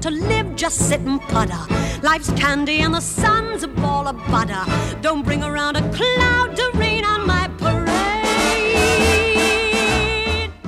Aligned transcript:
to 0.00 0.10
live, 0.10 0.54
just 0.54 0.88
sit 0.88 1.00
and 1.06 1.20
putter. 1.20 1.66
Life's 2.02 2.32
candy 2.32 2.80
and 2.80 2.94
the 2.94 3.00
sun's 3.00 3.62
a 3.62 3.68
ball 3.68 4.06
of 4.06 4.16
butter. 4.30 4.64
Don't 5.00 5.24
bring 5.24 5.42
around 5.42 5.76
a 5.76 5.88
cloud 5.88 6.56
to 6.56 6.70
rain 6.78 7.04
on 7.04 7.26
my 7.26 7.48
parade. 7.56 7.90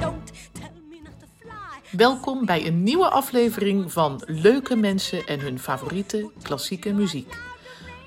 Don't 0.00 0.32
tell 0.52 0.70
me 0.90 1.00
not 1.02 1.20
to 1.20 1.26
fly. 1.40 1.80
Welkom 1.90 2.44
bij 2.44 2.66
een 2.66 2.82
nieuwe 2.82 3.08
aflevering 3.08 3.92
van 3.92 4.22
Leuke 4.26 4.76
mensen 4.76 5.26
en 5.26 5.40
hun 5.40 5.58
favoriete 5.58 6.30
klassieke 6.42 6.92
muziek. 6.92 7.34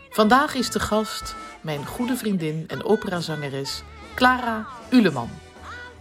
Vandaag 0.09 0.55
is 0.55 0.70
de 0.70 0.80
gast 0.80 1.35
mijn 1.62 1.85
goede 1.85 2.16
vriendin 2.16 2.63
en 2.67 2.84
operazangeres 2.84 3.84
Clara 4.16 4.67
Uleman. 4.89 5.30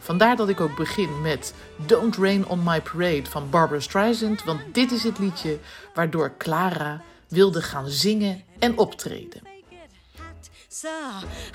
Vandaar 0.05 0.37
dat 0.37 0.49
ik 0.49 0.61
ook 0.61 0.77
begin 0.77 1.21
met 1.21 1.55
Don't 1.87 2.17
Rain 2.17 2.47
on 2.47 2.63
My 2.65 2.81
Parade 2.81 3.25
van 3.31 3.51
Barbara 3.51 3.81
Streisand, 3.81 4.45
want 4.45 4.61
dit 4.73 4.93
is 4.93 5.03
het 5.03 5.19
liedje 5.19 5.59
waardoor 5.95 6.33
Clara 6.39 7.03
wilde 7.29 7.63
gaan 7.63 7.89
zingen 7.89 8.43
en 8.59 8.79
optreden. 8.79 9.41
So, 10.69 10.89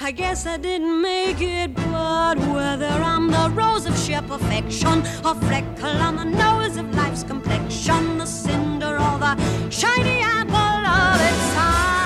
I 0.08 0.12
guess 0.16 0.46
I 0.46 0.58
didn't 0.58 1.02
make 1.02 1.42
it, 1.42 1.74
but 1.74 2.38
whether 2.54 3.04
I'm 3.04 3.32
the 3.32 3.52
rose 3.56 3.90
of 3.90 3.98
sheer 3.98 4.24
perfection, 4.24 5.04
or 5.24 5.36
freckle 5.36 6.02
on 6.02 6.16
the 6.16 6.24
nose 6.24 6.80
of 6.80 6.96
life's 6.96 7.24
complexion, 7.28 8.18
the 8.18 8.26
cinder 8.26 8.96
or 8.96 9.20
the 9.20 9.36
shiny 9.70 10.22
apple 10.22 10.86
of 10.86 11.22
its 11.22 11.56
eye. 11.56 11.98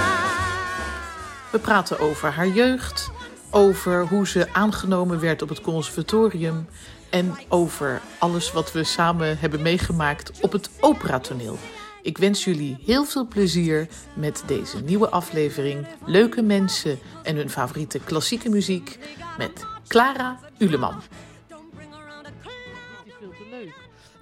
We 1.52 1.60
praten 1.60 2.00
over 2.00 2.32
haar 2.32 2.48
jeugd, 2.48 3.12
over 3.54 4.08
hoe 4.08 4.28
ze 4.28 4.48
aangenomen 4.54 5.20
werd 5.20 5.42
op 5.42 5.50
het 5.50 5.62
conservatorium 5.62 6.68
en 7.10 7.38
over 7.50 8.02
alles 8.18 8.52
wat 8.52 8.72
we 8.72 8.84
samen 8.84 9.38
hebben 9.40 9.62
meegemaakt 9.62 10.42
op 10.42 10.52
het 10.52 10.70
operatoneel. 10.80 11.58
Ik 12.02 12.18
wens 12.18 12.44
jullie 12.44 12.78
heel 12.86 13.06
veel 13.06 13.28
plezier 13.28 13.88
met 14.14 14.44
deze 14.46 14.80
nieuwe 14.82 15.10
aflevering 15.10 15.88
Leuke 16.06 16.42
mensen 16.42 17.00
en 17.24 17.36
hun 17.36 17.50
favoriete 17.50 18.00
klassieke 18.00 18.50
muziek 18.50 19.00
met 19.38 19.66
Clara 19.88 20.40
Uleman. 20.58 21.02
Don't 21.48 21.76
bring 21.76 21.94
around 21.94 22.26
a 22.26 22.30
cloud. 22.42 23.06
is 23.06 23.14
veel 23.20 23.30
te 23.30 23.46
leuk. 23.52 23.74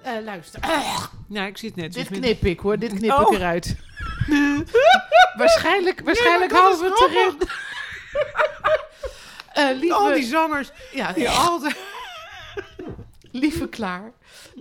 Eh, 0.02 0.24
luister, 0.24 0.60
Nou, 1.26 1.46
ik 1.46 1.58
zit 1.58 1.76
net. 1.76 1.92
dit 1.92 2.08
knip 2.08 2.44
ik 2.44 2.60
hoor, 2.60 2.78
dit 2.78 2.92
knip 2.94 3.10
Oh. 3.12 3.20
ik 3.32 3.38
eruit. 3.38 3.76
waarschijnlijk 5.36 6.00
waarschijnlijk 6.04 6.52
Nee, 6.52 6.60
houden 6.60 6.80
we 6.80 6.86
het 6.86 7.10
erin. 7.10 7.48
Eh, 9.52 9.78
lieve, 9.80 9.94
Al 9.94 10.12
die 10.14 10.22
zangers. 10.24 10.70
ja, 10.92 11.12
Die 11.12 11.28
altijd. 11.28 11.76
lieve 13.32 13.68
Klaar, 13.68 14.12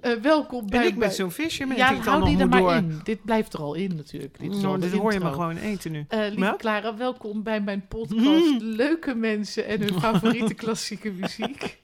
eh, 0.02 0.14
welkom 0.14 0.70
bij 0.70 0.80
En 0.81 0.88
ik 0.88 0.95
met 0.95 1.16
zo'n 1.16 1.31
visje 1.31 1.66
met 1.66 1.78
Ja, 1.78 1.89
ik 1.92 2.03
hou 2.03 2.25
die 2.25 2.38
er 2.39 2.50
maar 2.50 2.59
door. 2.59 2.73
in. 2.73 3.00
Dit 3.03 3.23
blijft 3.23 3.53
er 3.53 3.59
al 3.59 3.73
in 3.73 3.95
natuurlijk. 3.95 4.39
Dit, 4.39 4.52
is 4.56 4.62
Nou, 4.62 4.80
dit 4.80 4.92
hoor 4.92 5.14
je 5.14 5.19
me 5.19 5.25
intro. 5.25 5.39
gewoon 5.42 5.58
eten 5.58 5.92
nu. 5.92 6.06
Eh, 6.08 6.19
lieve? 6.30 6.56
Clara, 6.58 6.95
welkom 6.97 7.44
bij 7.44 7.62
mijn 7.62 7.88
podcast 7.88 8.62
Leuke 8.62 9.16
mensen 9.16 9.66
en 9.67 9.80
hun 9.81 10.00
favoriete 10.06 10.53
klassieke 10.53 11.12
muziek. 11.12 11.80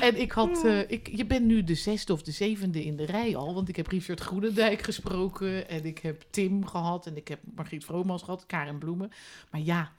En 0.00 0.20
ik 0.20 0.32
had, 0.32 0.64
eh, 0.64 0.90
ik, 0.90 1.08
je 1.12 1.26
bent 1.26 1.44
nu 1.44 1.64
de 1.64 1.74
zesde 1.74 2.12
of 2.12 2.22
de 2.22 2.32
zevende 2.32 2.84
in 2.84 2.96
de 2.96 3.04
rij 3.06 3.36
al, 3.36 3.54
want 3.54 3.68
ik 3.68 3.76
heb 3.76 3.86
Richard 3.86 4.20
Groenendijk 4.20 4.82
gesproken 4.82 5.68
en 5.68 5.84
ik 5.84 5.98
heb 5.98 6.22
Tim 6.30 6.66
gehad 6.66 7.06
en 7.06 7.16
ik 7.16 7.28
heb 7.28 7.38
Margriet 7.54 7.84
Vromans 7.84 8.22
gehad, 8.22 8.46
Karen 8.46 8.78
Bloemen. 8.78 9.10
Maar 9.50 9.60
ja, 9.60 9.92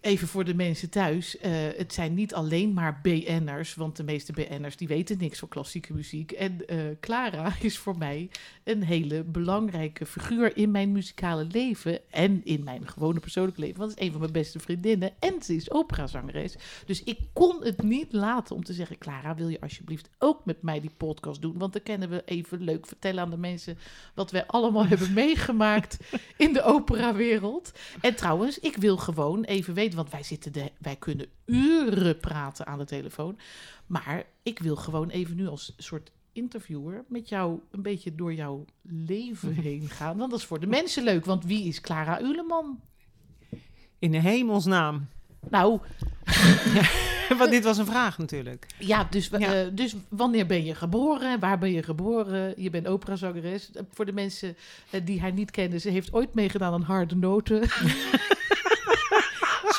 even 0.00 0.28
voor 0.28 0.44
de 0.44 0.54
mensen 0.54 0.90
thuis, 0.90 1.38
eh, 1.38 1.52
het 1.76 1.92
zijn 1.92 2.14
niet 2.14 2.34
alleen 2.34 2.72
maar 2.72 3.00
BN'ers, 3.02 3.74
want 3.74 3.96
de 3.96 4.02
meeste 4.02 4.32
BN'ers 4.32 4.76
die 4.76 4.88
weten 4.88 5.18
niks 5.18 5.38
van 5.38 5.48
klassieke 5.48 5.92
muziek. 5.92 6.32
En 6.32 6.66
eh, 6.66 6.78
Clara 7.00 7.52
is 7.60 7.78
voor 7.78 7.98
mij 7.98 8.30
een 8.64 8.82
hele 8.82 9.24
belangrijke 9.24 10.06
figuur 10.06 10.56
in 10.56 10.70
mijn 10.70 10.92
muzikale 10.92 11.44
leven 11.44 12.10
en 12.10 12.40
in 12.44 12.64
mijn 12.64 12.88
gewone 12.88 13.20
persoonlijke 13.20 13.60
leven. 13.60 13.78
Want 13.78 13.90
het 13.90 14.00
is 14.00 14.06
een 14.06 14.12
van 14.12 14.20
mijn 14.20 14.32
beste 14.32 14.58
vriendinnen 14.58 15.12
en 15.18 15.42
ze 15.42 15.54
is 15.54 15.70
operazangeres. 15.70 16.56
Dus 16.86 17.02
ik 17.02 17.18
kon 17.32 17.64
het 17.64 17.82
niet 17.82 18.12
laten 18.12 18.56
om 18.56 18.64
te 18.64 18.72
zeggen, 18.72 18.98
Clara, 18.98 19.34
wil 19.34 19.48
je 19.48 19.60
alsjeblieft 19.60 20.08
ook 20.18 20.44
met 20.44 20.62
mij 20.62 20.80
die 20.80 20.92
podcast 20.96 21.42
doen? 21.42 21.58
Want 21.58 21.72
dan 21.72 21.82
kunnen 21.82 22.10
we 22.10 22.22
even 22.24 22.62
leuk 22.62 22.86
vertellen 22.86 23.22
aan 23.22 23.30
de 23.30 23.36
mensen 23.36 23.78
wat 24.14 24.30
wij 24.30 24.46
allemaal 24.46 24.86
hebben 24.86 25.12
meegemaakt 25.24 25.98
in 26.36 26.52
de 26.52 26.62
operawereld. 26.62 27.72
En 28.00 28.14
trouwens, 28.14 28.58
ik 28.58 28.76
wil 28.76 28.96
gewoon 28.96 29.44
even 29.44 29.74
weten, 29.74 29.89
want 29.94 30.10
wij, 30.10 30.22
zitten 30.22 30.52
de, 30.52 30.70
wij 30.78 30.96
kunnen 30.96 31.26
uren 31.46 32.18
praten 32.18 32.66
aan 32.66 32.78
de 32.78 32.84
telefoon. 32.84 33.38
Maar 33.86 34.24
ik 34.42 34.58
wil 34.58 34.76
gewoon 34.76 35.08
even 35.08 35.36
nu 35.36 35.46
als 35.46 35.74
soort 35.76 36.10
interviewer 36.32 37.04
met 37.08 37.28
jou 37.28 37.58
een 37.70 37.82
beetje 37.82 38.14
door 38.14 38.34
jouw 38.34 38.64
leven 38.82 39.52
heen 39.68 39.88
gaan. 39.88 40.16
Want 40.16 40.30
dat 40.30 40.38
is 40.40 40.46
voor 40.46 40.60
de 40.60 40.66
mensen 40.66 41.04
leuk. 41.04 41.24
Want 41.24 41.44
wie 41.44 41.64
is 41.64 41.80
Clara 41.80 42.20
Uleman? 42.20 42.80
In 43.98 44.10
de 44.12 44.20
hemelsnaam. 44.20 45.08
Nou, 45.50 45.80
Want 47.38 47.50
dit 47.50 47.64
was 47.64 47.78
een 47.78 47.86
vraag 47.86 48.18
natuurlijk. 48.18 48.66
ja, 48.78 49.04
dus, 49.10 49.28
Ja. 49.28 49.54
eh, 49.54 49.66
dus 49.72 49.94
wanneer 50.08 50.46
ben 50.46 50.64
je 50.64 50.74
geboren? 50.74 51.40
Waar 51.40 51.58
ben 51.58 51.72
je 51.72 51.82
geboren? 51.82 52.54
Je 52.62 52.70
bent 52.70 52.86
operazangeres. 52.86 53.70
Eh, 53.72 53.82
Voor 53.90 54.06
de 54.06 54.12
mensen 54.12 54.56
eh, 54.90 55.00
die 55.04 55.20
haar 55.20 55.32
niet 55.32 55.50
kennen, 55.50 55.80
ze 55.80 55.88
heeft 55.90 56.12
ooit 56.12 56.34
meegedaan 56.34 56.72
aan 56.72 56.82
Harde 56.82 57.16
Noten. 57.16 57.60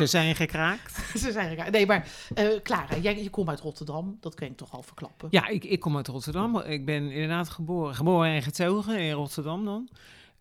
Ze 0.02 0.08
zijn 0.08 0.36
gekraakt. 0.36 0.96
ze 1.24 1.32
zijn 1.32 1.58
er. 1.58 1.72
Nee, 1.72 1.86
maar 1.86 2.08
eh, 2.34 2.46
Clara, 2.64 2.98
jij, 3.02 3.24
je 3.24 3.30
komt 3.30 3.50
uit 3.50 3.60
Rotterdam. 3.60 4.18
Dat 4.20 4.36
kan 4.36 4.48
ik 4.48 4.58
toch 4.58 4.72
al 4.72 4.84
verklappen. 4.84 5.28
Ja, 5.32 5.48
ik, 5.48 5.64
ik 5.64 5.80
kom 5.80 5.96
uit 5.96 6.08
Rotterdam. 6.08 6.60
Ik 6.60 6.86
ben 6.86 7.12
inderdaad 7.12 7.50
geboren. 7.50 7.96
Geboren 7.96 8.30
en 8.30 8.42
getogen 8.42 9.00
in 9.00 9.12
Rotterdam 9.12 9.66
dan. 9.66 9.90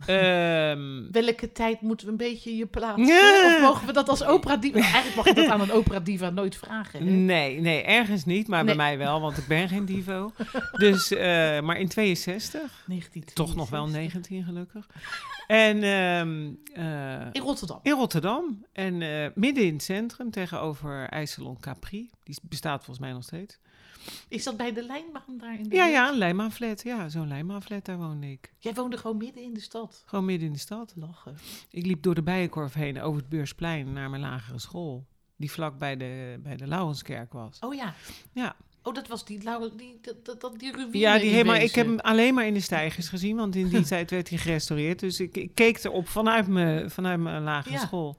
Ehm, 0.07 1.11
Welke 1.11 1.53
tijd 1.53 1.81
moeten 1.81 2.07
we 2.07 2.13
een 2.13 2.19
beetje 2.19 2.57
je 2.57 2.67
plaatsen? 2.67 3.05
Of 3.47 3.61
mogen 3.61 3.87
we 3.87 3.93
dat 3.93 4.09
als 4.09 4.25
opera 4.25 4.57
diva? 4.57 4.79
Eigenlijk 4.93 5.15
mag 5.17 5.25
je 5.27 5.35
dat 5.35 5.47
aan 5.49 5.61
een 5.61 5.73
opera 5.73 6.01
diva 6.01 6.31
nooit 6.31 6.57
vragen. 6.57 7.07
Hè? 7.07 7.11
nee, 7.11 7.61
nee, 7.61 7.83
ergens 7.83 8.25
niet. 8.25 8.49
Maar 8.49 8.65
Nee. 8.65 8.77
bij 8.77 8.85
mij 8.85 8.99
wel, 8.99 9.21
want 9.21 9.37
ik 9.39 9.47
ben 9.47 9.69
geen 9.69 9.85
divo. 9.85 10.33
Dus, 10.73 11.11
eh, 11.11 11.61
maar 11.61 11.79
in 11.79 11.89
62. 11.89 12.85
19. 12.87 13.25
Toch 13.35 13.55
nog 13.55 13.71
wel 13.71 13.87
19 13.87 14.45
gelukkig. 14.45 14.87
En 15.47 15.83
ehm, 15.83 16.51
eh, 16.75 17.27
In 17.33 17.43
Rotterdam. 17.43 17.79
In 17.83 17.93
Rotterdam. 17.93 18.65
En 18.73 19.03
eh, 19.03 19.27
midden 19.35 19.65
in 19.65 19.73
het 19.73 19.83
centrum 19.83 20.31
tegenover 20.31 21.09
IJsselon 21.09 21.61
Capri. 21.61 22.11
Die 22.25 22.39
bestaat 22.43 22.85
volgens 22.85 22.99
mij 22.99 23.13
nog 23.13 23.23
steeds. 23.23 23.59
Is 24.29 24.45
dat 24.45 24.57
bij 24.57 24.73
de 24.73 24.83
lijnbaan 24.85 25.39
daar 25.39 25.59
in 25.59 25.69
de 25.69 25.75
Ja, 25.77 25.87
ja, 25.87 26.09
een 26.11 26.19
Lijnmaanflat. 26.19 26.83
Ja, 26.83 27.09
zo'n 27.09 27.29
Lijnmaanflat, 27.29 27.85
daar 27.85 27.97
woonde 27.99 28.31
ik. 28.31 28.53
Jij 28.59 28.75
woonde 28.75 28.97
gewoon 28.97 29.17
midden 29.17 29.43
in 29.43 29.55
de 29.55 29.61
stad. 29.61 30.03
Gewoon 30.07 30.25
midden 30.25 30.47
in 30.47 30.53
de 30.53 30.59
stad. 30.59 30.93
Lachen. 30.97 31.37
Ik 31.71 31.87
liep 31.87 32.03
door 32.03 32.15
de 32.15 32.23
Bijenkorf 32.23 32.73
heen 32.75 33.01
over 33.01 33.21
het 33.21 33.29
Beursplein 33.29 33.93
naar 33.93 34.11
mijn 34.11 34.23
lagere 34.23 34.59
school. 34.59 35.07
Die 35.37 35.51
vlak 35.51 35.79
bij 35.79 35.97
de, 35.97 36.39
bij 36.43 36.57
de 36.57 36.67
Lauwenskerk 36.67 37.33
was. 37.33 37.59
Oh 37.61 37.75
ja. 37.75 37.95
Ja, 38.33 38.57
Oh, 38.83 38.95
dat 38.95 39.09
was 39.09 39.25
die, 39.25 39.43
lauwe- 39.43 39.77
die, 39.77 40.01
dat, 40.39 40.55
die 40.59 40.73
ruïne 40.73 40.99
ja 40.99 41.19
die 41.19 41.31
helemaal, 41.31 41.55
ik 41.57 41.75
heb 41.75 41.87
hem 41.87 41.99
alleen 41.99 42.35
maar 42.35 42.47
in 42.47 42.55
de 42.55 42.61
stijgers 42.61 43.09
gezien, 43.09 43.37
want 43.37 43.55
in 43.57 43.69
die 43.69 43.83
tijd 43.95 44.11
werd 44.11 44.29
hij 44.29 44.39
gerestaureerd. 44.39 44.99
Dus 44.99 45.21
ik, 45.21 45.37
ik 45.37 45.55
keek 45.55 45.85
erop 45.85 46.09
vanuit 46.09 46.47
mijn, 46.47 46.91
vanuit 46.91 47.21
mijn 47.21 47.43
lagere 47.43 47.75
Ja. 47.75 47.81
school 47.81 48.17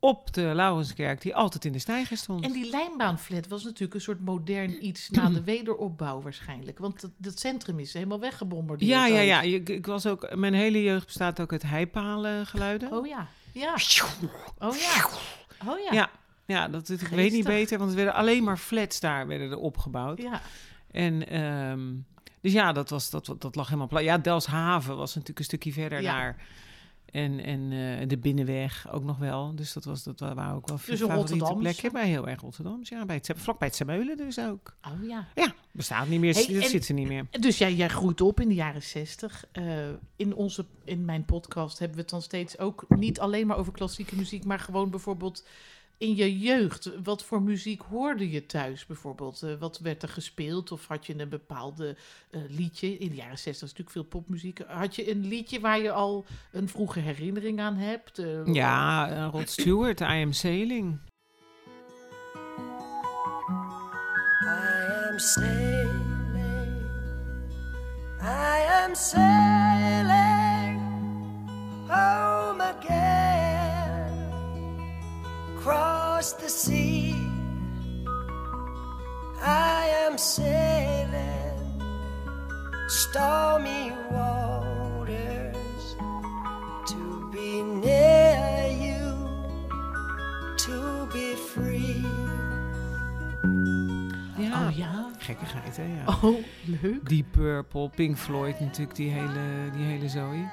op 0.00 0.32
de 0.32 0.42
Lauwenskerk, 0.54 1.20
die 1.20 1.34
altijd 1.34 1.64
in 1.64 1.72
de 1.72 1.78
stijgers 1.78 2.20
stond. 2.20 2.44
En 2.44 2.52
die 2.52 2.70
lijnbaanflat 2.70 3.48
was 3.48 3.64
natuurlijk 3.64 3.94
een 3.94 4.00
soort 4.00 4.20
modern 4.20 4.86
iets 4.86 5.10
na 5.10 5.28
de 5.28 5.44
wederopbouw 5.54 6.22
waarschijnlijk. 6.22 6.78
Want 6.78 7.02
het, 7.02 7.10
het 7.22 7.40
centrum 7.40 7.78
is 7.78 7.92
helemaal 7.92 8.20
weggebombardeerd. 8.20 8.90
Ja, 8.90 9.06
ja, 9.06 9.20
ja. 9.20 9.40
Ik, 9.40 9.68
ik 9.68 9.86
was 9.86 10.06
ook, 10.06 10.34
mijn 10.34 10.54
hele 10.54 10.82
jeugd 10.82 11.06
bestaat 11.06 11.40
ook 11.40 11.52
uit 11.52 11.62
heipalen 11.62 12.46
geluiden. 12.46 12.92
Oh 12.92 13.06
ja. 13.06 13.26
Ja. 13.52 13.74
Oh 14.58 14.76
ja. 14.76 15.08
Oh 15.66 15.78
ja. 15.78 15.92
ja. 15.92 16.10
Ja, 16.46 16.68
dat, 16.68 16.88
ik 16.88 17.00
weet 17.00 17.32
niet 17.32 17.44
beter, 17.44 17.78
want 17.78 17.90
er 17.90 17.96
werden 17.96 18.14
alleen 18.14 18.44
maar 18.44 18.56
flats 18.56 19.00
daar 19.00 19.26
werden 19.26 19.50
er 19.50 19.58
opgebouwd. 19.58 20.22
Ja. 20.22 20.40
En 20.90 21.28
ehm, 21.28 21.94
dus 22.40 22.52
ja, 22.52 22.72
dat, 22.72 22.90
was, 22.90 23.10
dat, 23.10 23.34
dat 23.38 23.54
lag 23.54 23.66
helemaal 23.66 23.86
plat. 23.86 24.02
Ja, 24.02 24.18
Delfshaven 24.18 24.96
was 24.96 25.08
natuurlijk 25.08 25.38
een 25.38 25.44
stukje 25.44 25.72
verder 25.72 26.02
Ja. 26.02 26.12
daar. 26.18 26.36
En, 27.10 27.44
en 27.44 27.60
eh, 27.72 28.08
de 28.08 28.18
binnenweg 28.18 28.92
ook 28.92 29.04
nog 29.04 29.18
wel. 29.18 29.54
Dus 29.54 29.72
dat, 29.72 29.84
was, 29.84 30.02
dat 30.02 30.20
waren 30.20 30.54
ook 30.54 30.68
wel 30.68 30.76
Dus 30.76 30.84
veel 30.84 30.96
favoriete 30.96 31.16
Rotterdams. 31.32 31.60
plekken. 31.60 31.92
Bij 31.92 32.08
heel 32.08 32.28
erg 32.28 32.40
Rotterdams, 32.40 32.88
ja. 32.88 33.04
Bij 33.04 33.16
het, 33.16 33.30
vlak 33.36 33.58
bij 33.58 33.68
het 33.68 33.76
Semeulen 33.76 34.16
dus 34.16 34.38
ook. 34.40 34.76
Oh 34.86 35.08
ja. 35.08 35.28
Ja, 35.34 35.54
bestaat 35.72 36.08
niet 36.08 36.20
meer. 36.20 36.34
Hey, 36.34 36.46
dat 36.46 36.62
en- 36.62 36.68
zit 36.68 36.84
ze 36.84 36.92
niet 36.92 37.08
meer. 37.08 37.26
Dus 37.30 37.58
jij, 37.58 37.74
jij 37.74 37.88
groeit 37.88 38.20
op 38.20 38.40
in 38.40 38.48
de 38.48 38.54
jaren 38.54 38.82
zestig. 38.82 39.44
in, 40.16 40.34
onze, 40.34 40.64
in 40.84 41.04
mijn 41.04 41.24
podcast 41.24 41.78
hebben 41.78 41.96
we 41.96 42.02
het 42.02 42.10
dan 42.10 42.22
steeds 42.22 42.58
ook 42.58 42.84
niet 42.88 43.20
alleen 43.20 43.46
maar 43.46 43.56
over 43.56 43.72
klassieke 43.72 44.16
muziek, 44.16 44.44
maar 44.44 44.58
gewoon 44.60 44.90
bijvoorbeeld 44.90 45.44
in 45.98 46.14
je 46.14 46.38
jeugd. 46.38 46.90
Wat 47.02 47.24
voor 47.24 47.42
muziek 47.42 47.82
hoorde 47.82 48.30
je 48.30 48.46
thuis 48.46 48.86
bijvoorbeeld? 48.86 49.42
Eh, 49.42 49.54
wat 49.58 49.78
werd 49.78 50.02
er 50.02 50.08
gespeeld? 50.08 50.72
Of 50.72 50.86
had 50.86 51.06
je 51.06 51.20
een 51.20 51.28
bepaalde 51.28 51.96
eh, 52.30 52.40
liedje? 52.48 52.98
In 52.98 53.08
de 53.08 53.14
jaren 53.16 53.38
zestig 53.38 53.54
is 53.54 53.60
natuurlijk 53.60 53.90
veel 53.90 54.02
popmuziek. 54.04 54.60
Had 54.66 54.96
je 54.96 55.10
een 55.10 55.26
liedje 55.26 55.60
waar 55.60 55.80
je 55.80 55.92
al 55.92 56.24
een 56.52 56.68
vroege 56.68 57.00
herinnering 57.00 57.60
aan 57.60 57.76
hebt? 57.76 58.18
Eh, 58.18 58.46
Ja, 58.54 59.28
Rod 59.32 59.48
Stewart, 59.50 60.00
I 60.00 60.04
Am 60.04 60.32
Sailing. 60.32 60.98
I 64.42 65.10
am 65.10 65.18
sailing, 65.18 66.82
I 68.20 68.84
am 68.84 68.94
sailing 68.94 70.80
across 75.58 76.32
the 76.34 76.48
sea. 76.48 77.14
I 79.42 79.90
am 80.06 80.16
sailing 80.18 81.82
stormy 82.88 83.92
waters 84.10 85.96
to 86.86 87.30
be 87.32 87.62
near 87.62 88.68
you, 88.70 89.02
to 90.58 91.08
be 91.12 91.34
free. 91.34 92.04
Ja, 94.38 94.66
Oh 94.68 94.76
ja? 94.76 95.10
gekkigheid 95.18 95.76
hè, 95.76 95.82
ja. 95.82 96.04
Oh, 96.22 96.38
leuk. 96.64 97.08
Deep 97.08 97.32
Purple, 97.32 97.88
Pink 97.88 98.16
Floyd 98.16 98.60
natuurlijk, 98.60 98.96
die 98.96 99.10
hele, 99.10 99.70
die 99.72 99.84
hele 99.84 100.08
zooi. 100.08 100.48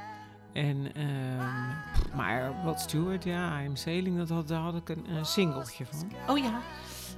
En, 0.55 0.87
ehm, 0.95 2.17
maar 2.17 2.53
Rod 2.63 2.79
Stewart, 2.79 3.23
ja, 3.23 3.61
I'm 3.61 3.75
Sailing, 3.75 4.17
dat 4.17 4.29
had, 4.29 4.47
daar 4.47 4.59
had 4.61 4.75
ik 4.75 4.89
een, 4.89 5.05
een 5.09 5.25
singeltje 5.25 5.85
van. 5.85 6.11
Oh 6.27 6.37
ja. 6.37 6.59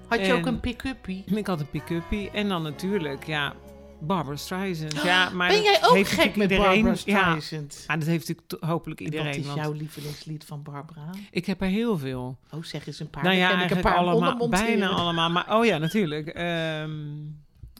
Had 0.07 0.25
je 0.25 0.33
ook 0.33 0.39
En- 0.39 0.47
een 0.47 0.59
pick-uppie? 0.59 1.23
Ik 1.25 1.47
had 1.47 1.59
een 1.59 1.69
pick-uppie 1.69 2.31
en 2.31 2.47
dan 2.47 2.61
natuurlijk, 2.63 3.25
ja, 3.25 3.53
Barbara 3.99 4.35
Streisand. 4.35 5.01
Ja, 5.03 5.29
maar 5.29 5.47
ben 5.47 5.61
jij 5.61 5.79
ook 5.83 5.93
heeft 5.95 6.11
gek 6.11 6.35
met 6.35 6.51
iedereen. 6.51 6.83
Barbara 6.83 7.01
Ja, 7.05 7.39
Streisand? 7.39 7.83
maar 7.87 7.99
dat 7.99 8.07
heeft 8.07 8.27
natuurlijk 8.27 8.63
hopelijk 8.65 8.99
En 8.99 9.05
iedereen. 9.05 9.43
Wat 9.43 9.55
is 9.57 9.61
jouw 9.61 9.71
lievelingslied 9.71 10.43
van 10.45 10.63
Barbara? 10.63 11.09
Ik 11.31 11.45
heb 11.45 11.61
er 11.61 11.67
heel 11.67 11.97
veel. 11.97 12.37
Oh, 12.51 12.63
zeg 12.63 12.87
eens 12.87 12.99
een 12.99 13.09
paar. 13.09 13.23
nou 13.23 13.35
ja, 13.35 13.45
ik 13.45 13.51
een 13.51 13.57
eigenlijk 13.59 13.87
paar 13.87 13.97
allemaal, 13.97 14.49
bijna 14.49 14.87
allemaal. 14.89 15.29
Maar, 15.29 15.57
oh 15.57 15.65
ja, 15.65 15.77
natuurlijk. 15.77 16.27
Ehm, 16.27 16.91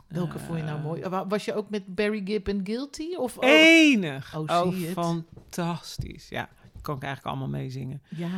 Welke 0.08 0.40
vond 0.40 0.58
je 0.58 0.64
nou 0.64 0.78
eh, 0.78 0.84
mooi? 0.84 1.02
Wa- 1.02 1.28
Was 1.28 1.46
je 1.46 1.54
ook 1.54 1.70
met 1.70 1.96
Barry 1.96 2.22
Gibb 2.26 2.48
en 2.48 2.62
Guilty? 2.64 3.16
Of, 3.16 3.38
oh, 3.38 3.50
Enig. 3.50 4.36
Oh, 4.38 4.50
Oh, 4.66 4.74
fantastisch. 4.94 6.30
Ja, 6.30 6.50
kan 6.82 6.96
ik 6.96 7.04
eigenlijk 7.04 7.36
allemaal 7.36 7.60
meezingen. 7.60 8.02
Ja. 8.10 8.30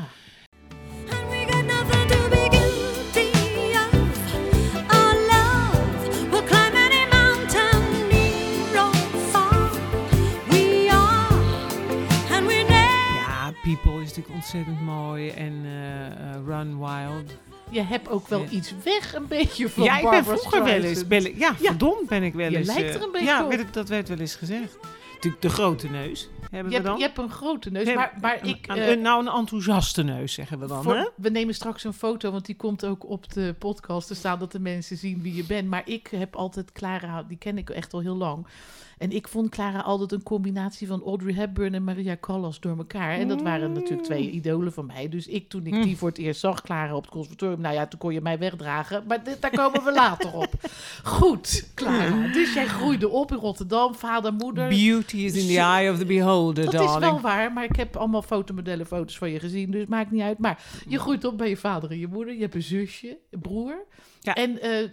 And 1.09 1.29
we 1.29 1.45
got 1.49 1.65
nothing 1.65 2.07
to 2.11 2.29
be 2.29 2.47
guilty 2.49 3.29
of. 3.77 4.33
Our 4.93 5.13
love 5.13 6.29
will 6.29 6.43
climb 6.43 6.75
any 6.75 7.05
mountain 7.11 8.07
near 8.09 8.83
or 8.83 8.93
far. 9.31 9.69
We 10.49 10.87
are, 10.91 11.33
and 12.35 12.47
we 12.47 12.63
never. 12.67 13.15
Ja, 13.27 13.51
People 13.63 14.01
is 14.01 14.07
natuurlijk 14.07 14.35
ontzettend 14.35 14.81
mooi. 14.81 15.29
En 15.29 15.61
eh, 15.65 16.05
eh, 16.05 16.45
Run 16.45 16.79
Wild. 16.79 17.37
Je 17.69 17.81
hebt 17.81 18.09
ook 18.09 18.27
wel 18.27 18.41
Ja. 18.41 18.49
iets 18.49 18.73
weg, 18.83 19.13
een 19.15 19.27
beetje 19.27 19.69
van 19.69 19.83
ja, 19.83 19.95
ik 19.95 20.01
ben 20.01 20.11
Barbara 20.11 20.37
vroeger 20.37 20.63
wel 20.63 20.81
eens... 20.83 21.07
Ben 21.07 21.25
ik- 21.25 21.37
ja, 21.37 21.55
verdomd 21.55 22.07
ben 22.09 22.23
ik 22.23 22.33
wel 22.33 22.49
Je 22.51 22.57
eens... 22.57 22.67
lijkt 22.67 22.89
eh, 22.89 22.95
er 22.95 23.03
een 23.03 23.11
beetje 23.11 23.27
Ja, 23.27 23.43
op. 23.43 23.49
werd 23.49 23.61
het- 23.61 23.73
dat 23.73 23.89
werd 23.89 24.07
wel 24.09 24.17
eens 24.17 24.35
gezegd. 24.35 24.77
Natuurlijk 25.13 25.41
de 25.41 25.49
grote 25.49 25.89
neus. 25.89 26.29
Hebben 26.41 26.57
Je 26.59 26.63
we 26.63 26.73
hebt, 26.73 26.85
dan? 26.85 26.97
je 26.97 27.03
hebt 27.03 27.17
een 27.17 27.29
grote 27.31 27.69
neus, 27.71 27.85
Nee, 27.85 27.95
maar, 27.95 28.13
maar 28.21 28.47
ik... 28.47 28.67
een- 28.67 28.75
eh, 28.75 28.87
een- 28.89 29.01
nou, 29.01 29.27
een 29.27 29.33
enthousiaste 29.33 30.03
neus, 30.03 30.33
zeggen 30.33 30.59
we 30.59 30.67
dan. 30.67 30.83
voor- 30.83 30.95
hè? 30.95 31.07
we 31.15 31.29
nemen 31.29 31.53
straks 31.55 31.83
een 31.83 31.93
foto, 31.93 32.31
want 32.31 32.45
die 32.45 32.55
komt 32.55 32.85
ook 32.85 33.09
op 33.09 33.33
de 33.33 33.55
podcast 33.59 34.07
te 34.07 34.15
staan, 34.15 34.39
dat 34.39 34.51
de 34.51 34.59
mensen 34.59 34.97
zien 34.97 35.21
wie 35.21 35.35
je 35.35 35.43
bent. 35.43 35.67
Maar 35.69 35.81
ik 35.85 36.07
heb 36.15 36.35
altijd 36.35 36.71
Clara, 36.71 37.23
die 37.27 37.37
ken 37.37 37.57
ik 37.57 37.69
echt 37.69 37.93
al 37.93 37.99
heel 37.99 38.15
lang. 38.15 38.47
En 38.99 39.11
ik 39.11 39.27
vond 39.27 39.49
Clara 39.49 39.79
altijd 39.79 40.11
een 40.11 40.23
combinatie 40.23 40.87
van 40.87 41.03
Audrey 41.05 41.33
Hepburn 41.33 41.73
en 41.73 41.83
Maria 41.83 42.17
Callas 42.21 42.59
door 42.59 42.77
elkaar. 42.77 43.11
En 43.11 43.27
dat 43.27 43.41
waren 43.41 43.71
natuurlijk 43.71 44.03
twee 44.03 44.29
idolen 44.29 44.73
van 44.73 44.85
mij. 44.85 45.09
Dus 45.09 45.27
ik, 45.27 45.49
toen 45.49 45.65
ik 45.65 45.83
die 45.83 45.97
voor 45.97 46.07
het 46.07 46.17
eerst 46.17 46.39
zag, 46.39 46.61
Clara 46.61 46.95
op 46.95 47.01
het 47.01 47.11
conservatorium, 47.11 47.61
nou 47.61 47.73
ja, 47.75 47.87
toen 47.87 47.99
kon 47.99 48.13
je 48.13 48.21
mij 48.21 48.37
wegdragen. 48.39 49.03
Maar 49.07 49.23
dit, 49.23 49.41
daar 49.41 49.51
komen 49.51 49.83
we 49.83 49.91
later 49.91 50.33
op. 50.33 50.53
Goed, 51.03 51.69
Clara. 51.75 52.31
Dus 52.33 52.53
jij 52.53 52.65
groeide 52.65 53.09
op 53.09 53.31
in 53.31 53.37
Rotterdam, 53.37 53.95
vader, 53.95 54.33
moeder. 54.33 54.67
Beauty 54.67 55.17
is 55.17 55.35
in 55.35 55.47
the 55.47 55.59
eye 55.59 55.91
of 55.91 55.97
the 55.97 56.05
beholder, 56.05 56.63
Dat 56.63 56.73
darling. 56.73 56.93
is 56.95 56.99
wel 56.99 57.21
waar, 57.21 57.53
maar 57.53 57.63
ik 57.63 57.75
heb 57.75 57.95
allemaal 57.95 58.21
fotomodellen, 58.21 58.85
foto's 58.85 59.17
van 59.17 59.31
je 59.31 59.39
gezien, 59.39 59.71
dus 59.71 59.85
maakt 59.85 60.11
niet 60.11 60.21
uit. 60.21 60.37
Maar 60.37 60.63
je 60.87 60.99
groeit 60.99 61.25
op 61.25 61.37
bij 61.37 61.49
je 61.49 61.57
vader 61.57 61.91
en 61.91 61.99
je 61.99 62.07
moeder, 62.07 62.33
je 62.33 62.41
hebt 62.41 62.55
een 62.55 62.63
zusje, 62.63 63.17
een 63.29 63.39
broer. 63.41 63.85
Ja. 64.21 64.35
En 64.35 64.61
eh, 64.61 64.89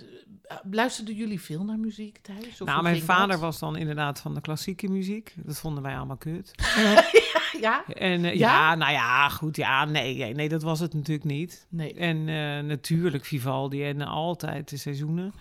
luisterden 0.70 1.14
jullie 1.14 1.40
veel 1.40 1.64
naar 1.64 1.78
muziek 1.78 2.18
thuis? 2.22 2.60
Of 2.60 2.68
nou, 2.68 2.82
mijn 2.82 3.02
vader 3.02 3.28
dat? 3.28 3.40
was 3.40 3.58
dan 3.58 3.76
inderdaad 3.76 4.20
van 4.20 4.34
de 4.34 4.40
klassieke 4.40 4.88
muziek. 4.88 5.34
Dat 5.36 5.58
vonden 5.58 5.82
wij 5.82 5.96
allemaal 5.96 6.16
kut. 6.16 6.50
Ja? 7.60 7.84
En 7.86 8.24
eh, 8.24 8.34
Ja? 8.34 8.70
ja? 8.70 8.74
nou 8.74 8.92
ja, 8.92 9.28
goed. 9.28 9.56
Ja, 9.56 9.84
nee, 9.84 10.34
nee, 10.34 10.48
dat 10.48 10.62
was 10.62 10.80
het 10.80 10.94
natuurlijk 10.94 11.26
niet. 11.26 11.66
Nee. 11.68 11.94
En 11.94 12.16
eh, 12.28 12.64
natuurlijk 12.68 13.24
Vivaldi 13.24 13.84
en 13.84 14.02
altijd 14.02 14.68
de 14.70 14.76
seizoenen. 14.76 15.32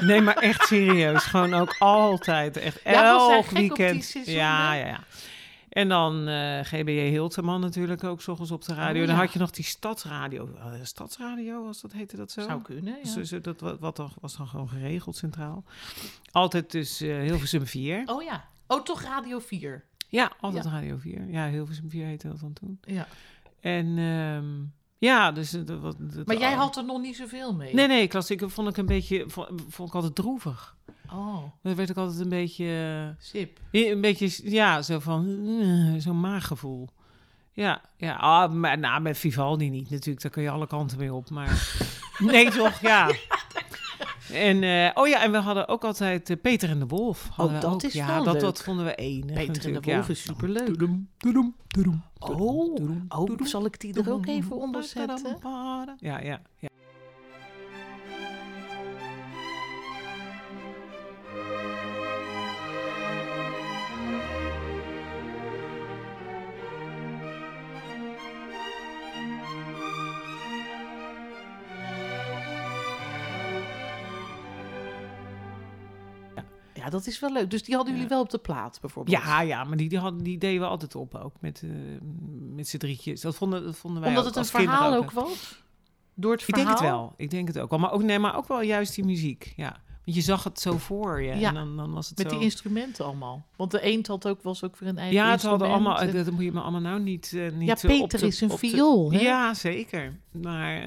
Nee, 0.00 0.20
maar 0.20 0.36
echt 0.36 0.66
serieus. 0.66 1.24
Gewoon 1.24 1.54
ook 1.54 1.76
altijd. 1.78 2.56
Echt 2.56 2.80
Ja, 2.84 3.04
elk 3.04 3.46
weekend. 3.50 4.12
ja, 4.24 4.74
ja, 4.74 4.86
ja. 4.86 5.00
En 5.68 5.88
dan 5.88 6.28
eh 6.28 6.60
GBJ 6.64 7.08
Hilteman 7.08 7.60
natuurlijk 7.60 8.04
ook, 8.04 8.20
s 8.20 8.28
ochtends 8.28 8.50
op 8.52 8.64
de 8.64 8.74
radio. 8.74 9.00
Oh, 9.00 9.06
Dan 9.06 9.16
ja. 9.16 9.22
had 9.22 9.32
je 9.32 9.38
nog 9.38 9.50
die 9.50 9.64
stadsradio. 9.64 10.54
Eh, 10.56 10.72
stadsradio, 10.82 11.64
was 11.64 11.80
dat, 11.80 11.92
heette 11.92 12.16
dat 12.16 12.30
zo? 12.30 12.42
Zou 12.42 12.62
kunnen, 12.62 12.96
ja. 13.02 13.10
Zo- 13.10 13.24
zo- 13.24 13.40
dat, 13.40 13.60
wat, 13.60 13.78
wat 13.80 13.96
dan, 13.96 14.10
was 14.20 14.36
dan 14.36 14.46
gewoon 14.48 14.68
geregeld 14.68 15.16
centraal. 15.16 15.64
Altijd 16.30 16.70
dus 16.70 17.00
eh 17.00 17.18
Hilversum 17.20 17.66
4. 17.66 18.02
Oh 18.06 18.22
ja. 18.22 18.44
Oh, 18.66 18.82
toch 18.82 19.02
Radio 19.02 19.38
4. 19.38 19.84
Ja, 20.08 20.32
altijd 20.40 20.64
Ja. 20.64 20.70
Radio 20.70 20.96
4. 20.98 21.28
Ja, 21.30 21.48
Hilversum 21.48 21.90
4 21.90 22.06
heette 22.06 22.28
dat 22.28 22.40
dan 22.40 22.52
toen. 22.52 22.78
Ja. 22.82 23.06
En 23.60 23.98
ehm, 23.98 24.46
ja, 24.98 25.32
dus... 25.32 25.56
wat- 25.80 25.98
Maar 26.26 26.38
jij 26.38 26.52
had 26.52 26.76
er 26.76 26.84
nog 26.84 27.00
niet 27.00 27.16
zoveel 27.16 27.54
mee. 27.54 27.74
Nee, 27.74 27.86
nee, 27.86 28.06
klassiek 28.08 28.50
vond 28.50 28.68
ik 28.68 28.76
een 28.76 28.86
beetje... 28.86 29.24
Vond, 29.26 29.48
vond 29.68 29.88
ik 29.88 29.94
altijd 29.94 30.14
droevig. 30.14 30.76
Oh, 31.12 31.42
Dan 31.62 31.74
werd 31.74 31.90
ik 31.90 31.96
altijd 31.96 32.20
een 32.20 32.28
beetje... 32.28 33.14
sip. 33.18 33.58
eh, 33.70 33.88
Een 33.90 34.00
beetje, 34.00 34.50
ja, 34.50 34.82
zo 34.82 34.98
van... 34.98 35.46
eh, 35.60 36.00
Zo'n 36.00 36.20
maaggevoel. 36.20 36.88
Ja, 37.52 37.80
ja. 37.96 38.14
Ah, 38.14 38.52
maar 38.52 38.78
nou, 38.78 39.00
met 39.00 39.18
Vivaldi 39.18 39.70
niet 39.70 39.90
natuurlijk. 39.90 40.22
Daar 40.22 40.30
kun 40.32 40.42
je 40.42 40.50
alle 40.50 40.66
kanten 40.66 40.98
mee 40.98 41.12
op. 41.14 41.30
Maar 41.30 41.80
nee, 42.18 42.50
toch? 42.50 42.80
Ja. 42.80 43.10
En, 44.32 44.62
eh, 44.62 44.90
oh 44.94 45.08
ja, 45.08 45.22
en 45.22 45.30
we 45.32 45.38
hadden 45.38 45.68
ook 45.68 45.84
altijd 45.84 46.42
Peter 46.42 46.70
en 46.70 46.78
de 46.78 46.86
Wolf. 46.86 47.28
hadden 47.32 47.54
we 47.54 47.60
dat 47.60 47.72
ook. 47.72 47.82
is 47.82 47.92
ja, 47.92 48.06
wel 48.06 48.24
dat, 48.24 48.32
leuk. 48.32 48.42
dat 48.42 48.62
vonden 48.62 48.84
we 48.84 48.94
enig. 48.94 49.34
Peter 49.34 49.64
en 49.64 49.72
de 49.72 49.92
Wolf 49.92 50.06
ja. 50.06 50.12
is 50.12 50.22
superleuk. 50.22 50.82
Oh, 52.18 52.74
oh, 53.08 53.42
zal 53.42 53.64
ik 53.64 53.80
die 53.80 54.02
er 54.02 54.12
ook 54.12 54.26
even 54.26 54.56
onder 54.56 54.82
zetten? 54.82 55.36
Ja, 55.98 56.20
ja, 56.20 56.40
ja. 56.58 56.68
Ja, 76.90 76.94
dat 76.96 77.06
is 77.06 77.20
wel 77.20 77.32
leuk. 77.32 77.50
Dus 77.50 77.62
die 77.62 77.74
hadden 77.74 77.94
jullie 77.94 78.08
wel 78.08 78.20
op 78.20 78.30
de 78.30 78.38
plaat, 78.38 78.78
bijvoorbeeld? 78.80 79.16
Ja, 79.22 79.40
ja, 79.40 79.64
maar 79.64 79.76
die, 79.76 79.88
die, 79.88 79.98
hadden, 79.98 80.22
die 80.22 80.38
deden 80.38 80.60
we 80.60 80.66
altijd 80.66 80.94
op 80.94 81.14
ook 81.14 81.34
met, 81.40 81.62
eh, 81.64 81.70
met 82.54 82.68
z'n 82.68 82.76
drietjes. 82.76 83.20
Dat 83.20 83.36
vonden, 83.36 83.64
dat 83.64 83.76
vonden 83.76 84.00
wij 84.00 84.10
Omdat 84.10 84.26
ook 84.26 84.34
het 84.34 84.44
een 84.44 84.50
verhaal 84.60 84.94
ook. 84.94 85.02
ook 85.02 85.10
was? 85.10 85.62
Door 86.14 86.32
het 86.32 86.40
Ik 86.40 86.46
verhaal? 86.46 86.64
denk 86.64 86.78
het 86.78 86.88
wel. 86.88 87.12
Ik 87.16 87.30
denk 87.30 87.48
het 87.48 87.58
ook 87.58 87.70
wel. 87.70 87.78
Maar 87.78 87.92
ook, 87.92 88.02
nee, 88.02 88.18
maar 88.18 88.36
ook 88.36 88.48
wel 88.48 88.62
juist 88.62 88.94
die 88.94 89.04
muziek. 89.04 89.52
Ja. 89.56 89.76
Want 90.04 90.16
je 90.16 90.22
zag 90.22 90.44
het 90.44 90.60
zo 90.60 90.78
voor 90.78 91.22
je. 91.22 91.34
Ja, 91.34 91.48
En 91.48 91.54
dan, 91.54 91.76
dan 91.76 91.92
was 91.92 92.08
het 92.08 92.18
Met 92.18 92.30
zo... 92.30 92.34
die 92.34 92.44
instrumenten 92.44 93.04
allemaal. 93.04 93.46
Want 93.56 93.70
de 93.70 93.80
eend 93.80 94.06
had 94.06 94.26
ook, 94.28 94.42
was 94.42 94.64
ook 94.64 94.76
weer 94.76 94.88
een 94.88 94.98
eigen 94.98 95.16
ja, 95.16 95.30
het 95.30 95.42
hadden 95.42 95.68
allemaal... 95.68 96.12
Dat 96.12 96.30
moet 96.30 96.42
je 96.44 96.52
me 96.52 96.60
allemaal 96.60 96.80
nou 96.80 97.00
niet... 97.00 97.32
eh, 97.34 97.52
niet 97.52 97.68
Ja, 97.68 97.74
Peter 97.88 98.20
op 98.20 98.26
is 98.26 98.40
een 98.40 98.58
viool, 98.58 99.12
hè? 99.12 99.20
Ja, 99.20 99.54
zeker. 99.54 100.20
Maar... 100.30 100.82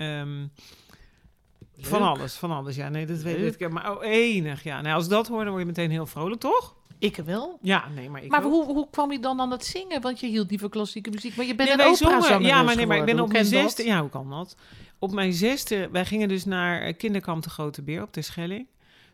van 1.81 2.01
alles, 2.01 2.33
van 2.33 2.51
alles. 2.51 2.75
Ja, 2.75 2.89
nee, 2.89 3.05
dat 3.05 3.21
weet 3.21 3.61
ik. 3.61 3.69
Maar 3.69 3.91
oh, 3.97 4.05
enig. 4.05 4.63
Ja, 4.63 4.81
nou, 4.81 4.95
als 4.95 5.07
dat 5.07 5.27
hoor, 5.27 5.39
dan 5.39 5.47
word 5.49 5.59
je 5.59 5.67
meteen 5.67 5.91
heel 5.91 6.05
vrolijk, 6.05 6.41
toch? 6.41 6.75
Ik 6.99 7.15
wel. 7.15 7.57
Ja, 7.61 7.87
nee, 7.95 8.09
maar 8.09 8.23
ik 8.23 8.29
Maar 8.31 8.43
ook. 8.43 8.51
hoe, 8.51 8.65
hoe 8.65 8.87
kwam 8.91 9.11
je 9.11 9.19
dan 9.19 9.39
aan 9.39 9.51
het 9.51 9.65
zingen? 9.65 10.01
Want 10.01 10.19
je 10.19 10.27
hield 10.27 10.49
niet 10.49 10.59
van 10.59 10.69
klassieke 10.69 11.09
muziek. 11.09 11.35
Maar 11.35 11.45
je 11.45 11.55
bent 11.55 11.69
Nee, 11.75 11.87
een 11.87 11.93
operazangeres 11.93 12.47
Ja, 12.47 12.63
maar, 12.63 12.75
nee, 12.75 12.87
maar 12.87 12.97
ik 12.97 13.05
ben 13.05 13.15
geworden. 13.15 13.19
op 13.19 13.31
Hoe 13.31 13.31
mijn 13.31 13.43
ken 13.49 13.61
dat? 13.61 13.71
zesde... 13.71 13.91
Ja, 13.91 13.99
hoe 14.01 14.09
kan 14.09 14.29
dat? 14.29 14.55
Op 14.99 15.11
mijn 15.11 15.33
zesde... 15.33 15.89
Wij 15.91 16.05
gingen 16.05 16.27
dus 16.27 16.45
naar 16.45 16.81
eh, 16.81 16.97
kinderkamp 16.97 17.43
De 17.43 17.49
Grote 17.49 17.81
Beer 17.81 18.01
op 18.01 18.13
de 18.13 18.21
Schelling. 18.21 18.67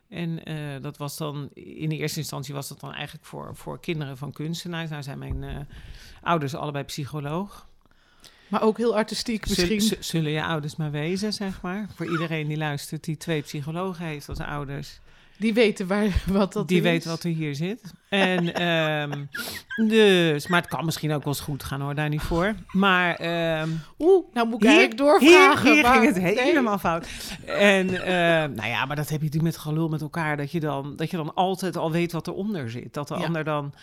En 0.09 0.43
eh, 0.43 0.55
dat 0.81 0.97
was 0.97 1.17
dan... 1.17 1.49
In 1.53 1.89
de 1.89 1.97
eerste 1.97 2.19
instantie 2.19 2.53
was 2.53 2.67
dat 2.67 2.79
dan 2.79 2.93
eigenlijk 2.93 3.25
voor, 3.25 3.55
voor 3.55 3.79
kinderen 3.79 4.17
van 4.17 4.31
kunstenaars. 4.31 4.89
Nou 4.89 5.03
zijn 5.03 5.19
mijn 5.19 5.43
eh, 5.43 5.55
ouders 6.21 6.55
allebei 6.55 6.83
psycholoog. 6.83 7.67
Maar 8.47 8.61
ook 8.61 8.77
heel 8.77 8.95
artistiek 8.95 9.47
misschien. 9.49 9.81
Zul- 9.81 9.97
z- 10.01 10.07
zullen 10.09 10.31
je 10.31 10.43
ouders 10.43 10.75
maar 10.75 10.91
wezen, 10.91 11.33
zeg 11.33 11.61
maar. 11.61 11.85
Voor 11.95 12.05
iedereen 12.11 12.47
die 12.47 12.57
luistert, 12.57 13.03
die 13.03 13.17
twee 13.17 13.41
psychologen 13.41 14.05
heeft 14.05 14.29
als 14.29 14.39
ouders. 14.39 14.99
Die 15.39 15.53
weten 15.53 15.87
waar, 15.87 16.23
wat 16.27 16.53
dat 16.53 16.67
die 16.67 16.81
weet 16.81 17.05
wat 17.05 17.23
er 17.23 17.29
hier 17.29 17.55
zit. 17.55 17.81
En 18.09 18.53
ehm, 18.53 19.23
dus, 19.87 20.47
maar 20.47 20.61
het 20.61 20.69
kan 20.69 20.85
misschien 20.85 21.11
ook 21.13 21.23
wel 21.23 21.33
eens 21.33 21.41
goed 21.43 21.63
gaan 21.63 21.81
hoor, 21.81 21.95
daar 21.95 22.09
niet 22.09 22.21
voor. 22.21 22.53
Maar 22.71 23.15
ehm, 23.15 23.69
Oeh, 23.99 24.25
nou 24.33 24.47
moet 24.47 24.63
ik 24.63 24.69
hier, 24.69 24.77
eigenlijk 24.77 24.97
doorvragen. 24.97 25.63
hier, 25.65 25.73
hier 25.73 25.83
maar- 25.83 25.93
ging 25.93 26.05
het 26.13 26.21
nee. 26.23 26.41
helemaal 26.41 26.77
fout. 26.77 27.07
En 27.45 27.89
ehm, 28.03 28.53
nou 28.53 28.67
ja, 28.69 28.85
maar 28.85 28.95
dat 28.95 29.09
heb 29.09 29.19
je 29.19 29.25
natuurlijk 29.25 29.53
met 29.53 29.57
gelul 29.57 29.89
met 29.89 30.01
elkaar. 30.01 30.37
Dat 30.37 30.51
je, 30.51 30.59
dan, 30.59 30.95
dat 30.95 31.11
je 31.11 31.17
dan 31.17 31.33
altijd 31.33 31.77
al 31.77 31.91
weet 31.91 32.11
wat 32.11 32.27
eronder 32.27 32.69
zit. 32.71 32.93
Dat 32.93 33.07
de 33.07 33.15
Ja. 33.17 33.25
ander 33.25 33.43
dan 33.43 33.73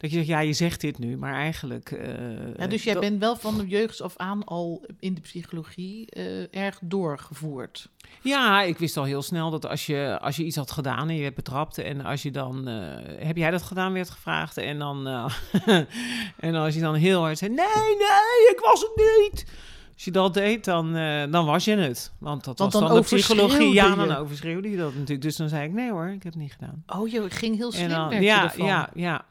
Dat 0.00 0.10
je 0.10 0.16
zegt, 0.16 0.28
ja, 0.28 0.40
je 0.40 0.52
zegt 0.52 0.80
dit 0.80 0.98
nu, 0.98 1.16
maar 1.16 1.34
eigenlijk... 1.34 1.90
eh, 1.90 2.08
Ja, 2.56 2.66
dus 2.66 2.82
jij 2.84 2.92
dat- 2.92 3.02
bent 3.02 3.20
wel 3.20 3.36
van 3.36 3.58
de 3.58 3.66
jeugd 3.66 4.00
af 4.02 4.16
aan 4.16 4.44
al 4.44 4.84
in 5.00 5.14
de 5.14 5.20
psychologie 5.20 6.10
eh, 6.10 6.54
erg 6.64 6.78
doorgevoerd. 6.82 7.88
Ja, 8.22 8.62
ik 8.62 8.78
wist 8.78 8.96
al 8.96 9.04
heel 9.04 9.22
snel 9.22 9.50
dat 9.50 9.66
als 9.66 9.86
je, 9.86 10.18
als 10.20 10.36
je 10.36 10.44
iets 10.44 10.56
had 10.56 10.70
gedaan 10.70 11.08
en 11.08 11.14
je 11.14 11.20
werd 11.22 11.34
betrapt... 11.34 11.78
en 11.78 12.04
als 12.04 12.22
je 12.22 12.30
dan... 12.30 12.68
eh, 12.68 13.24
heb 13.26 13.36
jij 13.36 13.50
dat 13.50 13.62
gedaan, 13.62 13.92
werd 13.92 14.10
gevraagd. 14.10 14.56
En 14.56 14.78
dan, 14.78 15.06
en 16.38 16.54
als 16.54 16.74
je 16.74 16.80
dan 16.80 16.94
heel 16.94 17.20
hard 17.20 17.38
zei... 17.38 17.50
Nee, 17.50 17.66
nee, 17.98 18.50
ik 18.54 18.58
was 18.62 18.80
het 18.80 18.92
niet. 18.96 19.44
Als 19.94 20.04
je 20.04 20.10
dat 20.10 20.34
deed, 20.34 20.64
dan, 20.64 20.92
dan 21.30 21.44
was 21.46 21.64
je 21.64 21.76
het. 21.76 22.12
Want 22.18 22.44
dat 22.44 22.58
Want 22.58 22.72
was 22.72 22.82
dan 22.82 22.90
dan, 22.90 23.00
de 23.00 23.04
psychologie. 23.04 23.72
Ja, 23.72 23.94
dan 23.94 24.16
overschreeuwde 24.16 24.70
je 24.70 24.76
dat 24.76 24.92
natuurlijk. 24.94 25.22
Dus 25.22 25.36
dan 25.36 25.48
zei 25.48 25.64
ik, 25.64 25.72
nee 25.72 25.90
hoor, 25.90 26.06
ik 26.06 26.22
heb 26.22 26.32
het 26.32 26.42
niet 26.42 26.52
gedaan. 26.52 26.84
Oh, 26.86 27.08
je 27.08 27.30
ging 27.30 27.56
heel 27.56 27.72
slim 27.72 27.84
En 27.84 27.90
dan, 27.90 28.22
ja, 28.22 28.42
ervan. 28.44 28.66
ja, 28.66 28.90
ja, 28.94 29.24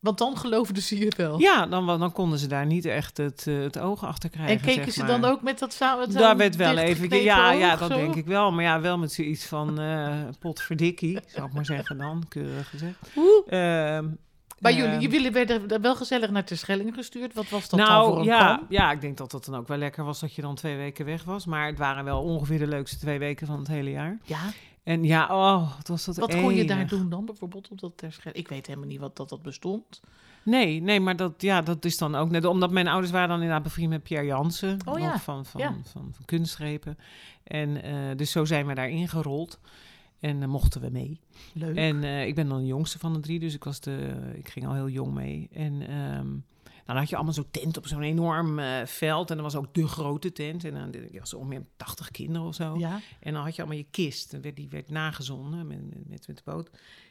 Want 0.00 0.18
dan 0.18 0.36
geloofden 0.36 0.82
ze 0.82 0.98
je 0.98 1.12
wel. 1.16 1.38
ja 1.38 1.66
dan, 1.66 1.86
dan 1.86 2.12
konden 2.12 2.38
ze 2.38 2.46
daar 2.46 2.66
niet 2.66 2.84
echt 2.84 3.16
het, 3.16 3.46
eh, 3.46 3.58
het 3.58 3.78
oog 3.78 4.04
achter 4.04 4.30
krijgen. 4.30 4.54
en 4.56 4.60
keken 4.60 4.84
zeg 4.84 4.92
ze 4.92 5.00
maar. 5.00 5.20
dan 5.20 5.30
ook 5.30 5.42
met 5.42 5.58
dat 5.58 5.72
samen? 5.72 6.12
Daar 6.12 6.36
werd 6.36 6.56
wel 6.56 6.76
even... 6.76 7.22
Ja, 7.22 7.52
ja, 7.52 7.76
dat 7.76 7.90
zo? 7.90 7.96
denk 7.96 8.14
ik 8.14 8.26
wel. 8.26 8.52
Maar 8.52 8.64
ja, 8.64 8.80
wel 8.80 8.98
met 8.98 9.12
zoiets 9.12 9.44
van 9.44 9.80
eh 9.80 10.18
potverdikkie, 10.38 11.18
zou 11.26 11.46
ik 11.46 11.52
maar 11.52 11.64
zeggen 11.64 11.98
dan, 11.98 12.24
keurig 12.28 12.68
gezegd. 12.68 12.96
Oeh. 13.16 13.52
Ehm, 13.52 14.06
Bij 14.58 14.72
eh, 14.72 14.78
jullie, 14.78 15.08
jullie 15.08 15.30
werden 15.30 15.82
wel 15.82 15.96
gezellig 15.96 16.30
naar 16.30 16.44
Terschelling 16.44 16.94
gestuurd. 16.94 17.34
Wat 17.34 17.48
was 17.48 17.68
dat 17.68 17.78
dan 17.78 17.88
voor 17.88 17.96
nou 17.96 18.18
een 18.18 18.24
ja, 18.24 18.60
ja, 18.68 18.92
ik 18.92 19.00
denk 19.00 19.16
dat 19.16 19.30
dat 19.30 19.44
dan 19.44 19.54
ook 19.54 19.68
wel 19.68 19.78
lekker 19.78 20.04
was 20.04 20.20
dat 20.20 20.34
je 20.34 20.42
dan 20.42 20.54
twee 20.54 20.76
weken 20.76 21.04
weg 21.04 21.24
was. 21.24 21.46
Maar 21.46 21.66
het 21.66 21.78
waren 21.78 22.04
wel 22.04 22.22
ongeveer 22.22 22.58
de 22.58 22.66
leukste 22.66 22.98
twee 22.98 23.18
weken 23.18 23.46
van 23.46 23.58
het 23.58 23.68
hele 23.68 23.90
jaar. 23.90 24.18
Ja, 24.24 24.42
En 24.82 25.04
ja, 25.04 25.28
oh, 25.30 25.76
wat 25.76 25.88
was 25.88 26.04
dat 26.04 26.16
wat 26.16 26.34
kon 26.34 26.54
je 26.54 26.64
daar 26.64 26.86
doen 26.86 27.08
dan 27.08 27.24
bijvoorbeeld 27.24 27.68
op 27.70 27.80
dat 27.80 27.92
Terschelling? 27.96 28.38
Ik 28.38 28.48
weet 28.48 28.66
helemaal 28.66 28.88
niet 28.88 29.00
wat 29.00 29.16
dat, 29.16 29.28
dat 29.28 29.42
bestond. 29.42 30.00
Nee, 30.42 30.80
nee, 30.80 31.00
maar 31.00 31.16
dat, 31.16 31.42
ja, 31.42 31.62
dat 31.62 31.84
is 31.84 31.98
dan 31.98 32.14
ook 32.14 32.30
net... 32.30 32.44
Omdat 32.44 32.70
mijn 32.70 32.88
ouders 32.88 33.12
waren 33.12 33.28
dan 33.28 33.36
inderdaad 33.36 33.62
bevriend 33.62 33.90
met 33.90 34.02
Pierre 34.02 34.26
Jansen. 34.26 34.78
Oh 34.84 34.98
ja, 34.98 35.18
Van, 35.18 35.46
van, 35.46 35.60
ja. 35.60 35.76
van, 35.84 36.14
van. 36.14 36.96
En 37.44 37.82
eh, 37.82 38.16
dus 38.16 38.30
zo 38.30 38.44
zijn 38.44 38.66
we 38.66 38.74
daar 38.74 38.88
ingerold. 38.88 39.60
En 40.20 40.42
eh, 40.42 40.48
mochten 40.48 40.80
we 40.80 40.90
mee. 40.90 41.20
Leuk. 41.52 41.76
En 41.76 42.04
eh, 42.04 42.26
ik 42.26 42.34
ben 42.34 42.48
dan 42.48 42.58
de 42.58 42.66
jongste 42.66 42.98
van 42.98 43.12
de 43.12 43.20
drie, 43.20 43.38
dus 43.38 43.54
ik, 43.54 43.64
was 43.64 43.80
de, 43.80 44.14
ik 44.34 44.48
ging 44.48 44.66
al 44.66 44.74
heel 44.74 44.88
jong 44.88 45.14
mee. 45.14 45.48
En 45.52 45.88
ehm, 45.88 46.28
dan 46.92 46.98
had 46.98 47.10
je 47.10 47.16
allemaal 47.16 47.34
zo'n 47.34 47.50
tent 47.50 47.76
op 47.76 47.86
zo'n 47.86 48.02
enorm 48.02 48.58
eh, 48.58 48.86
veld. 48.86 49.30
En 49.30 49.36
dat 49.36 49.44
was 49.44 49.56
ook 49.56 49.74
de 49.74 49.88
grote 49.88 50.32
tent. 50.32 50.64
En 50.64 50.74
dan 50.74 51.04
je 51.10 51.18
was 51.18 51.34
ongeveer 51.34 51.64
80 51.76 52.10
kinderen 52.10 52.46
of 52.46 52.54
zo. 52.54 52.78
ja, 52.78 53.00
En 53.20 53.32
dan 53.32 53.42
had 53.42 53.56
je 53.56 53.62
allemaal 53.62 53.80
je 53.80 53.86
kist. 53.90 54.32
En 54.32 54.40
werd, 54.40 54.56
die 54.56 54.68
werd 54.68 54.90
nagezonden 54.90 55.66
met, 55.66 56.08
met, 56.08 56.26
met 56.26 56.36
de 56.36 56.42
boot. 56.44 56.70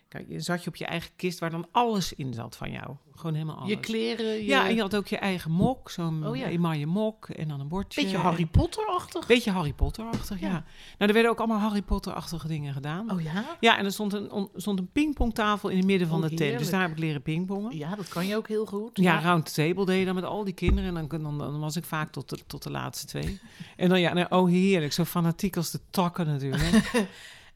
Kijk, 0.10 0.26
je 0.30 0.40
zat 0.40 0.64
je 0.64 0.70
op 0.70 0.76
je 0.76 0.86
eigen 0.86 1.10
kist 1.16 1.40
waar 1.40 1.50
dan 1.50 1.68
alles 1.72 2.14
in 2.14 2.34
zat 2.34 2.56
van 2.56 2.72
jou. 2.72 2.96
Gewoon 3.16 3.34
helemaal 3.34 3.56
alles. 3.56 3.70
je 3.70 3.80
kleren, 3.80 4.26
je... 4.26 4.46
Ja, 4.46 4.68
en 4.68 4.76
je 4.76 4.82
had 4.82 4.96
ook 4.96 5.08
je 5.08 5.18
eigen 5.18 5.52
mok. 5.52 5.90
Zo'n 5.92 6.28
Oh 6.28 6.36
ja. 6.36 6.46
emaille 6.48 6.86
mok. 6.86 7.30
En 7.30 7.48
dan 7.48 7.60
een 7.60 7.68
bordje. 7.68 8.02
beetje 8.02 8.18
Harry 8.18 8.46
Potter-achtig. 8.46 9.28
Beetje 9.28 9.52
Harry 9.52 9.74
Potter-achtig, 9.74 10.40
ja. 10.40 10.48
Ja. 10.48 10.52
Nou, 10.54 10.64
er 10.98 11.14
werden 11.14 11.32
ook 11.32 11.38
allemaal 11.40 11.60
Harry 11.60 11.82
Potter-achtige 11.82 12.48
dingen 12.48 12.74
gedaan. 12.74 13.12
Oh 13.12 13.22
ja? 13.22 13.58
Ja, 13.60 13.78
en 13.78 13.86
er 13.86 13.92
stond 13.92 14.14
een, 14.14 14.32
on- 14.32 14.50
stond 14.56 14.80
een 14.80 14.90
pingpongtafel 14.92 15.70
in 15.70 15.78
het 15.78 15.86
midden 15.86 16.08
van 16.08 16.24
Oh, 16.24 16.30
de 16.30 16.36
tent. 16.36 16.60
Dus 16.60 16.70
daar 16.70 16.82
heb 16.82 16.92
ik 16.92 16.98
leren 17.00 17.22
pingpongen. 17.22 17.78
Ja, 17.78 17.90
Ja, 17.90 17.96
dat 17.96 18.08
kan 18.08 18.28
je 18.28 18.36
ook 18.36 18.48
heel 18.48 18.66
goed. 18.66 18.98
round 18.98 19.46
the 19.46 19.54
table 19.54 19.86
deed 19.86 20.00
je 20.00 20.06
dan 20.06 20.16
met 20.16 20.24
al 20.24 20.44
die 20.44 20.54
kinderen. 20.54 20.98
En 20.98 21.08
dan, 21.08 21.22
dan, 21.24 21.38
dan 21.38 21.60
was 21.60 21.76
ik 21.76 21.84
vaak 21.86 22.12
tot 22.12 22.30
de, 22.30 22.40
tot 22.48 22.64
de 22.64 22.72
laatste 22.72 23.06
twee. 23.06 23.40
En 23.78 23.90
dan, 23.90 24.00
ja, 24.00 24.14
nou, 24.14 24.28
oh 24.30 24.50
heerlijk. 24.50 24.94
Zo 24.94 25.04
fanatiek 25.04 25.58
als 25.58 25.72
de 25.72 25.80
takken 25.90 26.26
natuurlijk. 26.26 26.92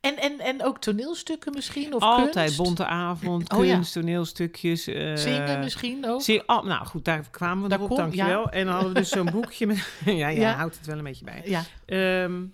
En, 0.04 0.18
en, 0.18 0.40
en 0.40 0.64
ook 0.64 0.80
toneelstukken 0.80 1.54
misschien? 1.54 1.94
Of 1.94 2.02
Altijd 2.02 2.34
kunst? 2.34 2.58
bonte 2.58 2.86
avond, 2.86 3.54
Oh, 3.54 3.66
ja. 3.66 3.74
kunst, 3.74 3.94
toneelstukjes. 3.94 4.88
eh, 4.88 5.16
Zingen 5.16 5.60
misschien 5.60 6.06
ook? 6.08 6.22
Zie, 6.22 6.48
oh, 6.48 6.64
nou 6.64 6.86
goed, 6.86 7.06
daar 7.06 7.30
kwamen 7.32 7.64
we 7.64 7.70
Daar 7.70 7.80
kom- 7.80 7.90
op, 7.92 7.98
dankjewel. 7.98 8.50
En 8.50 8.66
dan 8.66 8.74
hadden 8.74 8.94
we 8.94 9.00
dus 9.00 9.10
zo'n 9.10 9.30
boekje 9.42 9.68
met... 9.68 10.00
ja, 10.06 10.28
ja, 10.28 10.54
houdt 10.56 10.78
het 10.78 10.86
wel 10.86 10.98
een 10.98 11.04
beetje 11.04 11.26
bij. 11.26 11.42
Ja. 11.46 11.64
Ehm, 11.86 12.46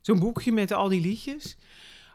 zo'n 0.00 0.18
boekje 0.18 0.52
met 0.52 0.72
al 0.72 0.88
die 0.88 1.00
liedjes. 1.00 1.56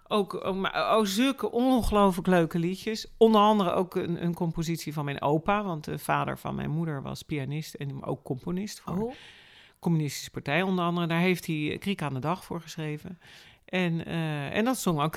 Ook, 0.08 0.34
oh, 0.46 1.00
zulke 1.04 1.52
ongelooflijk 1.52 2.28
leuke 2.28 2.60
liedjes. 2.60 3.08
Onder 3.18 3.42
andere 3.42 3.72
ook 3.72 3.96
een, 3.96 4.24
een 4.24 4.34
compositie 4.34 4.94
van 4.94 5.06
mijn 5.06 5.22
opa. 5.22 5.64
Want 5.64 5.84
de 5.84 5.98
vader 6.00 6.38
van 6.38 6.56
mijn 6.56 6.70
moeder 6.70 7.02
was 7.02 7.22
pianist 7.22 7.74
en 7.74 8.04
ook 8.04 8.24
componist 8.24 8.80
voor 8.80 9.02
Oh, 9.04 9.14
Communistische 9.80 10.32
Partij 10.32 10.62
onder 10.62 10.86
andere. 10.86 11.08
Daar 11.08 11.20
heeft 11.20 11.46
hij 11.48 11.78
Kriek 11.80 12.02
aan 12.02 12.14
de 12.14 12.20
dag 12.20 12.44
voor 12.46 12.62
geschreven. 12.62 13.20
En, 13.66 14.06
eh, 14.06 14.56
en 14.56 14.66
dat 14.66 14.78
zong 14.78 15.02
ook 15.02 15.16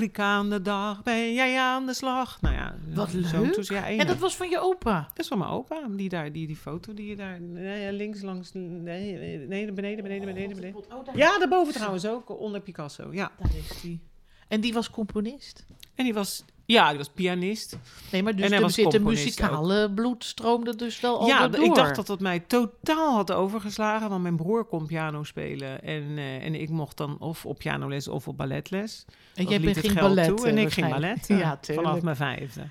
de 0.49 0.63
dag, 0.63 1.03
ben 1.03 1.35
jij 1.35 1.59
aan 1.59 1.87
de 1.87 1.95
slag? 1.95 2.41
Nou 2.41 2.55
ja, 2.55 2.77
Wat 2.95 3.11
zo 3.11 3.41
leuk. 3.43 3.69
ja, 3.69 3.89
en 3.89 4.07
dat 4.07 4.19
was 4.19 4.37
van 4.37 4.49
je 4.49 4.61
opa? 4.61 5.01
Dat 5.09 5.19
is 5.19 5.29
van 5.29 5.39
mijn 5.39 5.51
opa, 5.51 5.89
die, 5.91 6.09
daar, 6.09 6.33
die, 6.33 6.47
die 6.47 6.57
foto 6.57 6.95
die 6.95 7.07
je 7.07 7.17
daar... 7.17 7.41
Nee, 7.41 7.93
links, 7.93 8.23
langs... 8.23 8.51
Nee, 8.53 9.19
nee, 9.19 9.39
beneden, 9.39 9.75
beneden, 9.75 10.05
beneden, 10.05 10.55
beneden. 10.55 10.75
Oh, 10.77 11.05
daar, 11.05 11.17
Ja, 11.17 11.39
daarboven 11.39 11.75
trouwens 11.75 12.07
ook, 12.07 12.41
onder 12.41 12.61
Picasso, 12.61 13.09
ja. 13.13 13.33
daar 13.39 13.57
is 13.57 13.81
die. 13.81 14.01
En 14.49 14.61
die 14.61 14.73
was 14.73 14.91
componist? 14.91 15.65
En 15.95 16.05
die 16.05 16.15
was... 16.15 16.45
Ja, 16.65 16.89
die 16.89 16.99
was 16.99 17.09
pianist. 17.09 17.79
Nee, 18.13 18.23
maar 18.23 18.37
dus 18.37 18.51
er 18.51 18.71
zit 18.71 18.85
componist 18.85 19.25
muzikale 19.25 19.91
bloed 19.95 20.25
stroomde 20.25 20.77
dus 20.77 21.01
wel 21.01 21.19
al 21.19 21.27
ja, 21.27 21.49
door. 21.49 21.65
ik 21.65 21.75
dacht 21.75 21.97
dat 21.97 22.07
dat 22.07 22.21
mij 22.21 22.41
totaal 22.41 23.15
had 23.15 23.33
overgeslagen. 23.33 24.09
Want 24.09 24.23
mijn 24.23 24.37
broer 24.37 24.65
kon 24.65 24.87
piano 24.87 25.25
spelen. 25.25 25.83
En, 25.83 26.19
eh, 26.19 26.45
en 26.45 26.55
ik 26.55 26.69
mocht 26.69 26.97
dan 26.97 27.19
of 27.19 27.47
op 27.47 27.59
pianoles 27.59 28.09
of 28.09 28.29
op 28.29 28.37
balletles. 28.37 29.05
En 29.35 29.45
jij 29.45 29.75
ging 29.75 29.95
ballet. 29.95 30.37
toe. 30.37 30.49
En 30.49 30.59
ik 30.59 30.73
ging 30.73 30.89
ballet. 30.89 31.31
eh, 31.31 31.39
Ja, 31.45 31.59
vanaf 31.63 32.03
mijn 32.03 32.17
vijfde. 32.17 32.63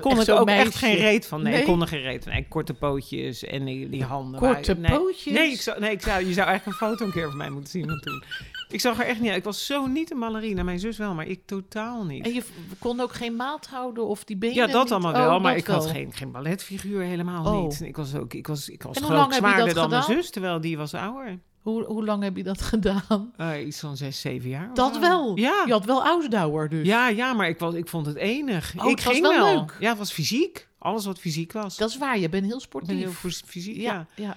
Kon 0.00 0.20
ik 0.20 0.28
ook 0.30 0.48
echt 0.48 0.74
geen 0.74 0.96
reet 0.96 1.26
van. 1.26 1.42
Nee, 1.42 1.52
Nee? 1.52 1.60
ik 1.60 1.66
kon 1.66 1.80
er 1.80 1.88
geen 1.88 2.00
reet 2.02 2.24
van. 2.24 2.32
Nee, 2.32 2.46
korte 2.48 2.74
pootjes 2.74 3.44
en 3.44 3.64
die, 3.64 3.88
die 3.88 4.04
handen. 4.04 4.40
Korte 4.40 4.74
nee. 4.74 4.90
pootjes? 4.98 5.34
Nee, 5.34 5.50
ik 5.52 5.60
zou, 5.60 5.80
nee 5.80 5.90
ik 5.90 6.02
zou, 6.02 6.26
je 6.26 6.32
zou 6.32 6.46
eigenlijk 6.48 6.80
een 6.80 6.88
foto 6.88 7.04
een 7.04 7.12
keer 7.12 7.28
van 7.28 7.36
mij 7.36 7.50
moeten 7.50 7.70
zien 7.70 7.86
van 7.88 8.00
toen. 8.00 8.22
Ik 8.68 8.80
zag 8.80 8.98
er 9.00 9.06
echt 9.06 9.20
niet 9.20 9.28
uit. 9.28 9.38
Ik 9.38 9.44
was 9.44 9.66
zo 9.66 9.86
niet 9.86 10.10
een 10.10 10.18
ballerina. 10.18 10.62
Mijn 10.62 10.78
zus 10.78 10.96
wel, 10.98 11.14
maar 11.14 11.26
ik 11.26 11.40
totaal 11.46 12.04
niet. 12.04 12.24
En 12.24 12.32
je 12.34 12.42
kon 12.78 13.00
ook 13.00 13.12
geen 13.12 13.36
maat 13.36 13.66
houden 13.66 14.06
of 14.06 14.24
die 14.24 14.36
benen 14.36 14.56
Ja, 14.56 14.66
dat 14.66 14.82
niet? 14.82 14.92
allemaal 14.92 15.12
Oh, 15.12 15.18
wel, 15.18 15.40
maar 15.40 15.52
dat 15.52 15.60
ik 15.60 15.66
had 15.66 15.86
geen, 15.86 16.12
geen 16.12 16.30
balletfiguur, 16.32 17.02
helemaal 17.02 17.44
Oh. 17.46 17.62
niet. 17.62 17.80
Ik 17.80 17.96
was 17.96 18.14
ook, 18.14 18.34
ik 18.34 18.46
was, 18.46 18.68
ik 18.68 18.82
was 18.82 18.96
En 18.96 19.02
hoe 19.02 19.10
geloof 19.10 19.26
lang 19.26 19.34
ik 19.36 19.40
heb 19.44 19.50
je 19.50 19.56
zwaarder 19.56 19.74
dat 19.74 19.90
dan 19.90 20.00
mijn 20.06 20.22
zus, 20.22 20.30
terwijl 20.30 20.60
die 20.60 20.76
was 20.76 20.94
ouder. 20.94 21.38
Hoe, 21.68 21.84
hoe 21.84 22.04
lang 22.04 22.22
heb 22.22 22.36
je 22.36 22.42
dat 22.42 22.60
gedaan? 22.72 23.32
Eh, 23.36 23.66
iets 23.66 23.80
van 23.80 23.96
zes, 23.96 24.20
zeven 24.20 24.48
jaar. 24.48 24.70
Dat 24.74 24.98
wel? 24.98 25.36
Ja. 25.36 25.62
Je 25.66 25.72
had 25.72 25.84
wel 25.84 26.04
Ausdauer 26.06 26.68
dus. 26.68 26.86
Ja, 26.86 27.08
ja, 27.08 27.32
maar 27.32 27.48
ik, 27.48 27.58
was, 27.58 27.74
ik 27.74 27.88
vond 27.88 28.06
het 28.06 28.16
enig. 28.16 28.74
Oh, 28.78 28.84
ik 28.90 28.96
het 28.96 29.04
was 29.04 29.14
ging 29.14 29.26
wel 29.26 29.44
wel. 29.44 29.54
leuk. 29.54 29.76
Ja, 29.80 29.88
het 29.88 29.98
was 29.98 30.12
fysiek. 30.12 30.68
Alles 30.78 31.04
wat 31.04 31.18
fysiek 31.18 31.52
was. 31.52 31.76
Dat 31.76 31.88
is 31.90 31.98
waar, 31.98 32.18
je 32.18 32.28
bent 32.28 32.46
heel 32.46 32.60
sportief. 32.60 32.88
ben 32.88 32.98
heel 32.98 33.10
fys- 33.10 33.42
fysiek, 33.46 33.76
ja. 33.76 33.82
ja, 33.92 34.06
ja. 34.24 34.36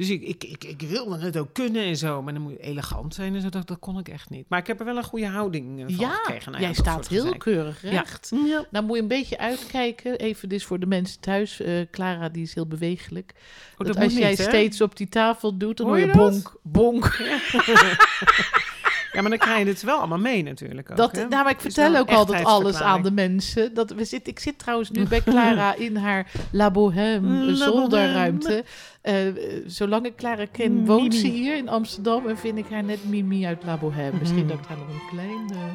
Dus 0.00 0.08
ik, 0.10 0.22
ik, 0.22 0.44
ik, 0.44 0.64
ik 0.64 0.80
wilde 0.88 1.18
het 1.18 1.36
ook 1.38 1.52
kunnen 1.52 1.82
en 1.82 1.96
zo. 1.96 2.22
Maar 2.22 2.32
dan 2.32 2.42
moet 2.42 2.52
je 2.52 2.58
elegant 2.58 3.14
zijn 3.14 3.34
en 3.34 3.40
zo. 3.40 3.48
Dat, 3.48 3.66
dat 3.68 3.78
kon 3.78 3.98
ik 3.98 4.08
echt 4.08 4.30
niet. 4.30 4.44
Maar 4.48 4.58
ik 4.58 4.66
heb 4.66 4.78
er 4.78 4.84
wel 4.84 4.96
een 4.96 5.04
goede 5.04 5.26
houding 5.26 5.78
eh, 5.78 5.84
van 5.96 6.06
Ja, 6.06 6.10
gekregen. 6.14 6.50
Nou 6.52 6.62
ja, 6.62 6.68
jij 6.70 6.78
staat 6.78 7.08
heel 7.08 7.22
gezeik. 7.22 7.38
keurig 7.38 7.82
Ja. 7.82 7.90
recht. 7.90 8.30
Nou 8.70 8.84
moet 8.84 8.96
je 8.96 9.02
een 9.02 9.08
beetje 9.08 9.38
uitkijken. 9.38 10.18
Even 10.18 10.48
dus 10.48 10.64
voor 10.64 10.78
de 10.80 10.86
mensen 10.86 11.20
thuis. 11.20 11.60
eh, 11.60 11.80
Clara 11.90 12.28
die 12.28 12.42
is 12.42 12.54
heel 12.54 12.66
bewegelijk. 12.66 13.32
Oh, 13.78 13.86
dat 13.86 13.94
moet 13.96 14.04
als 14.04 14.14
jij 14.16 14.28
niet, 14.28 14.38
steeds 14.40 14.80
op 14.80 14.96
die 14.96 15.08
tafel 15.08 15.56
doet, 15.56 15.76
dan 15.76 15.86
Hoor 15.86 15.98
hoor 15.98 16.06
je 16.06 16.12
bonk, 16.12 16.56
bonk. 16.62 17.16
Ja, 17.18 17.38
maar 19.12 19.28
dan 19.28 19.38
krijg 19.38 19.58
je 19.58 19.64
het 19.70 19.82
wel 19.82 19.98
allemaal 19.98 20.18
mee 20.18 20.42
natuurlijk 20.42 20.90
ook, 20.90 20.96
Dat, 20.96 21.16
hè? 21.16 21.28
nou, 21.28 21.42
maar 21.44 21.52
ik 21.52 21.60
vertel 21.60 21.96
ook 21.96 22.10
altijd 22.10 22.44
alles 22.44 22.80
aan 22.80 23.02
de 23.02 23.10
mensen. 23.10 23.74
Dat 23.74 23.90
we 23.90 24.04
zit, 24.04 24.28
ik 24.28 24.38
zit 24.38 24.58
trouwens 24.58 24.90
nu 24.90 25.06
bij 25.06 25.20
Clara 25.22 25.74
in 25.86 25.96
haar 25.96 26.30
La 26.52 26.70
Bohème 26.70 27.28
La 27.44 27.54
zolderruimte. 27.54 28.64
Eh, 29.02 29.26
eh, 29.28 29.62
zolang 29.66 30.06
ik 30.06 30.16
Clara 30.16 30.44
ken, 30.52 30.84
woont 30.86 31.14
ze 31.14 31.26
hier 31.26 31.56
in 31.56 31.68
Amsterdam 31.68 32.26
en 32.26 32.38
vind 32.38 32.58
ik 32.58 32.66
haar 32.70 32.84
net 32.84 33.04
Mimi 33.08 33.46
uit 33.46 33.64
La 33.64 33.76
Bohème. 33.76 34.18
Misschien 34.18 34.38
Mhm. 34.44 34.48
dat 34.48 34.58
ik 34.58 34.68
daar 34.68 34.76
nog 34.78 34.88
een 34.88 35.08
klein 35.10 35.50
eh, 35.50 35.74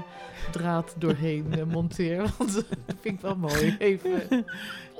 draad 0.52 0.96
doorheen 0.98 1.46
eh, 1.52 1.64
monteer. 1.64 2.18
Want 2.38 2.54
dat 2.54 2.66
vind 3.02 3.16
ik 3.16 3.22
wel 3.22 3.36
mooi. 3.36 3.76
Even 3.80 4.46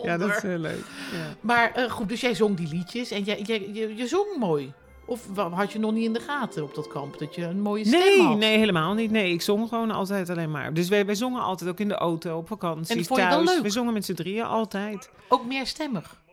Ja, 0.04 0.18
dat 0.18 0.30
is 0.30 0.42
heel 0.42 0.58
leuk. 0.58 0.84
Ja. 1.12 1.36
Maar 1.42 1.72
eh, 1.74 1.90
goed, 1.92 2.10
dus 2.10 2.22
jij 2.22 2.34
zong 2.36 2.58
die 2.58 2.68
liedjes 2.68 3.12
en 3.12 3.24
jij, 3.24 3.42
jij, 3.42 3.70
je, 3.74 3.96
je 3.96 4.08
zong 4.08 4.28
mooi. 4.40 4.74
Of 5.06 5.28
had 5.36 5.72
je 5.72 5.80
nog 5.80 5.92
niet 5.92 6.06
in 6.06 6.14
de 6.14 6.20
gaten 6.20 6.64
op 6.64 6.76
dat 6.76 6.88
kamp 6.88 7.20
dat 7.20 7.36
je 7.36 7.44
een 7.44 7.62
mooie 7.62 7.86
stem 7.86 8.00
Nee, 8.00 8.22
had? 8.22 8.38
nee, 8.38 8.58
helemaal 8.58 8.94
niet. 8.94 9.12
Nee, 9.12 9.32
ik 9.32 9.42
zong 9.42 9.68
gewoon 9.70 9.92
altijd 9.92 10.30
alleen 10.30 10.52
maar. 10.52 10.74
Dus 10.74 10.90
wij, 10.90 11.06
wij 11.06 11.16
zongen 11.16 11.42
altijd 11.42 11.70
ook 11.70 11.80
in 11.80 11.88
de 11.88 11.96
auto, 11.96 12.38
op 12.38 12.48
vakantie, 12.48 12.96
En 12.98 13.06
vond 13.06 13.20
je 13.20 13.28
wel 13.28 13.44
leuk? 13.44 13.62
We 13.62 13.70
zongen 13.70 13.94
met 13.94 14.06
z'n 14.06 14.14
drieën 14.14 14.46
altijd. 14.46 15.10
Ook 15.30 15.46
meerstemmig. 15.46 16.24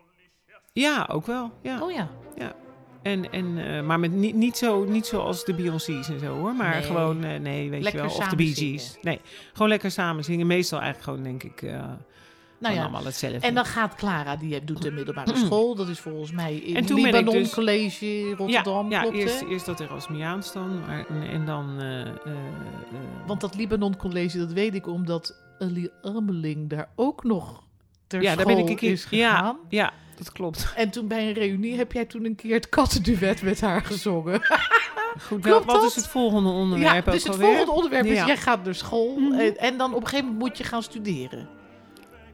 Ja, 0.73 1.09
ook 1.13 1.27
wel. 1.27 1.51
Ja. 1.63 1.83
Oh 1.83 1.93
ja. 1.93 2.09
En, 3.03 3.33
en, 3.33 3.59
eh, 3.59 3.83
maar 3.83 4.01
met, 4.01 4.13
niet, 4.13 4.35
niet, 4.35 4.57
zo, 4.57 4.85
niet 4.85 5.07
zoals 5.07 5.45
de 5.45 5.55
Beyoncé's 5.55 6.09
en 6.09 6.19
zo 6.19 6.27
hoor. 6.39 6.55
Maar 6.55 6.75
Nee. 6.75 6.83
gewoon, 6.83 7.25
eh, 7.25 7.39
nee, 7.41 7.71
weet 7.71 7.83
Lekker 7.83 8.03
je 8.03 8.09
wel. 8.09 8.17
Of 8.17 8.29
de 8.29 8.37
Bee. 8.37 8.55
Gees. 8.55 8.99
Nee, 9.03 9.21
gewoon 9.53 9.69
lekker 9.69 9.91
samen 9.91 10.25
zingen. 10.25 10.47
Meestal 10.47 10.81
eigenlijk 10.81 11.09
gewoon, 11.11 11.39
denk 11.39 11.43
ik, 11.43 11.63
eh 11.63 11.85
Nou 12.63 12.75
ja. 12.75 12.81
allemaal 12.83 13.05
hetzelfde. 13.05 13.39
En 13.47 13.55
dan 13.55 13.65
gaat 13.65 13.95
Clara, 13.95 14.37
die 14.37 14.65
doet 14.65 14.83
de 14.83 14.91
middelbare 14.91 15.37
school. 15.37 15.75
Dat 15.75 15.89
is 15.89 16.01
volgens 16.01 16.33
mij 16.33 16.55
in 16.57 16.77
En 16.77 16.85
toen 16.87 16.97
ben 17.03 17.07
ik 17.11 17.15
Libanon 17.15 17.43
dus- 17.43 17.53
College 17.55 18.35
Rotterdam, 18.37 18.91
ja, 18.91 18.97
ja 18.97 19.01
klopt 19.03 19.17
eerst, 19.17 19.41
hè? 19.41 19.47
eerst 19.47 19.67
dat 19.67 19.81
Erasmiaans 19.81 20.53
dan. 20.53 20.81
Maar, 20.81 21.07
en, 21.09 21.23
en 21.29 21.47
dan... 21.47 21.81
eh, 21.81 22.01
eh, 22.01 22.07
eh, 22.07 22.33
Want 23.27 23.41
dat 23.41 23.55
Libanon 23.55 23.97
College, 23.97 24.39
dat 24.39 24.53
weet 24.53 24.75
ik 24.75 24.87
omdat 24.87 25.43
Ali 25.59 25.89
Armeling 26.03 26.69
daar 26.71 26.89
ook 26.97 27.25
nog 27.25 27.63
ter 28.07 28.23
ja, 28.23 28.37
daar 28.37 28.47
ben 28.47 28.59
ik 28.59 28.69
een 28.69 28.77
keer. 28.77 28.93
is 28.93 29.05
gegaan. 29.05 29.59
Ja, 29.69 29.83
ja, 29.85 29.93
dat 30.17 30.33
klopt. 30.33 30.73
En 30.77 30.91
toen 30.91 31.07
bij 31.09 31.27
een 31.29 31.33
reunie 31.35 31.77
heb 31.77 31.93
jij 31.93 32.05
toen 32.05 32.25
een 32.25 32.35
keer 32.37 32.55
het 32.55 32.69
kattenduet 32.69 33.43
met 33.43 33.61
haar 33.61 33.85
gezongen. 33.85 34.41
Goed, 35.27 35.45
wat 35.47 35.67
dat? 35.67 35.83
is 35.85 35.95
het 35.95 36.09
volgende 36.09 36.49
ja, 36.49 36.55
onderwerp? 36.57 37.05
dus 37.05 37.27
ook 37.27 37.33
het 37.33 37.43
volgende 37.43 37.73
onderwerp 37.73 38.05
is, 38.05 38.17
Ja. 38.17 38.27
jij 38.27 38.37
gaat 38.37 38.65
naar 38.65 38.75
school 38.75 39.17
Mhm. 39.19 39.41
en, 39.41 39.57
en 39.59 39.77
dan 39.79 39.95
op 39.95 40.01
een 40.01 40.07
gegeven 40.09 40.25
moment 40.33 40.49
moet 40.49 40.59
je 40.59 40.65
gaan 40.65 40.83
studeren. 40.83 41.49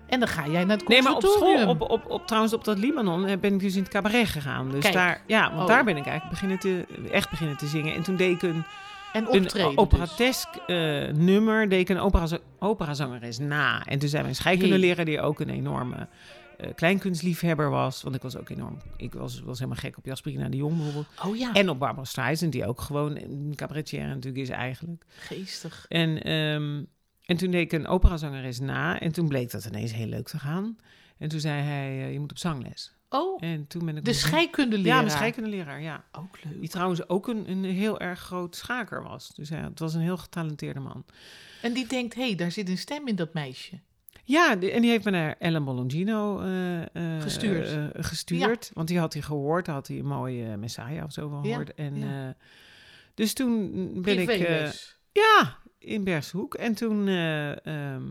En 0.08 0.18
dan 0.18 0.28
ga 0.28 0.48
jij 0.48 0.64
naar 0.64 0.76
het 0.76 0.88
Nee, 0.88 1.02
maar 1.02 1.14
op 1.14 1.22
school, 1.22 1.68
op, 1.68 1.80
op, 1.80 2.10
op, 2.10 2.26
trouwens 2.26 2.52
op 2.54 2.64
dat 2.64 2.78
Libanon 2.78 3.26
eh, 3.26 3.38
ben 3.38 3.54
ik 3.54 3.60
dus 3.60 3.74
in 3.74 3.82
het 3.82 3.90
cabaret 3.90 4.28
gegaan. 4.28 4.70
Dus 4.70 4.82
Kijk. 4.82 4.94
daar, 4.94 5.22
ja, 5.26 5.48
want 5.50 5.62
Oh. 5.62 5.66
daar 5.66 5.84
ben 5.84 5.96
ik 5.96 6.06
eigenlijk 6.06 6.30
beginnen 6.30 6.58
te, 6.58 6.84
echt 7.10 7.30
beginnen 7.30 7.56
te 7.56 7.66
zingen. 7.66 7.94
En 7.94 8.02
toen 8.02 8.16
deed 8.16 8.34
ik 8.34 8.42
een, 8.42 8.64
en 9.12 9.26
optreden 9.28 9.60
een 9.60 9.68
dus. 9.68 9.76
operatesk 9.76 10.48
eh, 10.66 10.76
nummer, 11.08 11.68
deed 11.68 11.80
ik 11.80 11.88
een 11.88 12.00
opera, 12.00 12.26
operazangeres 12.58 13.38
na. 13.38 13.84
En 13.84 13.98
toen 13.98 14.08
zei 14.08 14.22
mijn 14.22 14.34
scheikundeleraar, 14.34 15.04
die 15.04 15.20
ook 15.20 15.40
een 15.40 15.48
enorme 15.50 16.08
eh, 16.58 16.74
kleinkunstliefhebber 16.74 17.70
was. 17.70 18.02
Want 18.02 18.14
ik 18.14 18.22
was 18.22 18.36
ook 18.36 18.48
enorm, 18.48 18.76
ik 18.96 19.14
was, 19.14 19.40
was 19.40 19.58
helemaal 19.58 19.80
gek 19.80 19.96
op 19.98 20.04
Jasperina 20.04 20.48
de 20.48 20.56
Jong 20.56 20.76
bijvoorbeeld. 20.76 21.06
Oh 21.24 21.36
ja, 21.36 21.52
En 21.52 21.68
op 21.68 21.78
Barbara 21.78 22.04
Streisand, 22.06 22.52
die 22.52 22.66
ook 22.66 22.80
gewoon 22.80 23.16
een 23.16 23.52
cabaretier 23.56 24.06
natuurlijk 24.06 24.42
is 24.42 24.48
eigenlijk. 24.48 25.04
geestig. 25.08 25.86
En, 25.88 26.22
ehm, 26.22 26.82
en 27.28 27.37
toen 27.37 27.50
deed 27.50 27.73
ik 27.73 27.73
een 27.73 27.87
operazangeres 27.87 28.61
na. 28.61 29.00
En 29.00 29.12
toen 29.12 29.28
bleek 29.28 29.50
dat 29.50 29.64
ineens 29.64 29.92
heel 29.92 30.06
leuk 30.06 30.28
te 30.28 30.38
gaan. 30.38 30.78
En 31.18 31.28
toen 31.28 31.40
zei 31.40 31.62
hij, 31.62 31.88
eh, 31.88 32.12
je 32.12 32.20
moet 32.20 32.30
op 32.30 32.38
zangles. 32.38 32.92
Oh, 33.11 33.42
En 33.42 33.66
toen 33.66 33.85
ben 33.85 33.97
ik... 33.97 34.04
de 34.04 34.12
scheikundeleraar. 34.12 34.94
Ja, 34.94 35.00
mijn 35.00 35.11
scheikundeleraar, 35.16 35.82
ja. 35.82 36.04
Ook 36.12 36.38
leuk. 36.44 36.61
Die 36.61 36.68
trouwens 36.68 37.08
ook 37.08 37.28
een, 37.28 37.50
een 37.50 37.64
heel 37.64 38.00
erg 38.00 38.18
groot 38.20 38.56
schaker 38.56 39.02
was. 39.02 39.35
Dus 39.35 39.49
ja, 39.49 39.62
het 39.68 39.78
was 39.78 39.94
een 39.94 40.00
heel 40.00 40.16
getalenteerde 40.16 40.80
man. 40.80 41.04
En 41.62 41.73
die 41.73 41.87
denkt, 41.87 42.14
hé, 42.14 42.23
hey, 42.26 42.35
daar 42.35 42.52
zit 42.52 42.68
een 42.68 42.78
stem 42.78 43.08
in 43.08 43.16
dat 43.16 43.35
meisje. 43.35 43.80
Ja, 44.25 44.56
die- 44.56 44.70
en 44.70 44.80
die 44.82 44.90
heeft 44.90 45.04
me 45.04 45.11
naar 45.11 45.37
Ellen 45.38 45.64
Bolongino 45.64 46.40
eh, 46.40 46.82
eh, 46.82 47.23
Gestuurd. 47.23 47.97
gestuurd. 48.06 48.70
Want 48.75 48.88
die 48.88 48.99
had 48.99 49.12
hij 49.12 49.23
gehoord, 49.23 49.64
daar 49.66 49.75
had 49.75 49.88
hij 49.88 49.99
een 49.99 50.06
mooie 50.06 50.56
Messiah 50.56 51.04
of 51.04 51.12
zo 51.12 51.28
van 51.28 51.42
Ja, 51.42 51.49
gehoord. 51.50 51.75
En, 51.75 51.97
ja. 51.99 52.28
eh, 52.28 52.35
dus 53.14 53.32
toen 53.32 53.70
ben 54.02 54.18
ik... 54.18 54.28
eh, 54.28 54.37
Privéles. 54.37 54.99
ja, 55.12 55.56
in 55.78 56.04
Bergshoek. 56.04 56.54
En 56.54 56.75
toen... 56.75 57.08
eh, 57.08 57.66
ehm, 57.66 58.02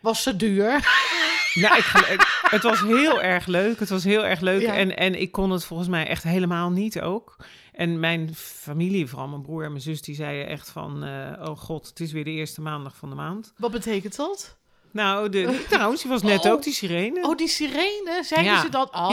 Was 0.00 0.22
ze 0.22 0.36
duur? 0.36 0.80
Nou, 1.54 1.76
ik, 1.76 2.40
het 2.50 2.62
was 2.62 2.80
heel 2.80 3.22
erg 3.22 3.46
leuk. 3.46 3.78
Het 3.78 3.88
was 3.88 4.04
heel 4.04 4.26
erg 4.26 4.40
leuk. 4.40 4.62
Ja. 4.62 4.74
En, 4.76 4.96
en 4.96 5.20
ik 5.20 5.32
kon 5.32 5.50
het 5.50 5.64
volgens 5.64 5.88
mij 5.88 6.06
echt 6.06 6.22
helemaal 6.22 6.70
niet 6.70 7.00
ook. 7.00 7.36
En 7.72 8.00
mijn 8.00 8.34
familie, 8.34 9.06
vooral 9.06 9.28
mijn 9.28 9.42
broer 9.42 9.64
en 9.64 9.70
mijn 9.70 9.82
zus, 9.82 10.02
die 10.02 10.14
zeiden 10.14 10.46
echt 10.46 10.70
van... 10.70 11.04
eh, 11.04 11.48
oh 11.48 11.56
god, 11.58 11.86
het 11.88 12.00
is 12.00 12.12
weer 12.12 12.24
de 12.24 12.30
eerste 12.30 12.60
maandag 12.60 12.96
van 12.96 13.08
de 13.08 13.14
maand. 13.14 13.52
Wat 13.56 13.70
betekent 13.70 14.16
dat? 14.16 14.56
Nou, 14.94 15.28
de, 15.28 15.64
trouwens, 15.68 16.02
die 16.02 16.10
was 16.10 16.22
net 16.22 16.44
Oh. 16.44 16.52
ook, 16.52 16.62
die 16.62 16.72
sirene. 16.72 17.22
Oh, 17.22 17.36
die 17.36 17.48
sirene, 17.48 18.20
zeiden 18.22 18.52
Ja. 18.52 18.60
ze 18.60 18.68
dat? 18.68 18.90
Oh, 18.94 19.10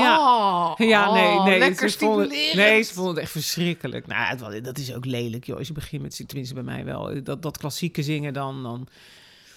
ja, 0.77 1.13
nee, 1.13 1.27
oh, 1.37 1.45
nee. 1.45 1.59
lekker 1.59 1.89
ze 1.89 1.97
vonden, 1.97 2.27
nee, 2.29 2.81
ze 2.83 2.93
vonden 2.93 3.13
het 3.13 3.23
echt 3.23 3.31
verschrikkelijk. 3.31 4.07
Nou, 4.07 4.37
het, 4.53 4.63
dat 4.63 4.77
is 4.77 4.93
ook 4.95 5.05
lelijk, 5.05 5.45
joh. 5.45 5.57
Als 5.57 5.67
je 5.67 5.73
begint 5.73 6.01
met, 6.01 6.23
tenminste 6.27 6.53
bij 6.53 6.63
mij 6.63 6.85
wel, 6.85 7.23
dat, 7.23 7.41
dat 7.41 7.57
klassieke 7.57 8.03
zingen 8.03 8.33
dan... 8.33 8.63
dan 8.63 8.87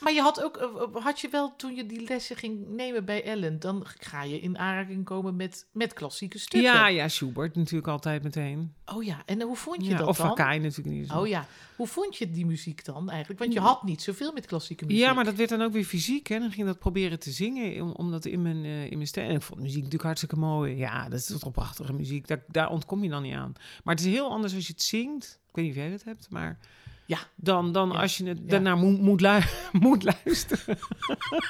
Maar 0.05 0.13
je 0.13 0.21
had 0.21 0.43
ook, 0.43 0.57
eh, 0.57 1.03
had 1.03 1.21
je 1.21 1.29
wel 1.29 1.57
toen 1.57 1.75
je 1.75 1.87
die 1.87 2.05
lessen 2.09 2.37
ging 2.37 2.69
nemen 2.69 3.05
bij 3.05 3.25
Ellen, 3.25 3.61
dan 3.61 3.83
ga 3.99 4.23
je 4.23 4.41
in 4.41 4.59
aanraking 4.59 5.05
komen 5.05 5.37
met, 5.37 5.67
met 5.73 5.93
klassieke 5.93 6.39
stukken. 6.39 6.73
ja, 6.73 6.89
ja, 6.89 7.09
Schubert 7.09 7.57
natuurlijk 7.57 7.89
altijd 7.89 8.23
meteen. 8.23 8.75
Oh 8.85 9.05
ja, 9.05 9.23
en 9.27 9.43
hoe 9.43 9.57
vond 9.57 9.85
je 9.85 9.91
Ja, 9.91 9.97
dat 9.99 10.07
of 10.07 10.17
dan? 10.17 10.27
Vakai 10.27 10.59
natuurlijk 10.59 10.97
niet. 10.97 11.09
zo. 11.09 11.21
Oh 11.21 11.27
ja, 11.27 11.47
hoe 11.77 11.87
vond 11.87 12.17
je 12.17 12.31
die 12.31 12.47
muziek 12.47 12.85
dan 12.85 13.11
eigenlijk? 13.11 13.41
Want 13.41 13.53
je 13.53 13.61
had 13.61 13.83
niet 13.83 14.03
zoveel 14.03 14.33
met 14.33 14.47
klassieke 14.47 14.85
muziek. 14.85 15.01
Ja, 15.01 15.13
maar 15.13 15.25
dat 15.25 15.35
werd 15.35 15.49
dan 15.49 15.63
ook 15.63 15.73
weer 15.73 15.85
fysiek. 15.85 16.27
Hè? 16.27 16.39
Dan 16.39 16.51
ging 16.51 16.67
dat 16.67 16.79
proberen 16.79 17.19
te 17.19 17.31
zingen, 17.31 17.83
om, 17.83 17.91
om 17.93 18.11
dat 18.11 18.25
in 18.25 18.43
mijn, 18.43 18.65
eh, 18.65 18.91
in 18.91 18.97
mijn 18.97 19.07
stem. 19.09 19.29
En 19.29 19.35
ik 19.35 19.43
vond 19.43 19.61
muziek 19.61 19.77
natuurlijk 19.77 20.05
hartstikke 20.05 20.37
mooi. 20.37 20.77
Ja, 20.77 21.09
dat 21.09 21.19
is 21.19 21.27
toch 21.27 21.53
prachtige 21.53 21.93
muziek. 21.93 22.27
Daar, 22.27 22.45
daar 22.49 22.71
ontkom 22.71 23.03
je 23.03 23.11
dan 23.11 23.23
niet 23.23 23.35
aan. 23.35 23.53
Maar 23.85 23.95
het 23.95 24.05
is 24.05 24.13
heel 24.13 24.31
anders 24.31 24.55
als 24.55 24.67
je 24.67 24.73
het 24.73 24.83
zingt. 24.83 25.41
Ik 25.49 25.55
weet 25.55 25.65
niet 25.65 25.75
of 25.75 25.81
jij 25.81 25.91
dat 25.91 26.05
hebt, 26.05 26.31
maar... 26.31 26.59
Ja. 27.07 27.19
Dan, 27.37 27.73
dan 27.73 27.89
Ja. 27.93 27.99
als 28.01 28.17
je 28.17 28.25
het 28.29 28.51
daarna 28.51 28.75
moet, 28.75 29.01
moet, 29.01 29.21
lu- 29.21 29.39
moet 29.87 30.03
luisteren. 30.03 30.79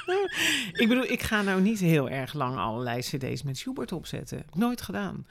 ik 0.81 0.87
bedoel, 0.87 1.03
ik 1.03 1.21
ga 1.23 1.41
nou 1.41 1.61
niet 1.61 1.79
heel 1.79 2.09
erg 2.09 2.33
lang 2.33 2.57
allerlei 2.57 2.99
cd's 2.99 3.43
met 3.43 3.57
Schubert 3.57 3.91
opzetten. 3.91 4.43
Nooit 4.53 4.81
gedaan. 4.81 5.25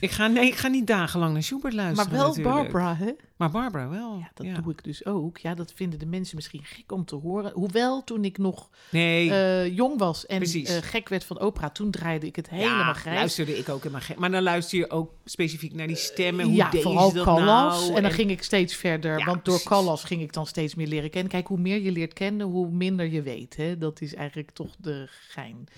Ik, 0.00 0.10
ga, 0.10 0.26
nee, 0.26 0.46
ik 0.46 0.54
ga 0.54 0.68
niet 0.68 0.86
dagenlang 0.86 1.32
naar 1.32 1.42
Schubert 1.42 1.74
maar 1.74 1.84
luisteren 1.84 2.12
wel 2.12 2.28
natuurlijk. 2.28 2.54
Barbara, 2.54 2.96
hè? 2.96 3.12
Maar 3.36 3.50
Barbara 3.50 3.88
wel. 3.88 4.18
Ja, 4.18 4.30
dat 4.34 4.46
ja. 4.46 4.60
doe 4.60 4.72
ik 4.72 4.84
dus 4.84 5.04
ook. 5.06 5.38
Ja, 5.38 5.54
dat 5.54 5.72
vinden 5.74 5.98
de 5.98 6.06
mensen 6.06 6.36
misschien 6.36 6.64
gek 6.64 6.92
om 6.92 7.04
te 7.04 7.14
horen. 7.14 7.52
Hoewel, 7.54 8.04
toen 8.04 8.24
ik 8.24 8.38
nog 8.38 8.70
Nee, 8.90 9.30
eh, 9.30 9.76
jong 9.76 9.98
was 9.98 10.26
en 10.26 10.42
eh, 10.42 10.76
gek 10.80 11.08
werd 11.08 11.24
van 11.24 11.38
opera, 11.38 11.70
toen 11.70 11.90
draaide 11.90 12.26
ik 12.26 12.36
het 12.36 12.48
helemaal 12.48 12.78
ja, 12.78 12.92
grijs. 12.92 13.16
luisterde 13.16 13.58
ik 13.58 13.68
ook 13.68 13.78
helemaal 13.78 14.00
gek. 14.00 14.18
Maar 14.18 14.30
dan 14.30 14.42
luister 14.42 14.78
je 14.78 14.90
ook 14.90 15.12
specifiek 15.24 15.74
naar 15.74 15.86
die 15.86 15.96
stemmen. 15.96 16.44
Hoe 16.44 16.54
ja, 16.54 16.70
vooral 16.70 17.12
dat 17.12 17.24
Callas. 17.24 17.80
nou? 17.80 17.94
en 17.96 18.02
dan 18.02 18.12
ging 18.12 18.30
ik 18.30 18.42
steeds 18.42 18.74
verder. 18.74 19.18
Ja, 19.18 19.24
want 19.24 19.44
door 19.44 19.54
precies. 19.54 19.68
Callas 19.70 20.04
ging 20.04 20.22
ik 20.22 20.32
dan 20.32 20.46
steeds 20.46 20.74
meer 20.74 20.86
leren 20.86 21.10
kennen. 21.10 21.30
Kijk, 21.30 21.46
hoe 21.46 21.58
meer 21.58 21.80
je 21.80 21.92
leert 21.92 22.12
kennen, 22.12 22.46
hoe 22.46 22.70
minder 22.70 23.06
je 23.06 23.22
weet. 23.22 23.56
Hè? 23.56 23.78
Dat 23.78 24.00
is 24.00 24.14
eigenlijk 24.14 24.50
toch 24.50 24.74
de 24.78 25.08
gein. 25.28 25.68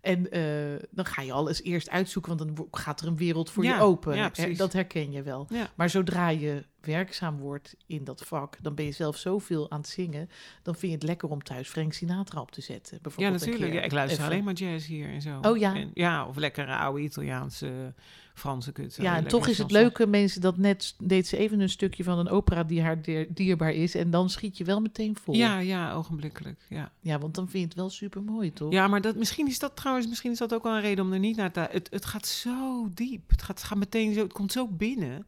En 0.00 0.30
eh, 0.30 0.42
dan 0.90 1.04
ga 1.04 1.22
je 1.22 1.32
alles 1.32 1.62
eerst 1.62 1.90
uitzoeken, 1.90 2.36
want 2.36 2.56
dan 2.56 2.66
gaat 2.70 3.00
er 3.00 3.06
een 3.06 3.16
wereld 3.16 3.50
voor 3.50 3.64
Ja, 3.64 3.76
je 3.76 3.82
open. 3.82 4.16
ja, 4.16 4.30
dat 4.56 4.72
herken 4.72 5.12
je 5.12 5.22
wel. 5.22 5.46
Ja. 5.48 5.70
Maar 5.74 5.90
zodra 5.90 6.28
je 6.28 6.64
werkzaam 6.80 7.38
wordt 7.38 7.76
in 7.86 8.04
dat 8.04 8.22
vak, 8.26 8.56
dan 8.62 8.74
ben 8.74 8.84
je 8.84 8.92
zelf 8.92 9.16
zoveel 9.16 9.70
aan 9.70 9.78
het 9.80 9.88
zingen. 9.88 10.28
Dan 10.62 10.74
vind 10.74 10.92
je 10.92 10.98
het 10.98 11.06
lekker 11.06 11.28
om 11.28 11.42
thuis 11.42 11.68
Frank 11.68 11.92
Sinatra 11.92 12.40
op 12.40 12.50
te 12.50 12.60
zetten. 12.60 12.94
Ja, 12.96 13.02
Bijvoorbeeld 13.02 13.42
een 13.42 13.48
natuurlijk. 13.48 13.74
Ja, 13.78 13.82
ik 13.82 13.92
luister 13.92 14.18
Even. 14.20 14.32
alleen 14.32 14.44
maar 14.44 14.54
jazz 14.54 14.86
hier 14.86 15.08
en 15.08 15.22
zo. 15.22 15.38
Oh, 15.42 15.56
ja? 15.58 15.74
En, 15.74 15.90
ja, 15.94 16.26
of 16.26 16.36
lekkere 16.36 16.76
oude 16.76 17.00
Italiaanse, 17.02 17.94
Franse 18.38 18.72
kut. 18.72 18.96
Ja, 19.00 19.16
en 19.16 19.26
toch 19.28 19.48
is 19.48 19.58
het 19.58 19.70
leuke, 19.70 20.06
mensen, 20.06 20.40
dat 20.40 20.56
net 20.56 20.94
deed 20.98 21.26
ze 21.26 21.36
even 21.36 21.60
een 21.60 21.68
stukje 21.68 22.04
van 22.04 22.18
een 22.18 22.28
opera 22.28 22.64
die 22.64 22.82
haar 22.82 23.02
dier- 23.02 23.26
dierbaar 23.28 23.72
is. 23.72 23.94
En 23.94 24.10
dan 24.10 24.30
schiet 24.30 24.58
je 24.58 24.64
wel 24.64 24.80
meteen 24.80 25.16
vol. 25.22 25.34
Ja, 25.34 25.58
ja, 25.58 25.92
ogenblikkelijk. 25.92 26.60
Ja. 26.68 26.92
Ja, 27.00 27.18
want 27.18 27.34
dan 27.34 27.48
vind 27.48 27.62
je 27.62 27.68
het 27.68 27.78
wel 27.78 27.90
super 27.90 28.22
mooi, 28.22 28.52
toch? 28.52 28.72
ja, 28.72 28.88
maar 28.88 29.00
dat, 29.00 29.16
misschien 29.16 29.46
is 29.48 29.58
dat 29.58 29.76
trouwens, 29.76 30.08
misschien 30.08 30.30
is 30.30 30.38
dat 30.38 30.54
ook 30.54 30.62
wel 30.62 30.74
een 30.74 30.80
reden 30.80 31.04
om 31.04 31.12
er 31.12 31.18
niet 31.18 31.36
naar 31.36 31.52
te... 31.52 31.68
Het, 31.70 31.88
het 31.90 32.06
gaat 32.06 32.26
zo 32.26 32.88
diep. 32.94 33.30
Het 33.30 33.42
gaat, 33.42 33.58
het 33.58 33.66
gaat 33.66 33.78
meteen 33.78 34.14
zo, 34.14 34.22
het 34.22 34.32
komt 34.32 34.52
zo 34.52 34.66
binnen. 34.66 35.26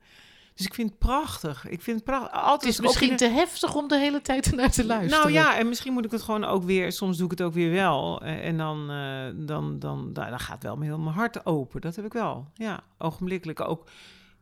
Dus 0.55 0.67
ik 0.67 0.75
vind 0.75 0.91
het 0.91 0.99
prachtig. 0.99 1.69
Ik 1.69 1.83
vind 1.83 1.97
het 1.97 2.05
prachtig. 2.05 2.33
Altijd 2.33 2.61
Het 2.61 2.71
is 2.71 2.81
misschien 2.81 3.17
te 3.17 3.29
heftig 3.29 3.75
om 3.75 3.89
de 3.89 3.99
hele 3.99 4.23
tijd 4.23 4.47
ernaar 4.51 4.71
te 4.71 4.85
luisteren. 4.87 5.19
Nou 5.33 5.33
ja, 5.33 5.59
en 5.59 5.69
misschien 5.69 5.93
moet 5.93 6.05
ik 6.05 6.11
het 6.11 6.23
gewoon 6.23 6.45
ook 6.45 6.63
weer. 6.65 6.93
Soms 6.93 7.17
doe 7.17 7.25
ik 7.25 7.31
het 7.31 7.43
ook 7.43 7.53
weer 7.53 7.71
wel. 7.71 8.23
eh, 8.23 8.47
En 8.47 8.57
dan, 8.57 8.91
eh, 8.91 9.47
dan, 9.47 9.79
dan, 9.79 10.13
dan, 10.13 10.13
dan 10.31 10.41
gaat 10.41 10.63
wel 10.63 10.81
heel 10.81 10.99
mijn 10.99 11.15
hart 11.15 11.47
open. 11.47 11.81
Dat 11.81 11.97
heb 11.97 12.05
ik 12.05 12.13
wel. 12.13 12.49
Ja, 12.55 12.81
ogenblikkelijk 12.99 13.61
ook. 13.61 13.89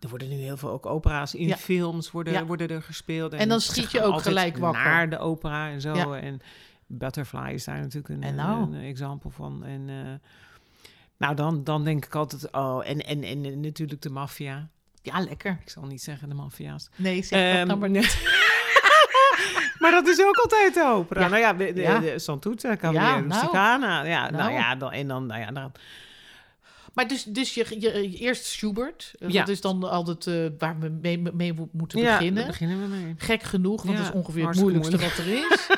Er 0.01 0.09
worden 0.09 0.29
nu 0.29 0.35
heel 0.35 0.57
veel 0.57 0.71
ook 0.71 0.87
opera's 0.87 1.35
in 1.35 1.47
Ja. 1.47 1.57
films 1.57 2.11
worden, 2.11 2.33
Ja. 2.33 2.44
worden 2.47 2.68
er 2.68 2.83
gespeeld. 2.83 3.33
En 3.33 3.49
dan 3.49 3.61
ze 3.61 3.68
schiet 3.73 3.92
je 3.92 4.03
ook 4.03 4.23
gelijk 4.23 4.57
wakker. 4.57 4.85
Naar 4.85 5.11
de 5.11 5.18
opera 5.18 5.68
en 5.68 5.81
zo. 5.81 5.94
Ja. 5.94 6.14
En 6.18 6.40
Butterfly 6.87 7.51
is 7.53 7.64
daar 7.64 7.79
natuurlijk 7.81 8.09
een, 8.09 8.23
En 8.23 8.35
nou? 8.35 8.62
een, 8.62 8.83
example 8.83 9.31
van. 9.31 9.64
En 9.64 9.88
eh, 9.88 10.29
nou, 11.18 11.35
dan, 11.35 11.64
dan 11.64 11.85
denk 11.85 12.05
ik 12.05 12.14
altijd, 12.14 12.53
oh, 12.53 12.88
en, 12.88 12.99
en, 12.99 13.23
en, 13.23 13.61
natuurlijk 13.61 14.03
de 14.03 14.11
maffia. 14.11 14.68
Ja, 15.03 15.21
lekker. 15.21 15.59
Ik 15.65 15.71
zal 15.71 15.83
niet 15.87 16.03
zeggen 16.03 16.29
de 16.29 16.35
maffia's. 16.35 16.89
Nee, 16.97 17.23
zeg 17.23 17.43
dat 17.49 17.57
Ehm, 17.59 17.67
nou 17.67 17.79
maar 17.79 17.91
niet. 17.91 18.19
maar 19.81 19.91
dat 19.91 20.07
is 20.09 20.23
ook 20.23 20.37
altijd 20.37 20.75
de 20.75 20.85
opera. 20.87 21.21
Ja. 21.21 21.29
Nou 21.29 21.41
ja, 21.41 21.53
de, 21.53 21.73
de, 21.73 21.81
Ja. 21.81 21.99
de 21.99 22.19
Santuccia, 22.19 22.77
Ja, 22.81 23.21
nou. 23.21 23.55
Ja, 23.55 23.77
nou, 23.77 24.31
Nou. 24.31 24.53
ja, 24.53 24.75
dan, 24.75 24.93
en 24.93 25.09
dan, 25.09 25.27
nou 25.27 25.41
ja, 25.41 25.51
dan, 25.51 25.73
Maar 26.94 27.09
dus, 27.09 27.24
dus 27.24 27.55
je, 27.55 27.66
je, 27.81 28.11
je- 28.11 28.18
eerst 28.18 28.44
Schubert. 28.44 29.12
eh, 29.18 29.29
Ja. 29.29 29.40
Dat 29.40 29.48
is 29.48 29.61
dan 29.61 29.83
altijd 29.90 30.27
eh, 30.27 30.46
waar 30.59 30.79
we 30.79 30.88
mee, 30.88 31.18
mee 31.33 31.55
moeten 31.72 31.98
ja, 32.01 32.16
beginnen. 32.16 32.42
daar 32.42 32.51
beginnen 32.51 32.81
we 32.81 32.87
mee. 32.96 33.14
Gek 33.18 33.42
genoeg, 33.42 33.83
want 33.83 33.96
Ja, 33.98 34.05
dat 34.05 34.12
is 34.14 34.20
ongeveer 34.20 34.46
het 34.48 34.57
moeilijkste 34.61 34.98
wat 34.98 35.16
er 35.18 35.27
is. 35.29 35.66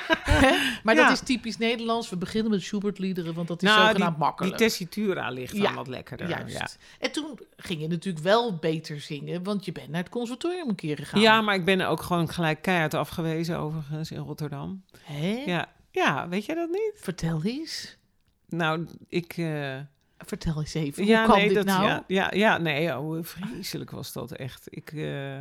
Maar 0.84 0.94
dat 0.94 1.10
is 1.10 1.20
typisch 1.20 1.56
Nederlands. 1.56 2.10
We 2.10 2.16
beginnen 2.16 2.50
met 2.50 2.62
Schubert-liederen, 2.62 3.34
want 3.34 3.48
dat 3.48 3.62
is 3.62 3.68
Nou, 3.68 3.86
zogenaamd 3.86 4.10
die, 4.16 4.24
makkelijk. 4.24 4.58
die 4.58 4.66
tessitura 4.66 5.30
ligt 5.30 5.62
dan 5.62 5.74
wat 5.74 5.86
lekkerder. 5.86 6.28
Juist. 6.28 6.54
Ja. 6.56 6.68
En 6.98 7.12
toen 7.12 7.38
ging 7.56 7.80
je 7.80 7.88
natuurlijk 7.88 8.24
wel 8.24 8.56
beter 8.56 9.00
zingen, 9.00 9.42
want 9.42 9.64
je 9.64 9.72
bent 9.72 9.88
naar 9.88 10.00
het 10.02 10.08
conservatorium 10.10 10.68
een 10.68 10.74
keer 10.74 10.96
gegaan. 10.96 11.20
ja, 11.20 11.40
maar 11.40 11.54
ik 11.54 11.64
ben 11.64 11.80
ook 11.88 12.02
gewoon 12.02 12.28
gelijk 12.28 12.62
keihard 12.62 12.94
afgewezen 12.94 13.58
overigens 13.58 14.10
in 14.10 14.18
Rotterdam. 14.18 14.82
Hè? 15.02 15.42
Ja, 15.46 15.68
ja 15.90 16.28
weet 16.28 16.44
jij 16.44 16.54
dat 16.54 16.68
niet? 16.70 16.92
Vertel 16.94 17.40
eens. 17.44 17.96
Nou, 18.48 18.86
ik... 19.08 19.32
eh, 19.36 19.76
Vertel 20.26 20.58
eens 20.60 20.74
even. 20.74 21.06
ja, 21.06 21.18
Hoe 21.18 21.28
kan 21.28 21.38
nee, 21.38 21.46
dit 21.46 21.56
dat, 21.56 21.64
nou? 21.66 21.84
ja, 21.84 22.04
ja, 22.06 22.30
ja, 22.34 22.58
nee, 22.58 22.98
oh, 22.98 23.24
vreselijk 23.24 23.90
was 23.90 24.12
dat 24.12 24.32
echt. 24.32 24.66
Ik, 24.70 24.92
eh, 24.92 25.38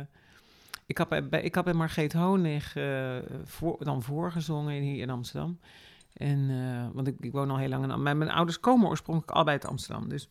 ik, 0.86 0.98
had 0.98 1.08
bij, 1.30 1.42
ik 1.42 1.54
had 1.54 1.64
bij 1.64 1.72
Margreet 1.74 2.12
Honig 2.12 2.76
eh, 2.76 3.16
voor, 3.44 3.76
dan 3.84 4.02
voorgezongen 4.02 4.74
in- 4.74 4.82
hier 4.82 5.02
in 5.02 5.10
Amsterdam. 5.10 5.58
En, 6.12 6.46
eh, 6.50 6.94
want 6.94 7.06
ik, 7.06 7.14
ik 7.20 7.32
woon 7.32 7.50
al 7.50 7.58
heel 7.58 7.68
lang 7.68 7.84
in 7.84 7.90
Amsterdam. 7.90 8.18
Mijn 8.18 8.30
ouders 8.30 8.60
komen 8.60 8.88
oorspronkelijk 8.88 9.32
allebei 9.32 9.56
uit 9.56 9.66
Amsterdam. 9.70 10.08
Dus 10.08 10.28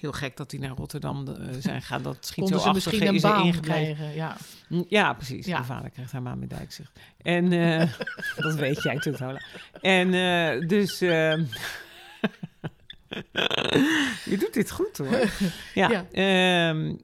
Heel 0.00 0.12
gek 0.12 0.36
dat 0.36 0.50
die 0.50 0.60
naar 0.60 0.70
Rotterdam 0.70 1.26
zijn 1.58 1.82
gaan. 1.82 2.02
Dat 2.02 2.26
schiet 2.26 2.48
zo 2.48 2.58
ze 2.58 2.68
achter. 2.68 2.72
misschien 2.74 3.06
een 3.06 3.20
baan 3.20 3.60
krijgen. 3.60 4.14
Ja. 4.14 4.36
Mm, 4.68 4.84
Ja, 4.88 5.12
precies. 5.12 5.46
Ja. 5.46 5.52
Mijn 5.54 5.64
vader 5.64 5.90
krijgt 5.90 6.12
haar 6.12 6.22
maan 6.22 6.38
met 6.38 6.50
Dijkzicht. 6.50 7.00
En 7.22 7.50
dat 8.36 8.54
weet 8.54 8.82
jij 8.82 8.94
natuurlijk. 8.94 9.42
En 9.80 10.10
dus... 10.68 11.02
je 14.32 14.36
doet 14.38 14.52
dit 14.54 14.70
goed, 14.70 14.96
hoor. 14.98 15.08
Ja. 15.74 15.88
Ja. 15.90 16.04
ehm, 16.12 16.94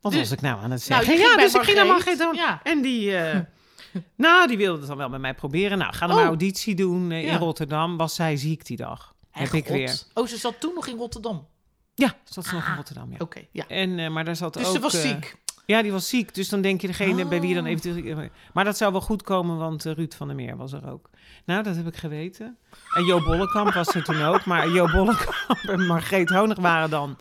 wat 0.00 0.12
Dus- 0.12 0.20
was 0.20 0.30
ik 0.30 0.40
nou 0.40 0.62
aan 0.62 0.70
het 0.70 0.88
Nou, 0.88 1.04
zeggen? 1.04 1.24
ja, 1.30 1.36
dus 1.36 1.54
ik 1.54 1.62
ging 1.62 1.76
naar 1.76 1.86
Margreet. 1.86 2.28
Ja. 2.32 2.60
En 2.62 2.82
die... 2.82 3.16
eh, 3.16 3.38
nou, 4.16 4.48
die 4.48 4.56
wilde 4.56 4.78
het 4.78 4.88
dan 4.88 4.96
wel 4.96 5.08
met 5.08 5.20
mij 5.20 5.34
proberen. 5.34 5.78
Nou, 5.78 5.92
ga 5.94 6.00
dan 6.06 6.10
Oh. 6.10 6.16
maar 6.16 6.26
auditie 6.26 6.74
doen 6.74 7.10
eh, 7.10 7.24
Ja. 7.24 7.32
in 7.32 7.38
Rotterdam. 7.38 7.96
Was 7.96 8.14
zij 8.14 8.36
ziek 8.36 8.66
die 8.66 8.76
dag. 8.76 9.14
Heb 9.30 9.52
ik 9.52 9.66
weer. 9.66 10.02
Oh, 10.14 10.26
ze 10.26 10.36
zat 10.36 10.60
toen 10.60 10.74
nog 10.74 10.86
in 10.86 10.96
Rotterdam. 10.96 11.48
Ja, 11.94 12.14
zat 12.24 12.44
ze 12.46 12.54
nog 12.54 12.64
in 12.64 12.70
Ah. 12.70 12.76
Rotterdam, 12.76 13.10
ja. 13.10 13.16
Oké, 13.18 13.40
ja. 13.52 13.64
En, 13.68 13.98
eh, 13.98 14.08
maar 14.10 14.24
daar 14.24 14.36
zat 14.36 14.54
Dus 14.54 14.66
ook... 14.66 14.72
ze 14.74 14.80
was 14.80 15.00
ziek. 15.00 15.36
Ja, 15.70 15.82
die 15.82 15.92
was 15.92 16.08
ziek. 16.08 16.34
Dus 16.34 16.48
dan 16.48 16.60
denk 16.60 16.80
je 16.80 16.86
degene 16.86 17.24
bij 17.26 17.40
wie 17.40 17.54
dan 17.54 17.64
Oh. 17.64 17.70
eventueel... 17.70 18.28
Maar 18.52 18.64
dat 18.64 18.76
zou 18.76 18.92
wel 18.92 19.00
goed 19.00 19.22
komen, 19.22 19.56
want 19.56 19.86
eh, 19.86 19.92
Ruud 19.92 20.14
van 20.14 20.26
der 20.26 20.36
Meer 20.36 20.56
was 20.56 20.72
er 20.72 20.90
ook. 20.90 21.10
Nou, 21.44 21.62
dat 21.62 21.76
heb 21.76 21.86
ik 21.86 21.96
geweten. 21.96 22.56
En 22.94 23.04
Jo 23.04 23.24
Bollekamp 23.24 23.72
was 23.72 23.94
er 23.94 24.04
toen 24.04 24.22
ook. 24.22 24.44
Maar 24.44 24.68
Jo 24.68 24.86
Bollekamp 24.92 25.58
en 25.68 25.86
Margreet 25.86 26.28
Honig 26.30 26.58
waren 26.58 26.90
dan 26.90 27.16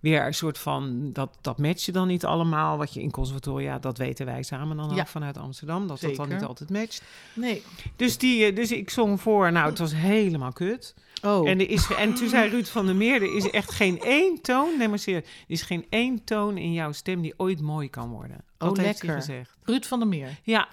weer 0.00 0.26
een 0.26 0.34
soort 0.34 0.58
van... 0.58 1.10
Dat, 1.12 1.38
dat 1.40 1.58
matchte 1.58 1.92
dan 1.92 2.06
niet 2.06 2.24
allemaal. 2.24 2.76
Wat 2.78 2.94
je 2.94 3.00
in 3.02 3.10
conservatoria, 3.10 3.78
dat 3.78 3.98
weten 3.98 4.26
wij 4.26 4.42
samen 4.42 4.76
dan 4.76 4.94
Ja. 4.94 5.00
ook 5.00 5.06
vanuit 5.08 5.38
Amsterdam. 5.38 5.86
Dat 5.86 6.00
dat 6.00 6.16
dan 6.16 6.28
niet 6.28 6.42
altijd 6.44 6.70
matcht. 6.70 7.02
Nee. 7.34 7.62
Dus, 7.96 8.18
die, 8.18 8.44
eh, 8.44 8.56
dus 8.56 8.72
ik 8.72 8.90
zong 8.90 9.20
voor. 9.20 9.52
Nou, 9.52 9.68
het 9.68 9.78
was 9.78 9.94
helemaal 9.94 10.52
kut. 10.52 10.94
Oh. 11.24 11.48
En, 11.48 11.60
er 11.60 11.70
is, 11.70 11.90
en 11.94 12.14
toen 12.14 12.28
zei 12.28 12.50
Ruud 12.50 12.66
van 12.66 12.86
der 12.86 12.96
Meer, 12.96 13.14
er 13.22 13.34
is 13.36 13.50
echt 13.50 13.70
geen 13.70 14.00
één 14.00 14.40
toon, 14.42 14.78
nee 14.78 14.88
maar 14.88 14.98
serieus, 14.98 15.22
er 15.24 15.28
is 15.46 15.62
geen 15.62 15.86
één 15.90 16.24
toon 16.24 16.56
in 16.58 16.72
jouw 16.72 16.92
stem 16.92 17.20
die 17.22 17.34
ooit 17.36 17.60
mooi 17.60 17.90
kan 17.90 18.08
worden. 18.10 18.44
Dat 18.58 18.70
Oh, 18.70 18.84
heeft 18.84 19.00
hij 19.00 19.08
lekker. 19.10 19.14
gezegd. 19.14 19.56
Ruud 19.62 19.84
van 19.84 19.98
der 19.98 20.08
Meer. 20.08 20.28
Ja, 20.42 20.68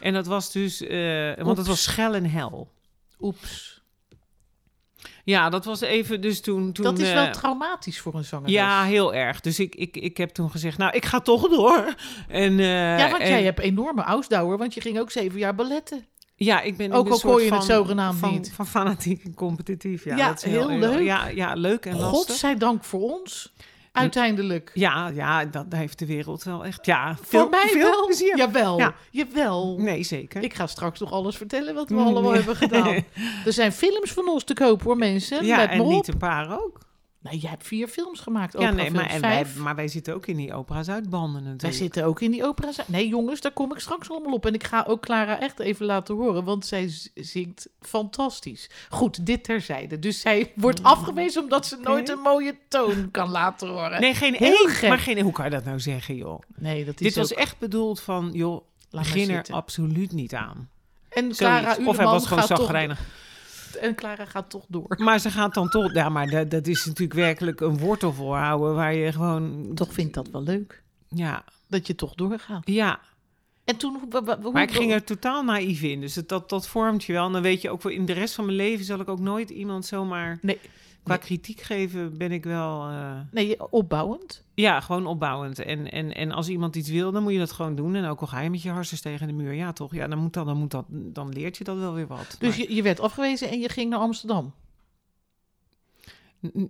en 0.00 0.12
dat 0.12 0.26
was 0.26 0.52
dus, 0.52 0.80
eh, 0.80 1.34
want 1.44 1.56
het 1.58 1.66
was 1.66 1.82
schel 1.82 2.14
en 2.14 2.30
hel. 2.30 2.72
Oeps. 3.20 3.82
Ja, 5.24 5.50
dat 5.50 5.64
was 5.64 5.80
even, 5.80 6.20
dus 6.20 6.40
toen... 6.40 6.72
toen 6.72 6.84
dat 6.84 6.98
is 6.98 7.12
wel 7.12 7.24
eh, 7.24 7.30
traumatisch 7.32 8.00
voor 8.00 8.14
een 8.14 8.24
zangeres. 8.24 8.52
Ja, 8.52 8.84
heel 8.84 9.14
erg. 9.14 9.40
Dus 9.40 9.58
ik, 9.60 9.74
ik, 9.74 9.96
ik 9.96 10.16
heb 10.16 10.30
toen 10.30 10.50
gezegd, 10.50 10.78
nou, 10.78 10.92
ik 10.96 11.04
ga 11.04 11.20
toch 11.20 11.48
door. 11.48 11.94
En, 12.28 12.58
eh, 12.58 12.98
Ja, 12.98 13.10
want 13.10 13.22
en- 13.22 13.28
jij 13.28 13.42
hebt 13.42 13.58
enorme 13.58 14.02
ausdauer, 14.02 14.58
want 14.58 14.74
je 14.74 14.80
ging 14.80 14.98
ook 14.98 15.10
zeven 15.10 15.38
jaar 15.38 15.54
balletten. 15.54 16.06
Ja, 16.44 16.60
ik 16.60 16.76
ben 16.76 16.92
Ook 16.92 17.06
een 17.06 17.12
al 17.12 17.18
kon 17.20 17.42
je 17.42 17.48
van, 17.48 17.56
het 17.56 17.66
zogenaamd 17.66 18.18
van, 18.18 18.30
niet. 18.32 18.52
Van 18.52 18.66
fanatiek 18.66 19.24
en 19.24 19.34
competitief. 19.34 20.04
Ja, 20.04 20.16
Ja, 20.16 20.28
dat 20.28 20.36
is 20.36 20.42
heel 20.50 20.68
leuk. 20.68 21.00
Ja, 21.04 21.28
ja, 21.28 21.54
leuk 21.54 21.86
en 21.86 21.96
lastig. 21.98 22.18
Godzijdank 22.18 22.84
voor 22.84 23.00
ons, 23.00 23.52
uiteindelijk. 23.92 24.70
Ja, 24.74 25.08
ja, 25.08 25.44
dat 25.44 25.66
heeft 25.68 25.98
de 25.98 26.06
wereld 26.06 26.42
wel 26.42 26.64
echt. 26.64 26.86
Ja, 26.86 27.16
veel, 27.22 27.40
voor 27.40 27.50
mij 27.50 27.68
veel 27.68 27.90
wel. 27.90 28.06
plezier. 28.06 28.36
Jawel, 28.36 28.78
Ja. 28.78 28.94
jawel. 29.10 29.76
Nee, 29.78 30.02
zeker. 30.02 30.42
Ik 30.42 30.54
ga 30.54 30.66
straks 30.66 31.00
nog 31.00 31.12
alles 31.12 31.36
vertellen 31.36 31.74
wat 31.74 31.88
we 31.88 31.96
allemaal 31.96 32.22
nee. 32.22 32.32
hebben 32.32 32.56
gedaan. 32.56 32.94
Er 33.46 33.52
zijn 33.52 33.72
films 33.72 34.12
van 34.12 34.28
ons 34.28 34.44
te 34.44 34.54
kopen 34.54 34.86
hoor 34.86 34.96
mensen. 34.96 35.44
ja, 35.44 35.56
Let 35.56 35.70
en 35.70 35.88
niet 35.88 36.08
een 36.08 36.18
paar 36.18 36.60
ook. 36.62 36.78
Nee, 37.30 37.38
jij 37.38 37.50
hebt 37.50 37.66
vier 37.66 37.88
films 37.88 38.20
gemaakt. 38.20 38.58
Ja, 38.58 38.70
nee, 38.70 38.90
maar, 38.90 39.06
en 39.06 39.20
wij, 39.20 39.46
maar 39.56 39.74
wij 39.74 39.88
zitten 39.88 40.14
ook 40.14 40.26
in 40.26 40.36
die 40.36 40.54
opera's 40.54 40.88
uitbanden 40.88 41.34
natuurlijk. 41.42 41.62
Wij 41.62 41.72
zitten 41.72 42.04
ook 42.04 42.20
in 42.20 42.30
die 42.30 42.44
opera. 42.44 42.70
Nee, 42.86 43.08
jongens, 43.08 43.40
daar 43.40 43.52
kom 43.52 43.72
ik 43.72 43.78
straks 43.78 44.10
allemaal 44.10 44.32
op. 44.32 44.46
En 44.46 44.54
ik 44.54 44.64
ga 44.64 44.84
ook 44.88 45.02
Clara 45.02 45.40
echt 45.40 45.58
even 45.58 45.86
laten 45.86 46.14
horen, 46.14 46.44
want 46.44 46.66
zij 46.66 46.92
zingt 47.14 47.68
fantastisch. 47.80 48.70
Goed, 48.88 49.26
dit 49.26 49.44
terzijde. 49.44 49.98
Dus 49.98 50.20
zij 50.20 50.52
wordt 50.54 50.82
afgewezen 50.82 51.42
omdat 51.42 51.66
ze 51.66 51.76
nooit 51.82 52.08
een 52.08 52.18
mooie 52.18 52.56
toon 52.68 53.10
kan 53.10 53.30
laten 53.30 53.68
horen. 53.68 54.00
Nee, 54.00 54.14
geen 54.14 54.36
één. 54.36 54.88
Maar 54.88 54.98
geen, 54.98 55.20
hoe 55.20 55.32
kan 55.32 55.44
je 55.44 55.50
dat 55.50 55.64
nou 55.64 55.80
zeggen, 55.80 56.16
joh? 56.16 56.42
Nee, 56.56 56.84
dat 56.84 56.94
is 56.94 57.06
Dit 57.06 57.14
was 57.14 57.32
ook- 57.32 57.38
echt 57.38 57.58
bedoeld 57.58 58.00
van, 58.00 58.30
joh, 58.32 58.64
maar 58.90 59.02
begin 59.02 59.30
er 59.30 59.44
absoluut 59.50 60.12
niet 60.12 60.34
aan. 60.34 60.68
En 61.08 61.22
Zoiets. 61.22 61.38
Clara 61.38 61.76
Of 61.84 61.96
hij 61.96 62.06
was 62.06 62.26
gewoon 62.26 62.46
toch... 62.46 62.96
En 63.76 63.94
Clara 63.94 64.24
gaat 64.24 64.50
toch 64.50 64.64
door. 64.68 64.94
Maar 65.02 65.18
ze 65.18 65.30
gaat 65.30 65.54
dan 65.54 65.68
toch... 65.68 65.92
Ja, 65.94 66.08
maar 66.08 66.26
dat, 66.30 66.50
dat 66.50 66.66
is 66.66 66.84
natuurlijk 66.84 67.18
werkelijk 67.18 67.60
een 67.60 67.78
wortel 67.78 68.12
voorhouden... 68.12 68.74
waar 68.74 68.94
je 68.94 69.12
gewoon... 69.12 69.70
Toch 69.74 69.92
vind 69.92 70.08
ik 70.08 70.14
dat 70.14 70.28
wel 70.30 70.42
leuk. 70.42 70.82
Ja, 71.08 71.44
Dat 71.68 71.86
je 71.86 71.94
toch 71.94 72.14
doorgaat. 72.14 72.62
ja. 72.70 73.00
En 73.64 73.76
toen... 73.76 73.98
hoe- 74.10 74.36
hoe- 74.42 74.52
Maar 74.52 74.62
ik 74.62 74.70
ging 74.70 74.92
er 74.92 75.04
totaal 75.04 75.42
naïef 75.44 75.82
in. 75.82 76.00
Dus 76.00 76.14
dat, 76.14 76.48
dat 76.48 76.68
vormt 76.68 77.04
je 77.04 77.12
wel. 77.12 77.26
En 77.26 77.32
dan 77.32 77.42
weet 77.42 77.60
je 77.62 77.70
ook 77.70 77.82
wel... 77.82 77.92
in 77.92 78.04
de 78.06 78.12
rest 78.12 78.34
van 78.34 78.44
mijn 78.44 78.56
leven 78.56 78.84
zal 78.84 79.00
ik 79.00 79.08
ook 79.08 79.20
nooit 79.20 79.50
iemand 79.50 79.86
zomaar... 79.86 80.38
Nee, 80.42 80.60
Qua 81.04 81.16
kritiek 81.16 81.60
geven 81.60 82.18
ben 82.18 82.32
ik 82.32 82.44
wel... 82.44 82.88
eh, 82.88 83.12
nee, 83.30 83.70
opbouwend. 83.70 84.42
Ja, 84.54 84.80
gewoon 84.80 85.06
opbouwend. 85.06 85.58
En, 85.58 85.90
en, 85.90 86.14
en 86.14 86.32
als 86.32 86.48
iemand 86.48 86.76
iets 86.76 86.88
wil, 86.90 87.12
dan 87.12 87.22
moet 87.22 87.32
je 87.32 87.38
dat 87.38 87.52
gewoon 87.52 87.74
doen. 87.74 87.94
En 87.94 88.04
ook 88.04 88.20
al 88.20 88.26
ga 88.26 88.40
je 88.40 88.50
met 88.50 88.62
je 88.62 88.70
hartjes 88.70 89.00
tegen 89.00 89.26
de 89.26 89.32
muur, 89.32 89.52
ja 89.52 89.72
toch? 89.72 89.94
Ja, 89.94 90.06
dan, 90.08 90.18
moet 90.18 90.32
dat, 90.32 90.46
dan, 90.46 90.56
moet 90.56 90.70
dat, 90.70 90.84
dan 90.88 91.28
leert 91.28 91.56
je 91.56 91.64
dat 91.64 91.78
wel 91.78 91.94
weer 91.94 92.06
wat. 92.06 92.36
Dus 92.38 92.48
Maar- 92.48 92.58
je, 92.68 92.74
je 92.74 92.82
werd 92.82 93.00
afgewezen 93.00 93.50
en 93.50 93.60
je 93.60 93.68
ging 93.68 93.90
naar 93.90 93.98
Amsterdam. 93.98 94.52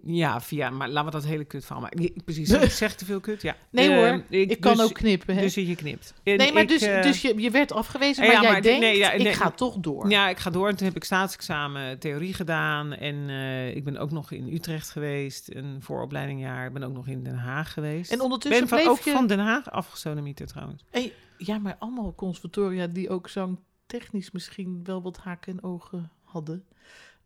Ja, 0.04 0.40
via, 0.40 0.70
maar 0.70 0.88
laten 0.88 1.04
we 1.04 1.10
dat 1.10 1.24
hele 1.24 1.44
kut 1.44 1.64
van 1.64 1.80
maken. 1.80 2.02
Ja, 2.02 2.08
Precies, 2.24 2.50
ik 2.50 2.70
zeg 2.84 2.94
te 2.94 3.04
veel 3.04 3.20
kut, 3.20 3.42
ja. 3.42 3.56
Nee 3.70 3.90
Eh, 3.90 3.96
hoor, 3.96 4.24
ik, 4.28 4.60
kan 4.60 4.76
dus- 4.76 4.84
ook 4.84 4.94
knippen. 4.94 5.34
Hè? 5.34 5.40
Dus 5.40 5.54
je 5.54 5.74
knipt. 5.74 6.14
En 6.22 6.36
nee, 6.36 6.52
maar 6.52 6.62
ik, 6.62 6.68
dus, 6.68 6.82
eh, 6.82 7.02
dus 7.02 7.22
je, 7.22 7.40
je 7.40 7.50
werd 7.50 7.72
afgewezen, 7.72 8.24
ja, 8.24 8.32
maar 8.32 8.42
jij 8.42 8.52
maar 8.52 8.62
denkt, 8.62 8.80
nee, 8.80 8.96
ja, 8.98 9.12
ik 9.12 9.32
ga 9.32 9.50
toch 9.50 9.76
door. 9.76 10.10
Ja, 10.10 10.28
ik 10.28 10.38
ga 10.38 10.50
door 10.50 10.68
en 10.68 10.76
toen 10.76 10.86
heb 10.86 10.96
ik 10.96 11.04
staatsexamen 11.04 11.98
theorie 11.98 12.34
gedaan. 12.34 12.92
En 12.92 13.28
eh, 13.28 13.76
ik 13.76 13.84
ben 13.84 13.96
ook 13.96 14.10
nog 14.10 14.30
in 14.30 14.52
Utrecht 14.52 14.90
geweest, 14.90 15.54
een 15.54 15.82
vooropleidingjaar. 15.82 16.66
Ik 16.66 16.72
ben 16.72 16.82
ook 16.82 16.92
nog 16.94 17.06
in 17.06 17.22
Den 17.22 17.36
Haag 17.36 17.72
geweest. 17.72 18.12
En 18.12 18.20
ondertussen 18.20 18.68
ben 18.68 18.78
van, 18.78 18.88
ook 18.88 19.00
je... 19.00 19.10
van 19.10 19.26
Den 19.26 19.38
Haag 19.38 19.70
afgesodemieter 19.70 20.46
trouwens. 20.46 20.84
En- 20.90 21.10
ja, 21.38 21.58
maar 21.58 21.76
allemaal 21.78 22.14
conservatoria 22.14 22.86
die 22.86 23.10
ook 23.10 23.28
zangtechnisch 23.28 24.30
misschien 24.30 24.80
wel 24.84 25.02
wat 25.02 25.16
haken 25.16 25.52
en 25.52 25.62
ogen 25.62 26.10
hadden. 26.22 26.64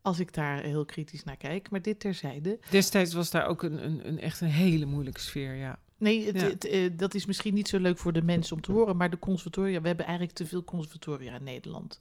Als 0.03 0.19
ik 0.21 0.35
daar 0.35 0.63
heel 0.63 0.85
kritisch 0.85 1.25
naar 1.25 1.37
kijk. 1.37 1.71
Maar 1.71 1.83
dit 1.83 2.01
terzijde. 2.01 2.59
Destijds 2.71 3.13
was 3.13 3.31
daar 3.31 3.47
ook 3.47 3.63
een, 3.63 3.85
een, 3.85 4.09
een 4.09 4.21
echt 4.21 4.41
een 4.41 4.49
hele 4.49 4.85
moeilijke 4.87 5.21
sfeer, 5.21 5.55
ja. 5.55 5.79
Nee, 5.99 6.27
het, 6.27 6.41
Ja. 6.41 6.47
het, 6.47 6.65
eh, 6.67 6.91
dat 6.97 7.15
is 7.15 7.27
misschien 7.27 7.55
niet 7.55 7.69
zo 7.69 7.79
leuk 7.79 7.99
voor 7.99 8.13
de 8.13 8.23
mensen 8.23 8.57
om 8.57 8.63
te 8.63 8.73
horen. 8.73 8.97
Maar 8.97 9.11
de 9.11 9.19
conservatoria, 9.19 9.81
we 9.81 9.87
hebben 9.87 10.07
eigenlijk 10.07 10.37
te 10.37 10.47
veel 10.47 10.65
conservatoria 10.65 11.35
in 11.35 11.45
Nederland. 11.45 11.99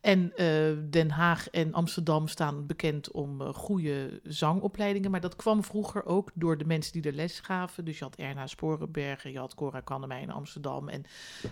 En 0.00 0.32
eh, 0.36 0.46
Den 0.90 1.10
Haag 1.10 1.50
en 1.50 1.72
Amsterdam 1.72 2.28
staan 2.28 2.66
bekend 2.66 3.10
om 3.10 3.40
eh, 3.40 3.48
goede 3.54 4.20
zangopleidingen. 4.22 5.10
Maar 5.10 5.20
dat 5.20 5.36
kwam 5.36 5.64
vroeger 5.64 6.06
ook 6.06 6.30
door 6.34 6.58
de 6.58 6.64
mensen 6.64 6.92
die 6.92 7.02
er 7.02 7.12
les 7.12 7.40
gaven. 7.40 7.84
Dus 7.84 7.98
je 7.98 8.04
had 8.04 8.16
Erna 8.16 8.46
Sporenbergen, 8.46 9.32
je 9.32 9.38
had 9.38 9.54
Cora 9.54 9.80
Kannemey 9.80 10.22
in 10.22 10.30
Amsterdam. 10.30 10.88
En, 10.88 11.04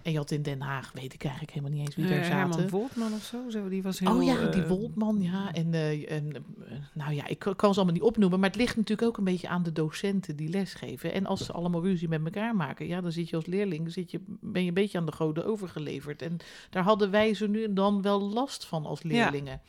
en 0.03 0.13
je 0.13 0.19
had 0.19 0.31
in 0.31 0.43
Den 0.43 0.61
Haag, 0.61 0.93
weet 0.93 1.15
ik 1.15 1.23
eigenlijk 1.23 1.53
helemaal 1.53 1.77
niet 1.77 1.87
eens 1.87 1.97
wie 1.97 2.05
Eh, 2.05 2.11
daar 2.11 2.25
zaten. 2.25 2.39
Herman 2.39 2.69
Woltman 2.69 3.13
of 3.13 3.23
zo, 3.23 3.51
zo, 3.51 3.69
die 3.69 3.83
was 3.83 3.99
heel... 3.99 4.17
Oh 4.17 4.23
ja, 4.23 4.47
die 4.47 4.63
eh, 4.63 4.69
Woltman, 4.69 5.23
ja. 5.23 5.53
En, 5.53 5.75
eh, 5.75 6.11
en 6.13 6.33
eh, 6.35 6.41
nou 6.95 7.15
ja, 7.15 7.27
ik 7.27 7.39
kan 7.39 7.75
ze 7.75 7.81
allemaal 7.81 7.95
niet 7.95 8.03
opnoemen. 8.03 8.41
Maar 8.41 8.49
het 8.49 8.59
ligt 8.59 8.77
natuurlijk 8.77 9.09
ook 9.09 9.17
een 9.17 9.25
beetje 9.25 9.49
aan 9.49 9.63
de 9.63 9.73
docenten 9.73 10.37
die 10.37 10.49
lesgeven. 10.49 11.13
En 11.13 11.27
als 11.27 11.45
ze 11.45 11.53
allemaal 11.53 11.83
ruzie 11.83 12.09
met 12.09 12.25
elkaar 12.25 12.57
maken, 12.57 12.87
ja, 12.87 13.01
dan 13.01 13.13
zit 13.13 13.29
je 13.29 13.37
als 13.37 13.47
leerling, 13.47 13.93
zit 13.93 14.11
je, 14.11 14.21
ben 14.27 14.63
je 14.63 14.69
een 14.69 14.75
beetje 14.75 14.99
aan 14.99 15.07
de 15.07 15.13
goden 15.13 15.47
overgeleverd. 15.47 16.23
En 16.23 16.37
daar 16.71 16.83
hadden 16.83 17.11
wij 17.11 17.35
zo 17.35 17.47
nu 17.47 17.65
en 17.65 17.75
dan 17.75 18.03
wel 18.03 18.21
last 18.37 18.65
van 18.65 18.87
als 18.87 19.03
leerlingen. 19.03 19.61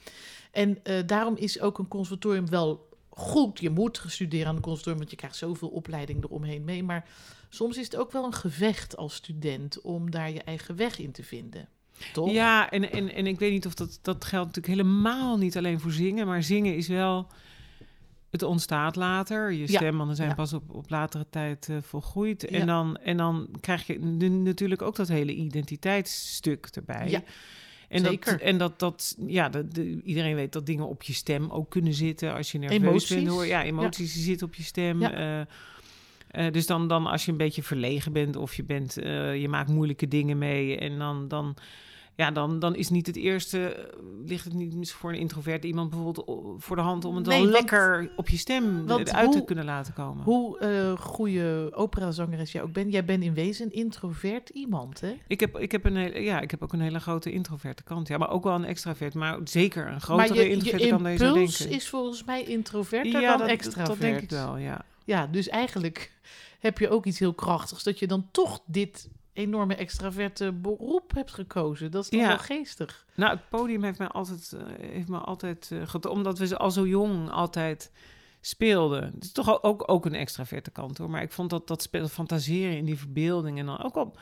En 0.52 0.84
eh, 0.84 0.96
daarom 1.06 1.36
is 1.36 1.60
ook 1.60 1.78
een 1.78 1.88
conservatorium 1.88 2.50
wel 2.50 2.90
goed. 3.10 3.60
Je 3.60 3.70
moet 3.70 4.04
studeren 4.08 4.48
aan 4.48 4.56
een 4.56 4.62
conservatorium, 4.62 5.00
want 5.00 5.12
je 5.12 5.18
krijgt 5.18 5.36
zoveel 5.36 5.70
opleiding 5.70 6.24
eromheen 6.24 6.64
mee. 6.64 6.84
Maar 6.84 7.10
soms 7.50 7.78
is 7.78 7.86
het 7.86 7.96
ook 7.96 8.12
wel 8.12 8.26
een 8.26 8.34
gevecht 8.34 8.98
als 8.98 9.16
student 9.16 9.82
om 9.82 10.12
daar 10.12 10.32
je 10.32 10.42
eigen 10.42 10.76
weg 10.76 11.00
in 11.00 11.12
te 11.12 11.24
vinden. 11.24 11.70
Toch? 12.14 12.32
Ja, 12.32 12.70
en, 12.70 12.92
en, 12.92 13.14
en 13.14 13.28
ik 13.28 13.40
weet 13.40 13.52
niet 13.52 13.66
of 13.66 13.74
dat... 13.74 14.00
Dat 14.02 14.26
geldt 14.26 14.56
natuurlijk 14.56 14.82
helemaal 14.82 15.38
niet 15.38 15.58
alleen 15.58 15.80
voor 15.80 15.92
zingen. 15.92 16.28
Maar 16.28 16.44
zingen 16.44 16.76
is 16.76 16.88
wel... 16.88 17.28
Het 18.30 18.44
ontstaat 18.44 18.96
later. 18.96 19.52
Je 19.52 19.72
Ja, 19.72 19.78
stembanden 19.78 20.16
zijn 20.16 20.30
ja. 20.30 20.36
pas 20.36 20.54
op, 20.54 20.74
op 20.74 20.90
latere 20.90 21.26
tijd 21.30 21.70
eh, 21.70 21.78
volgroeid. 21.82 22.42
Ja. 22.42 22.60
En, 22.60 22.68
dan, 22.68 22.98
en 22.98 23.18
dan 23.18 23.48
krijg 23.60 23.88
je 23.88 24.00
nu 24.00 24.30
natuurlijk 24.30 24.82
ook 24.82 24.96
dat 24.96 25.08
hele 25.08 25.34
identiteitsstuk 25.34 26.68
erbij. 26.72 27.10
Ja, 27.10 27.24
en 27.88 28.00
zeker. 28.06 28.32
Dat, 28.32 28.42
en 28.42 28.58
dat, 28.58 28.80
dat 28.80 29.18
ja, 29.28 29.50
dat, 29.50 29.74
de- 29.74 30.02
iedereen 30.04 30.36
weet 30.36 30.54
dat 30.54 30.66
dingen 30.66 30.88
op 30.88 31.04
je 31.04 31.14
stem 31.14 31.50
ook 31.50 31.70
kunnen 31.70 31.94
zitten 31.94 32.34
als 32.34 32.52
je 32.52 32.58
nerveus 32.58 32.80
Emoties. 32.80 33.16
bent. 33.16 33.28
Hoor. 33.28 33.46
Ja, 33.46 33.64
emoties 33.64 34.14
die 34.14 34.24
zitten 34.24 34.48
op 34.48 34.56
je 34.56 34.64
stem. 34.64 35.02
Eh, 35.02 35.40
eh, 35.40 35.46
dus 36.52 36.66
dan, 36.66 36.88
dan 36.88 37.06
als 37.06 37.26
je 37.26 37.32
een 37.32 37.38
beetje 37.38 37.64
verlegen 37.64 38.14
bent 38.14 38.36
of 38.36 38.56
je, 38.56 38.64
bent, 38.64 38.98
eh, 38.98 39.42
je 39.42 39.50
maakt 39.50 39.70
moeilijke 39.70 40.08
dingen 40.08 40.38
mee 40.38 40.78
en 40.78 40.98
dan, 40.98 41.28
dan 41.28 41.56
ja, 42.18 42.32
dan, 42.32 42.60
dan 42.60 42.76
is 42.76 42.90
niet 42.90 43.08
het 43.08 43.16
eerste, 43.16 43.70
eh, 43.74 43.94
ligt 44.26 44.44
het 44.46 44.54
niet 44.54 44.92
voor 44.92 45.10
een 45.10 45.20
introvert 45.20 45.64
iemand 45.66 45.90
bijvoorbeeld 45.90 46.28
o- 46.28 46.56
voor 46.58 46.76
de 46.76 46.82
hand 46.82 47.06
om 47.06 47.16
het 47.16 47.26
Nee, 47.26 47.40
want- 47.40 47.52
lekker 47.52 48.12
op 48.16 48.30
je 48.30 48.38
stem 48.38 48.86
want 48.86 49.14
uit 49.14 49.32
te 49.32 49.44
kunnen 49.44 49.66
laten 49.66 49.94
komen. 49.94 50.24
Hoe 50.24 50.60
eh 50.60 50.98
goede 51.00 51.70
operazangeres 51.74 52.52
jij 52.52 52.62
ook 52.62 52.72
bent, 52.74 52.92
jij 52.92 53.06
bent 53.06 53.24
in 53.24 53.34
wezen 53.34 53.66
een 53.66 53.72
introvert 53.72 54.50
iemand, 54.50 55.00
hè? 55.02 55.16
Ik 55.28 55.40
heb, 55.40 55.58
ik, 55.58 55.72
heb 55.72 55.86
een 55.86 55.96
hele, 55.96 56.20
ja, 56.20 56.40
ik 56.42 56.52
heb 56.52 56.64
ook 56.64 56.74
een 56.74 56.82
hele 56.82 57.00
grote 57.00 57.32
introverte 57.32 57.84
kant. 57.84 58.08
Ja, 58.08 58.18
maar 58.18 58.30
ook 58.30 58.44
wel 58.44 58.56
een 58.56 58.66
extravert. 58.66 59.14
Maar 59.14 59.40
zeker 59.44 59.86
een 59.86 59.92
maar 59.92 60.00
grotere 60.02 60.34
je, 60.44 60.50
introverte 60.50 60.84
je 60.84 60.90
kant 60.90 61.04
dan 61.04 61.12
je 61.12 61.18
zou 61.18 61.30
impuls 61.34 61.58
denken. 61.58 61.76
is 61.76 61.90
volgens 61.90 62.24
mij 62.24 62.44
introverter 62.44 63.22
ja, 63.22 63.30
dan 63.30 63.38
dat, 63.40 63.48
extravert. 63.48 63.88
dat 63.88 64.00
denk 64.00 64.20
ik 64.22 64.30
wel, 64.30 64.58
ja. 64.58 64.82
Ja, 65.06 65.28
dus 65.28 65.48
eigenlijk 65.50 66.12
heb 66.60 66.78
je 66.78 66.90
ook 66.90 67.06
iets 67.06 67.20
heel 67.20 67.34
krachtigs 67.34 67.84
dat 67.84 68.00
je 68.00 68.08
dan 68.08 68.28
toch 68.32 68.60
dit 68.66 69.10
enorme 69.38 69.76
extraverte 69.76 70.52
beroep 70.52 71.14
hebt 71.14 71.34
gekozen. 71.34 71.92
Dat 71.92 72.04
is 72.04 72.10
toch 72.10 72.20
Ja. 72.20 72.28
wel 72.28 72.38
geestig. 72.40 73.06
Nou, 73.16 73.32
het 73.32 73.50
podium 73.50 73.84
heeft 73.84 74.00
mij 74.00 74.08
altijd, 74.08 74.54
eh, 74.54 74.90
heeft 74.90 75.08
me 75.08 75.18
altijd 75.18 75.72
eh, 75.72 76.12
omdat 76.12 76.38
we 76.38 76.48
ze 76.48 76.58
al 76.58 76.72
zo 76.72 76.88
jong 76.88 77.30
altijd 77.30 77.92
speelden. 78.42 79.04
Het 79.04 79.24
is 79.24 79.32
toch 79.32 79.64
ook, 79.64 79.84
ook 79.92 80.06
een 80.06 80.14
extraverte 80.16 80.72
kant 80.72 80.98
hoor. 80.98 81.10
Maar 81.10 81.22
ik 81.22 81.32
vond 81.32 81.50
dat, 81.50 81.68
dat 81.68 81.82
spelen, 81.82 82.10
fantaseren 82.10 82.78
in 82.78 82.86
die 82.86 82.98
verbeelding 82.98 83.60
en 83.60 83.66
dan 83.66 83.84
ook 83.84 83.94
wel, 83.94 84.16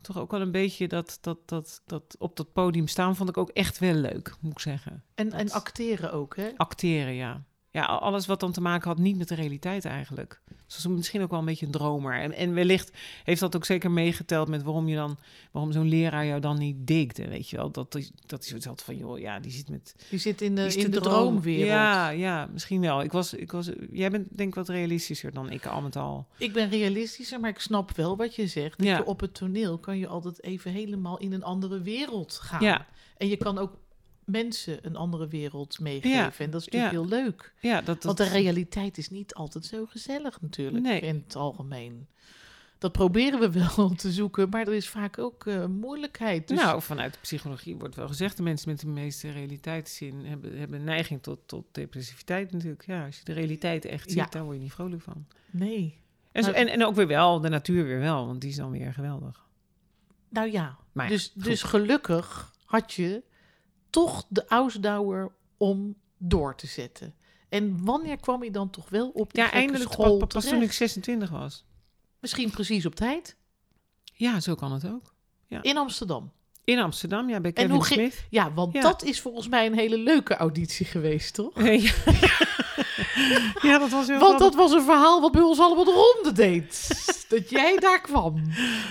toch 0.00 0.18
ook 0.18 0.30
wel 0.30 0.40
een 0.40 0.50
beetje 0.52 0.88
dat, 0.88 1.18
dat, 1.20 1.38
dat, 1.48 1.82
dat 1.86 2.16
op 2.18 2.36
dat 2.36 2.52
podium 2.52 2.86
staan 2.88 3.16
vond 3.16 3.28
ik 3.28 3.36
ook 3.36 3.50
echt 3.50 3.78
wel 3.78 3.94
leuk, 3.94 4.34
moet 4.40 4.52
ik 4.52 4.58
zeggen. 4.58 5.04
En, 5.14 5.32
en 5.32 5.50
acteren 5.50 6.12
ook, 6.12 6.36
hè? 6.36 6.48
Acteren, 6.56 7.14
ja. 7.14 7.42
Ja, 7.72 7.84
al- 7.84 7.98
alles 7.98 8.26
wat 8.26 8.40
dan 8.40 8.52
te 8.52 8.60
maken 8.60 8.88
had 8.88 8.98
niet 8.98 9.16
met 9.16 9.28
de 9.28 9.34
realiteit 9.34 9.84
eigenlijk. 9.84 10.40
Dus 10.66 10.86
misschien 10.86 11.22
ook 11.22 11.30
wel 11.30 11.38
een 11.38 11.44
beetje 11.44 11.66
een 11.66 11.72
dromer. 11.72 12.20
En, 12.20 12.32
en 12.32 12.54
wellicht 12.54 12.92
heeft 13.24 13.40
dat 13.40 13.56
ook 13.56 13.64
zeker 13.64 13.90
meegeteld 13.90 14.48
met 14.48 14.62
waarom 14.62 14.88
je 14.88 14.96
dan, 14.96 15.18
waarom 15.50 15.72
zo'n 15.72 15.88
leraar 15.88 16.26
jou 16.26 16.40
dan 16.40 16.58
niet 16.58 16.86
digde, 16.86 17.28
weet 17.28 17.48
je 17.48 17.56
wel. 17.56 17.70
Dat, 17.70 17.94
is- 17.94 18.10
dat 18.26 18.42
is 18.42 18.48
zoiets 18.48 18.66
had 18.66 18.82
van, 18.82 18.96
joh, 18.96 19.18
ja, 19.18 19.40
die 19.40 19.50
zit 19.50 19.68
met... 19.68 19.94
Je 20.10 20.18
zit 20.18 20.40
in 20.40 20.54
de, 20.54 20.66
die 20.66 20.84
in 20.84 20.90
de 20.90 21.00
droom. 21.00 21.12
droomwereld. 21.12 21.66
Ja, 21.66 22.08
ja, 22.08 22.48
misschien 22.52 22.80
wel. 22.80 23.02
Ik 23.02 23.12
was, 23.12 23.34
ik 23.34 23.52
was, 23.52 23.70
jij 23.92 24.10
bent 24.10 24.36
denk 24.36 24.48
ik 24.48 24.54
wat 24.54 24.68
realistischer 24.68 25.32
dan 25.32 25.50
ik 25.50 25.66
al 25.66 25.80
met 25.80 25.96
al. 25.96 26.26
Ik 26.38 26.52
ben 26.52 26.68
realistischer, 26.70 27.40
maar 27.40 27.50
ik 27.50 27.58
snap 27.60 27.96
wel 27.96 28.16
wat 28.16 28.34
je 28.34 28.46
zegt. 28.46 28.78
Dat 28.78 28.86
Ja. 28.86 28.96
je 28.96 29.04
op 29.06 29.20
het 29.20 29.34
toneel 29.34 29.78
kan 29.78 29.98
je 29.98 30.06
altijd 30.06 30.42
even 30.42 30.72
helemaal 30.72 31.18
in 31.18 31.32
een 31.32 31.44
andere 31.44 31.80
wereld 31.80 32.34
gaan. 32.42 32.62
Ja, 32.64 32.86
En 33.16 33.28
je 33.28 33.36
kan 33.36 33.58
ook 33.58 33.72
mensen 34.30 34.78
een 34.86 34.96
andere 34.96 35.28
wereld 35.28 35.80
meegeven. 35.80 36.10
Ja. 36.10 36.32
En 36.38 36.50
dat 36.50 36.60
is 36.60 36.66
natuurlijk 36.68 36.92
Ja. 36.92 37.00
heel 37.00 37.08
leuk. 37.08 37.52
ja, 37.60 37.76
dat, 37.76 37.86
dat 37.86 38.02
Want 38.04 38.16
de 38.16 38.28
realiteit 38.28 38.98
is 38.98 39.10
niet 39.10 39.34
altijd 39.34 39.64
zo 39.64 39.86
gezellig 39.86 40.40
natuurlijk 40.40 40.82
Nee. 40.84 41.00
in 41.00 41.22
het 41.26 41.36
algemeen. 41.36 42.06
Dat 42.78 42.92
proberen 42.92 43.40
we 43.40 43.50
wel 43.76 43.94
te 43.94 44.12
zoeken, 44.12 44.48
maar 44.48 44.66
er 44.66 44.72
is 44.74 44.88
vaak 44.88 45.18
ook 45.18 45.46
eh, 45.46 45.66
moeilijkheid. 45.66 46.48
Dus 46.48 46.58
Nou, 46.58 46.82
vanuit 46.82 47.12
de 47.12 47.18
psychologie 47.20 47.76
wordt 47.76 47.94
wel 47.94 48.06
gezegd... 48.08 48.36
de 48.36 48.42
mensen 48.42 48.70
met 48.70 48.80
de 48.80 48.86
meeste 48.86 49.30
realiteitszin 49.30 50.24
hebben, 50.24 50.58
hebben 50.58 50.84
neiging 50.84 51.22
tot, 51.22 51.38
tot 51.46 51.64
depressiviteit 51.72 52.52
natuurlijk. 52.52 52.86
Ja, 52.86 53.04
als 53.06 53.16
je 53.18 53.24
de 53.24 53.32
realiteit 53.32 53.84
echt 53.84 54.10
ziet, 54.10 54.32
daar 54.32 54.42
word 54.44 54.56
je 54.56 54.62
niet 54.62 54.72
vrolijk 54.72 55.02
van. 55.02 55.26
nee. 55.50 55.98
En, 56.32 56.44
zo, 56.44 56.50
en, 56.50 56.68
en 56.68 56.84
ook 56.84 56.94
weer 56.94 57.06
wel, 57.06 57.40
de 57.40 57.48
natuur 57.48 57.84
weer 57.84 57.98
wel, 57.98 58.26
want 58.26 58.40
die 58.40 58.50
is 58.50 58.56
dan 58.56 58.70
weer 58.70 58.92
geweldig. 58.92 59.48
Nou 60.28 60.50
ja, 60.52 60.78
Maar 60.92 61.08
dus, 61.08 61.30
goed. 61.34 61.44
dus 61.44 61.62
gelukkig 61.62 62.52
had 62.64 62.92
je 62.92 63.22
toch 63.90 64.24
de 64.28 64.44
Ausdauer 64.48 65.32
om 65.56 65.94
door 66.18 66.56
te 66.56 66.66
zetten. 66.66 67.14
En 67.48 67.84
wanneer 67.84 68.16
kwam 68.16 68.44
je 68.44 68.50
dan 68.50 68.70
toch 68.70 68.88
wel 68.88 69.08
op 69.08 69.32
die 69.34 69.42
Ja, 69.42 69.50
eindelijk 69.52 69.92
school 69.92 70.16
pas, 70.16 70.28
pas 70.28 70.42
toen 70.44 70.52
ik 70.52 70.58
terecht? 70.58 70.74
26 70.76 71.30
was. 71.30 71.64
Misschien 72.20 72.50
precies 72.50 72.86
op 72.86 72.94
tijd. 72.94 73.36
Ja, 74.14 74.40
zo 74.40 74.54
kan 74.54 74.72
het 74.72 74.86
ook. 74.86 75.14
In 75.62 75.76
Amsterdam. 75.76 76.32
In 76.64 76.78
Amsterdam, 76.78 77.28
ja, 77.28 77.40
bij 77.40 77.50
En 77.50 77.56
Kevin 77.56 77.70
hoe 77.70 77.84
ging- 77.84 78.00
Smith. 78.12 78.26
Ja, 78.30 78.52
want 78.52 78.72
Ja. 78.72 78.80
dat 78.80 79.02
is 79.02 79.20
volgens 79.20 79.48
mij 79.48 79.66
een 79.66 79.74
hele 79.74 79.98
leuke 79.98 80.34
auditie 80.36 80.86
geweest, 80.86 81.34
toch? 81.34 81.52
ja. 81.62 81.92
ja, 83.70 83.78
dat 83.78 83.90
was 83.90 84.06
heel 84.06 84.18
Want 84.18 84.38
dat 84.38 84.54
was 84.54 84.72
een 84.72 84.82
verhaal 84.82 85.20
wat 85.20 85.32
bij 85.32 85.42
ons 85.42 85.58
allemaal 85.60 85.84
de 85.84 86.12
ronde 86.14 86.32
deed. 86.32 86.88
dat 87.28 87.50
jij 87.50 87.76
daar 87.76 88.00
kwam. 88.00 88.42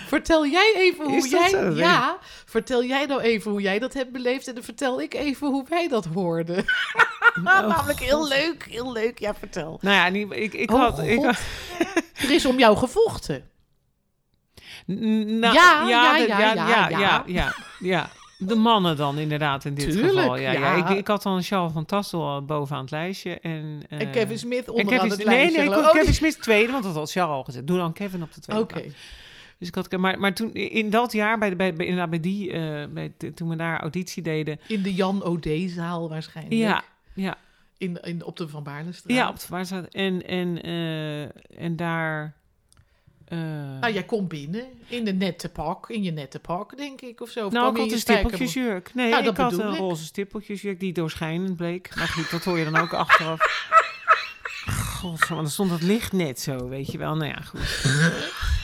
Vertel 0.07 0.45
jij 0.47 0.73
even 0.75 1.05
hoe 1.05 1.15
Is 1.17 1.29
jij... 1.29 1.49
zo? 1.49 1.69
Ja, 1.69 2.17
vertel 2.45 2.83
jij 2.83 3.05
nou 3.05 3.21
even 3.21 3.51
hoe 3.51 3.61
jij 3.61 3.79
dat 3.79 3.93
hebt 3.93 4.11
beleefd... 4.11 4.47
en 4.47 4.53
dan 4.53 4.63
vertel 4.63 5.01
ik 5.01 5.13
even 5.13 5.47
hoe 5.47 5.65
wij 5.69 5.87
dat 5.87 6.05
hoorden. 6.05 6.57
Oh, 6.57 7.43
Namelijk 7.43 7.99
heel 7.99 8.27
leuk, 8.27 8.65
heel 8.69 8.91
leuk. 8.91 9.19
Ja, 9.19 9.35
vertel. 9.35 9.77
Nou 9.81 9.95
ja, 9.95 10.09
niet- 10.09 10.31
ik, 10.31 10.53
ik 10.53 10.71
Oh, 10.71 10.79
had... 10.79 10.99
Ik 10.99 11.23
had 11.23 11.39
Er 12.23 12.31
is 12.31 12.45
om 12.45 12.59
jou 12.59 12.77
gevochten. 12.77 13.49
N- 14.91 15.39
nou, 15.39 15.53
Ja, 15.53 15.87
ja, 15.87 16.13
de- 16.17 16.27
ja, 16.27 16.39
ja, 16.39 16.53
ja, 16.53 16.67
ja, 16.67 16.89
ja. 16.89 16.99
ja, 16.99 17.23
ja, 17.27 17.53
ja. 17.79 18.09
De 18.41 18.55
mannen 18.55 18.97
dan 18.97 19.17
inderdaad 19.17 19.65
in 19.65 19.73
dit 19.73 19.91
Tuurlijk, 19.91 20.17
geval. 20.17 20.37
Ja, 20.37 20.51
ja. 20.51 20.75
ja. 20.75 20.89
Ik, 20.89 20.97
ik 20.97 21.07
had 21.07 21.23
dan 21.23 21.43
Charles 21.43 21.71
van 21.71 21.85
Tassel 21.85 22.45
bovenaan 22.45 22.81
het 22.81 22.91
lijstje. 22.91 23.39
En, 23.39 23.83
eh, 23.89 23.99
en 23.99 24.11
Kevin 24.11 24.39
Smith 24.39 24.69
onderaan 24.69 24.93
Kevin, 24.93 25.09
het 25.09 25.17
nee, 25.17 25.35
lijstje. 25.37 25.59
nee, 25.59 25.69
kon 25.69 25.83
ik. 25.83 25.89
Kevin 25.91 26.13
Smith 26.13 26.41
tweede, 26.41 26.71
want 26.71 26.83
dat 26.83 26.95
had 26.95 27.11
Charles 27.11 27.35
al 27.35 27.43
gezet. 27.43 27.67
Doe 27.67 27.77
dan 27.77 27.93
Kevin 27.93 28.23
op 28.23 28.33
de 28.33 28.41
tweede 28.41 28.63
Oké. 28.63 28.81
Dus 29.57 29.67
ik 29.67 29.75
had, 29.75 29.97
maar, 29.97 30.19
maar 30.19 30.33
toen, 30.33 30.53
in 30.53 30.89
dat 30.89 31.11
jaar, 31.11 31.37
bij, 31.37 31.49
de, 31.49 31.55
bij, 31.55 31.73
bij, 31.73 31.85
inderdaad 31.85 32.09
bij 32.09 32.19
die, 32.19 32.51
eh, 32.51 32.87
bij, 32.89 33.13
toen 33.35 33.49
we 33.49 33.55
daar 33.55 33.79
auditie 33.79 34.23
deden. 34.23 34.59
In 34.67 34.81
de 34.81 34.93
Jan 34.93 35.23
O'D-zaal 35.23 36.09
waarschijnlijk. 36.09 36.55
Ja, 36.55 36.83
ja, 37.13 37.37
In, 37.77 37.97
in, 38.01 38.23
op 38.23 38.37
de 38.37 38.47
Van 38.47 38.63
Baarlestraat. 38.63 39.17
ja, 39.17 39.29
op 39.29 39.39
de 39.39 39.45
waar 39.49 39.65
staat. 39.65 39.85
En, 39.87 40.25
en, 40.27 40.61
eh, 40.63 41.21
en 41.63 41.75
daar. 41.75 42.37
Nou, 43.79 43.93
jij 43.93 44.03
komt 44.03 44.27
binnen 44.27 44.65
in 44.87 45.05
de 45.05 45.13
nette 45.13 45.49
pak, 45.49 45.89
in 45.89 46.03
je 46.03 46.11
nette 46.11 46.39
pak, 46.39 46.77
denk 46.77 47.01
ik, 47.01 47.21
of 47.21 47.29
zo. 47.29 47.45
Of 47.45 47.51
Nou, 47.51 47.63
kwam 47.63 47.75
ik 47.75 47.81
had 47.81 47.91
een 47.91 47.99
stippeltjesjurk. 47.99 48.93
Nee, 48.93 49.09
Nou, 49.09 49.27
ik 49.27 49.37
had 49.37 49.53
een 49.53 49.71
ik. 49.73 49.77
roze 49.77 50.03
stippeltjesjurk 50.03 50.79
die 50.79 50.93
doorschijnend 50.93 51.55
bleek. 51.55 51.95
Maar 51.95 52.07
goed, 52.07 52.31
dat 52.31 52.43
hoor 52.43 52.57
je 52.57 52.63
dan 52.63 52.75
ook 52.81 52.93
achteraf. 53.03 53.67
God, 54.97 55.27
dan 55.27 55.49
stond 55.49 55.71
het 55.71 55.81
licht 55.81 56.11
net 56.11 56.39
zo, 56.39 56.67
weet 56.67 56.91
je 56.91 56.97
wel. 56.97 57.15
Nou 57.15 57.29
ja, 57.31 57.41
goed. 57.41 57.83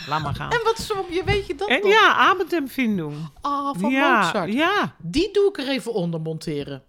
Laat 0.07 0.21
maar 0.23 0.35
gaan. 0.35 0.51
En 0.51 0.61
wat 0.63 0.77
zong 0.79 1.05
je, 1.09 1.23
weet 1.23 1.47
je 1.47 1.55
dat 1.55 1.69
En 1.69 1.79
nog? 1.81 1.91
ja, 1.91 2.13
Abendempfindung. 2.15 3.15
Ah, 3.41 3.75
van 3.79 3.89
ja, 3.91 4.21
Mozart. 4.25 4.53
ja. 4.53 4.95
Die 5.01 5.29
doe 5.33 5.49
ik 5.49 5.57
er 5.57 5.67
even 5.69 5.93
onder 5.93 6.21
monteren. 6.21 6.83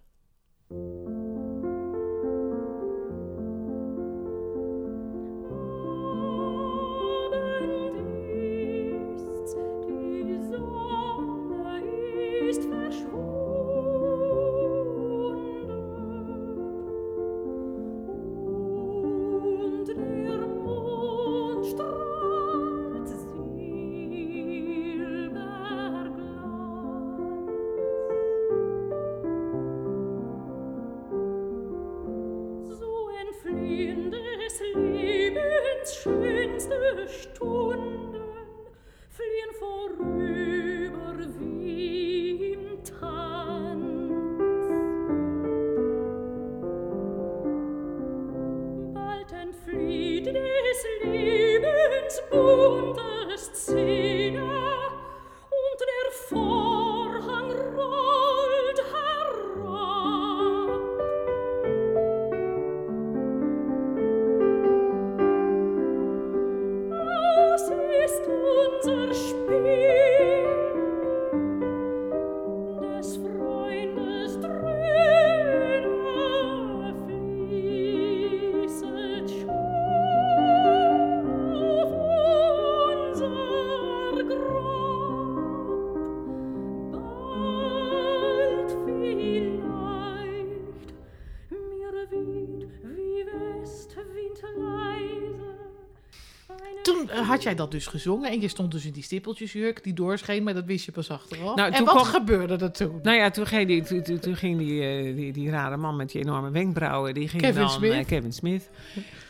Jij 97.47 97.55
dat 97.55 97.71
dus 97.71 97.87
gezongen 97.87 98.31
en 98.31 98.41
je 98.41 98.49
stond 98.49 98.73
dus 98.73 98.85
in 98.85 98.93
die 98.93 99.03
stippeltjesjurk 99.03 99.85
die 99.85 99.93
doorscheen, 99.93 100.43
maar 100.43 100.55
dat 100.55 100.65
wist 100.65 100.85
je 100.85 100.93
pas 100.93 101.11
achteraf. 101.11 101.55
Nou, 101.57 101.73
en 101.73 101.85
wat 101.85 101.95
kwam- 101.95 102.05
gebeurde 102.07 102.57
er 102.65 102.73
toen? 102.73 102.99
Nou 103.03 103.17
ja, 103.17 103.31
toen 103.31 103.47
ging 103.47 103.67
die, 103.67 103.83
toen, 103.83 104.03
toen- 104.03 104.19
toen 104.19 104.37
ging 104.37 104.59
die, 104.59 104.83
eh, 104.83 105.17
die, 105.17 105.33
die 105.33 105.51
rare 105.51 105.77
man 105.77 105.97
met 105.97 106.11
die 106.11 106.21
enorme 106.23 106.51
wenkbrauwen, 106.51 107.15
die 107.15 107.29
ging 107.29 107.43
Kevin 107.43 107.61
dan, 107.61 107.71
Smith. 107.71 107.93
eh, 107.93 108.05
Kevin 108.07 108.33
Smith, 108.33 108.71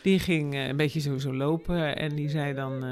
die 0.01 0.19
ging 0.19 0.53
eh, 0.53 0.67
een 0.67 0.77
beetje 0.77 0.99
zo, 0.99 1.17
zo 1.17 1.33
lopen 1.33 1.95
en 1.97 2.15
die 2.15 2.29
zei 2.29 2.53
dan, 2.53 2.85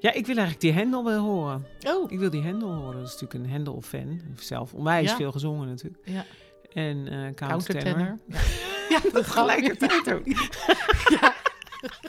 ja, 0.00 0.12
ik 0.12 0.26
wil 0.26 0.36
eigenlijk 0.36 0.60
die 0.60 0.72
Hendel 0.72 1.04
wel 1.04 1.20
horen. 1.24 1.66
Oh, 1.86 2.10
Ik 2.12 2.18
wil 2.18 2.30
die 2.30 2.42
Hendel 2.42 2.74
horen. 2.74 2.96
Dat 2.98 3.06
is 3.06 3.12
natuurlijk 3.20 3.44
een 3.44 3.50
Hendel-fan. 3.50 4.20
Zelf 4.38 4.74
onwijs 4.74 5.10
Ja. 5.10 5.16
veel 5.16 5.32
gezongen 5.32 5.68
natuurlijk. 5.68 6.02
ja. 6.04 6.24
En 6.72 7.08
eh 7.08 7.34
countertenor. 7.34 7.98
Ja, 8.28 8.38
ja 8.90 8.98
dat 9.12 9.12
Tegelijkertijd 9.12 10.12
ook. 10.12 10.22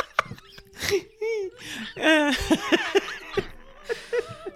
Eh, 1.95 2.29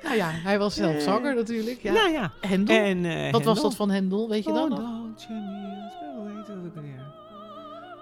Nou 0.04 0.16
ja, 0.16 0.30
hij 0.32 0.60
was 0.60 0.76
zelf 0.76 1.02
zanger 1.02 1.36
natuurlijk. 1.36 1.80
Ja. 1.82 1.94
Nou 1.94 2.12
ja. 2.12 2.32
Hendel? 2.42 2.78
En, 2.78 3.06
eh, 3.06 3.14
Wat 3.24 3.32
was 3.32 3.44
Hendel. 3.46 3.64
dat 3.64 3.76
van 3.76 3.90
Hendel, 3.90 4.30
weet 4.30 4.44
je 4.44 4.50
Oh, 4.50 4.56
dat 4.56 4.70
nog? 4.70 4.80
Dolce? 4.80 5.28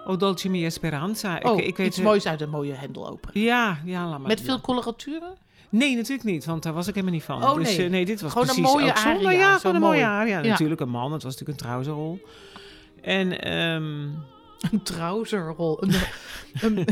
Oh, 0.06 0.18
Dolce 0.18 0.48
Mia 0.48 0.70
Speranza. 0.70 1.40
Oh, 1.42 1.58
ik, 1.58 1.64
ik 1.66 1.76
weet 1.76 1.86
iets 1.86 1.98
eh, 1.98 2.04
moois 2.04 2.26
uit 2.26 2.40
een 2.40 2.50
mooie 2.50 2.72
Hendel-opera. 2.72 3.30
Ja, 3.40 3.78
ja, 3.84 4.08
laat 4.08 4.18
maar. 4.18 4.28
Met 4.28 4.40
veel 4.40 4.60
coloraturen? 4.60 5.36
Nee, 5.68 5.96
natuurlijk 5.96 6.24
niet, 6.28 6.44
want 6.44 6.62
daar 6.62 6.72
was 6.72 6.86
ik 6.88 6.94
helemaal 6.94 7.14
niet 7.14 7.24
van. 7.24 7.42
Oh, 7.44 7.54
dus 7.54 7.76
nee. 7.76 7.84
eh, 7.86 7.90
nee, 7.90 8.04
dit 8.04 8.20
was 8.20 8.32
Gewoon 8.32 8.48
een 8.48 8.54
precies 8.54 8.72
mooie 8.72 8.90
ook 8.90 8.96
zonder. 8.96 9.26
aria, 9.26 9.38
Ja, 9.38 9.58
gewoon 9.58 9.74
een 9.76 9.80
mooie 9.82 10.00
mooi. 10.00 10.12
aria. 10.12 10.38
Ja. 10.42 10.48
Natuurlijk 10.50 10.80
een 10.80 10.88
man, 10.88 11.12
het 11.12 11.22
was 11.22 11.32
natuurlijk 11.32 11.60
een 11.60 11.66
trouwzerrol. 11.66 12.20
En 13.02 13.40
ehm, 13.40 14.08
Een 14.72 14.82
trouwzerrol. 14.82 15.82
Een, 15.82 15.94
een, 16.60 16.84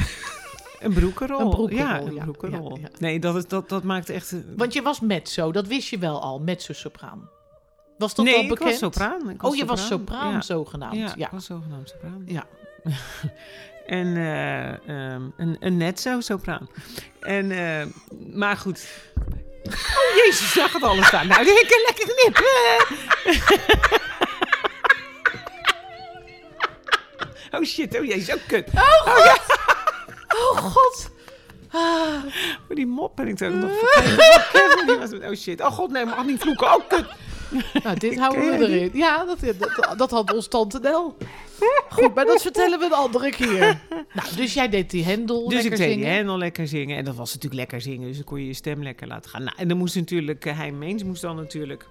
een 0.80 0.92
broekenrol. 0.92 1.40
Een 1.40 1.50
broekenrol, 1.50 1.86
Ja, 1.86 2.00
een 2.00 2.18
broekenrol. 2.18 2.76
ja, 2.76 2.82
ja. 2.82 2.88
Nee, 2.98 3.20
dat, 3.20 3.36
is, 3.36 3.46
dat, 3.46 3.68
dat 3.68 3.82
maakt 3.82 4.08
echt... 4.08 4.32
een- 4.32 4.54
want 4.56 4.72
je 4.72 4.82
was 4.82 5.00
mezzo, 5.00 5.52
dat 5.52 5.66
wist 5.66 5.88
je 5.88 5.98
wel 5.98 6.22
al, 6.22 6.38
mezzo-sopraan. 6.40 7.28
Was 7.98 8.14
dat 8.14 8.24
nee, 8.24 8.34
al 8.34 8.42
ik 8.42 8.48
bekend? 8.48 8.70
was 8.70 8.78
sopraan. 8.78 9.30
Ik 9.30 9.42
oh, 9.42 9.56
je 9.56 9.64
was 9.64 9.86
sopraan 9.86 10.42
zogenaamd. 10.42 10.96
Ja, 10.96 11.14
ik 11.26 11.28
was 11.30 11.44
zogenaamd 11.44 11.88
sopraan. 11.88 12.22
Ja. 12.26 12.46
en 13.86 14.16
eh, 14.16 14.72
ehm, 14.88 15.22
een, 15.36 15.56
een 15.60 15.76
net 15.76 16.00
zo 16.00 16.20
sopraan. 16.20 16.68
En, 17.20 17.50
eh, 17.50 17.86
maar 18.34 18.56
goed. 18.56 18.88
Oh 19.64 20.24
jezus, 20.24 20.52
zag 20.52 20.72
het 20.72 20.82
alles 20.82 21.06
staan. 21.06 21.26
Nou, 21.26 21.44
lekker, 21.44 21.82
lekker 21.86 22.14
knip. 22.14 22.42
oh 27.54 27.62
shit, 27.64 27.98
oh 27.98 28.04
jezus, 28.04 28.34
ook 28.34 28.40
kut. 28.46 28.68
Oh 28.74 29.34
god. 30.56 31.10
Ah, 31.72 32.24
Oh, 32.68 32.74
die 32.76 32.86
mop 32.86 33.16
ben 33.16 33.28
ik 33.28 33.42
ook 33.42 33.52
nog 33.54 33.70
vergeten. 33.78 34.86
Die 34.86 34.96
was- 34.96 35.30
Oh 35.30 35.34
shit, 35.36 35.60
oh 35.60 35.66
god, 35.72 35.90
nee, 35.90 36.04
mag 36.04 36.26
niet 36.26 36.40
vloeken. 36.40 36.66
Oh 36.66 36.88
kut. 36.88 37.04
nou, 37.82 37.98
dit 37.98 38.18
houden 38.18 38.58
we 38.58 38.66
erin. 38.68 38.90
Ja, 38.92 39.24
dat, 39.24 39.38
dat, 39.58 39.94
dat 39.98 40.10
had 40.10 40.32
ons 40.34 40.48
tante 40.48 40.78
Nel. 40.78 41.16
Goed, 41.88 42.14
maar 42.14 42.24
dat 42.24 42.42
vertellen 42.42 42.78
we 42.78 42.84
een 42.84 42.92
andere 42.92 43.30
keer. 43.30 43.80
Nou, 44.14 44.34
dus 44.36 44.54
jij 44.54 44.68
deed 44.68 44.90
die 44.90 45.04
hendel 45.04 45.44
Dus 45.48 45.52
lekker 45.52 45.72
ik 45.72 45.78
deed 45.78 45.88
zingen. 45.88 46.04
die 46.06 46.14
hendel 46.16 46.38
lekker 46.38 46.68
zingen. 46.68 46.96
En 46.96 47.04
dat 47.04 47.14
was 47.14 47.28
natuurlijk 47.34 47.60
lekker 47.60 47.80
zingen. 47.80 48.06
Dus 48.08 48.16
dan 48.16 48.24
kon 48.24 48.40
je 48.40 48.46
je 48.46 48.54
stem 48.54 48.82
lekker 48.82 49.06
laten 49.06 49.30
gaan. 49.30 49.42
Nou, 49.44 49.56
en 49.58 49.68
dan 49.68 49.76
moest 49.78 49.94
natuurlijk, 49.94 50.44
uh, 50.44 50.58
Hein 50.58 50.78
Meens 50.78 51.02
moest 51.04 51.22
dan 51.22 51.36
natuurlijk... 51.36 51.86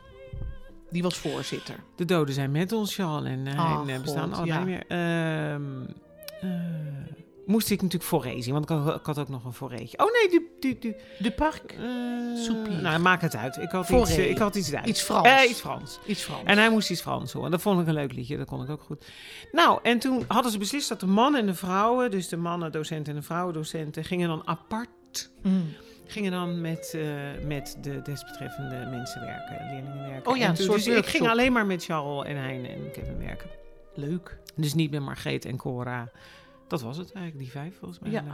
Die 0.92 1.02
was 1.04 1.18
voorzitter. 1.18 1.76
De 1.96 2.06
doden 2.06 2.34
zijn 2.34 2.52
met 2.52 2.72
ons, 2.72 2.96
Charles 2.96 3.30
en 3.30 3.46
uh, 3.46 3.60
Ah, 3.60 3.78
Hein 3.86 3.90
eh, 3.96 4.02
bestaan 4.02 4.34
God, 4.34 4.38
allebei 4.38 4.60
ja. 4.60 4.66
meer. 4.66 4.84
Ehm, 4.88 5.62
eh, 6.42 6.50
moest 7.50 7.70
ik 7.72 7.82
natuurlijk 7.82 8.10
foré 8.10 8.42
zien, 8.42 8.54
want 8.54 8.70
ik 8.70 8.78
had, 8.78 8.96
ik 9.00 9.06
had 9.06 9.20
ook 9.20 9.30
nog 9.30 9.46
een 9.46 9.54
foréetje. 9.54 9.98
Oh 10.00 10.08
nee, 10.12 10.96
De 11.20 11.32
park. 11.32 11.76
Soupier. 12.36 12.82
Nou, 12.82 13.00
maak 13.00 13.22
het 13.22 13.36
uit. 13.36 13.58
Ik 13.58 13.70
had, 13.72 13.90
iets, 13.90 14.10
eh, 14.18 14.30
ik 14.30 14.38
had 14.38 14.56
iets 14.56 14.70
Duits. 14.70 14.88
Iets 14.88 15.02
Frans. 15.02 15.28
Eh, 15.28 15.50
iets 15.50 15.60
Frans. 15.60 16.00
Iets 16.06 16.22
Frans. 16.24 16.44
En 16.46 16.58
hij 16.58 16.70
moest 16.70 16.90
iets 16.90 17.02
Frans 17.02 17.32
horen. 17.32 17.52
Dat 17.52 17.62
vond 17.62 17.82
ik 17.82 17.88
een 17.88 17.94
leuk 17.94 18.14
liedje. 18.14 18.38
Dat 18.38 18.48
kon 18.48 18.64
ik 18.64 18.70
ook 18.70 18.82
goed. 18.82 19.06
Nou, 19.52 19.80
en 19.84 20.00
toen 20.00 20.24
hadden 20.28 20.52
ze 20.52 20.58
beslist 20.58 20.90
dat 20.90 21.00
de 21.00 21.06
mannen 21.06 21.40
en 21.42 21.46
de 21.46 21.54
vrouwen, 21.54 22.12
dus 22.12 22.28
de 22.28 22.38
mannendocenten 22.38 23.14
en 23.14 23.20
de 23.20 23.26
vrouwendocenten, 23.26 24.04
gingen 24.04 24.28
dan 24.28 24.42
apart, 24.48 25.32
Mm. 25.44 25.74
gingen 26.06 26.32
dan 26.32 26.62
met, 26.62 26.98
met 27.46 27.78
de 27.82 28.02
desbetreffende 28.02 28.88
mensen 28.92 29.22
werken, 29.22 29.68
leerlingen 29.72 30.10
werken. 30.10 30.32
Oh 30.32 30.38
ja, 30.38 30.52
toen- 30.54 30.68
dus 30.68 30.88
ik 30.88 31.06
ging 31.06 31.30
alleen 31.30 31.52
maar 31.54 31.66
met 31.66 31.84
Charles 31.86 32.28
en 32.28 32.38
Hein 32.38 32.66
en 32.70 32.92
Kevin 32.92 33.18
werken. 33.18 33.50
Leuk. 33.94 34.38
Dus 34.56 34.74
niet 34.74 34.92
met 34.92 35.02
Margreet 35.02 35.46
en 35.46 35.58
Cora. 35.58 36.12
Dat 36.70 36.82
was 36.82 36.98
het 36.98 37.12
eigenlijk, 37.12 37.44
die 37.44 37.52
vijf 37.52 37.78
volgens 37.78 38.00
mij. 38.00 38.12
Ja. 38.12 38.26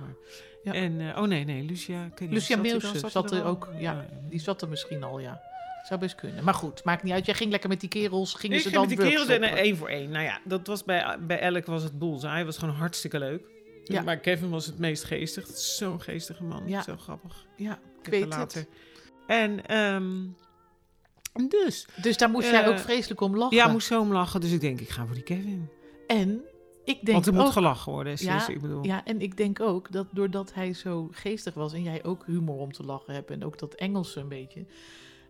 En, 0.73 1.01
eh, 1.13 1.21
oh 1.21 1.27
nee, 1.27 1.43
nee, 1.45 1.63
Lucia. 1.63 2.05
ik 2.15 2.29
Lucia 2.31 2.79
zat 2.79 3.01
dan? 3.01 3.09
zat 3.09 3.31
er 3.31 3.43
ook. 3.43 3.69
Ja, 3.77 4.05
die 4.29 4.39
zat 4.39 4.61
er 4.61 4.69
misschien 4.69 5.03
al, 5.03 5.19
ja. 5.19 5.41
Zou 5.87 5.99
best 5.99 6.15
kunnen. 6.15 6.43
Maar 6.43 6.53
goed, 6.53 6.83
maakt 6.83 7.03
niet 7.03 7.13
uit. 7.13 7.25
Jij 7.25 7.35
ging 7.35 7.51
lekker 7.51 7.69
met 7.69 7.79
die 7.79 7.89
kerels. 7.89 8.33
Gingen 8.33 8.57
Ik 8.57 8.63
ze 8.63 8.69
ging 8.69 8.79
dan 8.81 8.89
met 8.89 8.97
die 8.97 9.07
kerels 9.07 9.27
en 9.27 9.37
workshoppen? 9.39 9.65
één 9.65 9.77
voor 9.77 9.87
één. 9.89 10.09
Nou 10.09 10.23
ja, 10.23 10.39
dat 10.43 10.67
was 10.67 10.83
bij, 10.83 11.17
bij 11.27 11.39
elk 11.39 11.65
was 11.65 11.83
het 11.83 11.99
boel. 11.99 12.21
Hij 12.21 12.45
was 12.45 12.57
gewoon 12.57 12.75
hartstikke 12.75 13.19
leuk. 13.19 13.41
Ja. 13.83 14.01
Maar 14.01 14.17
Kevin 14.17 14.49
was 14.49 14.65
het 14.65 14.77
meest 14.79 15.03
geestig. 15.03 15.47
Zo'n 15.57 16.01
geestige 16.01 16.43
man. 16.43 16.63
Ja. 16.67 16.81
Zo 16.81 16.95
grappig. 16.97 17.45
Ja, 17.55 17.79
ik 18.03 18.09
weet 18.09 18.21
er 18.21 18.27
later- 18.27 18.59
het. 18.59 18.67
En 19.27 19.65
ehm, 19.65 20.23
dus. 21.49 21.87
Dus 22.01 22.17
daar 22.17 22.29
moest 22.29 22.49
jij 22.49 22.63
Eh, 22.63 22.69
ook 22.69 22.79
vreselijk 22.79 23.21
om 23.21 23.37
lachen. 23.37 23.57
Ja, 23.57 23.67
moest 23.67 23.87
zo 23.87 24.01
om 24.01 24.11
lachen. 24.11 24.41
Dus 24.41 24.51
ik 24.51 24.61
denk, 24.61 24.79
ik 24.79 24.89
ga 24.89 25.05
voor 25.05 25.15
die 25.15 25.23
Kevin. 25.23 25.69
En 26.07 26.41
ik 26.85 26.99
denk 27.01 27.11
Want 27.11 27.25
er 27.27 27.33
moet 27.33 27.45
ook... 27.45 27.51
gelachen 27.51 27.91
worden. 27.91 28.15
Ja, 28.19 28.35
Ja, 28.35 28.47
ik 28.47 28.61
bedoel. 28.61 28.85
Ja, 28.85 29.05
en 29.05 29.21
ik 29.21 29.37
denk 29.37 29.59
ook 29.59 29.91
dat 29.91 30.07
doordat 30.11 30.53
hij 30.53 30.73
zo 30.73 31.07
geestig 31.11 31.53
was 31.53 31.73
en 31.73 31.83
jij 31.83 32.03
ook 32.03 32.25
humor 32.25 32.57
om 32.57 32.71
te 32.71 32.83
lachen 32.83 33.13
hebt 33.13 33.31
en 33.31 33.43
ook 33.43 33.59
dat 33.59 33.73
Engelse 33.73 34.19
een 34.19 34.27
beetje. 34.27 34.65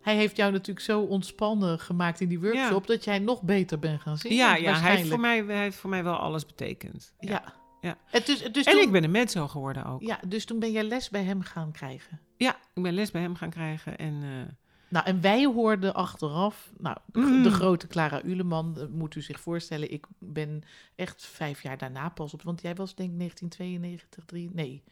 Hij 0.00 0.16
heeft 0.16 0.36
jou 0.36 0.52
natuurlijk 0.52 0.86
zo 0.86 1.00
ontspannen 1.00 1.78
gemaakt 1.78 2.20
in 2.20 2.28
die 2.28 2.40
workshop 2.40 2.86
dat 2.86 3.04
jij 3.04 3.18
nog 3.18 3.42
beter 3.42 3.78
bent 3.78 4.00
gaan 4.00 4.16
zingen. 4.16 4.36
ja, 4.36 4.56
ja 4.56 4.80
hij, 4.80 4.96
heeft 4.96 5.08
voor 5.08 5.20
mij, 5.20 5.44
hij 5.44 5.62
heeft 5.62 5.76
voor 5.76 5.90
mij 5.90 6.04
wel 6.04 6.16
alles 6.16 6.46
betekend. 6.46 7.14
Ja. 7.18 7.30
Ja. 7.30 7.54
Ja. 7.80 7.98
En, 8.10 8.22
dus, 8.24 8.42
dus 8.52 8.64
En 8.64 8.72
toen, 8.72 8.82
ik 8.82 8.90
ben 8.90 9.04
een 9.04 9.10
mezzo 9.10 9.48
geworden 9.48 9.84
ook. 9.84 10.02
ja, 10.02 10.20
dus 10.26 10.44
toen 10.44 10.58
ben 10.58 10.72
jij 10.72 10.82
les 10.82 11.10
bij 11.10 11.22
hem 11.22 11.42
gaan 11.42 11.72
krijgen. 11.72 12.20
Ja, 12.36 12.56
ik 12.74 12.82
ben 12.82 12.92
les 12.92 13.10
bij 13.10 13.22
hem 13.22 13.34
gaan 13.34 13.50
krijgen. 13.50 13.98
En 13.98 14.22
eh, 14.22 14.52
Nou, 14.88 15.06
en 15.06 15.20
wij 15.20 15.44
hoorden 15.44 15.94
achteraf, 15.94 16.72
nou, 16.78 16.96
de, 17.12 17.20
Mm. 17.20 17.42
de 17.42 17.50
grote 17.50 17.86
Clara 17.86 18.22
Uleman, 18.22 18.76
eh, 18.78 18.86
moet 18.86 19.14
u 19.14 19.22
zich 19.22 19.40
voorstellen, 19.40 19.92
ik 19.92 20.06
ben 20.18 20.62
echt 20.94 21.24
vijf 21.26 21.62
jaar 21.62 21.78
daarna 21.78 22.08
pas 22.08 22.34
op, 22.34 22.42
want 22.42 22.60
jij 22.62 22.74
was 22.74 22.94
denk 22.94 23.10
ik 23.10 23.16
1992, 23.16 24.24
3, 24.24 24.50
nee, 24.52 24.82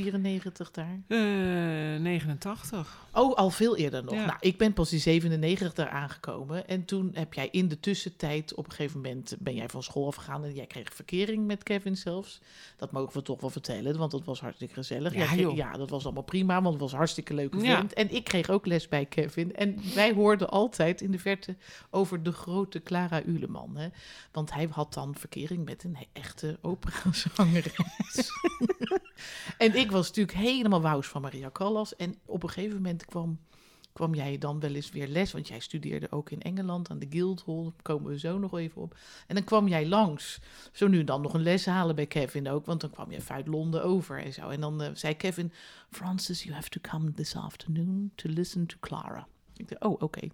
94 0.00 0.70
daar. 0.70 1.00
eh, 1.08 2.00
89. 2.00 3.06
Oh, 3.12 3.34
al 3.34 3.50
veel 3.50 3.76
eerder 3.76 4.04
nog. 4.04 4.14
Ja. 4.14 4.24
Nou, 4.26 4.36
ik 4.40 4.56
ben 4.58 4.72
pas 4.72 4.92
in 4.92 5.00
97 5.00 5.72
daar 5.72 5.88
aangekomen. 5.88 6.68
En 6.68 6.84
toen 6.84 7.10
heb 7.14 7.34
jij 7.34 7.48
in 7.50 7.68
de 7.68 7.80
tussentijd, 7.80 8.54
op 8.54 8.64
een 8.64 8.70
gegeven 8.72 9.00
moment 9.00 9.34
ben 9.38 9.54
jij 9.54 9.68
van 9.68 9.82
school 9.82 10.06
afgegaan 10.06 10.44
en 10.44 10.54
jij 10.54 10.66
kreeg 10.66 10.92
verkering 10.94 11.46
met 11.46 11.62
Kevin 11.62 11.96
zelfs. 11.96 12.40
Dat 12.76 12.92
mogen 12.92 13.12
we 13.16 13.22
toch 13.22 13.40
wel 13.40 13.50
vertellen, 13.50 13.96
want 13.98 14.10
dat 14.10 14.24
was 14.24 14.40
hartstikke 14.40 14.74
gezellig. 14.74 15.14
Ja, 15.14 15.26
kreeg- 15.26 15.54
ja 15.54 15.72
dat 15.72 15.90
was 15.90 16.04
allemaal 16.04 16.22
prima, 16.22 16.54
want 16.62 16.72
het 16.72 16.82
was 16.82 16.92
hartstikke 16.92 17.34
leuke 17.34 17.58
Ja. 17.58 17.84
En 17.94 18.10
ik 18.14 18.24
kreeg 18.24 18.50
ook 18.50 18.66
les 18.66 18.88
bij 18.88 19.06
Kevin. 19.06 19.54
En 19.56 19.80
wij 19.94 20.12
hoorden 20.12 20.48
altijd 20.50 21.00
in 21.00 21.10
de 21.10 21.18
verte 21.18 21.56
over 21.90 22.22
de 22.22 22.32
grote 22.32 22.82
Clara 22.82 23.22
Uleman. 23.24 23.76
Hè? 23.76 23.88
Want 24.32 24.52
hij 24.52 24.68
had 24.70 24.94
dan 24.94 25.14
verkering 25.18 25.64
met 25.64 25.84
een 25.84 25.96
echte 26.12 26.58
operazangeres. 26.62 27.72
En 29.58 29.74
ik 29.74 29.85
was 29.90 30.06
natuurlijk 30.06 30.38
helemaal 30.38 30.80
wous 30.80 31.06
van 31.06 31.22
Maria 31.22 31.50
Callas. 31.50 31.96
En 31.96 32.14
op 32.24 32.42
een 32.42 32.48
gegeven 32.48 32.76
moment 32.76 33.04
kwam, 33.04 33.38
kwam 33.92 34.14
jij 34.14 34.38
dan 34.38 34.60
wel 34.60 34.74
eens 34.74 34.90
weer 34.90 35.08
les. 35.08 35.32
Want 35.32 35.48
jij 35.48 35.60
studeerde 35.60 36.10
ook 36.10 36.30
in 36.30 36.42
Engeland 36.42 36.90
aan 36.90 36.98
de 36.98 37.06
Guildhall. 37.10 37.62
Daar 37.62 37.82
komen 37.82 38.10
we 38.10 38.18
zo 38.18 38.38
nog 38.38 38.58
even 38.58 38.82
op. 38.82 38.96
En 39.26 39.34
dan 39.34 39.44
kwam 39.44 39.68
jij 39.68 39.86
langs. 39.86 40.38
Zo 40.72 40.88
nu 40.88 40.98
en 41.00 41.06
dan 41.06 41.22
nog 41.22 41.34
een 41.34 41.42
les 41.42 41.66
halen 41.66 41.94
bij 41.94 42.06
Kevin 42.06 42.48
ook. 42.48 42.66
Want 42.66 42.80
dan 42.80 42.90
kwam 42.90 43.10
je 43.10 43.16
even 43.16 43.34
uit 43.34 43.46
Londen 43.46 43.84
over 43.84 44.22
en 44.22 44.32
zo. 44.32 44.48
En 44.48 44.60
dan 44.60 44.82
eh, 44.82 44.90
zei 44.94 45.16
Kevin... 45.16 45.52
Francis, 45.90 46.42
you 46.42 46.54
have 46.54 46.68
to 46.68 46.80
come 46.80 47.12
this 47.12 47.36
afternoon 47.36 48.10
to 48.14 48.28
listen 48.28 48.66
to 48.66 48.76
Clara. 48.80 49.26
Ik 49.56 49.68
dacht, 49.68 49.84
oh, 49.84 50.02
oké. 50.02 50.28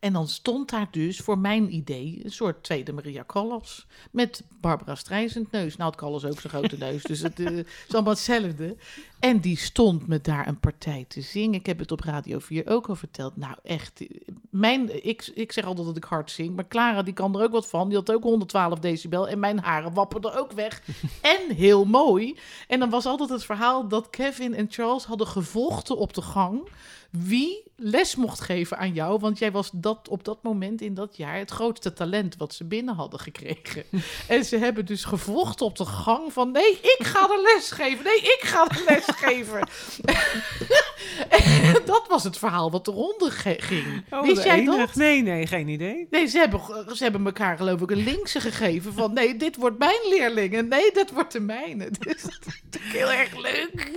En 0.00 0.12
dan 0.12 0.28
stond 0.28 0.70
daar 0.70 0.88
dus 0.90 1.18
voor 1.18 1.38
mijn 1.38 1.74
idee 1.74 2.20
een 2.24 2.32
soort 2.32 2.62
tweede 2.62 2.92
Maria 2.92 3.24
Callas. 3.26 3.86
Met 4.10 4.42
Barbara 4.60 4.94
Streisand 4.94 5.50
neus. 5.50 5.76
Nou 5.76 5.90
had 5.90 6.00
Callas 6.00 6.24
ook 6.24 6.40
zo'n 6.40 6.50
grote 6.50 6.76
neus, 6.78 7.02
dus 7.02 7.20
het 7.20 7.40
eh, 7.40 7.56
is 7.58 7.64
allemaal 7.92 8.12
hetzelfde. 8.12 8.76
En 9.18 9.40
die 9.40 9.56
stond 9.56 10.06
me 10.06 10.20
daar 10.20 10.48
een 10.48 10.60
partij 10.60 11.04
te 11.08 11.20
zingen. 11.20 11.58
Ik 11.58 11.66
heb 11.66 11.78
het 11.78 11.92
op 11.92 12.00
Radio 12.00 12.38
4 12.38 12.68
ook 12.68 12.88
al 12.88 12.94
verteld. 12.94 13.36
Nou 13.36 13.56
echt, 13.62 14.00
eh, 14.00 14.08
mijn, 14.50 15.06
ik, 15.06 15.30
ik 15.34 15.52
zeg 15.52 15.64
altijd 15.64 15.86
dat 15.86 15.96
ik 15.96 16.04
hard 16.04 16.30
zing. 16.30 16.56
Maar 16.56 16.68
Clara 16.68 17.02
die 17.02 17.14
kan 17.14 17.36
er 17.36 17.42
ook 17.42 17.52
wat 17.52 17.68
van. 17.68 17.88
Die 17.88 17.98
had 17.98 18.12
ook 18.12 18.22
112 18.22 18.78
decibel. 18.78 19.28
En 19.28 19.38
mijn 19.38 19.58
haren 19.58 19.94
wapperden 19.94 20.38
ook 20.38 20.52
weg. 20.52 20.82
en 21.34 21.54
heel 21.56 21.84
mooi. 21.84 22.38
En 22.68 22.78
dan 22.78 22.90
was 22.90 23.06
altijd 23.06 23.30
het 23.30 23.44
verhaal 23.44 23.88
dat 23.88 24.10
Kevin 24.10 24.54
en 24.54 24.66
Charles 24.70 25.04
hadden 25.04 25.26
gevochten 25.26 25.96
op 25.96 26.14
de 26.14 26.22
gang. 26.22 26.68
Wie 27.10 27.70
les 27.76 28.16
mocht 28.16 28.40
geven 28.40 28.78
aan 28.78 28.92
jou. 28.92 29.18
Want 29.18 29.38
jij 29.38 29.52
was 29.52 29.70
dat, 29.72 30.08
op 30.08 30.24
dat 30.24 30.42
moment 30.42 30.80
in 30.80 30.94
dat 30.94 31.16
jaar 31.16 31.38
het 31.38 31.50
grootste 31.50 31.92
talent 31.92 32.36
wat 32.36 32.54
ze 32.54 32.64
binnen 32.64 32.94
hadden 32.94 33.20
gekregen. 33.20 33.84
en 34.28 34.44
ze 34.44 34.56
hebben 34.56 34.86
dus 34.86 35.04
gevochten 35.04 35.66
op 35.66 35.76
de 35.76 35.84
gang 35.84 36.32
van... 36.32 36.52
Nee, 36.52 36.70
ik 36.72 36.98
ga 36.98 37.26
de 37.26 37.54
les 37.54 37.70
geven. 37.70 38.04
Nee, 38.04 38.20
ik 38.20 38.40
ga 38.42 38.64
de 38.64 38.84
les 38.86 39.04
geven. 39.06 39.60
en 41.28 41.82
dat 41.84 42.04
was 42.08 42.24
het 42.24 42.38
verhaal 42.38 42.70
wat 42.70 42.84
de 42.84 42.90
ronde 42.90 43.30
ge- 43.30 43.56
ging. 43.58 44.04
Oh, 44.10 44.22
Wist 44.22 44.44
jij 44.44 44.58
enig. 44.58 44.76
dat? 44.76 44.94
Nee, 44.94 45.22
nee, 45.22 45.46
geen 45.46 45.68
idee. 45.68 46.06
Nee, 46.10 46.26
ze 46.26 46.38
hebben, 46.38 46.60
ze 46.96 47.02
hebben 47.02 47.24
elkaar 47.26 47.56
geloof 47.56 47.80
ik 47.80 47.90
een 47.90 48.04
linkse 48.04 48.40
gegeven 48.40 48.92
van... 48.92 49.12
nee, 49.12 49.36
dit 49.36 49.56
wordt 49.56 49.78
mijn 49.78 50.00
leerling 50.08 50.54
en 50.54 50.68
nee, 50.68 50.92
dat 50.92 51.10
wordt 51.10 51.32
de 51.32 51.40
mijne. 51.40 51.90
Dus 52.00 52.22
dat 52.22 52.80
is 52.84 52.92
heel 52.92 53.10
erg 53.12 53.36
leuk. 53.36 53.90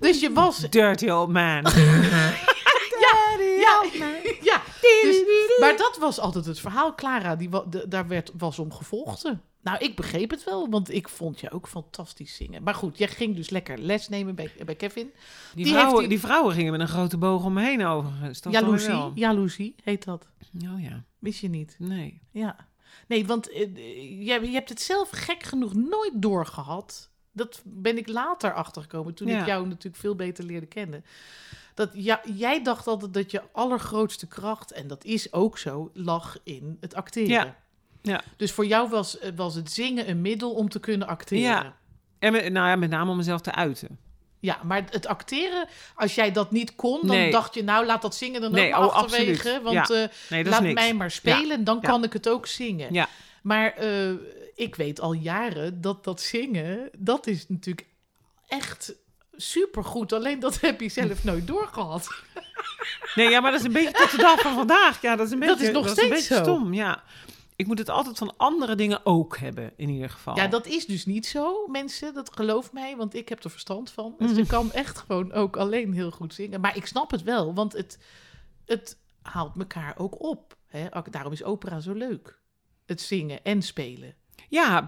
Dus 0.00 0.20
je 0.20 0.32
was... 0.32 0.58
Dirty 0.70 1.08
old 1.08 1.28
man. 1.28 1.66
Ja, 3.00 3.44
ja, 3.60 3.82
ja. 4.42 4.62
Dus, 5.02 5.22
maar 5.60 5.76
dat 5.76 5.96
was 6.00 6.18
altijd 6.20 6.44
het 6.44 6.60
verhaal. 6.60 6.94
Clara, 6.94 7.36
die, 7.36 7.48
daar 7.88 8.08
werd, 8.08 8.30
was 8.38 8.58
om 8.58 8.72
gevolgd. 8.72 9.24
Nou, 9.62 9.78
ik 9.78 9.96
begreep 9.96 10.30
het 10.30 10.44
wel, 10.44 10.68
want 10.70 10.90
ik 10.92 11.08
vond 11.08 11.40
je 11.40 11.50
ook 11.50 11.68
fantastisch 11.68 12.34
zingen. 12.36 12.62
Maar 12.62 12.74
goed, 12.74 12.98
jij 12.98 13.08
ging 13.08 13.36
dus 13.36 13.50
lekker 13.50 13.78
les 13.78 14.08
nemen 14.08 14.34
bij, 14.34 14.52
bij 14.64 14.74
Kevin. 14.74 15.10
Die, 15.54 15.64
Die 15.64 15.72
vrouwen, 15.74 15.98
die- 15.98 16.08
die 16.08 16.20
vrouwen 16.20 16.54
gingen 16.54 16.72
met 16.72 16.80
een 16.80 16.88
grote 16.88 17.18
boog 17.18 17.44
om 17.44 17.52
me 17.52 17.62
heen 17.62 17.84
overigens. 17.84 18.40
Dat 18.40 18.52
Jaloezie, 19.14 19.74
heet 19.84 20.04
dat. 20.04 20.28
Oh 20.72 20.82
ja, 20.82 21.04
Wist 21.18 21.40
je 21.40 21.48
niet? 21.48 21.76
nee. 21.78 22.20
Ja. 22.30 22.56
Nee, 23.08 23.26
want 23.26 23.50
eh, 23.50 23.62
eh, 23.62 24.26
je, 24.26 24.40
je 24.40 24.52
hebt 24.52 24.68
het 24.68 24.80
zelf 24.82 25.10
gek 25.10 25.42
genoeg 25.42 25.74
nooit 25.74 26.12
doorgehad. 26.14 27.10
Dat 27.32 27.62
ben 27.64 27.96
ik 27.96 28.08
later 28.08 28.52
achtergekomen, 28.54 29.14
toen 29.14 29.28
Ja. 29.28 29.40
ik 29.40 29.46
jou 29.46 29.66
natuurlijk 29.66 29.96
veel 29.96 30.14
beter 30.14 30.44
leerde 30.44 30.66
kennen. 30.66 31.04
Dat 31.74 31.90
ja, 31.94 32.20
jij 32.34 32.62
dacht 32.62 32.86
altijd 32.86 33.14
dat 33.14 33.30
je 33.30 33.42
allergrootste 33.52 34.26
kracht, 34.26 34.72
en 34.72 34.86
dat 34.86 35.04
is 35.04 35.32
ook 35.32 35.58
zo, 35.58 35.90
lag 35.94 36.38
in 36.44 36.76
het 36.80 36.94
acteren. 36.94 37.28
Ja. 37.30 37.56
Ja. 38.02 38.20
Dus 38.36 38.52
voor 38.52 38.66
jou 38.66 38.88
was, 38.88 39.16
was 39.36 39.54
het 39.54 39.72
zingen 39.72 40.08
een 40.08 40.20
middel 40.20 40.52
om 40.52 40.68
te 40.68 40.80
kunnen 40.80 41.08
acteren. 41.08 41.42
Ja. 41.50 41.76
En 42.18 42.32
met, 42.32 42.52
nou 42.52 42.68
ja, 42.68 42.76
met 42.76 42.90
name 42.90 43.10
om 43.10 43.16
mezelf 43.16 43.40
te 43.40 43.52
uiten. 43.54 43.98
Ja, 44.40 44.58
maar 44.64 44.82
het 44.90 45.06
acteren, 45.06 45.68
als 45.94 46.14
jij 46.14 46.32
dat 46.32 46.50
niet 46.50 46.74
kon, 46.74 46.98
dan 47.00 47.16
Nee. 47.16 47.30
dacht 47.30 47.54
je, 47.54 47.62
nou 47.64 47.86
laat 47.86 48.02
dat 48.02 48.14
zingen 48.14 48.40
dan 48.40 48.52
Nee, 48.52 48.74
ook 48.74 48.84
oh, 48.90 48.94
achterwege. 48.94 49.32
absoluut. 49.32 49.62
Want 49.62 49.88
Ja. 49.88 50.02
eh, 50.02 50.08
Nee, 50.30 50.44
laat 50.44 50.60
niks. 50.62 50.74
mij 50.74 50.94
maar 50.94 51.10
spelen, 51.10 51.64
dan 51.64 51.78
Ja. 51.82 51.88
kan 51.88 52.04
ik 52.04 52.12
het 52.12 52.28
ook 52.28 52.46
zingen. 52.46 52.92
Ja. 52.94 53.08
Maar 53.42 53.72
eh, 53.72 54.10
ik 54.54 54.74
weet 54.74 55.00
al 55.00 55.12
jaren 55.12 55.80
dat 55.80 56.04
dat 56.04 56.20
zingen, 56.20 56.90
dat 56.98 57.26
is 57.26 57.44
natuurlijk 57.48 57.86
echt 58.48 58.94
supergoed. 59.36 60.12
Alleen 60.12 60.40
dat 60.40 60.60
heb 60.60 60.80
je 60.80 60.88
zelf 60.88 61.24
nooit 61.30 61.46
doorgehad. 61.46 62.08
Nee, 63.14 63.28
ja, 63.30 63.40
maar 63.40 63.50
dat 63.50 63.60
is 63.60 63.66
een 63.66 63.72
beetje 63.72 63.92
tot 63.92 64.10
de 64.10 64.16
dag 64.16 64.40
van 64.40 64.54
vandaag. 64.54 65.02
Ja, 65.02 65.16
dat 65.16 65.26
is 65.26 65.32
een 65.32 65.38
beetje, 65.38 65.54
Dat 65.54 65.62
is 65.64 65.70
nog 65.72 65.84
een 65.84 65.90
steeds 65.90 66.08
beetje 66.08 66.34
zo. 66.34 66.42
stom. 66.42 66.74
Ja. 66.74 67.02
Ik 67.56 67.66
moet 67.66 67.78
het 67.78 67.88
altijd 67.88 68.18
van 68.18 68.36
andere 68.36 68.74
dingen 68.74 69.06
ook 69.06 69.36
hebben, 69.38 69.72
in 69.76 69.88
ieder 69.88 70.10
geval. 70.10 70.36
Ja, 70.36 70.46
dat 70.48 70.66
is 70.66 70.86
dus 70.86 71.06
niet 71.06 71.26
zo, 71.26 71.66
mensen. 71.66 72.14
Dat 72.14 72.34
geloof 72.34 72.72
mij, 72.72 72.96
want 72.96 73.14
ik 73.14 73.28
heb 73.28 73.44
er 73.44 73.50
verstand 73.50 73.90
van. 73.90 74.14
Dus 74.18 74.30
Mhm. 74.30 74.38
je 74.38 74.46
kan 74.46 74.72
echt 74.72 74.98
gewoon 74.98 75.32
ook 75.32 75.56
alleen 75.56 75.92
heel 75.92 76.10
goed 76.10 76.34
zingen. 76.34 76.60
Maar 76.60 76.76
ik 76.76 76.86
snap 76.86 77.10
het 77.10 77.22
wel, 77.22 77.54
want 77.54 77.72
het, 77.72 77.98
het 78.64 78.98
haalt 79.22 79.52
elkaar 79.58 79.94
ook 79.98 80.22
op. 80.22 80.56
Hè? 80.66 80.86
Daarom 81.10 81.32
is 81.32 81.44
opera 81.44 81.80
zo 81.80 81.92
leuk. 81.92 82.40
Het 82.86 83.00
zingen 83.00 83.44
en 83.44 83.62
spelen. 83.62 84.14
Ja, 84.48 84.80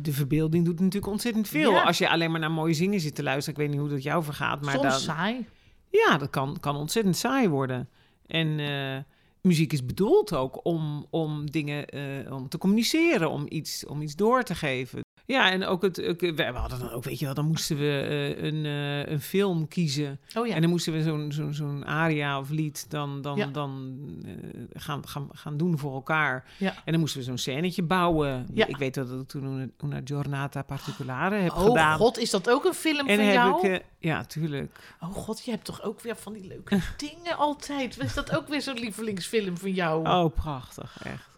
de, 0.00 0.12
verbeelding 0.12 0.64
doet 0.64 0.80
natuurlijk 0.80 1.12
ontzettend 1.12 1.48
veel. 1.48 1.70
Ja. 1.72 1.82
Als 1.82 1.98
je 1.98 2.08
alleen 2.10 2.30
maar 2.30 2.40
naar 2.40 2.50
mooie 2.50 2.74
zingen 2.74 3.00
zit 3.00 3.14
te 3.14 3.22
luisteren. 3.22 3.60
Ik 3.60 3.66
weet 3.66 3.70
niet 3.76 3.80
hoe 3.86 3.94
dat 3.96 4.02
jou 4.02 4.24
vergaat, 4.24 4.60
maar 4.60 4.74
Soms 4.74 4.86
dan, 4.88 4.98
saai. 4.98 5.46
ja, 5.90 6.18
dat 6.18 6.30
kan, 6.30 6.56
kan 6.60 6.76
ontzettend 6.76 7.16
saai 7.16 7.48
worden. 7.48 7.88
En 8.26 8.58
eh, 8.60 8.96
muziek 9.42 9.72
is 9.72 9.84
bedoeld 9.84 10.34
ook 10.34 10.64
om, 10.64 11.06
om 11.10 11.50
dingen 11.50 11.86
eh, 11.86 12.32
om 12.32 12.48
te 12.48 12.58
communiceren, 12.58 13.30
om 13.30 13.46
iets, 13.48 13.86
om 13.86 14.02
iets 14.02 14.14
door 14.16 14.42
te 14.42 14.54
geven. 14.54 15.00
Ja, 15.30 15.50
en 15.50 15.64
ook 15.66 15.82
het. 15.82 15.96
we 15.96 16.50
hadden 16.54 16.78
dan 16.78 16.90
ook, 16.90 17.04
weet 17.04 17.18
je 17.18 17.24
wel, 17.24 17.34
dan 17.34 17.46
moesten 17.46 17.76
we 17.76 18.00
eh, 18.36 18.42
een, 18.44 18.64
eh, 18.66 19.12
een 19.12 19.20
film 19.20 19.68
kiezen. 19.68 20.20
Oh 20.34 20.46
ja. 20.46 20.54
En 20.54 20.60
dan 20.60 20.70
moesten 20.70 20.92
we 20.92 21.02
zo'n 21.02 21.32
zo'n 21.32 21.52
zo'n 21.54 21.84
aria 21.86 22.38
of 22.38 22.50
lied 22.50 22.90
dan, 22.90 23.22
dan, 23.22 23.36
Ja. 23.36 23.46
dan 23.46 23.98
eh, 24.24 24.32
gaan, 24.72 25.08
gaan, 25.08 25.28
gaan 25.32 25.56
doen 25.56 25.78
voor 25.78 25.94
elkaar. 25.94 26.44
Ja. 26.58 26.74
En 26.84 26.92
dan 26.92 27.00
moesten 27.00 27.18
we 27.20 27.26
zo'n 27.26 27.38
scènetje 27.38 27.82
bouwen. 27.82 28.46
Ja. 28.54 28.66
Ik 28.66 28.76
weet 28.76 28.94
dat 28.94 29.10
ik 29.10 29.28
toen 29.28 29.44
een- 29.44 29.72
una 29.84 30.00
giornata 30.04 30.62
particolare 30.62 31.34
heb 31.36 31.50
Oh 31.52 31.64
gedaan. 31.64 31.96
god, 31.98 32.18
is 32.18 32.30
dat 32.30 32.50
ook 32.50 32.64
een 32.64 32.74
film 32.74 33.06
en 33.08 33.16
van 33.16 33.24
heb 33.24 33.34
jou? 33.34 33.68
ik, 33.68 33.84
ja, 33.98 34.24
tuurlijk. 34.24 34.94
Oh 35.00 35.12
god, 35.14 35.44
je 35.44 35.50
hebt 35.50 35.64
toch 35.64 35.82
ook 35.82 36.00
weer 36.00 36.16
van 36.16 36.32
die 36.32 36.46
leuke 36.46 36.78
dingen 36.96 37.36
altijd. 37.36 37.98
Is 37.98 38.14
dat 38.14 38.36
ook 38.36 38.48
weer 38.48 38.62
zo'n 38.62 38.78
lievelingsfilm 38.78 39.56
van 39.58 39.72
jou? 39.72 40.08
Oh, 40.08 40.34
prachtig, 40.34 40.96
echt. 41.02 41.28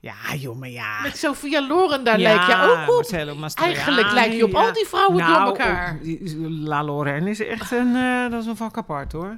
Ja, 0.00 0.34
joh, 0.36 0.56
maar 0.58 0.68
ja. 0.68 1.00
Met 1.02 1.16
Sophia 1.18 1.66
Loren, 1.66 2.04
daar 2.04 2.20
ja, 2.20 2.34
lijk 2.34 2.46
je 2.46 2.88
ook 2.88 2.98
op. 2.98 3.12
Eigenlijk 3.54 4.12
lijk 4.12 4.32
je 4.32 4.44
op 4.44 4.50
ja. 4.50 4.66
al 4.66 4.72
die 4.72 4.86
vrouwen 4.86 5.16
nou, 5.16 5.32
door 5.34 5.42
elkaar. 5.46 5.94
op- 6.02 6.18
La 6.48 6.84
Lorraine 6.84 7.30
is 7.30 7.40
echt 7.40 7.72
een, 7.72 7.96
eh, 7.96 8.30
dat 8.30 8.40
is 8.40 8.46
een 8.46 8.56
vak 8.56 8.76
apart, 8.76 9.12
hoor. 9.12 9.36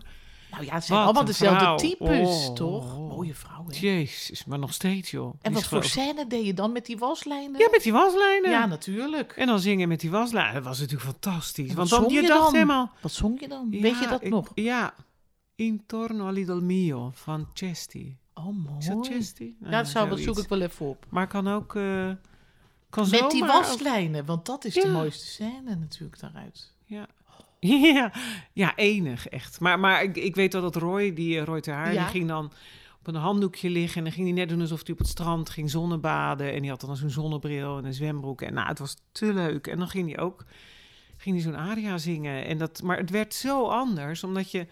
Nou 0.50 0.64
ja, 0.64 0.74
het 0.74 0.84
zijn 0.84 0.98
Wat 0.98 1.06
allemaal 1.06 1.24
dezelfde 1.24 1.58
vrouw. 1.58 1.76
types, 1.76 2.46
Oh. 2.48 2.54
toch? 2.54 2.98
Mooie 2.98 3.34
vrouwen. 3.34 3.74
Jezus, 3.74 4.44
maar 4.44 4.58
nog 4.58 4.72
steeds, 4.72 5.10
joh. 5.10 5.34
En 5.42 5.52
wat 5.52 5.64
voor 5.64 5.84
scène 5.84 6.26
deed 6.26 6.46
je 6.46 6.54
dan 6.54 6.72
met 6.72 6.86
die 6.86 6.98
waslijnen? 6.98 7.58
Ja, 7.60 7.68
met 7.70 7.82
die 7.82 7.92
waslijnen. 7.92 8.50
Ja, 8.50 8.66
natuurlijk. 8.66 9.32
En 9.36 9.46
dan 9.46 9.60
zingen 9.60 9.88
met 9.88 10.00
die 10.00 10.10
waslijnen. 10.10 10.54
Dat 10.54 10.64
was 10.64 10.78
natuurlijk 10.78 11.10
fantastisch. 11.10 11.74
Want 11.74 11.78
wat 11.78 11.88
dan, 11.88 11.98
zong 12.00 12.12
je 12.12 12.22
je 12.22 12.28
dacht 12.28 12.42
dan? 12.44 12.52
helemaal... 12.52 12.90
Wat 13.00 13.12
zong 13.12 13.40
je 13.40 13.48
dan? 13.48 13.68
Weet 13.70 13.98
je 13.98 14.06
dat 14.08 14.22
ik- 14.22 14.30
nog? 14.30 14.48
Ja. 14.54 14.94
Intorno 15.54 16.26
all'idol 16.26 16.60
mio 16.60 17.10
van 17.14 17.48
Chesti. 17.54 18.16
Oh, 18.34 18.44
mooi. 18.46 18.76
Is 18.78 18.86
dat? 19.34 19.48
Ja, 19.60 19.70
dat, 19.70 19.88
zou, 19.88 20.08
dat 20.08 20.18
zoek 20.20 20.38
ik 20.38 20.48
wel 20.48 20.60
even 20.60 20.86
op. 20.86 21.06
Maar 21.08 21.26
kan 21.26 21.48
ook... 21.48 21.74
eh 21.76 22.10
kan 22.90 23.10
Met 23.10 23.30
die 23.30 23.42
ook- 23.42 23.48
waslijnen, 23.48 24.24
want 24.24 24.46
dat 24.46 24.64
is 24.64 24.74
de 24.74 24.88
mooiste 24.88 25.26
scène 25.26 25.74
natuurlijk 25.76 26.20
daaruit. 26.20 26.72
Ja. 26.84 27.06
Ja, 27.94 28.12
ja, 28.52 28.76
enig 28.76 29.28
echt. 29.28 29.60
Maar, 29.60 29.78
maar 29.80 30.02
ik, 30.02 30.16
ik 30.16 30.34
weet 30.34 30.52
wel 30.52 30.62
dat 30.62 30.76
Roy, 30.76 31.14
die 31.14 31.38
eh, 31.38 31.44
Roy 31.44 31.60
ter 31.60 31.74
Haar, 31.74 31.92
Ja. 31.92 32.00
die 32.02 32.10
ging 32.10 32.28
dan 32.28 32.44
op 32.98 33.06
een 33.06 33.14
handdoekje 33.14 33.70
liggen. 33.70 33.96
En 33.98 34.04
dan 34.04 34.12
ging 34.12 34.26
hij 34.26 34.36
net 34.36 34.48
doen 34.48 34.60
alsof 34.60 34.80
hij 34.84 34.92
op 34.92 34.98
het 34.98 35.08
strand 35.08 35.50
ging 35.50 35.70
zonnebaden. 35.70 36.52
En 36.52 36.60
die 36.60 36.70
had 36.70 36.80
dan 36.80 36.96
zo'n 36.96 37.10
zonnebril 37.10 37.78
en 37.78 37.84
een 37.84 37.94
zwembroek. 37.94 38.42
En 38.42 38.54
nou, 38.54 38.68
het 38.68 38.78
was 38.78 38.96
te 39.12 39.32
leuk. 39.32 39.66
En 39.66 39.78
dan 39.78 39.88
ging 39.88 40.14
hij 40.14 40.24
ook 40.24 40.44
ging 41.16 41.34
hij 41.34 41.44
zo'n 41.44 41.56
aria 41.56 41.98
zingen. 41.98 42.44
En 42.46 42.58
dat, 42.58 42.82
maar 42.82 42.96
het 42.96 43.10
werd 43.10 43.34
zo 43.34 43.66
anders, 43.68 44.24
omdat 44.24 44.50
je... 44.50 44.66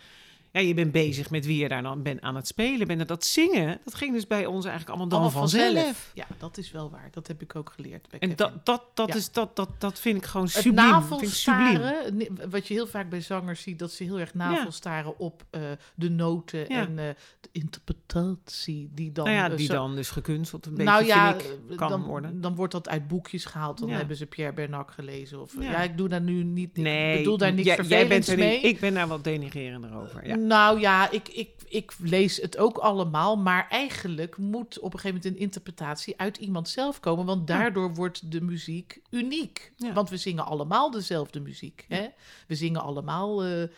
Ja, 0.53 0.61
je 0.61 0.75
bent 0.75 0.93
bezig 0.93 1.31
met 1.31 1.47
wie 1.47 1.59
je 1.63 1.69
daar 1.69 1.83
dan 1.83 2.03
bent 2.03 2.21
aan 2.21 2.37
het 2.37 2.47
spelen 2.47 2.87
bent. 2.87 3.01
En 3.01 3.07
dat 3.07 3.25
zingen, 3.25 3.81
dat 3.85 3.95
ging 3.95 4.13
dus 4.15 4.27
bij 4.27 4.47
ons 4.47 4.65
eigenlijk 4.65 4.89
allemaal 4.89 5.09
dan 5.09 5.21
Allemaal 5.21 5.41
vanzelf. 5.49 6.11
Ja, 6.15 6.27
dat 6.39 6.59
is 6.59 6.71
wel 6.71 6.91
waar. 6.91 7.09
Dat 7.11 7.27
heb 7.27 7.43
ik 7.43 7.57
ook 7.57 7.73
geleerd 7.75 8.09
bij 8.11 8.19
En 8.21 8.37
dat, 8.37 8.67
dat, 8.67 8.83
dat, 8.95 9.09
Ja. 9.09 9.15
is, 9.15 9.33
dat, 9.33 9.57
dat, 9.57 9.69
dat 9.79 10.01
vind 10.01 10.17
ik 10.17 10.25
gewoon 10.25 10.47
Het 10.47 10.55
subliem. 10.55 10.75
Navelstaren, 10.75 12.27
wat 12.51 12.69
je 12.69 12.75
heel 12.75 12.87
vaak 12.87 13.09
bij 13.11 13.21
zangers 13.21 13.63
ziet, 13.63 13.79
dat 13.79 13.93
ze 13.93 14.05
heel 14.05 14.19
erg 14.21 14.35
navelstaren 14.35 15.19
op 15.19 15.45
eh, 15.51 15.61
de 15.95 16.11
noten 16.11 16.59
Ja. 16.59 16.67
en 16.87 16.99
eh, 16.99 17.05
de 17.41 17.49
interpretatie 17.53 18.91
die 18.95 19.13
dan... 19.13 19.25
Nou 19.25 19.37
ja, 19.37 19.51
eh, 19.51 19.57
die 19.57 19.67
zo- 19.67 19.73
dan 19.73 19.95
dus 19.95 20.11
gekunsteld 20.11 20.67
een 20.67 20.75
beetje, 20.75 20.91
nou 20.91 21.05
ja, 21.05 21.33
vind 21.39 21.53
ik, 21.71 21.77
kan 21.77 21.89
dan, 21.89 22.03
worden. 22.03 22.41
dan 22.41 22.55
wordt 22.55 22.73
dat 22.73 22.89
uit 22.89 23.09
boekjes 23.09 23.45
gehaald. 23.45 23.79
Dan 23.79 23.89
Ja. 23.89 23.97
hebben 23.97 24.17
ze 24.17 24.27
Pierre 24.27 24.55
Bernac 24.55 24.91
gelezen. 24.91 25.41
Of, 25.41 25.55
ja. 25.61 25.71
Ja. 25.71 25.83
ik 25.83 25.97
doe 25.97 26.09
daar 26.09 26.21
nu 26.21 26.43
niet... 26.45 26.77
Nee, 26.77 27.13
ik 27.13 27.19
bedoel 27.19 27.37
daar 27.39 27.53
niks 27.53 27.67
jij, 27.67 27.85
jij 27.85 28.09
bent 28.09 28.27
er 28.29 28.39
mee. 28.39 28.55
niet- 28.57 28.65
Ik 28.65 28.81
ben 28.81 28.95
daar 28.95 29.09
wat 29.09 29.25
denigerender 29.25 29.95
over. 29.97 30.27
Ja. 30.27 30.37
Nou 30.47 30.81
ja, 30.81 31.11
ik, 31.11 31.29
ik, 31.29 31.51
ik 31.69 31.93
lees 31.99 32.37
het 32.37 32.57
ook 32.59 32.79
allemaal. 32.79 33.37
Maar 33.37 33.69
eigenlijk 33.69 34.37
moet 34.37 34.79
op 34.79 34.93
een 34.93 34.99
gegeven 34.99 35.21
moment 35.23 35.37
een 35.37 35.43
interpretatie 35.43 36.21
uit 36.21 36.37
iemand 36.37 36.69
zelf 36.69 37.01
komen. 37.01 37.25
Want 37.27 37.47
daardoor 37.47 37.95
wordt 37.95 38.33
de 38.33 38.41
muziek 38.41 39.01
uniek. 39.11 39.73
Ja. 39.77 39.93
Want 39.93 40.11
we 40.11 40.17
zingen 40.17 40.45
allemaal 40.45 40.91
dezelfde 40.91 41.41
muziek. 41.41 41.85
Hè? 41.89 42.09
We 42.47 42.55
zingen 42.55 42.83
allemaal 42.83 43.45
eh 43.45 43.63
eh 43.63 43.69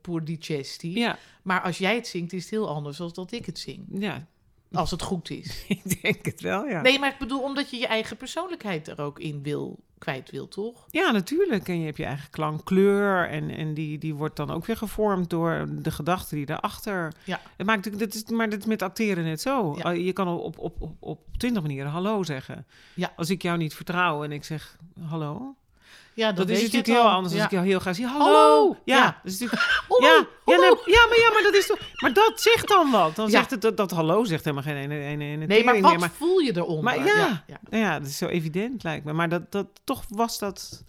Pour. 0.00 0.22
Ja, 0.78 1.18
Maar 1.42 1.62
als 1.62 1.78
jij 1.78 1.94
het 1.94 2.06
zingt, 2.06 2.32
is 2.32 2.42
het 2.42 2.50
heel 2.50 2.68
anders 2.68 2.96
dan 2.96 3.10
dat 3.14 3.32
ik 3.32 3.46
het 3.46 3.58
zing. 3.58 3.86
ja, 3.88 4.26
Als 4.72 4.90
het 4.90 5.02
goed 5.02 5.30
is. 5.30 5.64
ik 5.84 6.02
denk 6.02 6.24
het 6.24 6.40
wel, 6.40 6.66
ja. 6.66 6.80
Nee, 6.80 6.98
maar 6.98 7.12
ik 7.12 7.18
bedoel 7.18 7.42
omdat 7.42 7.70
je 7.70 7.76
je 7.76 7.86
eigen 7.86 8.16
persoonlijkheid 8.16 8.88
er 8.88 9.00
ook 9.00 9.18
in 9.18 9.42
wil, 9.42 9.78
kwijt 10.00 10.30
wil, 10.30 10.48
toch? 10.48 10.86
Ja, 10.90 11.10
natuurlijk. 11.10 11.68
En 11.68 11.78
je 11.78 11.84
hebt 11.84 11.96
je 11.96 12.04
eigen 12.04 12.30
klankkleur. 12.30 13.28
En, 13.28 13.50
en 13.50 13.74
die, 13.74 13.98
die 13.98 14.14
wordt 14.14 14.36
dan 14.36 14.50
ook 14.50 14.66
weer 14.66 14.76
gevormd 14.76 15.30
door 15.30 15.66
de 15.70 15.90
gedachten 15.90 16.36
die 16.36 16.46
daarachter... 16.46 17.12
Ja. 17.24 17.40
Het 17.56 17.66
maakt 17.66 17.98
dit 17.98 18.14
is, 18.14 18.24
maar 18.24 18.48
dit 18.48 18.66
met 18.66 18.82
acteren 18.82 19.24
net 19.24 19.40
zo. 19.40 19.76
Ja. 19.78 19.90
Je 19.90 20.12
kan 20.12 20.28
op, 20.28 20.58
op, 20.58 20.80
op, 20.80 20.92
op 20.98 21.20
twintig 21.36 21.62
manieren 21.62 21.90
hallo 21.90 22.22
zeggen. 22.22 22.66
Ja. 22.94 23.12
Als 23.16 23.30
ik 23.30 23.42
jou 23.42 23.58
niet 23.58 23.74
vertrouw 23.74 24.24
en 24.24 24.32
ik 24.32 24.44
zeg 24.44 24.76
hallo... 25.00 25.54
Ja, 26.20 26.32
Dat 26.32 26.48
is 26.48 26.60
natuurlijk 26.60 26.86
heel 26.86 27.08
anders 27.10 27.32
Ja. 27.34 27.38
als 27.38 27.46
ik 27.46 27.52
jou 27.56 27.66
heel 27.66 27.78
graag 27.78 27.94
zie. 27.94 28.06
Hallo! 28.06 28.24
Hallo! 28.24 28.76
Ja, 28.84 28.96
Ja. 28.96 29.20
dat 29.22 29.32
is 29.32 29.38
natuurlijk... 29.38 29.70
Hallo! 29.88 30.06
Ja, 30.06 30.14
ja, 30.46 30.56
nee, 30.56 30.94
ja, 30.94 31.06
maar, 31.08 31.18
ja, 31.18 31.30
maar 31.32 31.42
dat 31.42 31.54
is 31.54 31.66
toch... 31.66 31.78
Maar 31.96 32.12
dat 32.12 32.40
zegt 32.40 32.68
dan 32.68 32.90
wat. 32.90 33.16
Dan 33.16 33.24
Ja. 33.24 33.30
zegt 33.30 33.50
het 33.50 33.60
dat, 33.62 33.76
dat 33.76 33.90
hallo 33.90 34.24
zegt 34.24 34.44
helemaal 34.44 34.64
geen 34.64 34.76
ene, 34.76 34.94
ene, 35.00 35.24
ene 35.24 35.46
Nee, 35.46 35.64
maar 35.64 35.80
wat 35.80 35.90
meer. 35.90 36.00
Maar, 36.00 36.10
voel 36.10 36.38
je 36.38 36.56
eronder? 36.56 36.84
maar 36.84 37.04
ja. 37.06 37.44
ja. 37.46 37.60
ja, 37.78 37.98
dat 37.98 38.08
is 38.08 38.16
zo 38.18 38.26
evident 38.26 38.82
lijkt 38.82 39.04
me. 39.04 39.12
Maar 39.12 39.28
dat, 39.28 39.52
dat, 39.52 39.66
toch 39.84 40.02
was 40.08 40.38
dat... 40.38 40.84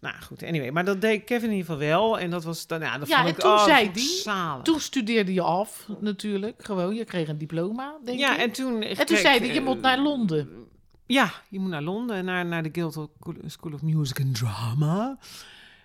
Nou 0.00 0.14
goed, 0.26 0.42
anyway. 0.42 0.70
Maar 0.70 0.84
dat 0.84 1.00
deed 1.00 1.24
Kevin 1.24 1.50
in 1.50 1.56
ieder 1.56 1.72
geval 1.72 1.88
wel. 1.88 2.18
En 2.18 2.30
dat 2.30 2.44
was 2.44 2.66
dan, 2.66 2.80
ja, 2.80 2.98
dat 2.98 3.08
Ja, 3.08 3.14
vond 3.16 3.28
en 3.28 3.34
ik, 3.34 3.40
toen 3.40 3.50
oh, 3.50 3.64
zei 3.64 3.92
die- 3.92 4.20
zalig. 4.22 4.62
Toen 4.64 4.80
studeerde 4.80 5.32
je 5.34 5.42
af, 5.42 5.86
natuurlijk. 6.00 6.64
Gewoon, 6.64 6.94
je 6.94 7.04
kreeg 7.04 7.28
een 7.28 7.38
diploma, 7.38 7.96
denk 8.04 8.18
ja, 8.18 8.34
ik. 8.34 8.40
en 8.40 8.50
toen... 8.52 8.82
En 8.82 9.06
toen 9.06 9.16
zei 9.16 9.38
hij, 9.38 9.54
je 9.54 9.60
moet 9.60 9.80
naar 9.80 9.98
Londen. 9.98 10.66
Ja, 11.08 11.32
je 11.48 11.58
moet 11.58 11.70
naar 11.70 11.82
Londen, 11.82 12.24
naar, 12.24 12.46
naar 12.46 12.62
de 12.62 12.68
Guildhall 12.72 13.08
School 13.46 13.72
of 13.72 13.82
Music 13.82 14.20
and 14.20 14.34
Drama. 14.34 15.18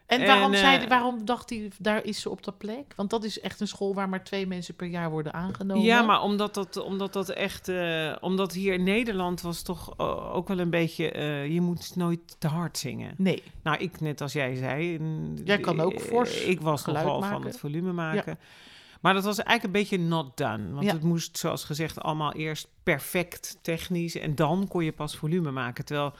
En 0.05 0.25
waarom, 0.25 0.51
En, 0.53 0.57
zei 0.59 0.83
eh, 0.83 0.89
waarom 0.89 1.25
dacht 1.25 1.49
hij, 1.49 1.71
daar 1.79 2.03
is 2.03 2.21
ze 2.21 2.29
op 2.29 2.43
dat 2.43 2.57
plek? 2.57 2.93
Want 2.95 3.09
dat 3.09 3.23
is 3.23 3.39
echt 3.39 3.59
een 3.59 3.67
school 3.67 3.93
waar 3.93 4.09
maar 4.09 4.23
twee 4.23 4.47
mensen 4.47 4.75
per 4.75 4.87
jaar 4.87 5.09
worden 5.09 5.33
aangenomen. 5.33 5.83
Ja, 5.83 6.01
maar 6.01 6.21
omdat 6.21 6.53
dat, 6.53 6.77
omdat 6.77 7.13
dat 7.13 7.29
echt... 7.29 7.67
eh, 7.67 8.15
omdat 8.19 8.53
hier 8.53 8.73
in 8.73 8.83
Nederland 8.83 9.41
was 9.41 9.61
toch 9.61 9.93
eh, 9.97 10.35
ook 10.35 10.47
wel 10.47 10.59
een 10.59 10.69
beetje... 10.69 11.17
je 11.49 11.61
moet 11.61 11.95
nooit 11.95 12.35
te 12.39 12.47
hard 12.47 12.77
zingen. 12.77 13.13
Nee, 13.17 13.43
Nou, 13.63 13.77
ik 13.77 14.01
net 14.01 14.21
als 14.21 14.33
jij 14.33 14.55
zei. 14.55 14.99
Jij 15.43 15.59
kan 15.59 15.79
ook 15.79 16.01
fors 16.01 16.43
Ik 16.43 16.61
was 16.61 16.85
nogal 16.85 17.21
van 17.21 17.45
het 17.45 17.59
volume 17.59 17.91
maken. 17.91 18.39
Maar 19.03 19.13
dat 19.13 19.23
was 19.23 19.37
eigenlijk 19.37 19.63
een 19.75 19.81
beetje 19.81 20.07
not 20.07 20.37
done. 20.37 20.71
Want 20.71 20.85
Ja. 20.85 20.93
het 20.93 21.03
moest, 21.03 21.37
zoals 21.37 21.63
gezegd, 21.63 22.01
allemaal 22.01 22.33
eerst 22.33 22.67
perfect 22.83 23.57
technisch. 23.61 24.15
En 24.17 24.35
dan 24.35 24.67
kon 24.67 24.83
je 24.83 24.91
pas 24.91 25.15
volume 25.15 25.51
maken. 25.51 25.85
Terwijl, 25.85 26.13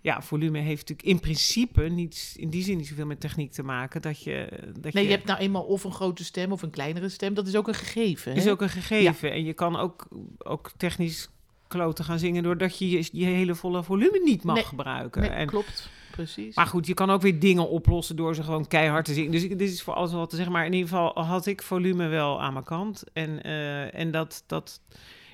ja, 0.00 0.22
volume 0.22 0.58
heeft 0.58 0.80
natuurlijk 0.80 1.08
in 1.08 1.20
principe 1.20 1.82
niet, 1.82 2.34
in 2.36 2.50
die 2.50 2.62
zin 2.62 2.76
niet 2.76 2.86
zoveel 2.86 3.06
met 3.06 3.20
techniek 3.20 3.52
te 3.52 3.62
maken. 3.62 4.02
Dat 4.02 4.22
je, 4.22 4.48
dat 4.80 4.92
nee, 4.92 5.02
je, 5.02 5.10
je 5.10 5.16
hebt 5.16 5.26
nou 5.26 5.38
eenmaal 5.38 5.62
of 5.62 5.84
een 5.84 5.92
grote 5.92 6.24
stem 6.24 6.52
of 6.52 6.62
een 6.62 6.70
kleinere 6.70 7.08
stem. 7.08 7.34
Dat 7.34 7.46
is 7.46 7.56
ook 7.56 7.68
een 7.68 7.74
gegeven. 7.74 8.34
is 8.34 8.44
hè? 8.44 8.50
ook 8.50 8.60
een 8.60 8.68
gegeven. 8.68 9.32
En 9.32 9.44
je 9.44 9.52
kan 9.52 9.76
ook, 9.76 10.08
ook 10.38 10.70
technisch 10.76 11.28
kloten 11.68 12.04
gaan 12.04 12.18
zingen... 12.18 12.42
doordat 12.42 12.78
je 12.78 12.90
je, 12.90 13.08
je 13.12 13.24
hele 13.24 13.54
volle 13.54 13.82
volume 13.82 14.20
niet 14.24 14.42
mag 14.42 14.54
Nee, 14.54 14.64
gebruiken. 14.64 15.20
Nee, 15.20 15.30
en, 15.30 15.46
klopt. 15.46 15.90
Precies. 16.24 16.54
Maar 16.56 16.66
goed, 16.66 16.86
je 16.86 16.94
kan 16.94 17.10
ook 17.10 17.22
weer 17.22 17.38
dingen 17.40 17.68
oplossen 17.68 18.16
door 18.16 18.34
ze 18.34 18.42
gewoon 18.42 18.66
keihard 18.66 19.04
te 19.04 19.12
zingen. 19.14 19.30
Dus 19.30 19.42
ik, 19.42 19.58
dit 19.58 19.70
is 19.72 19.82
voor 19.82 19.94
alles 19.94 20.12
wat 20.12 20.30
te 20.30 20.36
zeggen. 20.36 20.54
Maar 20.54 20.66
in 20.66 20.72
ieder 20.72 20.88
geval 20.88 21.24
had 21.24 21.46
ik 21.46 21.62
volume 21.62 22.06
wel 22.06 22.42
aan 22.42 22.52
mijn 22.52 22.64
kant. 22.64 23.04
En, 23.12 23.42
eh, 23.42 23.94
en 23.94 24.10
dat, 24.10 24.42
dat, 24.46 24.80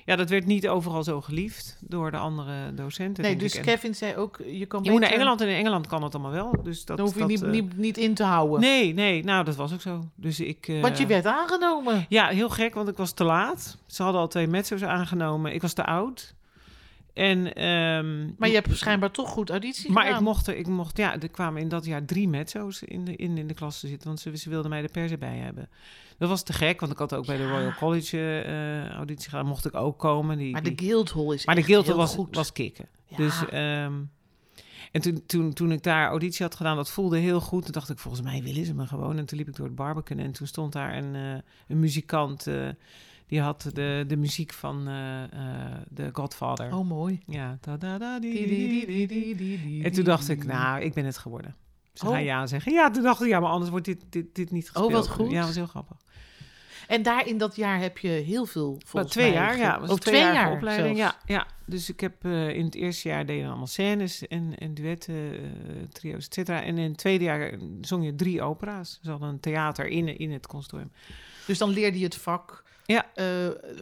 ja, 0.05 0.15
dat 0.15 0.29
werd 0.29 0.45
niet 0.45 0.67
overal 0.67 1.03
zo 1.03 1.21
geliefd 1.21 1.77
door 1.81 2.11
de 2.11 2.17
andere 2.17 2.73
docenten. 2.73 3.23
nee, 3.23 3.35
dus 3.35 3.55
ik. 3.55 3.61
Kevin 3.61 3.95
zei 3.95 4.15
ook, 4.15 4.39
je 4.45 4.65
kan 4.65 4.83
je 4.83 4.91
moet 4.91 4.99
naar 4.99 5.11
Engeland 5.11 5.41
en 5.41 5.47
in 5.47 5.55
Engeland 5.55 5.87
kan 5.87 6.03
het 6.03 6.13
allemaal 6.15 6.31
wel. 6.31 6.63
Dus 6.63 6.85
dat, 6.85 6.97
Dan 6.97 7.05
hoef 7.05 7.15
je 7.15 7.19
dat, 7.19 7.29
niet, 7.29 7.43
eh, 7.43 7.49
niet, 7.49 7.77
niet 7.77 7.97
in 7.97 8.13
te 8.13 8.23
houden. 8.23 8.59
Nee, 8.59 8.93
nee, 8.93 9.23
nou 9.23 9.43
dat 9.43 9.55
was 9.55 9.73
ook 9.73 9.81
zo. 9.81 10.03
Dus 10.15 10.39
ik. 10.39 10.67
eh, 10.67 10.81
Want 10.81 10.97
je 10.97 11.05
werd 11.05 11.25
aangenomen. 11.25 12.05
Ja, 12.09 12.27
heel 12.27 12.49
gek, 12.49 12.73
want 12.73 12.87
ik 12.89 12.97
was 12.97 13.11
te 13.11 13.23
laat. 13.23 13.77
Ze 13.85 14.03
hadden 14.03 14.21
al 14.21 14.27
twee 14.27 14.47
mezzo's 14.47 14.83
aangenomen. 14.83 15.53
Ik 15.53 15.61
was 15.61 15.73
te 15.73 15.85
oud. 15.85 16.35
En, 17.17 17.53
ehm, 17.53 18.25
Maar 18.37 18.49
je 18.49 18.55
hebt 18.55 18.77
schijnbaar 18.77 19.11
toch 19.11 19.29
goed 19.29 19.49
auditie 19.49 19.91
Maar 19.91 20.03
gedaan. 20.03 20.19
ik 20.19 20.25
mocht, 20.25 20.47
er, 20.47 20.55
ik 20.55 20.67
mocht, 20.67 20.97
ja, 20.97 21.19
er 21.19 21.29
kwamen 21.29 21.61
in 21.61 21.67
dat 21.67 21.85
jaar 21.85 22.05
drie 22.05 22.27
mezzo's 22.27 22.81
in 22.81 23.05
de, 23.05 23.15
in, 23.15 23.37
in 23.37 23.47
de 23.47 23.53
klas 23.53 23.79
te 23.79 23.87
zitten, 23.87 24.07
want 24.07 24.19
ze, 24.19 24.37
ze 24.37 24.49
wilden 24.49 24.69
mij 24.69 24.81
de 24.81 24.87
pers 24.87 25.11
erbij 25.11 25.37
hebben. 25.37 25.69
Dat 26.17 26.29
was 26.29 26.43
te 26.43 26.53
gek, 26.53 26.79
want 26.79 26.91
ik 26.91 26.97
had 26.97 27.13
ook 27.13 27.25
bij 27.25 27.37
de 27.37 27.47
Royal 27.47 27.73
College 27.73 28.41
eh, 28.41 28.89
auditie 28.89 29.29
gedaan, 29.29 29.45
mocht 29.45 29.65
ik 29.65 29.75
ook 29.75 29.99
komen. 29.99 30.37
Die, 30.37 30.51
Maar 30.51 30.63
de 30.63 30.73
Guildhall 30.75 31.33
is 31.33 31.45
maar 31.45 31.55
de 31.55 31.63
Guildhall 31.63 31.95
was, 31.95 32.13
goed. 32.13 32.35
was 32.35 32.51
kicken. 32.51 32.87
Ja. 33.05 33.17
Dus, 33.17 33.45
ehm, 33.49 33.93
en 34.91 35.01
toen, 35.01 35.23
toen, 35.25 35.53
toen 35.53 35.71
ik 35.71 35.83
daar 35.83 36.09
auditie 36.09 36.45
had 36.45 36.55
gedaan, 36.55 36.75
dat 36.75 36.89
voelde 36.89 37.17
heel 37.17 37.41
goed. 37.41 37.63
Toen 37.63 37.71
dacht 37.71 37.89
ik, 37.89 37.99
volgens 37.99 38.23
mij 38.23 38.43
willen 38.43 38.65
ze 38.65 38.73
me 38.73 38.87
gewoon. 38.87 39.17
En 39.17 39.25
toen 39.25 39.37
liep 39.37 39.47
ik 39.47 39.55
door 39.55 39.65
het 39.65 39.75
Barbican 39.75 40.17
en 40.17 40.31
toen 40.31 40.47
stond 40.47 40.73
daar 40.73 40.97
een, 40.97 41.15
eh, 41.15 41.41
een 41.67 41.79
muzikant, 41.79 42.47
eh, 42.47 42.67
die 43.27 43.41
had 43.41 43.69
de, 43.73 44.03
de 44.07 44.17
muziek 44.17 44.53
van 44.53 44.87
eh 44.87 45.23
eh 45.23 45.29
The 45.93 46.09
Godfather. 46.13 46.73
Oh, 46.75 46.87
mooi. 46.87 47.19
Ja, 47.25 47.57
en 49.83 49.91
toen 49.91 50.03
dacht 50.03 50.29
ik, 50.29 50.45
nou, 50.45 50.81
ik 50.81 50.93
ben 50.93 51.05
het 51.05 51.17
geworden. 51.17 51.55
Ze 51.93 52.05
Oh. 52.05 52.11
gaan 52.11 52.23
ja 52.23 52.47
zeggen. 52.47 52.71
Ja, 52.73 52.89
toen 52.91 53.03
dacht 53.03 53.21
ik, 53.21 53.27
ja, 53.27 53.39
maar 53.39 53.49
anders 53.49 53.71
wordt 53.71 53.85
dit, 53.85 54.03
dit, 54.09 54.35
dit 54.35 54.51
niet 54.51 54.69
gespeeld. 54.69 54.91
wat 54.91 55.07
goed. 55.09 55.31
Ja, 55.31 55.45
was 55.45 55.55
heel 55.55 55.65
grappig. 55.67 55.97
En 56.87 57.03
daar 57.03 57.27
in 57.27 57.37
dat 57.37 57.55
jaar 57.55 57.79
heb 57.79 57.97
je 57.97 58.07
heel 58.07 58.45
veel 58.45 58.79
volgens 58.85 59.11
twee 59.11 59.25
mij 59.31 59.33
jaar, 59.39 59.57
ja. 59.57 59.79
Was 59.79 59.89
Oh, 59.89 59.95
twee, 59.97 60.21
jaar, 60.21 60.51
opleiding. 60.51 60.97
zelfs. 60.97 61.15
Ja, 61.25 61.35
ja, 61.35 61.47
dus 61.65 61.89
ik 61.89 61.99
heb 61.99 62.25
eh, 62.25 62.49
in 62.49 62.65
het 62.65 62.75
eerste 62.75 63.07
jaar 63.07 63.25
deden 63.25 63.41
we 63.43 63.47
allemaal 63.47 63.67
scènes 63.67 64.27
en, 64.27 64.57
en 64.57 64.73
duetten, 64.73 65.31
eh, 65.31 65.39
trio's, 65.91 66.25
et 66.25 66.33
cetera. 66.33 66.63
En 66.63 66.77
in 66.77 66.89
het 66.89 66.97
tweede 66.97 67.23
jaar 67.23 67.53
zong 67.81 68.05
je 68.05 68.15
drie 68.15 68.41
opera's. 68.41 68.99
Ze 69.01 69.09
hadden 69.09 69.29
een 69.29 69.39
theater 69.39 69.85
in, 69.87 70.17
in 70.17 70.31
het 70.31 70.47
conservatorium. 70.47 70.91
Dus 71.45 71.57
dan 71.57 71.69
leerde 71.69 71.97
je 71.97 72.03
het 72.05 72.15
vak 72.17 72.63
Ja. 72.87 73.05
eh, 73.15 73.25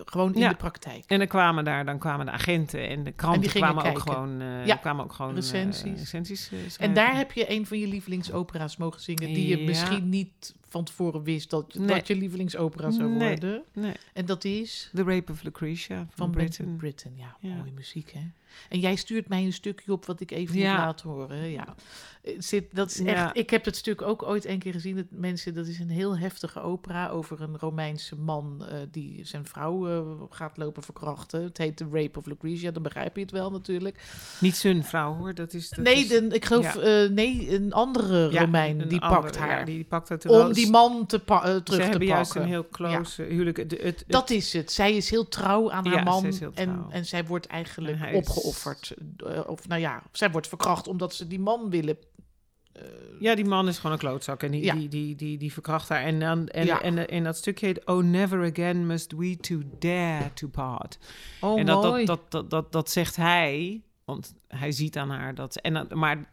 gewoon 0.05 0.33
in 0.33 0.39
Ja. 0.41 0.49
de 0.49 0.55
praktijk. 0.55 1.03
En 1.07 1.17
dan 1.17 1.27
kwamen 1.27 1.63
daar, 1.65 1.85
dan 1.85 1.99
kwamen 1.99 2.25
de 2.25 2.31
agenten 2.31 2.87
en 2.87 3.03
de 3.03 3.11
kranten 3.11 3.49
kwamen 3.51 3.83
ook 3.85 3.99
gewoon, 3.99 4.41
eh, 4.41 4.65
Ja. 4.65 4.75
kwamen 4.75 5.03
ook 5.03 5.13
gewoon 5.13 5.29
eh, 5.31 5.35
Recensies. 5.35 5.99
recensies 5.99 6.77
En 6.77 6.93
daar 6.93 7.15
heb 7.15 7.31
je 7.31 7.51
een 7.51 7.65
van 7.65 7.79
je 7.79 7.87
lievelingsopera's 7.87 8.77
mogen 8.77 9.01
zingen... 9.01 9.33
die 9.33 9.47
je 9.47 9.57
misschien 9.65 10.09
niet 10.09 10.55
van 10.75 10.83
tevoren 10.83 11.23
wist 11.23 11.49
dat, 11.49 11.73
Nee. 11.73 11.87
dat 11.87 12.07
je 12.07 12.15
lievelingsopera 12.15 12.91
zou 12.91 13.09
Nee. 13.09 13.27
worden. 13.27 13.63
Nee, 13.73 13.93
En 14.13 14.25
dat 14.25 14.43
is 14.43 14.89
The 14.93 15.03
Rape 15.03 15.31
of 15.31 15.43
Lucretia 15.43 15.95
van, 15.97 16.07
van 16.15 16.31
Britain. 16.77 17.13
Ja, 17.17 17.37
Ja. 17.39 17.55
mooie 17.55 17.71
muziek, 17.71 18.11
hè? 18.11 18.21
En 18.69 18.79
jij 18.79 18.95
stuurt 18.95 19.27
mij 19.27 19.43
een 19.43 19.53
stukje 19.53 19.91
op 19.91 20.05
wat 20.05 20.19
ik 20.19 20.31
even 20.31 20.57
Ja. 20.57 20.71
moet 20.75 20.85
laten 20.85 21.09
horen. 21.09 21.49
Ja. 21.49 21.75
Het 22.21 22.45
Zit, 22.45 22.75
dat 22.75 22.89
is 22.91 22.97
Ja. 22.97 23.05
echt, 23.05 23.37
ik 23.37 23.49
heb 23.49 23.65
het 23.65 23.75
stuk 23.75 24.01
ook 24.01 24.23
ooit 24.23 24.45
een 24.45 24.59
keer 24.59 24.71
gezien. 24.73 24.95
Dat 24.95 25.05
mensen, 25.09 25.53
dat 25.53 25.67
is 25.67 25.79
een 25.79 25.89
heel 25.89 26.17
heftige 26.17 26.61
opera 26.61 27.09
over 27.09 27.41
een 27.41 27.57
Romeinse 27.57 28.15
man 28.15 28.65
eh, 28.69 28.77
die 28.91 29.25
zijn 29.25 29.45
vrouw 29.45 29.87
eh, 29.87 30.21
gaat 30.29 30.57
lopen 30.57 30.83
verkrachten. 30.83 31.43
Het 31.43 31.57
heet 31.57 31.77
The 31.77 31.87
Rape 31.91 32.19
of 32.19 32.25
Lucretia, 32.25 32.71
dan 32.71 32.83
begrijp 32.83 33.15
je 33.15 33.21
het 33.21 33.31
wel 33.31 33.51
natuurlijk. 33.51 33.99
Niet 34.41 34.55
zijn 34.55 34.83
vrouw 34.83 35.13
hoor, 35.15 35.33
dat 35.33 35.53
is... 35.53 35.69
Dat 35.69 35.85
nee, 35.85 35.95
is, 35.95 36.07
de, 36.07 36.27
ik 36.27 36.45
geloof, 36.45 36.73
ja. 36.75 37.03
eh, 37.03 37.09
nee, 37.09 37.55
een 37.55 37.73
andere 37.73 38.29
Romein 38.39 38.79
een 38.81 38.87
die 38.87 39.01
andere- 39.01 39.21
pakt 39.21 39.37
haar. 39.37 39.65
die 39.65 39.83
pakt 39.83 40.09
haar 40.09 40.17
om 40.17 40.23
terwijl 40.23 40.53
die 40.65 40.73
ze- 40.73 40.79
man 40.89 41.05
te 41.05 41.19
pa- 41.19 41.43
eh, 41.43 41.55
terug 41.55 41.65
Ze 41.65 41.75
te 41.75 41.81
hebben 41.89 42.07
juist 42.07 42.23
pakken. 42.33 42.41
een 42.41 42.47
heel 42.55 42.69
close 42.69 43.23
eh, 43.23 43.29
huwelijk. 43.29 43.57
Het, 43.57 43.71
het, 43.71 43.81
het- 43.81 44.03
Dat 44.07 44.29
is 44.29 44.53
het. 44.53 44.71
Zij 44.71 44.95
is 44.95 45.09
heel 45.09 45.27
trouw 45.27 45.71
aan 45.71 45.87
haar 45.87 46.03
man. 46.03 46.25
en, 46.55 46.85
en 46.89 47.05
zij 47.05 47.25
wordt 47.25 47.45
eigenlijk 47.47 47.99
is- 48.01 48.13
opgeofferd. 48.15 48.93
Eh, 49.27 49.39
of 49.47 49.67
nou 49.67 49.81
ja, 49.81 50.03
zij 50.11 50.31
wordt 50.31 50.47
verkracht 50.47 50.87
omdat 50.87 51.13
ze 51.13 51.27
die 51.27 51.39
man 51.39 51.69
willen. 51.69 51.97
Ja, 53.19 53.35
die 53.35 53.45
man 53.45 53.67
is 53.67 53.75
gewoon 53.75 53.91
een 53.91 53.97
klootzak 53.97 54.43
en 54.43 54.51
die, 54.51 54.63
Ja. 54.63 54.73
die, 54.75 54.87
die, 54.87 55.15
die, 55.15 55.37
die 55.37 55.53
verkracht 55.53 55.89
haar. 55.89 56.01
En, 56.01 56.19
dan, 56.19 56.47
en, 56.47 56.65
Ja. 56.65 56.81
en, 56.81 57.07
en, 57.09 57.23
dat 57.23 57.37
stukje 57.37 57.65
heet 57.65 57.85
Oh, 57.85 58.03
never 58.03 58.51
again 58.51 58.85
must 58.85 59.11
we 59.11 59.37
two 59.37 59.61
dare 59.79 60.33
to 60.33 60.47
part. 60.47 60.97
oh, 61.41 61.59
en 61.59 61.65
dat, 61.65 61.83
mooi. 61.83 62.05
dat, 62.05 62.19
dat, 62.19 62.31
dat, 62.31 62.49
dat, 62.49 62.71
dat 62.71 62.89
zegt 62.89 63.15
hij, 63.15 63.81
want 64.05 64.33
hij 64.47 64.71
ziet 64.71 64.97
aan 64.97 65.09
haar 65.09 65.35
dat... 65.35 65.55
En, 65.55 65.87
maar 65.93 66.27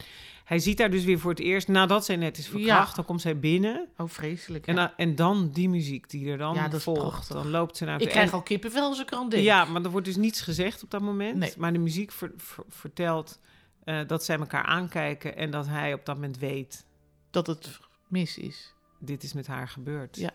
hij 0.53 0.61
ziet 0.61 0.78
haar 0.78 0.90
dus 0.90 1.05
weer 1.05 1.18
voor 1.18 1.30
het 1.30 1.40
eerst 1.40 1.68
nadat 1.68 2.05
zij 2.05 2.16
net 2.16 2.38
is 2.38 2.48
verkracht. 2.48 2.88
Ja. 2.88 2.94
Dan 2.94 3.05
komt 3.05 3.20
zij 3.20 3.38
binnen 3.38 3.88
oh, 3.96 4.09
vreselijk. 4.09 4.66
en, 4.66 4.74
ja. 4.74 4.92
en 4.96 5.14
dan 5.14 5.50
die 5.50 5.68
muziek 5.68 6.11
die 6.11 6.30
er 6.30 6.38
dan 6.38 6.55
Ja, 6.55 6.68
dat 6.68 6.78
is 6.78 6.82
volgt. 6.82 7.00
prachtig. 7.00 7.36
Dan 7.36 7.50
loopt 7.50 7.76
ze 7.76 7.84
naar 7.84 8.00
ik 8.00 8.07
en- 8.07 8.12
krijg 8.12 8.32
al 8.32 8.42
kippenvel 8.42 8.82
als 8.88 9.00
ik 9.00 9.11
eraan 9.11 9.28
denk. 9.28 9.42
Ja, 9.44 9.64
maar 9.64 9.82
er 9.84 9.90
wordt 9.90 10.07
dus 10.07 10.16
niets 10.16 10.40
gezegd 10.40 10.82
op 10.82 10.90
dat 10.90 11.00
moment. 11.00 11.36
Nee. 11.38 11.53
Maar 11.59 11.72
de 11.72 11.78
muziek 11.78 12.12
ver- 12.12 12.32
ver- 12.36 12.64
vertelt 12.68 13.40
eh, 13.84 14.00
dat 14.07 14.24
zij 14.24 14.38
elkaar 14.38 14.64
aankijken 14.64 15.36
en 15.36 15.50
dat 15.50 15.66
hij 15.66 15.92
op 15.94 16.05
dat 16.07 16.14
moment 16.14 16.38
weet, 16.38 16.86
Dat 17.30 17.46
het 17.46 17.80
mis 18.09 18.38
is. 18.38 18.74
dit 18.98 19.22
is 19.22 19.32
met 19.32 19.46
haar 19.46 19.68
gebeurd. 19.68 20.16
Ja. 20.16 20.30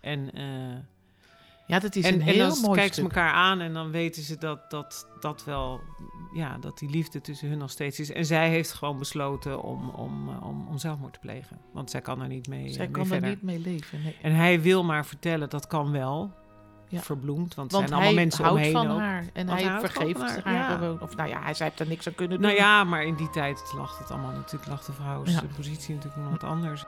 En, 0.00 0.32
eh, 0.34 0.76
Ja, 1.66 1.78
dat 1.78 1.96
is 1.96 2.04
en, 2.04 2.14
een 2.14 2.20
en 2.20 2.26
heel 2.26 2.48
dan 2.48 2.60
mooi 2.60 2.76
kijken 2.76 2.94
ze 2.94 3.02
elkaar 3.02 3.32
aan 3.32 3.60
en 3.60 3.72
dan 3.72 3.90
weten 3.90 4.22
ze 4.22 4.38
dat, 4.38 4.70
dat 4.70 5.08
dat 5.20 5.44
wel, 5.44 5.80
ja, 6.32 6.56
dat 6.58 6.78
die 6.78 6.90
liefde 6.90 7.20
tussen 7.20 7.48
hun 7.48 7.58
nog 7.58 7.70
steeds 7.70 8.00
is. 8.00 8.12
En 8.12 8.26
zij 8.26 8.48
heeft 8.48 8.72
gewoon 8.72 8.98
besloten 8.98 9.62
om, 9.62 9.88
om, 9.88 10.28
eh, 10.28 10.46
om, 10.46 10.66
om 10.68 10.78
zelfmoord 10.78 11.12
te 11.12 11.18
plegen. 11.18 11.58
Want 11.72 11.90
zij 11.90 12.00
kan 12.00 12.22
er 12.22 12.28
niet 12.28 12.48
mee, 12.48 12.72
Zij 12.72 12.88
mee 12.88 13.04
kan 13.04 13.12
er 13.12 13.28
niet 13.28 13.42
mee 13.42 13.58
leven. 13.58 14.02
Nee. 14.02 14.16
En 14.22 14.34
hij 14.34 14.60
wil 14.60 14.84
maar 14.84 15.06
vertellen, 15.06 15.50
dat 15.50 15.66
kan 15.66 15.90
wel. 15.90 16.32
Ja. 16.88 17.00
Verbloemd, 17.00 17.54
want, 17.54 17.72
Want 17.72 17.82
er 17.82 17.88
zijn 17.88 18.00
allemaal 18.00 18.22
mensen 18.22 18.50
omheen 18.50 18.72
van 18.72 18.90
ook. 18.90 18.98
haar. 18.98 19.24
En 19.32 19.48
hij 19.48 19.80
vergeeft 19.80 20.20
haar, 20.20 20.40
haar 20.44 20.54
ja. 20.54 20.74
gewoon. 20.74 21.00
Of 21.00 21.16
nou 21.16 21.28
ja, 21.28 21.42
hij 21.42 21.54
zij 21.54 21.66
heeft 21.66 21.80
er 21.80 21.86
niks 21.86 22.06
aan 22.06 22.14
kunnen 22.14 22.38
doen. 22.38 22.46
Nou 22.46 22.58
ja, 22.60 22.84
maar 22.84 23.04
in 23.04 23.14
die 23.14 23.30
tijd 23.30 23.72
lag 23.76 23.98
het 23.98 24.10
allemaal 24.10 24.32
natuurlijk, 24.32 24.66
lag 24.70 24.84
de 24.84 24.92
Ja. 24.96 25.22
vrouwspositie 25.24 25.94
natuurlijk 25.94 26.22
nog 26.22 26.30
wat 26.30 26.44
anders. 26.44 26.84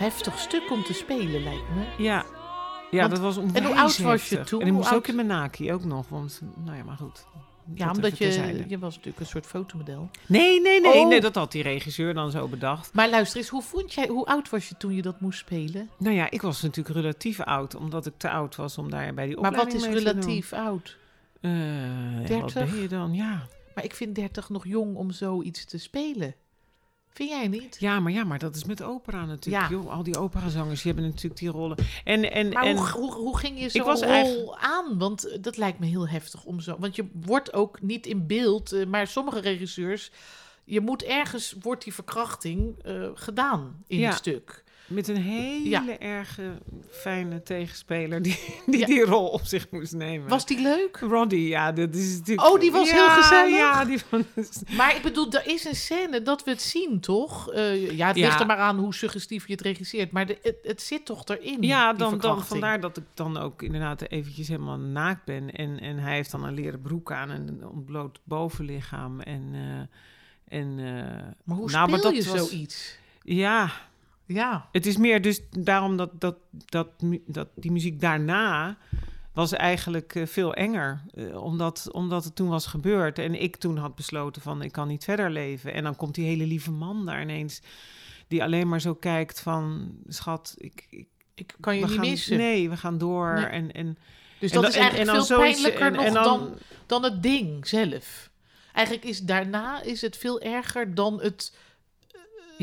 Heftig 0.00 0.38
stuk 0.38 0.70
om 0.70 0.82
te 0.84 0.92
spelen, 0.92 1.42
lijkt 1.42 1.74
me. 1.74 2.02
Ja, 2.04 2.24
ja 2.90 3.00
Want- 3.00 3.10
dat 3.10 3.20
was 3.20 3.36
en 3.36 3.64
hoe 3.64 3.76
oud 3.76 3.98
was 3.98 4.28
je 4.28 4.40
toen? 4.40 4.60
En 4.60 4.66
ik 4.66 4.72
moest 4.72 4.94
ook 4.94 5.06
in 5.06 5.14
Menaki 5.16 5.72
ook 5.72 5.84
nog, 5.84 6.08
want 6.08 6.40
nou 6.64 6.76
ja, 6.76 6.84
maar 6.84 6.96
goed. 6.96 7.26
Ja, 7.74 7.86
Dat 7.86 7.96
omdat 7.96 8.18
je, 8.18 8.64
je 8.68 8.78
was 8.78 8.94
natuurlijk 8.94 9.20
een 9.20 9.26
soort 9.26 9.46
fotomodel. 9.46 10.10
Nee, 10.26 10.60
nee, 10.60 10.80
nee, 10.80 10.92
Oh. 10.92 11.08
nee, 11.08 11.20
dat 11.20 11.34
had 11.34 11.52
die 11.52 11.62
regisseur 11.62 12.14
dan 12.14 12.30
zo 12.30 12.48
bedacht. 12.48 12.94
Maar 12.94 13.10
luister 13.10 13.38
eens, 13.38 13.48
hoe, 13.48 13.62
vond 13.62 13.94
jij, 13.94 14.06
hoe 14.06 14.26
oud 14.26 14.50
was 14.50 14.68
je 14.68 14.74
toen 14.78 14.94
je 14.94 15.02
dat 15.02 15.20
moest 15.20 15.38
spelen? 15.38 15.90
Nou 15.98 16.14
ja, 16.14 16.30
ik 16.30 16.42
was 16.42 16.62
natuurlijk 16.62 16.96
relatief 16.96 17.40
oud, 17.40 17.74
omdat 17.74 18.06
ik 18.06 18.12
te 18.16 18.30
oud 18.30 18.56
was 18.56 18.78
om 18.78 18.90
daar 18.90 19.14
bij 19.14 19.26
die 19.26 19.36
Maar 19.40 19.50
opleiding 19.50 19.80
wat 19.86 19.94
is 19.94 20.02
relatief 20.02 20.52
oud? 20.52 20.96
Eh, 21.40 21.50
ja, 21.52 22.18
wat 22.18 22.26
30? 22.26 22.70
ben 22.70 22.80
je 22.82 22.88
dan? 22.88 23.14
Ja. 23.14 23.46
Maar 23.74 23.84
ik 23.84 23.94
vind 23.94 24.14
30 24.14 24.48
nog 24.48 24.66
jong 24.66 24.96
om 24.96 25.10
zoiets 25.10 25.64
te 25.64 25.78
spelen. 25.78 26.34
Vind 27.12 27.30
jij 27.30 27.48
niet? 27.48 27.76
Ja, 27.78 28.00
maar 28.00 28.12
ja, 28.12 28.24
maar 28.24 28.38
dat 28.38 28.56
is 28.56 28.64
met 28.64 28.82
opera 28.82 29.24
natuurlijk. 29.24 29.70
Ja. 29.70 29.76
Joh, 29.76 29.90
al 29.90 30.02
die 30.02 30.18
operazangers, 30.18 30.82
die 30.82 30.92
hebben 30.92 31.10
natuurlijk 31.10 31.40
die 31.40 31.50
rollen. 31.50 31.76
En, 32.04 32.32
en, 32.32 32.48
Maar 32.48 32.64
en 32.64 32.76
hoe, 32.76 32.88
hoe, 32.90 33.12
hoe 33.12 33.38
ging 33.38 33.60
je 33.60 33.68
zo'n 33.68 33.82
rol 33.82 34.02
eigenlijk- 34.02 34.58
aan? 34.60 34.98
Want 34.98 35.24
eh, 35.28 35.38
dat 35.40 35.56
lijkt 35.56 35.78
me 35.78 35.86
heel 35.86 36.08
heftig 36.08 36.44
om 36.44 36.60
zo... 36.60 36.76
Want 36.78 36.96
je 36.96 37.08
wordt 37.12 37.52
ook 37.52 37.82
niet 37.82 38.06
in 38.06 38.26
beeld, 38.26 38.72
eh, 38.72 38.86
maar 38.86 39.06
sommige 39.06 39.40
regisseurs... 39.40 40.10
Je 40.64 40.80
moet 40.80 41.02
ergens, 41.02 41.54
wordt 41.60 41.84
die 41.84 41.94
verkrachting 41.94 42.82
eh, 42.82 43.08
gedaan 43.14 43.82
in 43.86 43.98
Ja. 43.98 44.08
het 44.08 44.18
stuk. 44.18 44.64
Met 44.90 45.08
een 45.08 45.16
hele 45.16 45.92
erge 45.98 46.58
fijne 46.90 47.42
tegenspeler 47.42 48.22
die 48.22 48.38
die, 48.66 48.86
die 48.86 49.04
rol 49.04 49.26
op 49.28 49.44
zich 49.44 49.66
moest 49.70 49.92
nemen. 49.92 50.28
Was 50.28 50.46
die 50.46 50.60
leuk? 50.60 50.98
Roddy, 51.00 51.36
ja, 51.36 51.72
dat 51.72 51.94
is 51.94 52.18
natuurlijk... 52.18 52.48
Oh, 52.48 52.60
die 52.60 52.70
was 52.72 52.90
heel 52.90 53.08
gezellig? 53.08 53.56
Ja, 53.56 53.84
die 53.84 53.98
van... 53.98 54.24
Maar 54.76 54.96
ik 54.96 55.02
bedoel, 55.02 55.32
er 55.32 55.46
is 55.46 55.64
een 55.64 55.74
scène 55.74 56.22
dat 56.22 56.44
we 56.44 56.50
het 56.50 56.62
zien, 56.62 57.00
toch? 57.00 57.52
Eh, 57.52 57.90
ja, 57.96 58.06
het 58.06 58.16
ligt 58.16 58.40
er 58.40 58.46
maar 58.46 58.56
aan 58.56 58.78
hoe 58.78 58.94
suggestief 58.94 59.46
je 59.46 59.52
het 59.52 59.60
regisseert. 59.62 60.10
Maar 60.12 60.26
de, 60.26 60.38
het, 60.42 60.56
het 60.62 60.82
zit 60.82 61.04
toch 61.04 61.24
erin, 61.26 61.62
Ja, 61.62 61.92
dan, 61.92 62.18
dan 62.18 62.44
vandaar 62.44 62.80
dat 62.80 62.96
ik 62.96 63.04
dan 63.14 63.36
ook 63.36 63.62
inderdaad 63.62 64.02
eventjes 64.02 64.48
helemaal 64.48 64.78
naakt 64.78 65.24
ben. 65.24 65.50
En, 65.52 65.80
en 65.80 65.98
hij 65.98 66.14
heeft 66.14 66.30
dan 66.30 66.44
een 66.44 66.54
leren 66.54 66.80
broek 66.80 67.12
aan 67.12 67.30
en 67.30 67.48
een 67.48 67.66
ontbloot 67.68 68.20
bovenlichaam. 68.24 69.20
En, 69.20 69.50
eh, 69.52 70.58
en, 70.58 70.78
eh, 70.78 70.84
Maar 71.44 71.56
hoe 71.56 71.70
nou, 71.70 71.88
speel 71.90 72.02
dat 72.02 72.24
je 72.24 72.30
was- 72.30 72.48
zoiets? 72.50 72.98
Ja, 73.22 73.70
Ja. 74.32 74.68
het 74.72 74.86
is 74.86 74.96
meer 74.96 75.22
dus 75.22 75.40
daarom 75.50 75.96
dat, 75.96 76.20
dat, 76.20 76.36
dat, 76.50 76.88
dat 77.26 77.48
die 77.54 77.72
muziek 77.72 78.00
daarna 78.00 78.76
was 79.32 79.52
eigenlijk 79.52 80.14
eh, 80.14 80.26
veel 80.26 80.54
enger. 80.54 81.00
eh, 81.14 81.42
omdat, 81.42 81.88
omdat 81.92 82.24
het 82.24 82.34
toen 82.36 82.48
was 82.48 82.66
gebeurd. 82.66 83.18
En 83.18 83.42
ik 83.42 83.56
toen 83.56 83.76
had 83.76 83.94
besloten 83.94 84.42
van 84.42 84.62
ik 84.62 84.72
kan 84.72 84.88
niet 84.88 85.04
verder 85.04 85.30
leven. 85.30 85.72
En 85.74 85.82
dan 85.82 85.96
komt 85.96 86.14
die 86.14 86.26
hele 86.26 86.46
lieve 86.46 86.70
man 86.70 87.06
daar 87.06 87.22
ineens... 87.22 87.60
die 88.28 88.42
alleen 88.42 88.68
maar 88.68 88.80
zo 88.80 88.94
kijkt 88.94 89.40
van... 89.40 89.92
schat, 90.08 90.54
ik, 90.58 90.86
ik, 90.90 91.06
Ik 91.34 91.54
kan 91.60 91.76
je 91.76 91.84
niet 91.84 91.94
gaan, 91.94 92.00
missen. 92.08 92.36
Nee, 92.36 92.70
we 92.70 92.76
gaan 92.76 92.98
door. 92.98 93.34
Nee. 93.34 93.44
En, 93.44 93.72
en, 93.72 93.98
Dus 94.38 94.50
en 94.50 94.60
dat 94.60 94.70
is 94.70 94.76
en- 94.76 94.80
eigenlijk 94.80 95.10
en 95.10 95.16
dan 95.16 95.26
veel 95.26 95.38
pijnlijker 95.38 95.86
en- 95.86 95.92
nog 95.92 96.04
en 96.04 96.12
dan- 96.12 96.24
dan, 96.24 96.58
dan 96.86 97.02
het 97.04 97.22
ding 97.22 97.66
zelf. 97.66 98.30
Eigenlijk 98.72 99.06
is 99.06 99.20
daarna 99.20 99.82
is 99.82 100.00
het 100.00 100.16
veel 100.16 100.40
erger 100.40 100.94
dan 100.94 101.20
het, 101.22 101.56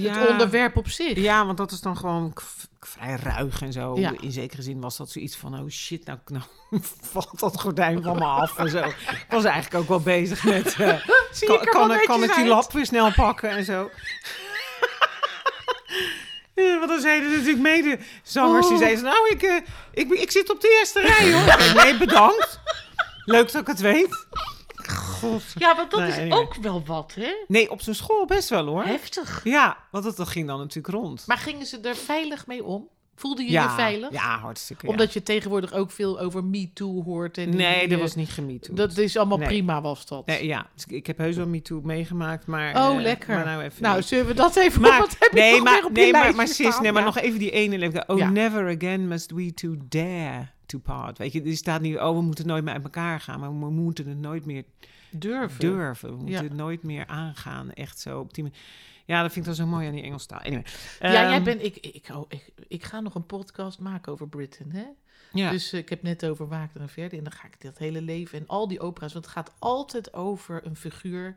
het 0.01 0.27
onderwerp 0.29 0.77
op 0.77 0.87
zich. 0.89 1.17
Ja, 1.17 1.45
want 1.45 1.57
dat 1.57 1.71
is 1.71 1.81
dan 1.81 1.97
gewoon 1.97 2.33
vrij 2.79 3.15
ruig 3.23 3.61
en 3.61 3.71
zo. 3.73 3.99
Ja. 3.99 4.11
In 4.19 4.31
zekere 4.31 4.61
zin 4.61 4.81
was 4.81 4.97
dat 4.97 5.09
zoiets 5.09 5.35
van... 5.35 5.59
oh 5.59 5.69
shit, 5.69 6.05
nou, 6.05 6.19
nou 6.25 6.43
valt 7.11 7.39
dat 7.39 7.59
gordijn 7.61 8.03
van 8.03 8.15
me 8.17 8.23
af 8.25 8.57
en 8.57 8.69
zo. 8.69 8.77
Ik 8.87 9.25
was 9.29 9.43
eigenlijk 9.43 9.83
ook 9.83 9.89
wel 9.89 9.99
bezig 9.99 10.43
met... 10.43 10.75
eh, 10.79 10.95
Zie 11.31 11.47
kan, 11.47 11.61
ik 11.61 11.69
kan, 11.69 11.91
ik- 11.93 12.05
kan 12.05 12.15
ik 12.15 12.19
netjes 12.19 12.35
die 12.35 12.45
lap 12.47 12.71
weer 12.71 12.85
snel 12.85 13.11
pakken 13.13 13.49
en 13.49 13.63
zo. 13.65 13.89
Ja, 16.55 16.77
want 16.77 16.89
dan 16.89 17.01
zeiden 17.01 17.31
natuurlijk 17.31 17.59
medezangers. 17.59 18.65
Die 18.67 18.75
Oh. 18.75 18.81
zeiden, 18.81 19.03
nou, 19.03 19.29
ik, 19.29 19.41
eh, 19.43 19.55
ik, 19.93 20.09
ik 20.11 20.31
zit 20.31 20.49
op 20.51 20.61
de 20.61 20.77
eerste 20.79 21.01
rij, 21.01 21.33
hoor. 21.33 21.83
Nee, 21.83 21.97
bedankt. 21.97 22.59
Leuk 23.25 23.51
dat 23.51 23.61
ik 23.61 23.67
het 23.67 23.79
weet. 23.79 24.25
God. 25.19 25.43
Ja, 25.55 25.75
want 25.75 25.91
dat 25.91 26.01
is 26.01 26.17
anyway. 26.17 26.37
ook 26.39 26.55
wel 26.55 26.83
wat, 26.85 27.13
hè? 27.15 27.33
Nee, 27.47 27.71
op 27.71 27.81
zijn 27.81 27.95
school 27.95 28.25
best 28.25 28.49
wel, 28.49 28.65
hoor. 28.65 28.83
Heftig. 28.83 29.41
Ja, 29.43 29.77
want 29.91 30.03
dat, 30.03 30.15
dat 30.17 30.27
ging 30.27 30.47
dan 30.47 30.57
natuurlijk 30.57 30.93
rond. 30.95 31.23
Maar 31.27 31.37
gingen 31.37 31.65
ze 31.65 31.79
er 31.79 31.95
veilig 31.95 32.47
mee 32.47 32.63
om? 32.63 32.87
Voelde 33.15 33.43
je 33.43 33.51
ja, 33.51 33.63
je 33.63 33.69
veilig? 33.69 34.11
Ja, 34.11 34.39
hartstikke. 34.39 34.85
ja. 34.85 34.91
Omdat 34.91 35.13
je 35.13 35.23
tegenwoordig 35.23 35.73
ook 35.73 35.91
veel 35.91 36.19
over 36.19 36.43
MeToo 36.43 37.03
hoort. 37.03 37.37
En 37.37 37.49
die- 37.49 37.59
Nee, 37.59 37.79
die, 37.79 37.87
dat 37.87 37.99
was 37.99 38.15
niet 38.15 38.29
gemiet. 38.29 38.69
Dat 38.77 38.97
is 38.97 39.17
allemaal 39.17 39.37
Nee. 39.37 39.47
prima, 39.47 39.81
was 39.81 40.05
dat. 40.05 40.25
Nee, 40.25 40.45
ja, 40.45 40.67
dus 40.73 40.85
ik- 40.87 41.07
heb 41.07 41.17
heus 41.17 41.35
wel 41.35 41.47
MeToo 41.47 41.81
meegemaakt, 41.83 42.45
maar... 42.45 42.75
oh, 42.89 42.95
eh, 42.95 43.01
lekker. 43.01 43.35
Maar 43.35 43.45
nou 43.45 43.63
even 43.63 43.81
nou, 43.83 44.01
zullen 44.01 44.25
we 44.25 44.33
dat 44.33 44.55
even... 44.55 44.81
Maar, 44.81 44.99
wat 45.07 45.15
heb 45.19 45.31
nee, 45.31 45.61
maar, 45.61 45.83
op 45.85 45.91
nee, 45.91 46.11
maar, 46.11 46.35
maar 46.35 46.47
sis, 46.47 46.79
nee, 46.79 46.91
maar 46.91 47.01
Ja. 47.01 47.07
nog 47.07 47.17
even 47.17 47.39
die 47.39 47.51
ene. 47.51 48.03
Oh, 48.07 48.29
never 48.29 48.75
again 48.75 49.07
must 49.07 49.31
we 49.31 49.53
two 49.53 49.75
dare 49.89 50.47
to 50.65 50.79
part. 50.79 51.17
Weet 51.17 51.33
je, 51.33 51.41
er 51.43 51.55
staat 51.55 51.81
niet, 51.81 51.97
oh, 51.97 52.15
we 52.15 52.21
moeten 52.21 52.47
nooit 52.47 52.63
meer 52.63 52.73
uit 52.73 52.83
elkaar 52.83 53.19
gaan, 53.19 53.39
maar 53.39 53.59
we 53.59 53.69
moeten 53.69 54.07
het 54.07 54.17
nooit 54.17 54.45
meer 54.45 54.63
Durven. 55.11 55.59
durven. 55.59 56.09
We 56.09 56.15
moeten 56.23 56.47
Ja. 56.47 56.53
nooit 56.53 56.83
meer 56.83 57.07
aangaan, 57.07 57.73
echt 57.73 57.99
zo 57.99 58.19
op 58.19 58.33
die 58.33 58.43
manier. 58.43 58.59
Ja, 59.05 59.21
dat 59.21 59.31
vind 59.31 59.45
ik 59.47 59.55
dan 59.55 59.65
zo 59.65 59.71
mooi 59.71 59.87
aan 59.87 59.93
die 59.93 60.03
Engelstaal. 60.03 60.39
Anyway. 60.39 60.65
Ja, 60.99 61.11
jij 61.11 61.35
Ehm, 61.35 61.43
bent... 61.43 61.63
Ik, 61.63 61.77
ik, 61.77 62.07
oh, 62.13 62.25
ik, 62.29 62.49
ik 62.67 62.83
ga 62.83 62.99
nog 62.99 63.15
een 63.15 63.25
podcast 63.25 63.79
maken 63.79 64.11
over 64.11 64.27
Britain, 64.29 64.71
hè? 64.71 64.85
Ja, 65.33 65.51
Dus 65.51 65.73
eh, 65.73 65.79
ik 65.79 65.89
heb 65.89 66.01
net 66.03 66.25
over 66.25 66.47
Waakter 66.47 66.81
en 66.81 66.89
Verdi. 66.89 67.17
En 67.17 67.23
dan 67.23 67.33
ga 67.33 67.45
ik 67.47 67.61
dat 67.61 67.77
hele 67.77 68.01
leven 68.01 68.39
en 68.39 68.47
al 68.47 68.67
die 68.67 68.79
opera's. 68.79 69.13
Want 69.13 69.25
het 69.25 69.33
gaat 69.33 69.53
altijd 69.59 70.13
over 70.13 70.65
een 70.65 70.75
figuur 70.75 71.35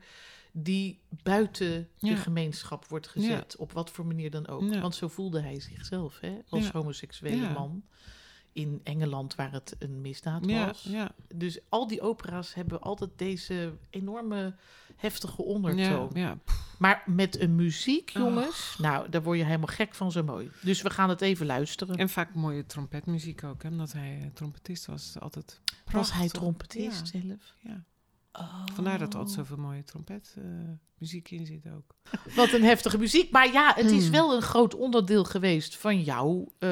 die 0.53 0.99
buiten 1.23 1.89
de 1.99 2.17
gemeenschap 2.17 2.87
wordt 2.87 3.09
gezet. 3.09 3.57
Op 3.57 3.73
wat 3.73 3.91
voor 3.91 4.07
manier 4.07 4.31
dan 4.31 4.47
ook. 4.49 4.75
Want 4.81 4.95
zo 4.95 5.09
voelde 5.09 5.41
hij 5.41 5.61
zichzelf, 5.61 6.21
hè? 6.21 6.39
Als 6.49 6.71
homoseksuele 6.71 7.43
Ja. 7.43 7.53
man. 7.53 7.83
In 8.53 8.81
Engeland, 8.85 9.35
waar 9.35 9.53
het 9.53 9.77
een 9.79 10.01
misdaad 10.01 10.47
ja, 10.47 10.67
was. 10.67 10.83
ja, 10.83 11.13
Dus 11.35 11.59
al 11.69 11.87
die 11.87 12.01
opera's 12.01 12.55
hebben 12.55 12.81
altijd 12.81 13.11
deze 13.17 13.73
enorme 13.91 14.55
heftige 14.97 15.43
ondertoon. 15.43 16.11
ja. 16.15 16.39
Maar 16.79 17.03
met 17.07 17.41
een 17.41 17.55
muziek, 17.55 18.13
Oh. 18.17 18.23
jongens, 18.23 18.77
nou, 18.79 19.09
daar 19.09 19.23
word 19.23 19.39
je 19.39 19.45
helemaal 19.45 19.67
gek 19.67 19.95
van 19.95 20.13
zo 20.13 20.23
mooi. 20.23 20.51
Dus 20.63 20.83
we 20.83 20.91
gaan 20.91 21.09
het 21.09 21.21
even 21.21 21.47
luisteren. 21.47 21.97
En 21.97 22.09
vaak 22.09 22.35
mooie 22.35 22.67
trompetmuziek 22.67 23.45
ook, 23.45 23.63
hè, 23.63 23.69
omdat 23.69 23.93
hij 23.93 24.19
eh, 24.23 24.27
trompetist 24.35 24.87
was. 24.87 25.17
Altijd 25.19 25.61
Was 25.93 26.13
hij 26.13 26.29
trompetist 26.29 27.09
zelf? 27.09 27.55
Ja. 27.61 27.85
Oh. 28.33 28.63
Vandaar 28.75 28.99
dat 28.99 29.13
er 29.13 29.19
altijd 29.19 29.37
zoveel 29.37 29.57
mooie 29.57 29.85
trompetmuziek 29.85 31.31
in 31.31 31.47
zit 31.47 31.65
ook. 31.77 31.95
Wat 32.37 32.53
een 32.53 32.63
heftige 32.63 32.99
muziek. 32.99 33.31
Maar 33.31 33.53
ja, 33.53 33.73
het 33.77 33.91
is 33.91 34.03
Hmm. 34.03 34.13
wel 34.13 34.35
een 34.35 34.43
groot 34.43 34.75
onderdeel 34.75 35.25
geweest 35.25 35.77
van 35.77 36.01
jou. 36.03 36.49
eh, 36.59 36.71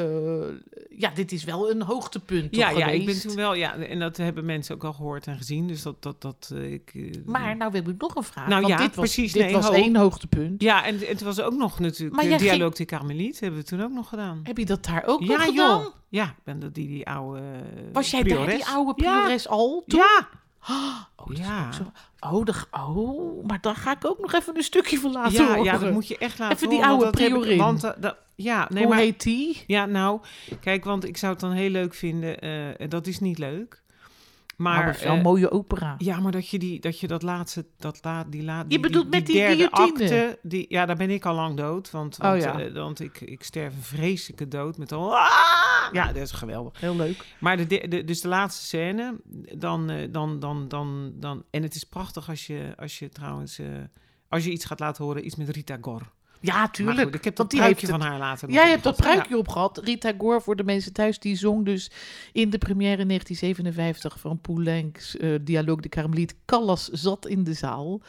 ja, 0.89 1.11
dit 1.15 1.33
is 1.33 1.45
wel 1.45 1.71
een 1.71 1.83
hoogtepunt 1.83 2.53
toch 2.53 2.61
Ja, 2.61 2.71
ja, 2.71 2.87
ik 2.87 3.07
ben 3.07 3.21
toen 3.21 3.35
wel, 3.35 3.55
ja, 3.55 3.77
en 3.77 3.99
dat 3.99 4.17
hebben 4.17 4.45
mensen 4.45 4.75
ook 4.75 4.85
al 4.85 4.93
gehoord 4.93 5.27
en 5.27 5.37
gezien. 5.37 5.67
Dus 5.67 5.83
dat, 5.83 6.03
dat, 6.03 6.21
dat 6.23 6.51
eh, 6.55 6.73
ik. 6.73 6.91
eh, 6.95 7.11
Maar 7.27 7.57
nou 7.57 7.73
wil 7.73 7.89
ik 7.89 8.01
nog 8.01 8.15
een 8.15 8.23
vraag. 8.23 8.49
Nou 8.49 8.61
want 8.63 8.73
ja, 8.73 8.87
dit 8.87 8.95
was, 8.95 9.05
precies, 9.15 9.33
Dit 9.33 9.43
nee, 9.43 9.53
was 9.53 9.67
ho. 9.67 9.73
één 9.73 9.97
hoogtepunt. 9.97 10.63
Ja, 10.63 10.85
en, 10.87 10.95
en 11.01 11.07
het 11.07 11.21
was 11.21 11.41
ook 11.41 11.55
nog 11.55 11.79
natuurlijk. 11.79 12.15
Maar 12.17 12.25
de 12.25 12.31
ging- 12.31 12.41
Dialoog 12.51 12.75
de 12.75 12.85
Carmeliet 12.85 13.41
hebben 13.41 13.61
we 13.61 13.67
toen 13.67 13.83
ook 13.83 13.93
nog 13.93 14.09
gedaan. 14.09 14.41
Heb 14.43 14.59
je 14.59 14.67
dat 14.67 14.85
daar 14.85 15.03
ook 15.07 15.21
nog 15.21 15.29
ja, 15.29 15.39
gedaan? 15.39 15.81
joh. 15.83 15.87
Ja, 16.09 16.25
ik 16.25 16.45
ben 16.45 16.59
dat 16.59 16.75
die, 16.75 16.89
die 16.89 17.07
oude. 17.09 17.41
eh, 17.41 17.83
Was 17.93 18.11
jij 18.11 18.23
daar 18.23 18.47
die 18.47 18.67
oude 18.67 18.93
Ja. 19.03 19.13
priores 19.21 19.49
al? 19.49 19.85
Toen? 19.87 19.99
Ja, 20.01 20.29
Oh, 21.17 21.37
Ja. 21.37 21.73
zo. 21.73 21.83
Oh, 22.21 22.45
de, 22.45 22.55
oh, 22.71 23.45
maar 23.47 23.61
daar 23.61 23.77
ga 23.77 23.91
ik 23.93 24.05
ook 24.07 24.19
nog 24.19 24.33
even 24.35 24.57
een 24.57 24.63
stukje 24.63 24.99
van 24.99 25.13
laten 25.13 25.33
ja, 25.33 25.47
horen. 25.47 25.63
ja, 25.65 25.79
dat 25.79 25.93
moet 25.93 26.09
je 26.09 26.19
echt 26.19 26.39
laten 26.39 26.57
Even 26.57 26.69
die 26.69 26.79
horen, 26.79 26.91
oude 26.93 27.05
dat 27.05 27.19
heb 27.19 27.29
ik- 27.29 27.35
priorin. 27.35 27.59
Want, 27.59 27.85
eh, 27.85 27.91
dat- 28.01 28.17
ja, 28.35 28.67
nee, 28.71 28.83
Hoe 28.85 28.93
maar, 28.93 29.03
heet 29.03 29.23
die? 29.23 29.65
Ja, 29.67 29.87
nou, 29.87 30.21
kijk, 30.61 30.85
want 30.85 31.05
ik 31.09 31.17
zou 31.17 31.33
het 31.33 31.41
dan 31.41 31.53
heel 31.53 31.71
leuk 31.71 31.95
vinden. 31.95 32.39
eh, 32.41 32.89
dat 32.89 33.07
is 33.07 33.21
niet 33.21 33.39
leuk. 33.39 33.83
Maar, 34.57 34.85
Maar, 34.85 34.95
is 34.95 35.03
wel 35.03 35.13
een 35.13 35.19
eh, 35.19 35.25
mooie 35.25 35.51
opera. 35.51 35.95
ja, 35.99 36.21
maar 36.21 36.33
dat 36.33 36.49
je, 36.49 36.59
die, 36.59 36.81
dat, 36.81 37.01
je 37.01 37.07
dat 37.07 37.23
laatste, 37.23 37.67
dat 37.79 37.99
la, 38.03 38.25
die, 38.25 38.41
die, 38.45 38.51
Je 38.69 38.81
bedoelt 38.81 39.11
die, 39.11 39.21
met 39.21 39.27
die 39.27 39.37
derde 39.37 39.55
guillotine? 39.55 39.93
acte, 39.93 40.39
die, 40.43 40.67
ja, 40.69 40.87
daar 40.87 40.97
ben 40.97 41.11
ik 41.11 41.25
al 41.27 41.35
lang 41.35 41.57
dood. 41.57 41.91
Want, 41.91 42.17
Oh, 42.21 42.25
want, 42.31 42.43
ja. 42.43 42.59
eh, 42.61 42.73
want 42.73 43.01
ik, 43.01 43.21
ik 43.21 43.43
sterf 43.45 43.75
een 43.77 43.83
vreselijke 43.83 44.49
dood 44.49 44.79
met 44.79 44.93
al... 44.93 45.17
Ah! 45.17 45.27
Ja, 45.93 46.07
dat 46.13 46.23
is 46.23 46.31
geweldig. 46.31 46.81
Heel 46.81 46.97
leuk. 46.97 47.25
Maar 47.39 47.69
de, 47.69 48.05
dus 48.05 48.21
de 48.21 48.29
laatste 48.29 48.65
scène, 48.65 49.21
dan, 49.55 49.91
eh, 49.91 50.09
dan, 50.11 50.39
dan, 50.39 50.69
dan, 50.69 51.13
dan... 51.15 51.45
En 51.51 51.63
het 51.63 51.75
is 51.75 51.85
prachtig 51.85 52.29
als 52.29 52.47
je, 52.47 52.73
als 52.77 52.99
je 52.99 53.09
trouwens... 53.09 53.59
eh, 53.59 53.67
als 54.29 54.45
je 54.45 54.51
iets 54.51 54.65
gaat 54.65 54.81
laten 54.81 55.05
horen, 55.05 55.27
iets 55.27 55.37
met 55.37 55.49
Rita 55.49 55.79
Gor. 55.81 56.03
Ja, 56.41 56.69
tuurlijk. 56.69 57.01
goed, 57.01 57.15
ik 57.15 57.25
heb 57.25 57.37
dat 57.37 57.49
pruikje 57.49 57.87
van 57.87 58.01
haar 58.01 58.19
laten 58.19 58.53
Jij 58.53 58.69
hebt 58.71 58.83
dat 58.83 58.97
pruikje 58.97 59.39
opgehad. 59.39 59.79
Rita 59.79 60.13
Gore, 60.19 60.41
voor 60.41 60.57
de 60.57 60.65
mensen 60.65 60.93
thuis, 60.93 61.19
die 61.19 61.37
zong 61.37 61.65
dus 61.65 61.91
in 62.33 62.51
de 62.51 62.59
première 62.59 63.01
in 63.01 63.09
1957 63.09 64.21
van 64.21 64.41
Poulenc's 64.41 65.17
eh 65.17 65.35
Dialogue 65.41 65.83
de 65.83 65.89
Carmelite. 65.89 66.35
Callas 66.45 66.89
zat 66.89 67.27
in 67.27 67.45
de 67.45 67.53
zaal. 67.53 68.01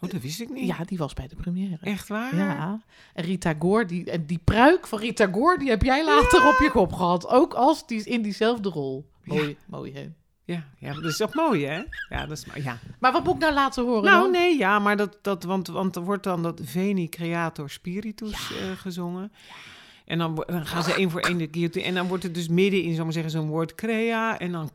Oh, 0.00 0.10
dat 0.10 0.20
wist 0.20 0.40
ik 0.40 0.50
niet. 0.50 0.66
Ja, 0.66 0.84
die 0.84 0.98
was 0.98 1.14
bij 1.14 1.28
de 1.28 1.36
première. 1.36 1.78
Echt 1.80 2.08
waar? 2.08 2.36
Ja, 2.36 2.80
en 3.14 3.24
Rita 3.24 3.54
Gore, 3.58 3.84
die, 3.84 4.10
en 4.10 4.26
die 4.26 4.40
pruik 4.44 4.86
van 4.86 4.98
Rita 4.98 5.28
Gore, 5.32 5.58
die 5.58 5.68
heb 5.68 5.82
jij 5.82 6.04
later 6.04 6.48
op 6.48 6.58
je 6.58 6.70
kop 6.70 6.92
gehad. 6.92 7.28
Ook 7.28 7.54
als 7.54 7.86
die 7.86 8.04
in 8.04 8.22
diezelfde 8.22 8.68
rol. 8.68 9.10
Mooi, 9.24 9.56
mooi 9.66 9.92
hè. 9.92 10.08
Ja, 10.44 10.64
ja, 10.78 10.92
dat 10.92 11.04
is 11.04 11.16
toch 11.16 11.34
mooi, 11.34 11.66
hè? 11.66 11.82
Ja, 12.08 12.26
dat 12.26 12.38
is 12.38 12.46
maar 12.46 12.62
ja. 12.62 12.78
Maar 13.00 13.12
wat 13.12 13.24
moet 13.24 13.34
ik 13.34 13.40
nou 13.40 13.54
laten 13.54 13.84
horen 13.84 14.04
Nou, 14.04 14.22
dan? 14.22 14.30
nee, 14.30 14.58
ja, 14.58 14.78
maar 14.78 14.96
dat, 14.96 15.18
dat 15.22 15.44
want, 15.44 15.66
want 15.66 15.96
er 15.96 16.02
wordt 16.02 16.24
dan 16.24 16.42
dat 16.42 16.60
Veni 16.64 17.08
Creator 17.08 17.70
Spiritus 17.70 18.32
eh, 18.32 18.70
gezongen. 18.76 19.32
En 20.04 20.18
dan, 20.18 20.44
dan 20.46 20.66
gaan 20.66 20.82
ze 20.82 20.94
één 20.94 21.10
voor 21.10 21.20
één 21.20 21.38
de 21.38 21.48
guillotine. 21.50 21.84
En 21.84 21.94
dan 21.94 22.08
wordt 22.08 22.22
het 22.22 22.34
dus 22.34 22.48
midden 22.48 22.82
in, 22.82 23.02
maar 23.02 23.12
zeggen, 23.12 23.30
zo'n 23.30 23.48
woord 23.48 23.74
crea. 23.74 24.38
En 24.38 24.52
dan... 24.52 24.70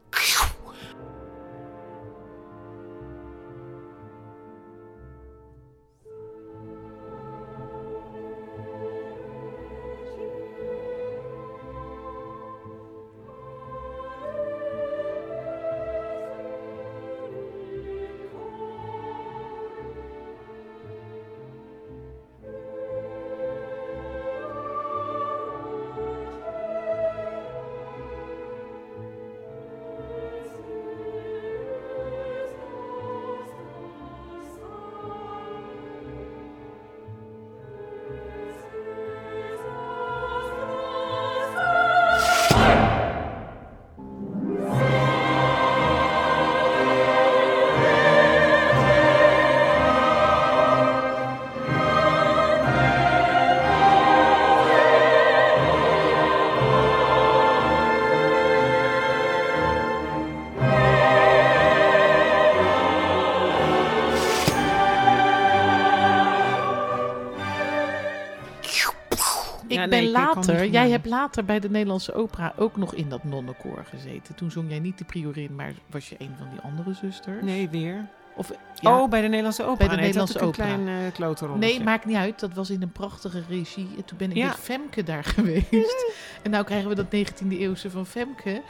Ik 69.71 69.77
Ja, 69.77 69.87
ben 69.87 70.09
later, 70.11 70.67
jij 70.67 70.89
hebt 70.89 71.05
later 71.05 71.45
bij 71.45 71.59
de 71.59 71.69
Nederlandse 71.69 72.13
opera 72.13 72.53
ook 72.57 72.77
nog 72.77 72.93
in 72.93 73.09
dat 73.09 73.23
nonnenkoor 73.23 73.85
gezeten. 73.89 74.35
Toen 74.35 74.51
zong 74.51 74.69
jij 74.69 74.79
niet 74.79 74.97
de 74.97 75.03
priorin, 75.03 75.55
maar 75.55 75.73
was 75.89 76.09
je 76.09 76.15
een 76.19 76.33
van 76.37 76.47
die 76.51 76.59
andere 76.61 76.93
zusters? 76.93 77.41
Nee, 77.43 77.69
weer. 77.69 78.07
Of, 78.35 78.51
ja, 78.79 78.99
Oh, 79.01 79.09
bij 79.09 79.21
de 79.21 79.27
Nederlandse 79.27 79.63
opera. 79.63 79.77
Bij 79.77 79.87
de 79.87 79.93
Nee, 79.95 80.03
Nederlandse 80.03 80.39
opera. 80.39 80.67
een 80.67 80.83
klein 80.83 81.03
uh, 81.05 81.11
klotenrolletje. 81.13 81.69
nee, 81.77 81.83
maakt 81.83 82.05
niet 82.05 82.15
uit. 82.15 82.39
Dat 82.39 82.53
was 82.53 82.69
in 82.69 82.81
een 82.81 82.91
prachtige 82.91 83.43
regie. 83.49 83.87
En 83.97 84.05
toen 84.05 84.17
ben 84.17 84.29
ik 84.29 84.35
Ja. 84.37 84.47
met 84.47 84.55
Femke 84.55 85.03
daar 85.03 85.23
geweest. 85.35 86.05
en 86.41 86.51
nou 86.51 86.63
krijgen 86.65 86.89
we 86.89 86.95
dat 86.95 87.05
19e 87.05 87.47
eeuwse 87.59 87.89
van 87.91 88.05
Femke. 88.05 88.61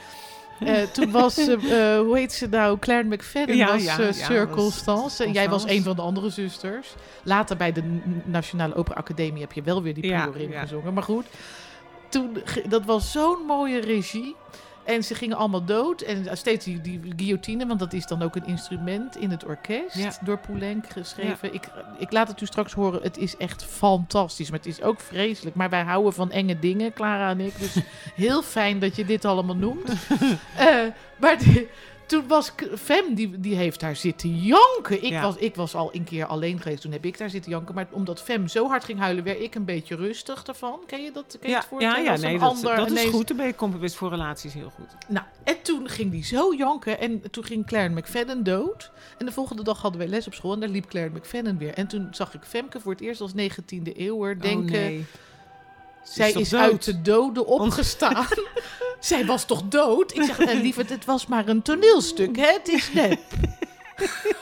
Eh, 0.65 0.81
toen 0.81 1.11
was, 1.11 1.37
eh, 1.37 1.53
eh, 1.53 1.99
hoe 1.99 2.17
heet 2.17 2.33
ze 2.33 2.47
nou, 2.47 2.79
Claire 2.79 3.07
McFadden 3.07 3.55
Ja, 3.55 3.71
was 3.71 3.83
ja, 3.83 3.99
ja, 3.99 4.11
Sir 4.11 4.47
Constance. 4.47 5.23
En 5.23 5.31
jij 5.31 5.49
was 5.49 5.67
een 5.67 5.83
van 5.83 5.95
de 5.95 6.01
andere 6.01 6.29
zusters. 6.29 6.93
Later 7.23 7.57
bij 7.57 7.71
de 7.71 7.99
Nationale 8.25 8.75
Opera 8.75 8.95
Academie 8.99 9.41
heb 9.41 9.51
je 9.51 9.61
wel 9.61 9.83
weer 9.83 9.93
die 9.93 10.03
priorin 10.03 10.53
gezongen. 10.53 10.93
Maar 10.93 11.03
goed, 11.03 11.25
toen, 12.09 12.37
dat 12.69 12.85
was 12.85 13.11
zo'n 13.11 13.45
mooie 13.47 13.79
regie. 13.79 14.35
En 14.83 15.03
ze 15.03 15.15
gingen 15.15 15.37
allemaal 15.37 15.65
dood. 15.65 16.01
En 16.01 16.37
steeds 16.37 16.65
die, 16.65 16.81
die 16.81 16.99
guillotine, 17.15 17.67
want 17.67 17.79
dat 17.79 17.93
is 17.93 18.05
dan 18.07 18.21
ook 18.21 18.35
een 18.35 18.45
instrument 18.45 19.17
in 19.17 19.29
het 19.31 19.45
orkest. 19.45 19.95
Ja. 19.95 20.11
Door 20.23 20.37
Poulenc 20.39 20.89
geschreven. 20.89 21.53
Ik, 21.53 21.67
ik 21.97 22.11
laat 22.11 22.27
het 22.27 22.41
u 22.41 22.45
straks 22.45 22.73
horen. 22.73 23.01
Het 23.01 23.17
is 23.17 23.37
echt 23.37 23.63
fantastisch. 23.63 24.49
Maar 24.49 24.59
het 24.59 24.67
is 24.67 24.81
ook 24.81 24.99
vreselijk. 24.99 25.55
Maar 25.55 25.69
wij 25.69 25.83
houden 25.83 26.13
van 26.13 26.31
enge 26.31 26.59
dingen, 26.59 26.93
Clara 26.93 27.29
en 27.29 27.39
ik. 27.39 27.59
Dus 27.59 27.75
heel 28.15 28.41
fijn 28.41 28.79
dat 28.79 28.95
je 28.95 29.05
dit 29.05 29.25
allemaal 29.25 29.55
noemt. 29.55 29.89
Eh, 30.57 30.75
maar 31.17 31.37
die- 31.37 31.67
toen 32.11 32.27
was 32.27 32.51
Fem, 32.77 33.13
die, 33.15 33.39
die 33.39 33.55
heeft 33.55 33.79
daar 33.79 33.95
zitten 33.95 34.37
janken. 34.37 35.03
Ik, 35.03 35.09
Ja. 35.09 35.21
was, 35.21 35.35
ik 35.35 35.55
was 35.55 35.75
al 35.75 35.89
een 35.95 36.03
keer 36.03 36.25
alleen 36.25 36.59
geweest. 36.59 36.81
Toen 36.81 36.91
heb 36.91 37.05
ik 37.05 37.17
daar 37.17 37.29
zitten 37.29 37.51
janken. 37.51 37.75
Maar 37.75 37.87
omdat 37.91 38.21
Fem 38.21 38.47
zo 38.47 38.67
hard 38.67 38.83
ging 38.83 38.99
huilen, 38.99 39.23
werd 39.23 39.39
ik 39.39 39.55
een 39.55 39.65
beetje 39.65 39.95
rustig 39.95 40.43
ervan. 40.43 40.79
Ken 40.87 41.03
je 41.03 41.11
dat? 41.11 41.37
Ken 41.39 41.49
je 41.49 41.55
Ja, 41.55 41.57
het 41.59 41.67
voorstellen? 41.67 42.03
ja, 42.03 42.13
ja, 42.13 42.19
nee, 42.19 42.39
dat, 42.39 42.49
ander 42.49 42.75
dat 42.75 42.91
is 42.91 43.03
goed. 43.03 43.27
Dan 43.27 43.37
ben 43.37 43.45
je 43.81 43.89
voor 43.89 44.09
relaties 44.09 44.53
heel 44.53 44.69
goed. 44.69 44.87
nou, 45.07 45.25
en 45.43 45.61
toen 45.61 45.89
ging 45.89 46.11
die 46.11 46.25
zo 46.25 46.53
janken. 46.53 46.99
En 46.99 47.31
toen 47.31 47.43
ging 47.43 47.65
Claire 47.65 47.93
McFadden 47.93 48.43
dood. 48.43 48.91
En 49.17 49.25
de 49.25 49.31
volgende 49.31 49.63
dag 49.63 49.81
hadden 49.81 49.99
wij 49.99 50.09
les 50.09 50.27
op 50.27 50.33
school. 50.33 50.53
En 50.53 50.59
daar 50.59 50.69
liep 50.69 50.85
Claire 50.85 51.15
McFadden 51.15 51.57
weer. 51.57 51.73
En 51.73 51.87
toen 51.87 52.07
zag 52.11 52.33
ik 52.33 52.41
Femke 52.43 52.79
voor 52.79 52.91
het 52.91 53.01
eerst 53.01 53.21
als 53.21 53.31
19e 53.31 53.93
eeuwer 53.95 54.41
denken... 54.41 54.75
oh, 54.79 54.85
nee. 54.85 55.05
Zij 56.03 56.31
is 56.31 56.53
uit 56.55 56.83
de 56.83 57.01
doden 57.01 57.45
opgestaan. 57.45 58.25
Zij 58.99 59.25
was 59.25 59.45
toch 59.45 59.63
dood? 59.63 60.15
Ik 60.15 60.23
zeg, 60.23 60.39
eh, 60.39 60.61
lieverd, 60.61 60.89
het 60.89 61.05
was 61.05 61.27
maar 61.27 61.47
een 61.47 61.61
toneelstuk, 61.61 62.35
hè? 62.35 62.51
Het 62.53 62.67
is 62.67 62.93
nep. 62.93 63.19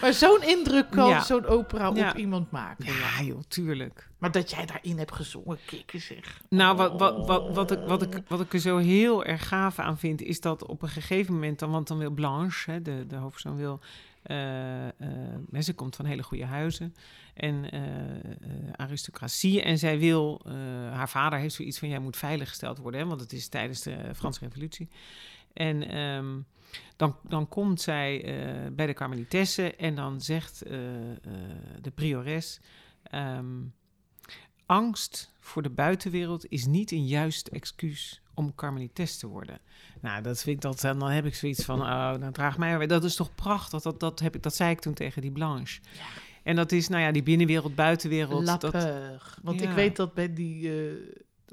maar 0.00 0.12
zo'n 0.12 0.42
indruk 0.42 0.90
kan 0.90 1.08
Ja. 1.08 1.22
zo'n 1.24 1.46
opera 1.46 1.90
Ja. 1.94 2.10
op 2.10 2.16
iemand 2.16 2.50
maken. 2.50 2.84
ja. 2.84 3.22
Joh, 3.24 3.40
tuurlijk. 3.48 4.08
Maar 4.18 4.30
dat 4.32 4.50
jij 4.50 4.66
daarin 4.66 4.98
hebt 4.98 5.12
gezongen, 5.12 5.58
kikken 5.66 6.00
zeg. 6.00 6.40
Nou, 6.48 6.76
wat, 6.76 6.98
wat, 6.98 7.26
wat, 7.26 7.54
wat, 7.54 7.70
ik, 7.70 7.78
wat, 7.86 8.02
ik, 8.02 8.22
wat 8.28 8.40
ik 8.40 8.52
er 8.52 8.58
zo 8.60 8.76
heel 8.76 9.24
erg 9.24 9.48
gaaf 9.48 9.78
aan 9.78 9.98
vind, 9.98 10.22
is 10.22 10.40
dat 10.40 10.66
op 10.66 10.82
een 10.82 10.88
gegeven 10.88 11.32
moment, 11.34 11.58
dan, 11.58 11.70
want 11.70 11.88
dan 11.88 11.98
wil 11.98 12.10
Blanche, 12.10 12.70
hè, 12.70 12.82
de, 12.82 13.06
de 13.06 13.16
hoofdpersoon 13.16 13.56
wil, 13.56 13.80
ze 15.60 15.72
komt 15.74 15.96
van 15.96 16.04
hele 16.04 16.22
goede 16.22 16.44
huizen 16.44 16.94
en 17.34 17.70
eh, 17.70 17.80
eh, 17.80 18.72
aristocratie. 18.72 19.62
En 19.62 19.78
zij 19.78 19.98
wil, 19.98 20.40
eh, 20.46 20.52
haar 20.92 21.08
vader 21.08 21.38
heeft 21.38 21.54
zoiets 21.54 21.78
van, 21.78 21.88
jij 21.88 21.98
moet 21.98 22.16
veiliggesteld 22.16 22.78
worden, 22.78 23.00
hè, 23.00 23.06
want 23.06 23.20
het 23.20 23.32
is 23.32 23.48
tijdens 23.48 23.82
de 23.82 24.14
Franse 24.14 24.44
revolutie. 24.44 24.88
En 25.52 25.88
ehm, 25.88 26.40
dan, 26.96 27.16
dan 27.28 27.48
komt 27.48 27.80
zij 27.80 28.24
eh, 28.24 28.72
bij 28.72 28.86
de 28.86 28.92
Carmelitessen 28.92 29.78
en 29.78 29.94
dan 29.94 30.20
zegt 30.20 30.62
eh, 30.62 31.10
eh, 31.10 31.16
de 31.80 31.90
priores... 31.90 32.60
ehm, 33.02 33.60
angst 34.66 35.34
voor 35.40 35.62
de 35.62 35.70
buitenwereld 35.70 36.46
is 36.48 36.66
niet 36.66 36.90
een 36.90 37.06
juist 37.06 37.48
excuus 37.48 38.21
om 38.34 38.54
karmelites 38.54 39.16
te 39.18 39.26
worden. 39.26 39.58
Nou, 40.00 40.22
dat 40.22 40.42
vind 40.42 40.56
ik 40.56 40.62
dat, 40.62 40.84
en 40.84 40.98
dan 40.98 41.10
heb 41.10 41.24
ik 41.24 41.34
zoiets 41.34 41.64
van, 41.64 41.80
oh, 41.80 41.86
nou 42.12 42.32
draag 42.32 42.58
mij 42.58 42.78
weer. 42.78 42.88
Dat 42.88 43.04
is 43.04 43.14
toch 43.14 43.34
prachtig, 43.34 43.80
dat, 43.82 44.00
dat, 44.00 44.20
heb 44.20 44.34
ik, 44.34 44.42
dat 44.42 44.54
zei 44.54 44.70
ik 44.70 44.80
toen 44.80 44.94
tegen 44.94 45.22
die 45.22 45.32
Blanche. 45.32 45.80
En 46.42 46.56
dat 46.56 46.72
is, 46.72 46.88
nou 46.88 47.02
ja, 47.02 47.12
die 47.12 47.22
binnenwereld, 47.22 47.74
buitenwereld. 47.74 48.44
La 48.44 48.56
dat. 48.56 48.72
Want 49.42 49.60
ik 49.62 49.68
Ja. 49.68 49.74
weet 49.74 49.96
dat 49.96 50.14
bij 50.14 50.32
die... 50.32 50.70
eh, 50.70 50.92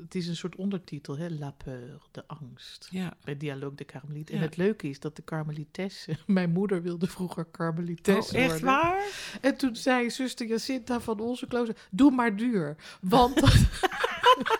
het 0.01 0.15
is 0.15 0.27
een 0.27 0.35
soort 0.35 0.55
ondertitel, 0.55 1.17
hè? 1.17 1.29
La 1.29 1.51
peur, 1.51 2.01
de 2.11 2.23
angst. 2.27 2.87
ja. 2.91 3.13
Bij 3.23 3.37
Dialogue 3.37 3.75
de 3.75 3.85
Carmelite. 3.85 4.31
En 4.31 4.37
Ja. 4.37 4.43
het 4.45 4.57
leuke 4.57 4.89
is 4.89 4.99
dat 4.99 5.15
de 5.15 5.23
Carmelitessen... 5.23 6.17
Mijn 6.27 6.51
moeder 6.51 6.81
wilde 6.81 7.07
vroeger 7.07 7.47
Carmelites 7.51 8.15
Oh, 8.31 8.33
echt 8.39 8.47
worden. 8.47 8.65
waar? 8.65 9.03
En 9.41 9.57
toen 9.57 9.75
zei 9.75 10.09
zuster 10.09 10.47
Jacinta 10.47 10.99
van 10.99 11.19
onze 11.19 11.47
klooster... 11.47 11.75
Doe 11.91 12.11
maar 12.11 12.35
duur. 12.35 12.75
Want... 13.01 13.41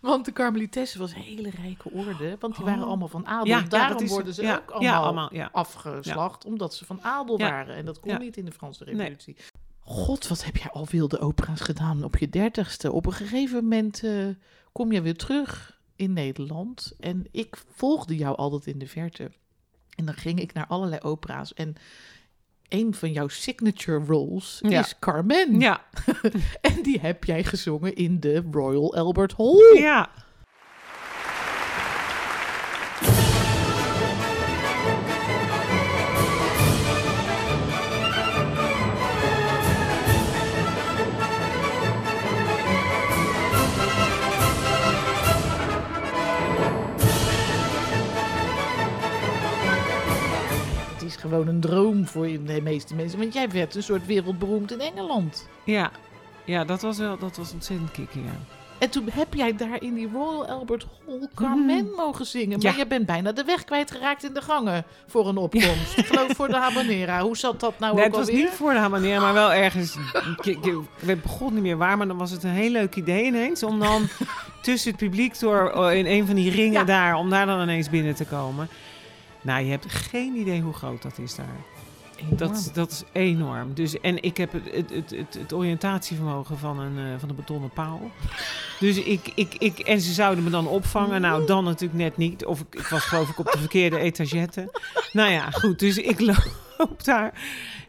Want 0.00 0.24
de 0.24 0.32
Carmelitessen 0.32 1.00
was 1.00 1.12
een 1.12 1.20
hele 1.22 1.50
rijke 1.50 1.90
orde. 1.90 2.36
Want 2.40 2.56
die 2.56 2.64
waren 2.64 2.82
Oh. 2.82 2.88
allemaal 2.88 3.08
van 3.08 3.26
adel. 3.26 3.46
Ja, 3.46 3.60
Daarom 3.62 4.02
is- 4.02 4.10
worden 4.10 4.34
ze 4.34 4.42
ja, 4.42 4.56
ook 4.56 4.70
allemaal, 4.70 5.30
afgeslacht. 5.52 6.44
Omdat 6.44 6.74
ze 6.74 6.84
van 6.84 7.02
adel 7.02 7.38
waren. 7.38 7.74
En 7.76 7.84
dat 7.84 8.00
kon 8.00 8.18
niet 8.18 8.36
in 8.36 8.44
de 8.44 8.52
Franse 8.52 8.84
Nee. 8.84 8.94
revolutie. 8.94 9.36
God, 9.80 10.28
wat 10.28 10.44
heb 10.44 10.56
jij 10.56 10.70
al 10.70 10.86
wilde 10.90 11.18
opera's 11.18 11.60
gedaan 11.60 12.04
op 12.04 12.16
je 12.16 12.28
dertigste. 12.28 12.92
Op 12.92 13.06
een 13.06 13.12
gegeven 13.12 13.62
moment 13.62 14.02
eh, 14.04 14.26
kom 14.72 14.92
je 14.92 15.02
weer 15.02 15.16
terug 15.16 15.80
in 15.96 16.12
Nederland. 16.12 16.92
En 17.00 17.26
ik 17.30 17.56
volgde 17.74 18.16
jou 18.16 18.36
altijd 18.36 18.66
in 18.66 18.78
de 18.78 18.86
verte. 18.86 19.30
En 19.96 20.04
dan 20.04 20.14
ging 20.14 20.40
ik 20.40 20.52
naar 20.52 20.66
allerlei 20.66 21.00
opera's. 21.00 21.54
En 21.54 21.74
een 22.68 22.94
van 22.94 23.12
jouw 23.12 23.28
signature 23.28 24.04
roles 24.06 24.58
Ja. 24.68 24.80
is 24.80 24.94
Carmen. 24.98 25.60
Ja, 25.60 25.80
En 26.60 26.82
die 26.82 27.00
heb 27.00 27.24
jij 27.24 27.44
gezongen 27.44 27.94
in 27.94 28.20
de 28.20 28.42
Royal 28.50 28.94
Albert 28.96 29.34
Hall. 29.36 29.78
ja. 29.78 30.10
Gewoon 51.18 51.48
een 51.48 51.60
droom 51.60 52.06
voor 52.06 52.26
de 52.26 52.60
meeste 52.62 52.94
mensen. 52.94 53.18
Want 53.18 53.34
jij 53.34 53.48
werd 53.50 53.74
een 53.74 53.82
soort 53.82 54.06
wereldberoemd 54.06 54.72
in 54.72 54.80
Engeland. 54.80 55.48
Ja, 55.64 55.90
ja 56.44 56.64
dat 56.64 56.82
was 56.82 56.98
wel 56.98 57.18
dat 57.18 57.36
was 57.36 57.52
ontzettend 57.52 57.90
kicken, 57.90 58.22
ja. 58.24 58.30
En 58.78 58.90
toen 58.90 59.08
heb 59.12 59.34
jij 59.34 59.56
daar 59.56 59.82
in 59.82 59.94
die 59.94 60.08
Royal 60.12 60.46
Albert 60.48 60.86
Hall 61.06 61.28
Carmen 61.34 61.90
mogen 61.96 62.26
zingen. 62.26 62.48
Maar 62.48 62.58
Mhm. 62.58 62.66
Ja. 62.66 62.74
jij 62.76 62.86
bent 62.86 63.06
bijna 63.06 63.32
de 63.32 63.44
weg 63.44 63.64
kwijtgeraakt 63.64 64.24
in 64.24 64.34
de 64.34 64.42
gangen 64.42 64.84
voor 65.06 65.28
een 65.28 65.36
opkomst. 65.36 65.96
Ik 65.98 66.06
geloof 66.06 66.30
voor 66.36 66.48
de 66.48 66.56
Habanera. 66.56 67.20
Hoe 67.22 67.36
zat 67.36 67.60
dat 67.60 67.78
nou 67.78 67.94
Nee, 67.94 68.04
ook 68.04 68.08
het 68.08 68.18
was 68.18 68.28
alweer? 68.28 68.44
niet 68.44 68.52
voor 68.54 68.72
de 68.72 68.78
habanera, 68.78 69.20
maar 69.20 69.32
wel 69.32 69.52
ergens... 69.52 69.96
Ik, 70.42 70.58
weet 71.00 71.22
begon 71.22 71.54
niet 71.54 71.62
meer 71.62 71.76
waar, 71.76 71.96
maar 71.96 72.06
dan 72.08 72.16
was 72.16 72.30
het 72.30 72.42
een 72.42 72.50
heel 72.50 72.70
leuk 72.70 72.94
idee 72.96 73.24
ineens... 73.24 73.62
om 73.62 73.78
dan 73.78 74.06
tussen 74.62 74.90
het 74.90 74.98
publiek 75.00 75.38
door 75.40 75.72
oh, 75.72 75.92
in 75.92 76.06
een 76.06 76.26
van 76.26 76.34
die 76.34 76.50
ringen 76.50 76.72
Ja. 76.72 76.84
daar... 76.84 77.14
om 77.14 77.30
daar 77.30 77.46
dan 77.46 77.60
ineens 77.62 77.90
binnen 77.90 78.14
te 78.14 78.24
komen. 78.24 78.68
Nou, 79.48 79.64
je 79.64 79.70
hebt 79.70 79.92
geen 79.92 80.36
idee 80.36 80.60
hoe 80.60 80.72
groot 80.72 81.02
dat 81.02 81.18
is 81.18 81.34
daar. 81.34 81.56
Dat, 82.30 82.56
is- 82.56 82.72
dat 82.72 82.90
is 82.90 83.02
enorm. 83.12 83.74
Dus, 83.74 84.00
en 84.00 84.22
ik 84.22 84.36
heb 84.36 84.52
het, 84.52 84.62
het, 84.72 84.90
het, 85.10 85.34
het, 85.38 85.52
oriëntatievermogen 85.52 86.58
van 86.58 86.78
een, 86.80 86.98
eh, 86.98 87.04
van 87.18 87.28
een 87.28 87.36
betonnen 87.36 87.70
paal. 87.70 88.10
Dus 88.80 88.96
ik, 89.02 89.32
ik, 89.34 89.54
ik, 89.58 89.78
en 89.78 90.00
ze 90.00 90.12
zouden 90.12 90.44
me 90.44 90.50
dan 90.50 90.66
opvangen. 90.66 91.20
Nou, 91.20 91.46
dan 91.46 91.64
natuurlijk 91.64 91.98
net 92.00 92.16
niet. 92.16 92.44
Of 92.44 92.60
ik, 92.60 92.74
ik 92.80 92.86
was 92.86 93.02
geloof 93.04 93.28
ik 93.28 93.38
op 93.38 93.52
de 93.52 93.58
verkeerde 93.58 93.98
etagette. 93.98 94.80
Nou 95.12 95.30
ja, 95.30 95.50
goed. 95.50 95.78
Dus 95.78 95.96
ik 95.96 96.20
loop 96.20 97.04
daar. 97.04 97.32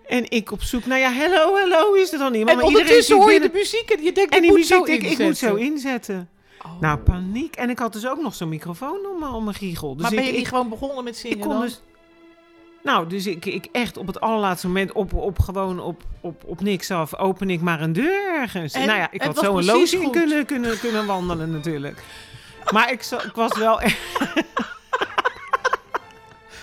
En 0.07 0.29
ik 0.31 0.51
op 0.51 0.61
zoek. 0.63 0.85
Nou 0.85 0.99
ja, 0.99 1.11
hello, 1.11 1.55
hello 1.55 1.93
is 1.93 2.11
er 2.13 2.19
dan 2.19 2.33
iemand. 2.33 2.49
En 2.49 2.55
Maar 2.55 2.65
ondertussen 2.65 3.15
hoor 3.17 3.31
je 3.31 3.39
de 3.39 3.49
muziek 3.53 3.89
en 3.89 4.03
je 4.03 4.11
denkt, 4.11 4.35
En 4.35 4.41
die 4.41 4.49
moet 4.49 4.59
muziek, 4.59 4.75
zo 4.75 4.83
ik, 4.93 5.03
ik 5.03 5.17
moet 5.17 5.37
zo 5.37 5.55
inzetten. 5.55 6.29
Oh. 6.65 6.79
Nou, 6.79 6.97
paniek. 6.97 7.55
En 7.55 7.69
ik 7.69 7.79
had 7.79 7.93
dus 7.93 8.07
ook 8.07 8.21
nog 8.21 8.35
zo'n 8.35 8.49
microfoon 8.49 8.99
om, 9.13 9.19
me- 9.19 9.29
om 9.35 9.43
mijn 9.43 9.55
giegel. 9.55 9.93
Dus 9.93 10.01
maar 10.01 10.11
ben 10.11 10.19
ik, 10.19 10.25
je 10.25 10.31
niet 10.31 10.41
ik, 10.41 10.47
gewoon 10.47 10.69
begonnen 10.69 11.03
met 11.03 11.17
zingen 11.17 11.37
ik 11.37 11.43
kon 11.43 11.51
dan? 11.51 11.61
dus. 11.61 11.81
Nou, 12.83 13.07
dus 13.07 13.27
ik, 13.27 13.45
ik 13.45 13.67
echt 13.71 13.97
op 13.97 14.07
het 14.07 14.19
allerlaatste 14.21 14.67
moment 14.67 14.91
op, 14.91 15.13
op 15.13 15.39
gewoon 15.39 15.79
op, 15.79 16.03
op, 16.21 16.43
op 16.45 16.61
niks 16.61 16.91
af 16.91 17.15
open 17.15 17.49
ik 17.49 17.61
maar 17.61 17.81
een 17.81 17.93
deur 17.93 18.35
ergens. 18.35 18.73
En 18.73 18.87
nou 18.87 18.99
ja, 18.99 19.11
ik 19.11 19.21
had 19.21 19.37
zo 19.37 19.45
een 19.45 19.53
precies 19.53 19.71
lozing 19.71 20.03
goed. 20.03 20.11
kunnen, 20.11 20.45
kunnen, 20.45 20.79
kunnen 20.79 21.05
wandelen 21.05 21.51
natuurlijk. 21.51 22.03
Maar 22.71 22.91
ik, 22.91 23.05
ik 23.05 23.35
was 23.35 23.57
wel 23.57 23.81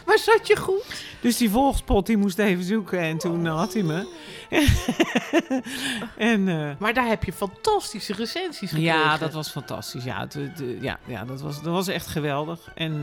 Maar 0.07 0.19
zat 0.19 0.47
je 0.47 0.57
goed? 0.57 1.05
Dus 1.21 1.37
die 1.37 1.51
volgspot 1.51 2.07
die 2.07 2.17
moest 2.17 2.39
even 2.39 2.65
zoeken 2.65 2.99
en 3.01 3.19
toen 3.19 3.47
eh, 3.47 3.57
had 3.57 3.73
hij 3.73 3.83
me. 3.83 4.07
en 6.17 6.49
eh, 6.49 6.71
Maar 6.79 6.95
daar 6.95 7.07
heb 7.07 7.25
je 7.25 7.33
fantastische 7.33 8.13
recensies 8.13 8.71
gekregen. 8.71 8.95
ja, 8.99 9.17
dat 9.19 9.33
was 9.33 9.51
fantastisch. 9.51 10.05
Ja, 10.05 10.21
het, 10.21 10.35
eh, 10.37 10.83
ja, 10.83 10.99
ja 11.05 11.25
dat, 11.25 11.41
was, 11.41 11.63
dat 11.63 11.73
was 11.73 11.89
echt 11.89 12.07
geweldig. 12.07 12.61
En 12.75 13.01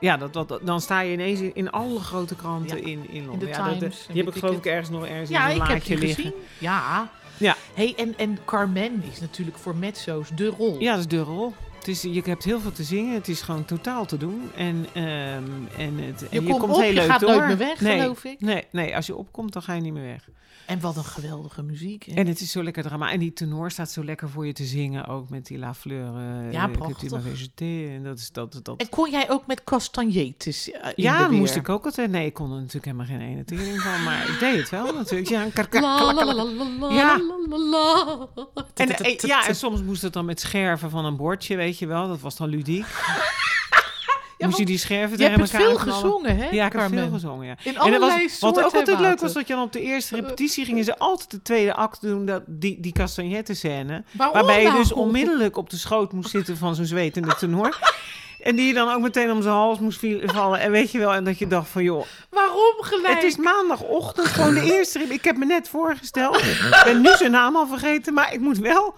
ja, 0.00 0.16
dat, 0.16 0.32
dat, 0.32 0.58
dan 0.62 0.80
sta 0.80 1.00
je 1.00 1.12
ineens 1.12 1.40
in, 1.40 1.54
in 1.54 1.70
alle 1.70 2.00
grote 2.00 2.34
kranten 2.36 2.76
Ja, 2.80 2.86
in, 2.86 3.10
in 3.10 3.22
de 3.22 3.28
Londen. 3.28 3.48
ja, 3.48 3.68
dat- 3.74 4.06
die 4.12 4.24
heb 4.24 4.34
ik 4.34 4.38
geloof 4.40 4.56
ik 4.56 4.66
ergens 4.66 4.90
nog 4.90 5.06
ergens 5.06 5.30
Ja, 5.30 5.44
in 5.48 5.60
een 5.60 5.66
laadje 5.68 5.92
je 5.94 6.00
liggen. 6.00 6.24
gezien. 6.24 6.38
Ja. 6.58 7.10
Ja. 7.36 7.56
Hey, 7.74 7.94
en, 7.96 8.14
en 8.16 8.38
Carmen 8.44 9.02
is 9.12 9.20
natuurlijk 9.20 9.58
voor 9.58 9.76
mezzo's 9.76 10.28
de 10.34 10.46
rol. 10.46 10.76
Ja, 10.80 10.90
dat 10.90 10.98
is 11.00 11.06
de 11.06 11.18
rol. 11.20 11.54
Het 11.78 11.88
is, 11.88 12.02
je 12.02 12.22
hebt 12.24 12.44
heel 12.44 12.60
veel 12.60 12.72
te 12.72 12.82
zingen. 12.84 13.14
Het 13.14 13.28
is 13.28 13.40
gewoon 13.40 13.64
totaal 13.64 14.06
te 14.06 14.16
doen. 14.16 14.50
En, 14.56 14.86
ehm, 14.92 15.04
en, 15.76 15.98
het, 15.98 16.28
en 16.28 16.42
Je 16.44 16.48
komt 16.48 16.62
op, 16.62 16.76
heel 16.76 16.82
je 16.88 16.92
leuk 16.92 17.10
gaat 17.10 17.20
door. 17.20 17.30
nooit 17.30 17.46
meer 17.46 17.56
weg, 17.56 17.80
nee, 17.80 18.00
geloof 18.00 18.24
ik. 18.24 18.40
Nee, 18.40 18.64
nee, 18.72 18.96
als 18.96 19.06
je 19.06 19.16
opkomt, 19.16 19.52
dan 19.52 19.62
ga 19.62 19.72
je 19.72 19.80
niet 19.80 19.92
meer 19.92 20.02
weg. 20.06 20.28
En 20.66 20.80
wat 20.80 20.96
een 20.96 21.04
geweldige 21.04 21.62
muziek. 21.62 22.02
hè? 22.04 22.14
En 22.14 22.26
het 22.26 22.40
is 22.40 22.50
zo 22.50 22.62
lekker 22.62 22.82
drama. 22.82 23.10
En 23.12 23.18
die 23.18 23.32
tenor 23.32 23.70
staat 23.70 23.90
zo 23.90 24.04
lekker 24.04 24.28
voor 24.28 24.46
je 24.46 24.52
te 24.52 24.64
zingen. 24.64 25.06
Ook 25.06 25.28
met 25.28 25.46
die 25.46 25.58
La 25.58 25.74
Fleur. 25.74 26.06
eh, 26.16 26.52
Ja, 26.52 26.64
eh, 26.66 26.72
prachtig. 26.72 27.10
En 27.62 28.02
dat 28.02 28.18
is 28.18 28.30
dat. 28.32 28.60
dat. 28.62 28.80
En 28.80 28.88
kon 28.88 29.10
jij 29.10 29.30
ook 29.30 29.46
met 29.46 29.64
castagnettes 29.64 30.70
eh, 30.70 30.90
ja, 30.96 31.28
moest 31.28 31.56
ik 31.56 31.68
ook 31.68 31.84
altijd. 31.84 32.10
Nee, 32.10 32.26
ik 32.26 32.34
kon 32.34 32.50
er 32.52 32.56
natuurlijk 32.58 32.84
helemaal 32.84 33.06
geen 33.06 33.20
ene 33.20 33.44
tering 33.44 33.80
van. 33.80 34.02
Maar 34.02 34.28
ik 34.28 34.38
deed 34.40 34.56
het 34.56 34.70
wel 34.70 34.92
natuurlijk. 34.94 35.28
Ja, 35.28 35.44
Ja. 36.90 37.20
En, 38.74 39.16
ja, 39.26 39.46
en 39.46 39.56
soms 39.56 39.82
moest 39.82 40.02
het 40.02 40.12
dan 40.12 40.24
met 40.24 40.40
scherven 40.40 40.90
van 40.90 41.04
een 41.04 41.16
bordje, 41.16 41.56
weet 41.56 41.67
je 41.76 41.86
wel. 41.86 42.08
Dat 42.08 42.20
was 42.20 42.36
dan 42.36 42.48
ludiek. 42.48 42.86
moest 44.46 44.58
je 44.58 44.64
die 44.64 44.78
scherven 44.78 45.18
Je 45.18 45.24
hebt 45.24 45.36
tegen 45.36 45.60
elkaar 45.60 45.68
veel 45.68 45.92
gezongen, 45.92 46.36
hè, 46.36 46.48
Ja, 46.48 46.66
ik 46.66 46.72
heb 46.72 46.88
veel 46.88 47.10
gezongen, 47.10 47.46
ja. 47.46 47.56
In 47.62 47.74
er 47.74 47.80
allerlei 47.80 48.22
was, 48.22 48.38
wat 48.38 48.64
ook 48.64 48.74
altijd 48.74 49.00
leuk 49.00 49.20
was, 49.20 49.32
dat 49.32 49.48
je 49.48 49.54
dan 49.54 49.62
op 49.62 49.72
de 49.72 49.80
eerste 49.80 50.14
repetitie 50.14 50.64
gingen 50.64 50.84
ze 50.84 50.98
altijd 50.98 51.30
de 51.30 51.42
tweede 51.42 51.74
act 51.74 52.00
doen, 52.00 52.26
dat, 52.26 52.42
die, 52.46 52.80
die 52.80 52.92
castagnetten-scène. 52.92 54.04
Waarom 54.12 54.34
Waarbij 54.34 54.62
je 54.62 54.72
dus 54.72 54.92
onmiddellijk 54.92 55.56
op 55.56 55.70
de 55.70 55.76
schoot 55.76 56.12
moest 56.12 56.30
zitten 56.30 56.56
van 56.56 56.74
zo'n 56.74 56.84
zwetende 56.84 57.34
tenor. 57.34 57.78
En 58.42 58.56
die 58.56 58.66
je 58.66 58.74
dan 58.74 58.92
ook 58.92 59.00
meteen 59.00 59.30
om 59.30 59.42
zijn 59.42 59.54
hals 59.54 59.78
moest 59.78 60.00
vallen. 60.24 60.60
En 60.60 60.70
weet 60.70 60.90
je 60.90 60.98
wel, 60.98 61.14
en 61.14 61.24
dat 61.24 61.38
je 61.38 61.46
dacht 61.46 61.68
van 61.70 61.82
joh, 61.82 62.04
Waarom 62.30 62.74
gelijk? 62.80 63.14
het 63.14 63.22
is 63.22 63.36
maandagochtend, 63.36 64.26
gewoon 64.26 64.54
de 64.54 64.72
eerste. 64.74 64.98
Ik 64.98 65.24
heb 65.24 65.36
me 65.36 65.44
net 65.44 65.68
voorgesteld. 65.68 66.36
Ik 66.36 66.80
ben 66.84 67.00
nu 67.00 67.08
zijn 67.16 67.30
naam 67.30 67.56
al 67.56 67.66
vergeten, 67.66 68.14
maar 68.14 68.32
ik 68.32 68.40
moet 68.40 68.58
wel 68.58 68.94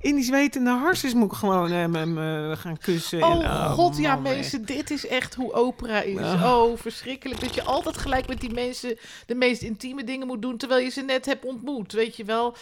in 0.00 0.14
die 0.14 0.24
zwetende 0.24 0.70
harsjes 0.70 1.14
moet 1.14 1.32
ik 1.32 1.38
gewoon 1.38 1.70
eh, 1.72 1.86
me- 1.86 2.06
me 2.06 2.54
gaan 2.56 2.78
kussen. 2.78 3.20
En, 3.20 3.26
Oh 3.26 3.70
god, 3.72 3.96
ja 3.96 4.12
man, 4.14 4.22
mensen, 4.22 4.64
dit 4.64 4.90
is 4.90 5.06
echt 5.06 5.34
hoe 5.34 5.52
opera 5.52 6.00
is. 6.00 6.18
Ah. 6.18 6.52
Oh, 6.62 6.78
verschrikkelijk. 6.78 7.40
Dat 7.40 7.54
je 7.54 7.62
altijd 7.62 7.98
gelijk 7.98 8.28
met 8.28 8.40
die 8.40 8.52
mensen 8.52 8.98
de 9.26 9.34
meest 9.34 9.62
intieme 9.62 10.04
dingen 10.04 10.26
moet 10.26 10.42
doen... 10.42 10.56
terwijl 10.56 10.84
je 10.84 10.90
ze 10.90 11.00
net 11.00 11.26
hebt 11.26 11.44
ontmoet, 11.44 11.92
weet 11.92 12.16
je 12.16 12.24
wel. 12.24 12.54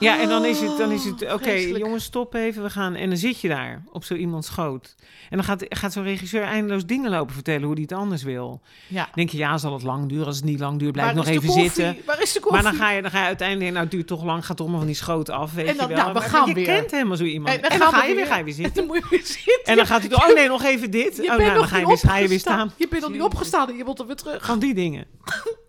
Ja, 0.00 0.20
en 0.20 0.28
dan 0.28 0.44
is 0.44 0.60
het, 0.60 0.76
dan 0.78 0.90
is 0.90 1.04
het 1.04 1.22
Oh, 1.22 1.32
oké, 1.32 1.50
jongens, 1.52 2.04
stop 2.04 2.34
even, 2.34 2.62
we 2.62 2.70
gaan. 2.70 2.94
En 2.94 3.08
dan 3.08 3.18
zit 3.18 3.40
je 3.40 3.48
daar 3.48 3.82
op 3.92 4.04
zo 4.04 4.14
iemands 4.14 4.46
schoot. 4.46 4.94
En 5.30 5.36
dan 5.36 5.44
gaat, 5.44 5.64
gaat 5.68 5.92
zo'n 5.92 6.02
regisseur 6.02 6.42
eindeloos 6.42 6.86
dingen 6.86 7.10
lopen 7.10 7.34
vertellen 7.34 7.62
hoe 7.62 7.72
hij 7.72 7.82
het 7.82 7.92
anders 7.92 8.22
wil. 8.22 8.60
Ja. 8.86 9.02
Dan 9.04 9.12
denk 9.14 9.30
je, 9.30 9.36
ja, 9.38 9.58
zal 9.58 9.72
het 9.72 9.82
lang 9.82 10.08
duren? 10.08 10.26
Als 10.26 10.36
het 10.36 10.44
niet 10.44 10.60
lang 10.60 10.78
duurt, 10.78 10.92
blijf 10.92 11.14
nog 11.14 11.26
even 11.26 11.46
koffie? 11.46 11.64
zitten. 11.64 11.96
Waar 12.06 12.22
is 12.22 12.32
de 12.32 12.40
koffie? 12.40 12.62
Maar 12.62 12.72
dan 12.72 12.80
ga, 12.80 12.90
je, 12.90 13.02
dan 13.02 13.10
ga 13.10 13.18
je 13.20 13.24
uiteindelijk, 13.26 13.68
nou, 13.70 13.82
het 13.82 13.90
duurt 13.90 14.06
toch 14.06 14.24
lang, 14.24 14.46
gaat 14.46 14.56
toch 14.56 14.68
maar 14.68 14.78
van 14.78 14.86
die 14.86 14.96
schoot 14.96 15.28
af, 15.30 15.52
weet 15.52 15.66
En 15.66 15.76
dan, 15.76 15.88
je 15.88 15.94
wel. 15.94 16.02
nou, 16.02 16.12
we 16.14 16.18
Maar 16.20 16.28
gaan 16.28 16.48
je 16.48 16.54
weer. 16.54 16.64
kent 16.64 16.90
helemaal 16.90 17.16
zo 17.16 17.24
iemand. 17.24 17.54
En 17.56 17.62
En 17.70 17.78
dan 17.78 17.88
ga 17.92 18.00
je 18.02 18.06
weer, 18.06 18.16
weer. 18.16 18.26
ga 18.26 18.36
je 18.36 18.44
weer 18.44 18.54
En 18.54 18.62
zitten. 18.62 18.74
dan 18.86 18.86
moet 18.86 18.96
je 18.96 19.06
weer 19.10 19.26
zitten. 19.26 19.64
En 19.64 19.76
dan 19.76 19.86
gaat 19.86 20.02
hij, 20.02 20.14
oh 20.28 20.34
nee, 20.34 20.48
nog 20.48 20.62
even 20.64 20.90
dit. 20.90 21.16
Je 21.16 21.22
oh, 21.22 21.28
nou, 21.36 21.54
dan 21.54 21.64
ga 21.68 21.78
je, 21.78 21.86
weer, 21.86 21.98
ga 21.98 22.06
je 22.08 22.12
weer 22.14 22.22
opgestaan. 22.38 22.68
staan. 22.68 22.72
Je 22.76 22.88
bent 22.88 23.02
nog 23.02 23.10
niet 23.12 23.22
opgestaan 23.22 23.68
en 23.68 23.76
je 23.76 23.84
wilt 23.84 23.98
er 23.98 24.06
weer 24.06 24.16
terug. 24.16 24.44
Van 24.46 24.58
die 24.58 24.74
dingen. 24.74 25.06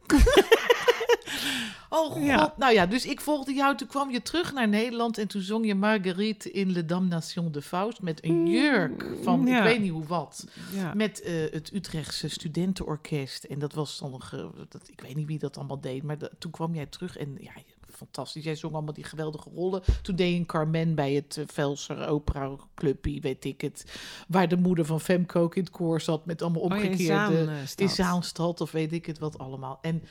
Oh 1.93 2.11
god. 2.11 2.23
Ja. 2.23 2.53
Nou 2.57 2.73
ja, 2.73 2.85
dus 2.85 3.05
ik 3.05 3.21
volgde 3.21 3.53
jou. 3.53 3.75
Toen 3.77 3.87
kwam 3.87 4.09
je 4.11 4.21
terug 4.21 4.53
naar 4.53 4.67
Nederland 4.67 5.17
en 5.17 5.27
toen 5.27 5.41
zong 5.41 5.65
je 5.65 5.75
Marguerite 5.75 6.51
in 6.51 6.71
Le 6.71 6.85
Damnation 6.85 7.51
de 7.51 7.61
Faust 7.61 8.01
met 8.01 8.23
een 8.25 8.47
jurk 8.47 9.07
van 9.21 9.45
ja. 9.45 9.57
ik 9.57 9.63
weet 9.63 9.79
niet 9.81 9.91
hoe 9.91 10.05
wat. 10.05 10.47
Ja. 10.73 10.93
Met 10.93 11.21
eh, 11.21 11.33
het 11.51 11.71
Utrechtse 11.73 12.27
studentenorkest. 12.29 13.43
En 13.43 13.59
dat 13.59 13.73
was 13.73 13.99
dan 13.99 14.11
nog, 14.11 14.33
eh, 14.33 14.45
dat, 14.69 14.87
ik 14.89 15.01
weet 15.01 15.15
niet 15.15 15.27
wie 15.27 15.39
dat 15.39 15.57
allemaal 15.57 15.81
deed, 15.81 16.03
maar 16.03 16.17
dat- 16.17 16.31
toen 16.37 16.51
kwam 16.51 16.75
jij 16.75 16.85
terug 16.85 17.17
en 17.17 17.37
ja, 17.39 17.51
fantastisch. 17.89 18.43
Jij 18.43 18.55
zong 18.55 18.73
allemaal 18.73 18.93
die 18.93 19.03
geweldige 19.03 19.49
rollen. 19.55 19.81
Toen 20.01 20.15
deed 20.15 20.31
je 20.33 20.39
een 20.39 20.45
Carmen 20.45 20.95
bij 20.95 21.13
het 21.13 21.35
uh, 21.39 21.45
Velser 21.47 22.07
Opera 22.07 22.55
Clubje, 22.75 23.19
weet 23.19 23.45
ik 23.45 23.61
het. 23.61 23.99
Waar 24.27 24.47
de 24.47 24.57
moeder 24.57 24.85
van 24.85 25.01
Femke 25.01 25.39
ook 25.39 25.55
in 25.55 25.63
het 25.63 25.71
koor 25.71 26.01
zat 26.01 26.25
met 26.25 26.41
allemaal 26.41 26.61
Oh 26.61 26.69
ja, 26.69 26.75
in 26.75 26.81
omgekeerde... 26.89 27.45
Zaanstad. 27.45 27.79
in 27.79 27.89
Zaanstad 27.89 28.61
of 28.61 28.71
weet 28.71 28.93
ik 28.93 29.05
het 29.05 29.19
wat 29.19 29.37
allemaal. 29.37 29.79
En 29.81 30.03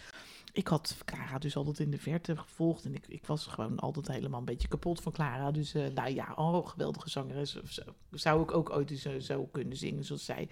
ik 0.53 0.69
had 0.69 0.97
Clara 1.05 1.39
dus 1.39 1.57
altijd 1.57 1.79
in 1.79 1.91
de 1.91 1.99
verte 1.99 2.37
gevolgd. 2.37 2.85
En 2.85 2.95
ik, 2.95 3.05
ik 3.09 3.27
was 3.27 3.47
gewoon 3.47 3.79
altijd 3.79 4.09
helemaal 4.09 4.39
een 4.39 4.45
beetje 4.45 4.69
kapot 4.69 5.01
van 5.01 5.13
Clara. 5.13 5.51
Dus 5.51 5.75
eh, 5.75 5.87
nou 5.95 6.15
ja, 6.15 6.33
oh, 6.35 6.69
geweldige 6.69 7.11
zangeres. 7.11 7.61
Of 7.61 7.71
zo. 7.71 7.83
Zou 8.11 8.43
ik 8.43 8.55
ook 8.55 8.71
ooit 8.71 8.91
zo, 8.99 9.19
zo 9.19 9.49
kunnen 9.53 9.77
zingen 9.77 10.05
zoals 10.05 10.25
zij. 10.25 10.49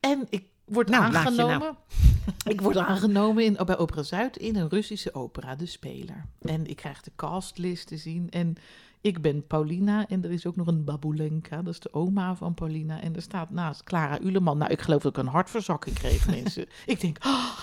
En 0.00 0.26
ik 0.28 0.44
word 0.64 0.88
Nou, 0.88 1.12
nou. 1.12 1.26
aangenomen. 1.26 1.76
ik 2.44 2.60
word 2.60 2.76
aangenomen 2.76 3.44
in, 3.44 3.58
bij 3.66 3.78
Opera 3.78 4.02
Zuid 4.02 4.36
in 4.36 4.56
een 4.56 4.68
Russische 4.68 5.14
opera, 5.14 5.54
De 5.56 5.66
Speler. 5.66 6.24
En 6.40 6.66
ik 6.66 6.76
krijg 6.76 7.02
de 7.02 7.12
castlist 7.16 7.86
te 7.86 7.96
zien. 7.96 8.30
En 8.30 8.56
ik 9.00 9.22
ben 9.22 9.46
Paulina 9.46 10.08
en 10.08 10.24
er 10.24 10.30
is 10.32 10.46
ook 10.46 10.56
nog 10.56 10.66
een 10.66 10.84
Babulenka. 10.84 11.62
Dat 11.62 11.72
is 11.74 11.80
de 11.80 11.92
oma 11.92 12.36
van 12.36 12.54
Paulina. 12.54 13.00
En 13.00 13.14
er 13.14 13.22
staat 13.22 13.50
naast 13.50 13.84
Clara 13.84 14.20
Uleman. 14.20 14.58
Nou, 14.58 14.70
ik 14.70 14.80
geloof 14.80 15.02
dat 15.02 15.16
ik 15.16 15.22
een 15.24 15.30
hartverzakking 15.30 15.94
kreeg, 15.96 16.26
mensen. 16.42 16.66
Ik 16.86 17.00
denk, 17.00 17.18
"Ah, 17.20 17.58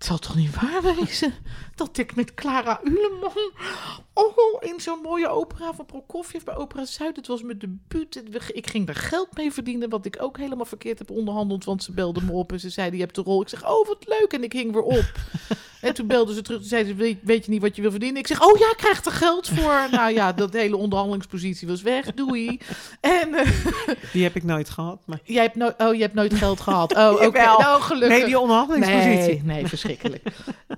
Het 0.00 0.08
zal 0.08 0.18
toch 0.18 0.36
niet 0.36 0.54
waar 0.54 0.82
wezen 0.96 1.34
dat 1.74 1.98
ik 1.98 2.14
met 2.14 2.34
Clara 2.34 2.80
Uleman 2.84 3.52
oh, 4.12 4.34
in 4.60 4.80
zo'n 4.80 5.00
mooie 5.02 5.28
opera 5.28 5.74
van 5.74 5.86
Prokofjev 5.86 6.42
bij 6.44 6.56
Opera 6.56 6.84
Zuid. 6.84 7.16
Het 7.16 7.26
was 7.26 7.42
mijn 7.42 7.58
debuut. 7.58 8.22
Ik 8.52 8.66
ging 8.66 8.86
daar 8.86 8.94
geld 8.94 9.36
mee 9.36 9.52
verdienen, 9.52 9.88
wat 9.88 10.06
ik 10.06 10.22
ook 10.22 10.36
helemaal 10.36 10.64
verkeerd 10.64 10.98
heb 10.98 11.10
onderhandeld. 11.10 11.64
Want 11.64 11.82
ze 11.82 11.92
belde 11.92 12.22
me 12.22 12.32
op 12.32 12.52
en 12.52 12.60
ze 12.60 12.70
zei, 12.70 12.92
je 12.92 13.00
hebt 13.00 13.14
de 13.14 13.22
rol. 13.22 13.42
Ik 13.42 13.48
zeg, 13.48 13.68
oh 13.68 13.86
wat 13.86 14.06
leuk. 14.06 14.32
En 14.32 14.42
ik 14.42 14.52
hing 14.52 14.72
weer 14.72 14.82
op. 14.82 15.12
en 15.80 15.94
toen 15.94 16.06
belde 16.06 16.34
ze 16.34 16.42
terug. 16.42 16.58
Toen 16.60 16.68
zei 16.68 16.84
ze, 16.84 16.94
weet, 17.22 17.44
je 17.44 17.50
niet 17.50 17.60
wat 17.62 17.76
je 17.76 17.82
wil 17.82 17.90
verdienen? 17.90 18.18
Ik 18.20 18.26
zeg, 18.26 18.42
oh 18.42 18.58
ja, 18.58 18.70
ik 18.70 18.76
krijg 18.76 19.04
er 19.04 19.12
geld 19.12 19.48
voor. 19.48 19.86
nou 19.90 20.12
ja, 20.12 20.32
dat 20.32 20.52
hele 20.52 20.76
onderhandelingspositie 20.76 21.68
was 21.68 21.82
weg. 21.82 22.14
Doei. 22.14 22.60
En 23.00 23.34
eh, 23.34 23.46
Die 24.12 24.22
heb 24.22 24.36
ik 24.36 24.44
nooit 24.44 24.70
gehad. 24.70 25.02
Maar... 25.06 25.20
jij 25.24 25.42
hebt 25.42 25.54
nooit, 25.54 25.74
oh, 25.78 25.94
je 25.94 26.00
hebt 26.00 26.14
nooit 26.14 26.34
geld 26.34 26.60
gehad. 26.60 26.96
Oh, 26.96 27.12
oké. 27.26 27.38
Nou, 27.38 27.82
gelukkig. 27.82 28.18
Nee, 28.18 28.26
die 28.26 28.38
onderhandelingspositie. 28.38 29.42
Nee, 29.44 29.54
nee, 29.54 29.66
verschrikkelijk. 29.66 30.22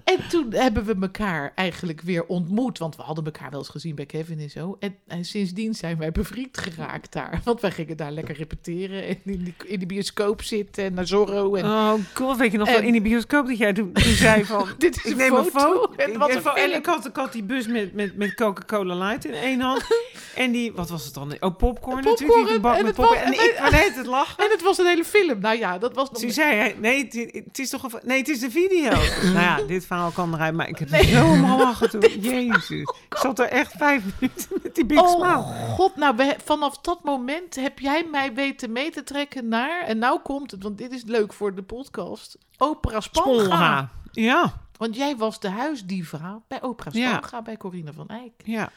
en 0.04 0.18
toen 0.28 0.46
hebben 0.52 0.84
we 0.84 0.96
elkaar 1.00 1.52
eigenlijk 1.54 2.00
weer 2.00 2.26
ontmoet. 2.26 2.78
Want 2.78 2.96
we 2.96 3.02
hadden 3.02 3.24
elkaar 3.24 3.50
wel 3.50 3.58
eens 3.58 3.68
gezien 3.68 3.94
bij 3.94 4.06
Kevin 4.06 4.38
en 4.38 4.50
zo. 4.50 4.76
En, 4.80 4.96
en 5.06 5.24
sindsdien 5.24 5.74
zijn 5.74 5.98
wij 5.98 6.12
bevriend 6.12 6.58
geraakt 6.58 7.12
daar. 7.12 7.40
Want 7.44 7.60
wij 7.60 7.70
gingen 7.70 7.96
daar 7.96 8.12
lekker 8.12 8.36
repeteren. 8.36 9.06
En 9.06 9.18
in, 9.24 9.44
die, 9.44 9.54
in 9.64 9.78
de 9.78 9.86
bioscoop 9.86 10.42
zitten 10.42 10.84
en 10.84 10.94
naar 10.94 11.06
Zorro. 11.06 11.54
En 11.54 11.64
Oh, 11.64 11.92
cool. 12.12 12.36
Weet 12.36 12.52
je 12.52 12.58
nog 12.58 12.68
En- 12.68 12.74
wel 12.74 12.82
in 12.82 12.92
die 12.92 13.02
bioscoop 13.02 13.46
dat 13.46 13.58
jij 13.58 13.72
toen, 13.72 13.92
toen 13.92 14.02
zei 14.12 14.44
van... 14.44 14.68
dit 14.94 15.04
is 15.04 15.10
ik 15.10 15.10
een 15.10 15.16
neem 15.16 15.34
een 15.34 15.44
foto. 15.44 15.80
foto. 15.80 15.92
En 15.96 16.10
Ik 16.12 16.18
wat 16.18 16.34
een 16.34 16.44
en 16.54 16.74
ik 16.74 16.86
had, 16.86 17.06
ik 17.06 17.16
had 17.16 17.32
die 17.32 17.42
bus 17.42 17.66
met, 17.66 17.92
met, 17.94 18.16
met 18.16 18.34
Coca-Cola 18.34 18.94
Light 18.94 19.24
in 19.24 19.34
één 19.34 19.60
hand. 19.60 19.82
en 20.34 20.52
die, 20.52 20.72
wat 20.72 20.90
was 20.90 21.04
het 21.04 21.14
dan? 21.14 21.32
Oh, 21.40 21.56
popcorn, 21.56 22.04
natuurlijk. 22.04 22.48
Die 22.48 22.60
bak 22.60 22.76
en 22.76 22.84
met 22.84 22.96
het 22.96 23.06
popcorn. 23.06 23.28
was- 23.30 23.38
En 23.38 23.56
en 23.56 23.64
ik 23.66 23.70
net 23.70 23.96
het 23.96 24.06
lachen. 24.06 24.44
En 24.44 24.50
het 24.50 24.62
was 24.62 24.78
een 24.78 24.86
hele 24.86 25.04
film. 25.04 25.38
Nou 25.40 25.58
ja, 25.58 25.78
dat 25.78 25.94
was 25.94 26.10
nog... 26.10 26.20
Toen 26.20 26.30
zei 26.30 26.54
hij, 26.54 26.76
nee, 26.78 27.04
het, 27.04 27.12
het 27.44 27.58
is 27.58 27.70
toch 27.70 27.82
een... 27.82 27.90
Nee, 28.02 28.18
het 28.18 28.28
is 28.28 28.40
de 28.40 28.50
video. 28.50 28.90
nou 29.34 29.40
ja, 29.40 29.60
dit 29.66 29.86
verhaal 29.86 30.10
kan 30.10 30.34
eruit, 30.34 30.54
maar 30.54 30.68
ik 30.68 30.78
heb 30.78 30.92
er 30.92 31.04
zo 31.04 31.26
om 31.26 31.46
gelachen 31.50 31.90
toen. 31.90 32.00
Jezus. 32.20 32.70
Ik 32.70 33.16
zat 33.20 33.38
er 33.38 33.46
echt 33.48 33.72
vijf 33.76 34.02
minuten 34.20 34.46
met 34.62 34.74
die 34.74 34.86
big 34.86 35.00
Oh 35.02 35.08
smile. 35.08 35.42
god, 35.68 35.96
nou 35.96 36.16
we- 36.16 36.36
vanaf 36.44 36.78
dat 36.78 37.04
moment 37.04 37.54
heb 37.54 37.78
jij 37.78 38.06
mij 38.10 38.34
weten 38.34 38.72
mee 38.72 38.90
te 38.90 39.02
trekken 39.02 39.48
naar... 39.48 39.82
En 39.82 39.98
nou 39.98 40.20
komt 40.22 40.50
het, 40.50 40.62
want 40.62 40.78
dit 40.78 40.92
is 40.92 41.02
leuk 41.06 41.32
voor 41.32 41.54
de 41.54 41.62
podcast. 41.62 42.38
Opera 42.58 43.00
Spanga. 43.00 43.38
Spolga. 43.44 43.88
Ja, 44.12 44.52
Want 44.76 44.96
jij 44.96 45.16
was 45.16 45.40
de 45.40 45.48
huisdiva 45.48 46.42
bij 46.48 46.62
Opera 46.62 46.90
Ja. 46.92 47.42
Bij 47.42 47.56
Corine 47.56 47.92
van 47.92 48.08
Eyck. 48.08 48.32
ja. 48.44 48.72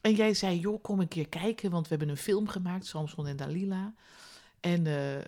En 0.00 0.14
jij 0.14 0.34
zei, 0.34 0.58
joh, 0.58 0.82
kom 0.82 1.00
een 1.00 1.08
keer 1.08 1.28
kijken, 1.28 1.70
want 1.70 1.82
we 1.88 1.88
hebben 1.88 2.08
een 2.08 2.22
film 2.22 2.48
gemaakt, 2.48 2.86
Samson 2.86 3.26
en 3.26 3.36
Dalila. 3.36 3.94
En 4.60 4.86
eh, 4.86 5.24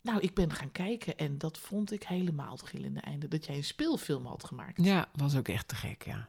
nou, 0.00 0.20
ik 0.20 0.34
ben 0.34 0.52
gaan 0.52 0.72
kijken 0.72 1.16
en 1.16 1.38
dat 1.38 1.58
vond 1.58 1.92
ik 1.92 2.02
helemaal 2.02 2.50
het 2.50 2.62
gillende 2.62 3.00
einde. 3.00 3.28
Dat 3.28 3.46
jij 3.46 3.56
een 3.56 3.64
speelfilm 3.64 4.26
had 4.26 4.44
gemaakt. 4.44 4.84
Ja, 4.84 5.08
was 5.16 5.36
ook 5.36 5.48
echt 5.48 5.68
te 5.68 5.74
gek, 5.74 6.04
ja. 6.04 6.28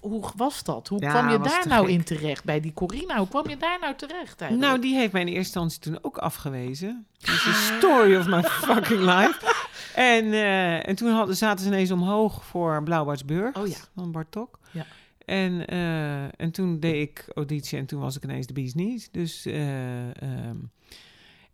Hoe, 0.00 0.10
hoe 0.10 0.30
was 0.36 0.62
dat? 0.64 0.88
Hoe 0.88 1.00
Ja, 1.00 1.10
kwam 1.10 1.28
je 1.30 1.38
daar 1.38 1.68
nou 1.68 1.90
in 1.90 2.04
terecht 2.04 2.44
bij 2.44 2.60
die 2.60 2.72
Corina? 2.72 3.16
Hoe 3.18 3.28
kwam 3.28 3.48
je 3.48 3.56
daar 3.56 3.78
nou 3.80 3.94
terecht 3.96 4.40
eigenlijk? 4.40 4.70
Nou, 4.70 4.80
die 4.80 4.94
heeft 4.94 5.12
mij 5.12 5.20
in 5.20 5.26
eerste 5.28 5.40
instantie 5.60 5.78
toen 5.78 5.98
ook 6.02 6.18
afgewezen. 6.18 7.06
Het 7.20 7.28
is 7.30 7.42
de 7.44 7.74
story 7.78 8.16
of 8.16 8.26
my 8.26 8.42
fucking 8.42 9.00
life. 9.00 9.64
En, 9.94 10.32
eh, 10.32 10.88
en 10.88 10.94
toen 10.96 11.10
hadden, 11.10 11.36
zaten 11.36 11.64
ze 11.64 11.70
ineens 11.70 11.90
omhoog 11.90 12.44
voor 12.44 12.82
Blauwbaardsburg 12.82 13.56
Oh 13.56 13.66
ja. 13.66 13.76
van 13.96 14.12
Bartok. 14.12 14.58
Ja. 14.70 14.86
En, 15.24 15.66
eh, 15.66 16.22
en 16.40 16.50
toen 16.52 16.80
deed 16.80 17.08
ik 17.08 17.24
auditie 17.34 17.78
en 17.78 17.86
toen 17.86 18.00
was 18.00 18.16
ik 18.16 18.24
ineens 18.24 18.46
de 18.46 18.52
bees 18.52 18.74
niet. 18.74 19.08
Dus, 19.12 19.46
ehm, 19.46 20.56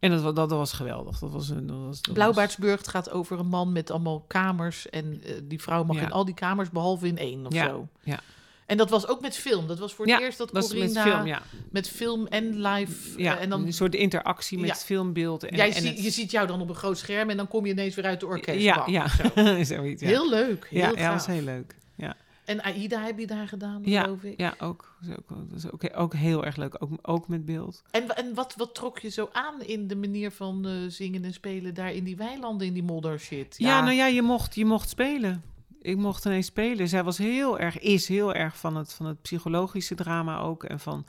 en 0.01 0.11
dat, 0.23 0.37
dat, 0.37 0.51
was 0.51 0.73
geweldig. 0.73 1.19
Dat 1.19 1.31
was, 1.31 1.49
een- 1.49 1.67
dat 1.67 1.77
was, 1.87 2.03
dat 2.03 2.15
Blauwbaardsburg 2.15 2.81
gaat 2.85 3.11
over 3.11 3.39
een 3.39 3.47
man 3.49 3.73
met 3.73 3.91
allemaal 3.91 4.25
kamers. 4.27 4.89
En 4.91 5.21
eh, 5.25 5.33
die 5.45 5.63
vrouw 5.63 5.85
mag 5.85 5.97
Ja. 5.97 6.03
in 6.03 6.13
al 6.13 6.25
die 6.25 6.35
kamers, 6.35 6.71
behalve 6.71 7.07
in 7.07 7.19
één 7.19 7.47
of 7.47 7.53
Ja, 7.53 7.69
zo. 7.69 7.89
ja. 8.03 8.21
En 8.67 8.77
dat 8.77 8.91
was 8.91 9.07
ook 9.09 9.21
met 9.21 9.37
film. 9.37 9.67
Dat 9.67 9.79
was 9.79 9.95
voor 9.95 10.07
het 10.07 10.15
Ja, 10.19 10.21
eerst 10.21 10.39
dat 10.39 10.51
dat 10.53 10.69
Corina 10.69 11.05
met 11.05 11.13
film, 11.13 11.27
ja. 11.27 11.43
met 11.71 11.89
film 11.89 12.27
en 12.27 12.61
live. 12.61 13.23
ja 13.23 13.37
eh, 13.37 13.43
en 13.43 13.51
dan 13.51 13.65
een 13.67 13.73
soort 13.73 13.95
interactie 13.95 14.59
met 14.59 14.67
Ja. 14.67 14.73
het 14.73 14.85
filmbeeld. 14.85 15.45
En, 15.45 15.57
Jij 15.57 15.67
en 15.67 15.73
zie- 15.83 15.89
het- 15.91 16.03
je 16.03 16.11
ziet 16.11 16.31
jou 16.31 16.47
dan 16.47 16.61
op 16.61 16.69
een 16.69 16.75
groot 16.75 16.99
scherm 16.99 17.31
en 17.31 17.37
dan 17.37 17.49
kom 17.49 17.67
je 17.67 17.73
ineens 17.73 17.95
weer 17.95 18.05
uit 18.05 18.21
de 18.21 18.27
orkestbank. 18.27 18.89
Ja, 18.89 19.09
ja. 19.35 19.63
zo. 19.65 19.65
Zoiets, 19.75 20.03
ja. 20.03 20.09
Heel 20.09 20.29
leuk. 20.31 20.67
Heel 20.71 20.81
ja, 20.81 20.89
ja, 20.91 20.97
gaaf. 20.97 21.13
was 21.13 21.27
heel 21.27 21.43
leuk. 21.43 21.75
Ja. 21.95 22.17
En 22.45 22.63
Aida 22.63 23.03
heb 23.03 23.19
je 23.19 23.27
daar 23.27 23.49
gedaan, 23.49 23.83
Ja, 23.85 24.03
geloof 24.03 24.23
ik. 24.23 24.41
Ja, 24.41 24.55
ook. 24.59 24.97
Dat 25.01 25.11
is 25.11 25.17
ook, 25.17 25.29
dat 25.49 25.59
is 25.59 25.71
ook, 25.71 25.99
ook 26.01 26.15
heel 26.15 26.45
erg 26.45 26.57
leuk. 26.57 26.77
Ook, 26.79 26.91
ook 27.03 27.29
met 27.29 27.45
beeld. 27.45 27.83
En, 27.91 28.17
en 28.17 28.35
wat, 28.35 28.55
wat 28.57 28.75
trok 28.75 28.99
je 28.99 29.09
zo 29.09 29.29
aan 29.33 29.63
in 29.63 29.87
de 29.87 29.97
manier 29.97 30.31
van 30.31 30.67
eh, 30.67 30.73
zingen 30.89 31.25
en 31.25 31.33
spelen 31.33 31.75
daar 31.75 31.93
in 31.93 32.05
die 32.05 32.17
weilanden, 32.17 32.67
in 32.67 32.73
die 32.73 32.83
modder 32.83 33.21
shit? 33.21 33.55
Ja, 33.59 33.81
nou 33.81 33.95
ja, 33.95 34.07
je 34.07 34.23
mocht, 34.23 34.55
je 34.55 34.65
mocht 34.65 34.89
spelen. 34.89 35.43
Ik 35.83 35.97
mocht 35.97 36.25
ineens 36.25 36.47
spelen. 36.47 36.89
Zij 36.89 37.05
was 37.05 37.19
heel 37.19 37.59
erg, 37.59 37.79
is 37.79 38.09
heel 38.09 38.35
erg 38.35 38.57
van 38.57 38.77
het, 38.77 38.93
van 38.93 39.07
het 39.07 39.23
psychologische 39.23 39.95
drama 39.95 40.41
ook. 40.41 40.65
En 40.65 40.81
van 40.81 41.07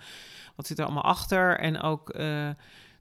wat 0.55 0.67
zit 0.67 0.79
er 0.79 0.85
allemaal 0.85 1.03
achter. 1.03 1.59
En 1.59 1.81
ook 1.81 2.09
eh, 2.09 2.49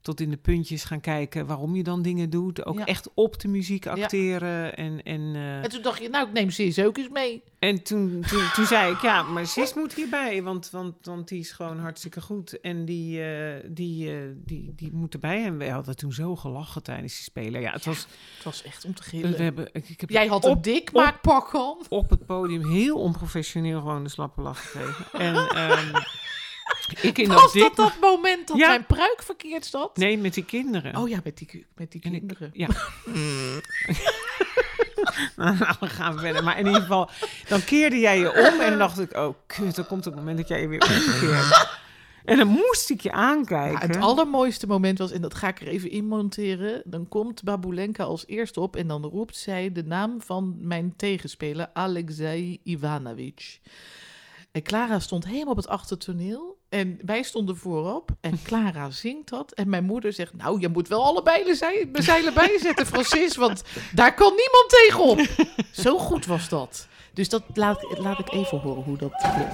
tot 0.02 0.20
in 0.20 0.30
de 0.30 0.36
puntjes 0.36 0.84
gaan 0.84 1.00
kijken 1.00 1.46
waarom 1.46 1.76
je 1.76 1.82
dan 1.82 2.02
dingen 2.02 2.30
doet. 2.30 2.64
Ook 2.66 2.78
Ja. 2.78 2.84
echt 2.84 3.10
op 3.14 3.40
de 3.40 3.48
muziek 3.48 3.86
acteren. 3.86 4.76
En, 4.76 5.02
en, 5.02 5.20
eh, 5.34 5.62
En 5.62 5.68
toen 5.70 5.82
dacht 5.82 6.02
je, 6.02 6.08
nou, 6.08 6.26
ik 6.26 6.32
neem 6.32 6.50
Sis 6.50 6.78
ook 6.78 6.98
eens 6.98 7.08
mee. 7.08 7.42
en 7.58 7.82
toen, 7.82 8.24
toen, 8.28 8.42
toen 8.54 8.66
zei 8.66 8.92
ik, 8.92 9.00
ja, 9.00 9.22
maar 9.22 9.46
Sis 9.56 9.74
moet 9.74 9.94
hierbij, 9.94 10.42
want, 10.42 10.70
want, 10.70 10.94
want 11.02 11.28
die 11.28 11.40
is 11.40 11.52
gewoon 11.52 11.78
hartstikke 11.78 12.20
goed. 12.20 12.60
En 12.60 12.84
die, 12.84 13.22
eh, 13.22 13.64
die, 13.70 14.10
eh, 14.10 14.16
die, 14.36 14.72
die 14.76 14.92
moet 14.92 15.12
erbij. 15.14 15.44
En 15.44 15.58
we 15.58 15.68
hadden 15.70 15.96
toen 15.96 16.12
zo 16.12 16.36
gelachen 16.36 16.82
tijdens 16.82 17.14
die 17.14 17.22
spelen. 17.22 17.60
Ja, 17.60 17.72
het 17.72 17.84
was... 17.84 18.06
Het 18.34 18.44
was 18.44 18.62
echt 18.62 18.84
om 18.84 18.94
te 18.94 19.02
We 19.02 19.08
gillen. 19.08 19.42
hebben, 19.42 19.68
ik, 19.72 19.88
ik 19.88 20.00
heb 20.00 20.10
Jij 20.10 20.26
had 20.26 20.44
op, 20.44 20.54
een 20.56 20.62
dik 20.62 20.92
maakpak 20.92 21.54
aan. 21.54 21.76
op 21.88 22.10
het 22.10 22.26
podium 22.26 22.68
heel 22.70 22.96
onprofessioneel 22.98 23.80
gewoon 23.80 24.02
de 24.04 24.10
slappe 24.10 24.40
lach 24.40 24.70
gekregen. 24.70 25.04
En 25.20 25.34
ehm, 25.56 25.94
ik 27.02 27.18
in 27.18 27.28
Was 27.28 27.52
dat 27.52 27.76
dat 27.76 27.92
moment 28.00 28.48
dat 28.48 28.56
Ja. 28.56 28.68
mijn 28.68 28.86
pruik 28.86 29.22
verkeerd 29.22 29.66
zat? 29.66 29.96
Nee, 29.96 30.18
met 30.18 30.34
die 30.34 30.44
kinderen. 30.44 30.96
Oh 30.96 31.08
ja, 31.08 31.20
met 31.24 31.38
die, 31.38 31.66
met 31.74 31.92
die 31.92 32.00
ik- 32.04 32.10
kinderen. 32.10 32.50
ja. 32.52 32.68
nou, 35.36 35.56
dan 35.80 35.88
gaan 35.88 36.14
we 36.14 36.20
verder. 36.20 36.44
Maar 36.44 36.58
in 36.58 36.66
ieder 36.66 36.80
geval, 36.80 37.10
dan 37.48 37.64
keerde 37.64 37.98
jij 37.98 38.18
je 38.18 38.28
om 38.30 38.60
en 38.60 38.70
dan 38.70 38.78
dacht 38.78 38.98
ik, 38.98 39.16
oh 39.16 39.34
kut, 39.46 39.74
dan 39.74 39.86
komt 39.86 40.04
het 40.04 40.14
moment 40.14 40.36
dat 40.38 40.48
jij 40.48 40.60
je 40.60 40.68
weer 40.68 40.82
omkeert. 40.82 41.78
En 42.24 42.36
dan 42.36 42.46
moest 42.48 42.90
ik 42.90 43.00
je 43.00 43.08
Ja, 43.08 43.14
aankijken. 43.14 43.80
het 43.90 43.96
allermooiste 43.96 44.66
moment 44.66 44.98
was, 44.98 45.10
en 45.10 45.20
dat 45.22 45.34
ga 45.34 45.48
ik 45.48 45.60
er 45.60 45.66
even 45.66 45.90
in 45.90 46.06
monteren. 46.06 46.82
Dan 46.84 47.08
komt 47.08 47.42
Babulenka 47.42 48.04
als 48.04 48.26
eerste 48.26 48.60
op 48.60 48.76
en 48.76 48.86
dan 48.86 49.04
roept 49.04 49.36
zij 49.36 49.72
de 49.72 49.84
naam 49.84 50.20
van 50.22 50.56
mijn 50.58 50.96
tegenspeler, 50.96 51.70
Alexei 51.72 52.60
Ivanovic. 52.64 53.60
En 54.52 54.62
Clara 54.62 54.98
stond 54.98 55.24
helemaal 55.26 55.50
op 55.50 55.56
het 55.56 55.68
achtertoneel 55.68 56.58
en 56.70 56.98
wij 57.04 57.22
stonden 57.22 57.56
voorop 57.56 58.10
en 58.20 58.38
Clara 58.44 58.90
zingt 58.90 59.28
dat. 59.28 59.52
En 59.52 59.68
mijn 59.68 59.84
moeder 59.84 60.12
zegt, 60.12 60.34
nou, 60.36 60.60
je 60.60 60.68
moet 60.68 60.88
wel 60.88 61.04
allebei 61.04 61.44
de 61.44 61.54
zij- 61.54 61.88
de 61.92 62.02
zeilen 62.02 62.34
bijzetten, 62.34 62.86
Francis, 62.92 63.36
want 63.36 63.62
daar 63.94 64.14
kan 64.14 64.32
niemand 64.36 64.68
tegenop. 64.68 65.20
Zo 65.72 65.98
goed 65.98 66.26
was 66.26 66.48
dat. 66.48 66.88
Dus 67.14 67.28
dat 67.28 67.42
laat, 67.54 67.98
laat 67.98 68.18
ik 68.18 68.32
even 68.32 68.58
horen 68.58 68.82
hoe 68.82 68.96
dat 68.96 69.12
klonk. 69.12 69.50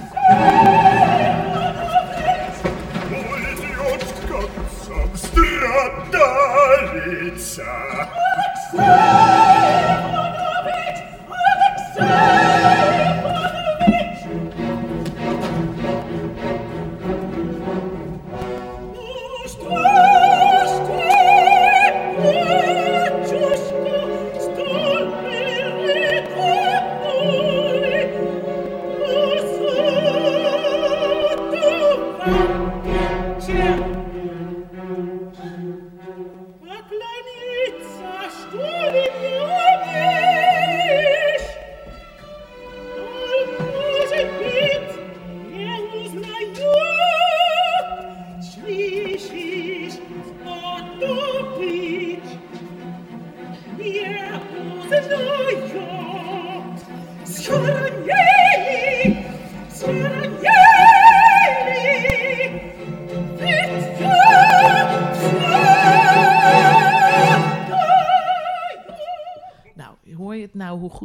Stradalica. 7.07 8.07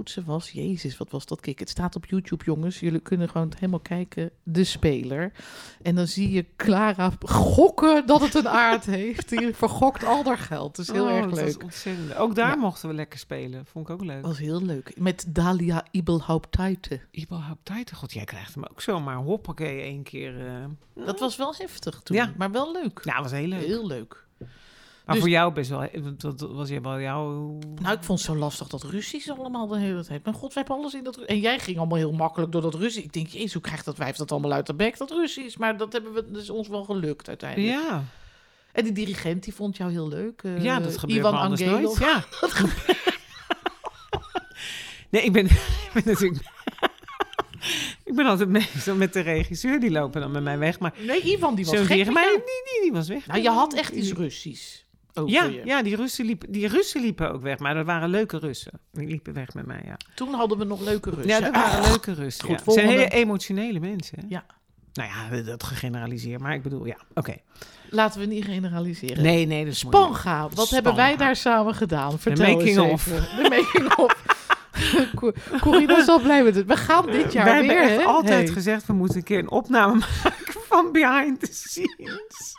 Nou 0.09 0.24
ze 0.24 0.30
was? 0.32 0.50
Jezus, 0.50 0.96
wat 0.96 1.11
was 1.11 1.26
dat 1.26 1.40
kick? 1.40 1.59
Het 1.59 1.68
staat 1.68 1.96
op 1.96 2.07
YouTube, 2.07 2.44
jongens. 2.44 2.80
Jullie 2.80 3.00
kunnen 3.00 3.28
gewoon 3.28 3.53
helemaal 3.55 3.80
kijken. 3.80 4.30
De 4.42 4.64
speler. 4.64 5.32
En 5.82 5.94
dan 5.94 6.07
zie 6.07 6.30
je 6.30 6.46
Clara 6.57 7.12
gokken 7.20 8.07
dat 8.07 8.20
het 8.20 8.34
een 8.34 8.48
aard 8.48 8.84
heeft. 9.00 9.28
Die 9.28 9.55
vergokt 9.55 10.05
al 10.05 10.24
haar 10.24 10.38
geld. 10.38 10.76
Dat 10.76 10.86
is 10.86 10.92
heel 10.92 11.05
Oh, 11.05 11.11
erg 11.11 11.24
dat 11.30 11.34
leuk. 11.44 11.62
ontzettend. 11.62 12.14
Ook 12.14 12.34
daar 12.34 12.48
Ja. 12.48 12.57
mochten 12.57 12.88
we 12.88 12.94
lekker 12.94 13.18
spelen. 13.18 13.66
Vond 13.66 13.88
ik 13.88 13.94
ook 13.94 14.05
leuk. 14.05 14.20
Dat 14.22 14.30
was 14.30 14.38
heel 14.38 14.62
leuk. 14.62 14.92
Met 14.98 15.24
Dalia 15.28 15.84
Ibelhaupt-Tuiten. 15.90 17.00
Überhaupt 17.22 17.64
tijd. 17.64 17.92
God, 17.92 18.12
jij 18.12 18.24
krijgt 18.24 18.55
hem 18.55 18.64
ook 18.64 18.80
zomaar 18.80 19.16
hoppakee 19.16 19.80
één 19.82 20.03
keer. 20.03 20.46
eh. 20.46 20.64
Dat 21.07 21.20
was 21.20 21.36
wel 21.36 21.55
heftig 21.59 22.00
toen. 22.03 22.16
Ja. 22.16 22.32
Maar 22.36 22.50
wel 22.50 22.72
leuk. 22.72 23.00
Ja, 23.05 23.22
was 23.22 23.30
heel 23.30 23.46
leuk. 23.46 23.64
Heel 23.66 23.86
leuk. 23.86 24.26
Maar 25.07 25.14
dus- 25.14 25.24
voor 25.24 25.32
jou 25.32 25.53
best 25.53 25.70
wel. 25.70 25.88
Dat 26.16 26.40
was 26.40 26.68
jij 26.68 26.80
wel 26.80 27.00
jouw. 27.00 27.59
Nou, 27.82 27.96
ik 27.96 28.03
vond 28.05 28.18
het 28.18 28.28
zo 28.28 28.36
lastig 28.36 28.68
dat 28.68 28.82
Russisch 28.82 29.28
allemaal 29.30 29.66
de 29.66 29.78
hele 29.78 30.05
tijd. 30.05 30.24
Mijn 30.24 30.36
god, 30.36 30.53
we 30.55 30.59
hebben 30.59 30.76
alles 30.76 30.94
in 30.94 31.05
dat... 31.05 31.16
En 31.16 31.38
jij 31.40 31.59
ging 31.59 31.78
allemaal 31.78 31.98
heel 31.98 32.12
makkelijk 32.12 32.53
door 32.53 32.62
dat 32.62 32.74
Russisch. 32.74 33.05
Ik 33.05 33.12
denk, 33.12 33.26
jezus, 33.26 33.53
hoe 33.53 33.62
krijgt 33.62 33.84
dat 33.84 33.96
wijf 33.96 34.16
dat 34.16 34.32
allemaal 34.32 34.53
uit 34.53 34.66
de 34.66 34.74
bek, 34.74 34.98
dat 34.98 35.11
Russisch? 35.11 35.57
Maar 35.57 35.76
dat, 35.76 35.92
hebben 35.92 36.12
we, 36.12 36.30
dat 36.30 36.42
is 36.42 36.50
ons 36.50 36.68
wel 36.68 36.84
gelukt 36.84 37.28
uiteindelijk. 37.28 37.72
Ja, 37.80 38.05
En 38.72 38.84
die 38.84 38.92
dirigent, 38.92 39.44
die 39.44 39.55
vond 39.55 39.76
jou 39.76 39.90
heel 39.90 40.09
leuk. 40.09 40.42
eh, 40.42 40.62
ja, 40.62 40.80
dat 40.80 40.98
gebeurt 40.98 41.18
Ivan 41.18 41.34
anders 41.38 41.61
nooit. 41.61 41.98
Ja. 41.98 42.24
nee, 45.11 45.22
ik 45.22 45.32
ben, 45.32 45.44
ik 45.86 45.90
ben 45.94 46.03
natuurlijk. 46.05 46.42
ik 48.05 48.14
ben 48.14 48.26
altijd 48.26 48.48
meestal 48.48 48.94
met 48.94 49.12
de 49.12 49.20
regisseur, 49.20 49.80
die 49.80 49.90
lopen 49.90 50.20
dan 50.20 50.30
met 50.30 50.42
mij 50.42 50.59
weg. 50.59 50.78
Maar 50.78 50.94
Nee, 51.07 51.20
Ivan, 51.22 51.55
die 51.55 51.64
was 51.64 51.74
gek 51.76 51.86
tegen 51.86 52.05
met 52.05 52.14
mij, 52.14 52.22
jou. 52.22 52.36
die, 52.36 52.62
die, 52.72 52.82
die 52.82 52.92
was 52.92 53.09
weg. 53.09 53.26
Nou, 53.26 53.42
je 53.42 53.50
had 53.50 53.74
echt 53.74 53.92
iets 53.92 54.12
Russisch 54.12 54.80
over 55.14 55.30
Ja, 55.30 55.50
ja 55.64 55.82
die, 55.82 55.96
Russen 55.96 56.24
liepen, 56.26 56.52
die 56.52 56.66
Russen 56.68 57.00
liepen 57.00 57.32
ook 57.32 57.42
weg, 57.42 57.58
maar 57.58 57.74
dat 57.74 57.86
waren 57.86 58.08
leuke 58.08 58.38
Russen. 58.38 58.72
Die 58.92 59.06
liepen 59.08 59.32
weg 59.32 59.54
met 59.54 59.66
mij, 59.66 59.82
ja. 59.84 59.96
Toen 60.14 60.34
hadden 60.34 60.58
we 60.58 60.64
nog 60.64 60.80
leuke 60.80 61.10
Russen. 61.10 61.28
Ja, 61.28 61.40
dat 61.40 61.54
waren 61.54 61.78
Ah, 61.82 61.86
leuke 61.90 62.12
Russen. 62.14 62.44
Goed, 62.44 62.58
ja. 62.58 62.64
Het 62.64 62.74
zijn 62.74 62.88
hele 62.88 63.08
emotionele 63.08 63.80
mensen. 63.80 64.18
hè? 64.20 64.24
Ja. 64.28 64.44
Nou 64.92 65.08
ja, 65.36 65.42
dat 65.42 65.62
gegeneraliseerd, 65.62 66.40
maar 66.40 66.54
ik 66.54 66.62
bedoel, 66.62 66.86
ja, 66.86 66.96
oké. 67.14 67.34
Laten 67.90 68.20
we 68.20 68.26
niet 68.26 68.44
generaliseren. 68.44 69.22
Nee, 69.22 69.46
nee, 69.46 69.64
dat 69.64 69.72
is. 69.72 69.78
Spanga, 69.78 70.48
wat 70.54 70.70
hebben 70.70 70.94
wij 70.94 71.16
daar 71.16 71.36
samen 71.36 71.74
gedaan? 71.74 72.18
Vertel 72.18 72.54
making 72.56 72.78
of. 72.78 73.04
De 73.04 73.46
making 73.48 73.94
of. 73.96 74.40
Co- 75.14 75.32
Corina 75.60 75.98
is 75.98 76.08
al 76.08 76.20
blij 76.20 76.42
met 76.42 76.54
het. 76.54 76.66
We 76.66 76.76
gaan 76.76 77.06
dit 77.06 77.32
jaar 77.32 77.44
Wij 77.44 77.60
weer, 77.60 77.70
hebben 77.70 77.88
echt 77.90 78.00
hè? 78.00 78.04
altijd 78.06 78.44
Hey. 78.44 78.52
gezegd, 78.52 78.86
we 78.86 78.92
moeten 78.92 79.16
een 79.16 79.22
keer 79.22 79.38
een 79.38 79.50
opname 79.50 79.92
maken 80.24 80.60
van 80.68 80.92
behind 80.92 81.40
the 81.40 81.48
scenes. 81.52 82.54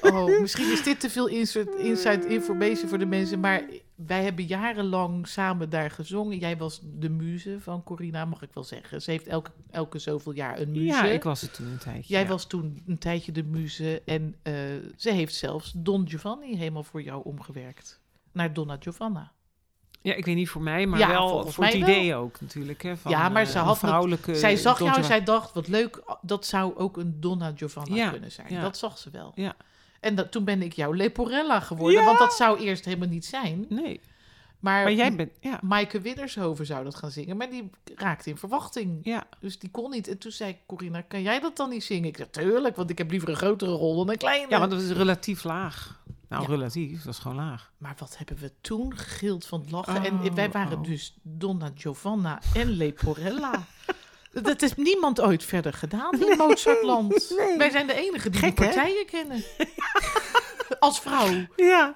Oh, 0.00 0.40
misschien 0.40 0.72
is 0.72 0.82
dit 0.82 1.00
te 1.00 1.10
veel 1.10 1.26
insert, 1.26 1.74
inside 1.74 2.28
information 2.28 2.88
voor 2.88 2.98
de 2.98 3.06
mensen, 3.06 3.40
maar 3.40 3.62
wij 3.94 4.22
hebben 4.22 4.44
jarenlang 4.44 5.28
samen 5.28 5.70
daar 5.70 5.90
gezongen. 5.90 6.38
Jij 6.38 6.56
was 6.56 6.80
de 6.82 7.08
muze 7.08 7.60
van 7.60 7.82
Corina, 7.82 8.24
mag 8.24 8.42
ik 8.42 8.50
wel 8.52 8.64
zeggen. 8.64 9.02
Ze 9.02 9.10
heeft 9.10 9.26
elke, 9.26 9.50
elke 9.70 9.98
zoveel 9.98 10.32
jaar 10.32 10.60
een 10.60 10.70
muze. 10.70 10.84
Ja, 10.84 11.04
ik 11.04 11.22
was 11.22 11.40
het 11.40 11.54
toen 11.54 11.66
een 11.66 11.78
tijdje. 11.78 12.12
Jij 12.12 12.22
ja. 12.22 12.28
was 12.28 12.46
toen 12.46 12.82
een 12.86 12.98
tijdje 12.98 13.32
de 13.32 13.42
muze 13.42 14.02
en 14.04 14.34
eh, 14.42 14.54
ze 14.96 15.10
heeft 15.10 15.34
zelfs 15.34 15.72
Don 15.76 16.08
Giovanni 16.08 16.56
helemaal 16.56 16.84
voor 16.84 17.02
jou 17.02 17.24
omgewerkt. 17.24 18.00
Naar 18.32 18.52
Donna 18.52 18.76
Giovanna. 18.80 19.32
Ja, 20.02 20.14
ik 20.14 20.24
weet 20.24 20.34
niet 20.36 20.48
voor 20.48 20.62
mij, 20.62 20.86
maar 20.86 20.98
Ja, 20.98 21.08
wel 21.08 21.46
voor 21.46 21.64
het 21.64 21.74
idee 21.74 22.14
ook 22.14 22.40
natuurlijk. 22.40 22.82
Hè, 22.82 22.96
van, 22.96 23.10
Ja, 23.10 23.28
maar 23.28 23.42
eh, 23.42 23.48
ze 23.48 23.58
een 23.58 23.64
had 23.64 23.78
vrouwelijke... 23.78 24.34
zij 24.34 24.56
zag 24.56 24.78
jou 24.78 24.96
en 24.96 25.04
zij 25.04 25.24
dacht, 25.24 25.52
wat 25.54 25.68
leuk, 25.68 26.02
dat 26.22 26.46
zou 26.46 26.76
ook 26.76 26.96
een 26.96 27.16
Donna 27.20 27.52
Giovanna 27.56 27.94
Ja, 27.94 28.10
kunnen 28.10 28.32
zijn. 28.32 28.46
ja. 28.50 28.60
Dat 28.60 28.76
zag 28.78 28.98
ze 28.98 29.10
wel. 29.10 29.32
Ja. 29.34 29.54
En 30.00 30.14
dat, 30.14 30.30
toen 30.32 30.44
ben 30.44 30.62
ik 30.62 30.72
jouw 30.72 30.92
Leporella 30.92 31.60
geworden, 31.60 32.04
want 32.04 32.18
dat 32.18 32.34
zou 32.34 32.58
eerst 32.60 32.84
helemaal 32.84 33.08
niet 33.08 33.24
zijn. 33.24 33.66
Nee, 33.68 34.00
Maar, 34.58 34.82
maar 34.82 34.92
jij 34.92 35.14
bent... 35.16 35.30
Ja, 35.40 35.58
Maaike 35.62 36.00
Widdershoven 36.00 36.66
zou 36.66 36.84
dat 36.84 36.94
gaan 36.94 37.10
zingen, 37.10 37.36
maar 37.36 37.50
die 37.50 37.70
raakte 37.94 38.30
in 38.30 38.36
verwachting. 38.36 38.98
ja. 39.02 39.24
Dus 39.40 39.58
die 39.58 39.70
kon 39.70 39.90
niet. 39.90 40.08
En 40.08 40.18
toen 40.18 40.32
zei 40.32 40.56
Corina, 40.66 41.00
kan 41.00 41.22
jij 41.22 41.40
dat 41.40 41.56
dan 41.56 41.70
niet 41.70 41.84
zingen? 41.84 42.08
Ik 42.08 42.16
zei, 42.16 42.30
tuurlijk, 42.30 42.76
want 42.76 42.90
ik 42.90 42.98
heb 42.98 43.10
liever 43.10 43.28
een 43.28 43.36
grotere 43.36 43.70
rol 43.72 43.96
dan 43.96 44.10
een 44.10 44.16
kleine. 44.16 44.46
ja, 44.50 44.58
want 44.58 44.70
dat 44.70 44.80
is 44.80 44.90
relatief 44.90 45.44
laag. 45.44 46.00
Nou, 46.32 46.44
Ja. 46.44 46.48
relatief, 46.48 47.02
dat 47.02 47.12
is 47.12 47.18
gewoon 47.18 47.36
laag. 47.36 47.72
Maar 47.78 47.94
wat 47.98 48.18
hebben 48.18 48.36
we 48.36 48.52
toen 48.60 48.96
gegild 48.96 49.46
van 49.46 49.60
het 49.60 49.70
lachen. 49.70 49.96
Oh, 49.96 50.04
en 50.04 50.34
wij 50.34 50.50
waren 50.50 50.78
oh. 50.78 50.84
dus 50.84 51.14
Donna 51.22 51.70
Giovanna 51.74 52.40
en 52.54 52.68
Leporella. 52.70 53.50
Dat 54.42 54.60
heeft 54.60 54.76
niemand 54.76 55.20
ooit 55.20 55.44
verder 55.44 55.72
gedaan 55.72 56.20
in 56.20 56.36
Mozartland. 56.36 57.34
Wij 57.58 57.70
zijn 57.70 57.86
de 57.86 57.94
enigen 57.94 58.32
die 58.32 58.40
Gek, 58.40 58.56
die 58.56 58.66
hè? 58.66 58.72
partijen 58.74 59.06
kennen. 59.06 59.42
Als 60.78 61.00
vrouw. 61.00 61.46
Ja. 61.56 61.94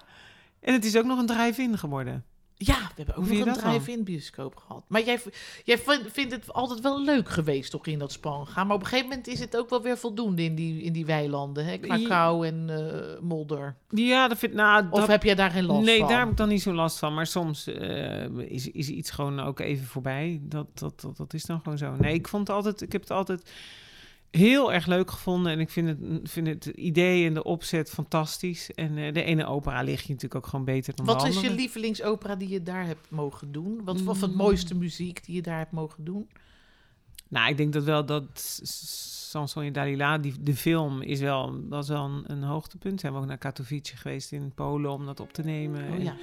En 0.60 0.72
het 0.72 0.84
is 0.84 0.96
ook 0.96 1.04
nog 1.04 1.18
een 1.18 1.26
drive-in 1.26 1.78
geworden. 1.78 2.24
Ja, 2.58 2.74
we 2.74 2.92
hebben 2.96 3.16
ook 3.16 3.28
nog 3.28 3.46
een 3.46 3.52
drive-in 3.52 4.04
bioscoop 4.04 4.56
gehad. 4.56 4.84
Maar 4.88 5.04
jij, 5.04 5.18
jij 5.64 5.78
vind- 5.78 6.12
vindt 6.12 6.32
het 6.32 6.52
altijd 6.52 6.80
wel 6.80 7.02
leuk 7.02 7.28
geweest, 7.28 7.70
toch, 7.70 7.86
in 7.86 7.98
dat 7.98 8.12
span 8.12 8.46
gaan. 8.46 8.66
Maar 8.66 8.76
op 8.76 8.82
een 8.82 8.88
gegeven 8.88 9.08
moment 9.08 9.26
is 9.26 9.40
het 9.40 9.56
ook 9.56 9.70
wel 9.70 9.82
weer 9.82 9.98
voldoende 9.98 10.42
in 10.42 10.54
die, 10.54 10.82
in 10.82 10.92
die 10.92 11.06
weilanden. 11.06 11.64
Hè? 11.66 11.78
Krakau 11.78 12.46
en 12.46 12.64
eh, 12.68 13.20
Molder. 13.22 13.76
Ja, 13.88 14.28
dat 14.28 14.38
vind 14.38 14.52
nou, 14.52 14.86
Of 14.90 14.98
dat, 15.00 15.08
heb 15.08 15.22
jij 15.22 15.34
daar 15.34 15.50
geen 15.50 15.64
last 15.64 15.84
nee, 15.86 15.98
van? 15.98 16.08
daar 16.08 16.18
heb 16.18 16.30
ik 16.30 16.36
dan 16.36 16.48
niet 16.48 16.62
zo 16.62 16.72
last 16.72 16.98
van. 16.98 17.14
Maar 17.14 17.26
soms 17.26 17.66
eh, 17.66 18.38
is, 18.38 18.70
is 18.70 18.88
iets 18.88 19.10
gewoon 19.10 19.40
ook 19.40 19.60
even 19.60 19.86
voorbij. 19.86 20.40
Dat, 20.42 20.66
dat, 20.74 21.00
dat, 21.00 21.16
dat 21.16 21.34
is 21.34 21.44
dan 21.44 21.60
gewoon 21.60 21.78
zo. 21.78 21.94
Nee, 21.98 22.14
ik 22.14 22.28
vond 22.28 22.46
het 22.48 22.56
altijd, 22.56 22.80
ik 22.82 22.92
heb 22.92 23.00
het 23.00 23.10
altijd 23.10 23.50
heel 24.36 24.72
erg 24.72 24.86
leuk 24.86 25.10
gevonden. 25.10 25.52
En 25.52 25.60
ik 25.60 25.70
vind 25.70 25.88
het, 25.88 25.98
vind 26.30 26.46
het 26.46 26.66
idee 26.66 27.26
en 27.26 27.34
de 27.34 27.42
opzet 27.44 27.90
fantastisch. 27.90 28.70
En 28.74 28.96
eh, 28.98 29.12
de 29.12 29.22
ene 29.22 29.46
opera 29.46 29.82
ligt 29.82 30.06
je 30.06 30.12
natuurlijk 30.12 30.44
ook 30.44 30.50
gewoon 30.50 30.64
beter 30.64 30.94
dan 30.96 31.06
Wat 31.06 31.20
de 31.20 31.28
is 31.28 31.36
andere. 31.36 31.52
je 31.52 31.58
lievelingsopera 31.60 32.34
die 32.36 32.48
je 32.48 32.62
daar 32.62 32.86
hebt 32.86 33.10
mogen 33.10 33.52
doen? 33.52 33.80
Wat 33.84 34.06
of 34.06 34.20
het 34.20 34.30
Mm. 34.30 34.36
mooiste 34.36 34.74
muziek 34.74 35.24
die 35.24 35.34
je 35.34 35.42
daar 35.42 35.58
hebt 35.58 35.72
mogen 35.72 36.04
doen? 36.04 36.28
Nou, 37.28 37.50
ik 37.50 37.56
denk 37.56 37.72
dat 37.72 37.84
wel 37.84 38.06
dat 38.06 38.60
Samson 38.62 39.62
en 39.62 39.72
Dalila, 39.72 40.18
die, 40.18 40.34
de 40.40 40.56
film, 40.56 41.02
is 41.02 41.20
wel, 41.20 41.60
was 41.68 41.88
wel 41.88 42.04
een, 42.04 42.22
een 42.26 42.42
hoogtepunt. 42.42 43.00
Zijn 43.00 43.12
we 43.12 43.18
ook 43.18 43.26
naar 43.26 43.38
Katowice 43.38 43.96
geweest 43.96 44.32
in 44.32 44.52
Polen 44.54 44.90
om 44.90 45.06
dat 45.06 45.20
op 45.20 45.32
te 45.32 45.42
nemen. 45.42 45.92
Oh 45.92 46.02
ja. 46.02 46.14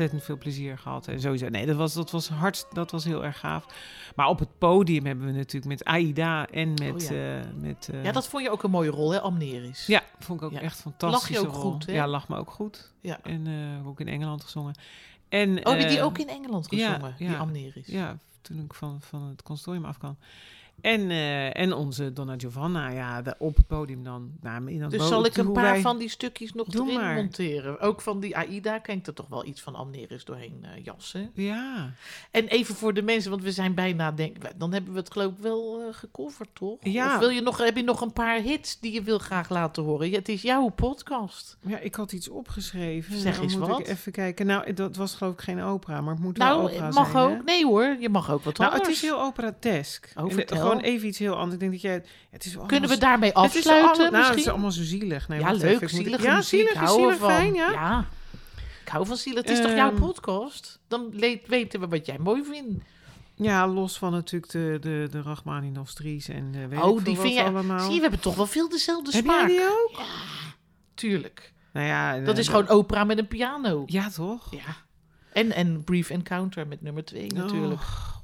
Ontzettend 0.00 0.22
veel 0.24 0.38
plezier 0.50 0.78
gehad. 0.78 1.08
En 1.08 1.20
sowieso, 1.20 1.48
nee, 1.48 1.66
dat 1.66 1.76
was, 1.76 1.92
dat 1.94 2.10
was 2.10 2.28
hard, 2.28 2.66
dat 2.72 2.90
was 2.90 3.04
heel 3.04 3.24
erg 3.24 3.38
gaaf. 3.38 3.66
Maar 4.16 4.28
op 4.28 4.38
het 4.38 4.58
podium 4.58 5.06
hebben 5.06 5.26
we 5.26 5.32
natuurlijk 5.32 5.64
met 5.64 5.84
Aida 5.84 6.46
en 6.46 6.68
met... 6.68 6.92
Oh 6.92 7.00
ja. 7.16 7.38
eh, 7.38 7.46
met 7.54 7.88
eh, 7.92 8.04
Ja, 8.04 8.12
dat 8.12 8.28
vond 8.28 8.42
je 8.42 8.50
ook 8.50 8.62
een 8.62 8.70
mooie 8.70 8.90
rol, 8.90 9.10
hè, 9.12 9.20
Amneris. 9.20 9.86
ja, 9.86 10.02
vond 10.18 10.40
ik 10.40 10.46
ook 10.46 10.52
Ja. 10.52 10.60
echt 10.60 10.80
fantastisch. 10.80 11.30
Lag 11.30 11.42
je 11.42 11.48
ook 11.48 11.54
goed, 11.54 11.86
hè? 11.86 11.92
Ja, 11.92 12.06
lag 12.06 12.28
me 12.28 12.36
ook 12.36 12.50
goed. 12.50 12.92
Ja. 13.00 13.18
En 13.22 13.46
eh, 13.46 13.86
ook 13.88 14.00
in 14.00 14.08
Engeland 14.08 14.44
gezongen. 14.44 14.74
En, 15.28 15.66
Oh, 15.66 15.72
heb 15.72 15.80
je 15.80 15.88
die 15.88 16.02
ook 16.02 16.18
in 16.18 16.28
Engeland 16.28 16.66
ja, 16.70 16.92
gezongen, 16.92 17.14
die 17.18 17.28
ja. 17.28 17.38
Amneris? 17.38 17.86
Ja, 17.86 18.16
toen 18.40 18.58
ik 18.64 18.74
van, 18.74 19.00
van 19.00 19.22
het 19.22 19.42
consortium 19.42 19.84
afkwam. 19.84 20.16
En, 20.82 21.10
eh, 21.10 21.56
en 21.60 21.72
onze 21.72 22.12
Donna 22.12 22.34
Giovanna, 22.38 22.88
ja, 22.88 23.22
de- 23.22 23.34
op 23.38 23.56
het 23.56 23.66
podium 23.66 24.04
dan. 24.04 24.30
Nou, 24.40 24.88
Dus 24.88 25.08
zal 25.08 25.24
ik 25.24 25.36
een 25.36 25.52
paar 25.52 25.62
wij- 25.72 25.80
van 25.80 25.98
die 25.98 26.08
stukjes 26.08 26.52
nog 26.52 26.66
Doe 26.66 26.86
erin 26.86 27.00
maar. 27.00 27.14
monteren? 27.14 27.80
Ook 27.80 28.00
van 28.00 28.20
die 28.20 28.36
AIDA 28.36 28.74
ik 28.86 29.06
er 29.06 29.14
toch 29.14 29.28
wel 29.28 29.46
iets 29.46 29.60
van 29.60 29.74
Amneris 29.74 30.24
doorheen 30.24 30.58
eh, 30.62 30.84
jassen. 30.84 31.30
Ja, 31.34 31.92
En 32.30 32.46
even 32.46 32.74
voor 32.74 32.94
de 32.94 33.02
mensen, 33.02 33.30
want 33.30 33.42
we 33.42 33.52
zijn 33.52 33.74
bijna, 33.74 34.12
denk 34.12 34.36
dan 34.56 34.72
hebben 34.72 34.92
we 34.92 34.98
het 34.98 35.12
geloof 35.12 35.32
ik 35.32 35.38
wel 35.38 35.80
eh, 35.80 35.94
gecoverd, 35.94 36.48
toch? 36.52 36.76
Ja. 36.80 37.12
Of 37.14 37.18
wil 37.18 37.28
je 37.28 37.40
nog, 37.40 37.58
heb 37.58 37.76
je 37.76 37.82
nog 37.82 38.00
een 38.00 38.12
paar 38.12 38.40
hits 38.40 38.80
die 38.80 38.92
je 38.92 39.02
wil 39.02 39.18
graag 39.18 39.48
laten 39.50 39.82
horen? 39.82 40.10
Ja, 40.10 40.18
het 40.18 40.28
is 40.28 40.42
jouw 40.42 40.68
podcast. 40.68 41.56
ja, 41.66 41.78
ik 41.78 41.94
had 41.94 42.12
iets 42.12 42.28
opgeschreven. 42.28 43.18
Zeg 43.18 43.34
Dan 43.34 43.42
eens 43.42 43.56
moet 43.56 43.68
wat. 43.68 43.80
Ik 43.80 43.88
even 43.88 44.12
kijken. 44.12 44.46
Nou, 44.46 44.72
dat 44.72 44.96
was 44.96 45.14
geloof 45.14 45.32
ik 45.32 45.40
geen 45.40 45.62
opera, 45.62 46.00
maar 46.00 46.14
het 46.14 46.22
moet 46.22 46.38
wel 46.38 46.46
Nou, 46.46 46.62
opera 46.70 46.86
het 46.86 46.94
mag 46.94 47.10
zijn, 47.10 47.28
hè? 47.30 47.36
ook. 47.36 47.44
Nee 47.44 47.64
hoor, 47.66 47.96
je 48.00 48.08
mag 48.08 48.30
ook 48.30 48.42
wat 48.44 48.58
Nou, 48.58 48.70
anders. 48.70 48.88
het 48.88 48.96
is 48.96 49.02
heel 49.10 49.20
operatesk. 49.22 50.12
Oh, 50.16 50.30
vertel. 50.30 50.56
Gewoon 50.70 50.84
even 50.84 51.08
iets 51.08 51.18
heel 51.18 51.34
anders. 51.34 51.52
Ik 51.54 51.60
denk 51.60 51.72
dat 51.72 51.80
jij... 51.80 52.02
Het 52.30 52.44
is 52.44 52.56
Kunnen 52.66 52.88
we 52.90 52.98
daarmee 52.98 53.30
Het 53.34 53.54
is 53.54 53.56
afsluiten 53.56 53.90
allemaal- 53.90 54.10
nou, 54.20 54.30
het 54.30 54.38
is 54.40 54.48
allemaal 54.48 54.70
zo 54.70 54.82
zielig. 54.82 55.28
Nee, 55.28 55.40
ja, 55.40 55.52
leuk. 55.52 55.62
even, 55.62 55.88
Zielige 55.88 56.22
ja, 56.22 56.42
zielig, 56.42 56.70
ik 56.70 56.76
hou 56.76 56.98
zielig, 56.98 57.12
ervan. 57.14 57.30
fijn, 57.30 57.54
ja. 57.54 58.06
Ik 58.84 58.88
hou 58.88 59.06
van 59.06 59.16
zielig. 59.16 59.40
Het 59.42 59.50
is 59.50 59.60
toch 59.60 59.74
jouw 59.74 59.90
Ehm. 59.90 60.00
podcast? 60.00 60.78
Dan 60.88 61.10
weten 61.46 61.80
we 61.80 61.86
wat 61.88 62.06
jij 62.06 62.18
mooi 62.18 62.44
vindt. 62.44 62.84
Ja, 63.34 63.68
los 63.68 63.98
van 63.98 64.12
natuurlijk 64.12 64.52
de, 64.52 64.76
de, 64.80 65.08
de 65.10 65.22
Rachmaninoff-stries 65.22 66.28
en 66.28 66.52
de 66.52 66.68
weet 66.68 66.82
oh, 66.82 67.04
die 67.04 67.18
vind 67.18 67.34
je... 67.34 67.42
allemaal. 67.42 67.78
Zie 67.78 67.88
je, 67.90 67.94
we 67.94 68.00
hebben 68.02 68.20
toch 68.20 68.34
wel 68.34 68.46
veel 68.46 68.68
dezelfde 68.68 69.10
Heb 69.12 69.24
smaak. 69.24 69.48
jij 69.48 69.56
die 69.56 69.68
ook? 69.68 70.00
Tuurlijk. 70.94 71.52
Nou 71.72 71.86
ja, 71.86 72.18
Dat 72.18 72.34
eh, 72.34 72.40
is 72.40 72.48
gewoon 72.48 72.68
opera 72.68 73.04
met 73.04 73.18
een 73.18 73.28
piano. 73.28 73.82
Ja, 73.86 74.10
toch? 74.10 74.46
Ja. 74.50 74.76
En, 75.32 75.52
en 75.52 75.84
Brief 75.84 76.10
Encounter 76.10 76.66
met 76.66 76.82
nummer 76.82 77.04
twee 77.04 77.26
natuurlijk. 77.32 77.80
Oh, 77.80 78.19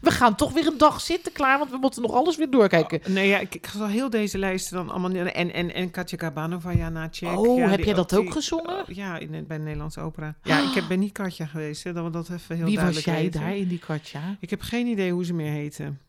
We 0.00 0.10
gaan 0.10 0.34
toch 0.34 0.52
weer 0.52 0.66
een 0.66 0.78
dag 0.78 1.00
zitten 1.00 1.32
klaar, 1.32 1.58
want 1.58 1.70
we 1.70 1.76
moeten 1.76 2.02
nog 2.02 2.12
alles 2.12 2.36
weer 2.36 2.50
doorkijken. 2.50 3.00
nee, 3.12 3.28
ja, 3.28 3.38
ik, 3.38 3.54
ik 3.54 3.66
zal 3.66 3.86
heel 3.86 4.10
deze 4.10 4.38
lijsten 4.38 4.76
dan 4.76 4.90
allemaal... 4.90 5.10
En, 5.10 5.52
en, 5.52 5.74
en 5.74 5.90
Katja 5.90 6.16
Kabanova, 6.16 6.70
ja, 6.70 6.88
na 6.88 7.08
Check. 7.10 7.38
Oh, 7.38 7.58
ja, 7.58 7.68
heb 7.68 7.76
die 7.76 7.86
jij 7.86 7.94
dat 7.94 8.16
ook 8.16 8.32
gezongen? 8.32 8.80
oh, 8.80 8.94
ja, 8.94 9.18
in, 9.18 9.44
bij 9.46 9.56
de 9.56 9.62
Nederlandse 9.62 10.00
opera. 10.00 10.36
Ja, 10.42 10.68
ik 10.68 10.74
heb, 10.74 10.84
ben 10.88 10.98
niet 10.98 11.12
Katja 11.12 11.46
geweest, 11.46 11.84
hè, 11.84 11.92
dat 11.92 12.04
we 12.04 12.10
dat 12.10 12.30
even 12.30 12.56
heel 12.56 12.64
Wie 12.64 12.74
was 12.80 12.94
duidelijk 12.94 13.06
jij 13.06 13.22
weten. 13.22 13.40
daar 13.40 13.56
in 13.56 13.68
die 13.68 13.78
Katja? 13.78 14.36
Ik 14.40 14.50
heb 14.50 14.60
geen 14.60 14.86
idee 14.86 15.12
hoe 15.12 15.24
ze 15.24 15.34
meer 15.34 15.52
heten. 15.52 16.00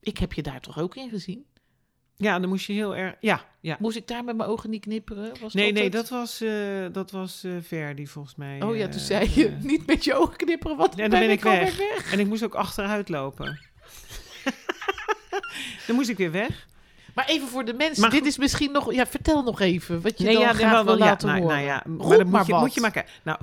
Ik 0.00 0.18
heb 0.18 0.32
je 0.32 0.42
daar 0.42 0.60
toch 0.60 0.78
ook 0.78 0.96
in 0.96 1.08
gezien? 1.08 1.44
Ja, 2.20 2.38
dan 2.38 2.48
moest 2.48 2.66
je 2.66 2.72
heel 2.72 2.96
erg... 2.96 3.14
Ja, 3.20 3.44
ja. 3.60 3.76
Moest 3.78 3.96
ik 3.96 4.06
daar 4.06 4.24
met 4.24 4.36
mijn 4.36 4.48
ogen 4.48 4.70
niet 4.70 4.80
knipperen? 4.80 5.32
Was 5.40 5.54
Nee, 5.54 5.72
nee, 5.72 5.82
het? 5.82 5.92
dat 5.92 6.08
was, 6.08 6.40
eh 6.40 6.50
dat 6.92 7.10
was 7.10 7.44
eh, 7.44 7.52
Verdi 7.62 8.06
volgens 8.06 8.34
mij. 8.34 8.62
Oh 8.62 8.76
ja, 8.76 8.84
eh, 8.84 8.90
toen 8.90 9.00
zei 9.00 9.30
je 9.34 9.46
eh. 9.48 9.52
niet 9.62 9.86
met 9.86 10.04
je 10.04 10.14
ogen 10.14 10.36
knipperen, 10.36 10.76
want 10.76 10.96
Ja, 10.96 11.08
dan 11.08 11.20
ben 11.20 11.30
ik 11.30 11.44
alweer 11.44 11.60
weg. 11.76 12.12
En 12.12 12.18
ik 12.20 12.26
moest 12.26 12.42
ook 12.44 12.54
achteruit 12.54 13.08
lopen. 13.08 13.58
dan 15.86 15.96
moest 15.96 16.08
ik 16.08 16.16
weer 16.16 16.30
weg. 16.30 16.68
Maar 17.14 17.26
even 17.28 17.48
voor 17.48 17.64
de 17.64 17.74
mensen, 17.74 18.00
Maar 18.02 18.10
dit 18.10 18.26
is 18.26 18.38
misschien 18.38 18.72
nog... 18.72 18.92
Ja, 18.92 19.06
vertel 19.06 19.42
nog 19.42 19.60
even 19.60 20.00
wat 20.00 20.18
je 20.18 20.24
dan 20.24 20.32
ja, 20.38 20.52
graag 20.52 20.70
wel- 20.72 20.84
wil 20.84 20.98
ja, 20.98 21.04
laten 21.04 21.28
nou, 21.28 21.40
horen. 21.40 21.56
Nou 21.56 21.66
ja, 21.68 21.82
Roep 21.86 21.96
maar 21.98 22.08
dan 22.16 22.26
moet 22.26 22.30
maar 22.32 22.46
je, 22.46 22.54
moet 22.54 22.74
je 22.74 22.80
maar 22.80 22.90
kijken. 22.90 23.12
Nou, 23.22 23.38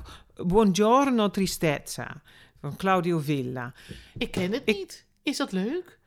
Buongiorno 0.48 1.30
Tristezza 1.30 2.22
van 2.62 2.76
Claudio 2.76 3.20
Villa. 3.20 3.74
Ik 4.18 4.32
ken 4.32 4.52
het 4.52 4.62
Ik- 4.66 4.76
niet. 4.76 5.06
Is 5.24 5.38
dat 5.38 5.52
leuk? 5.52 6.00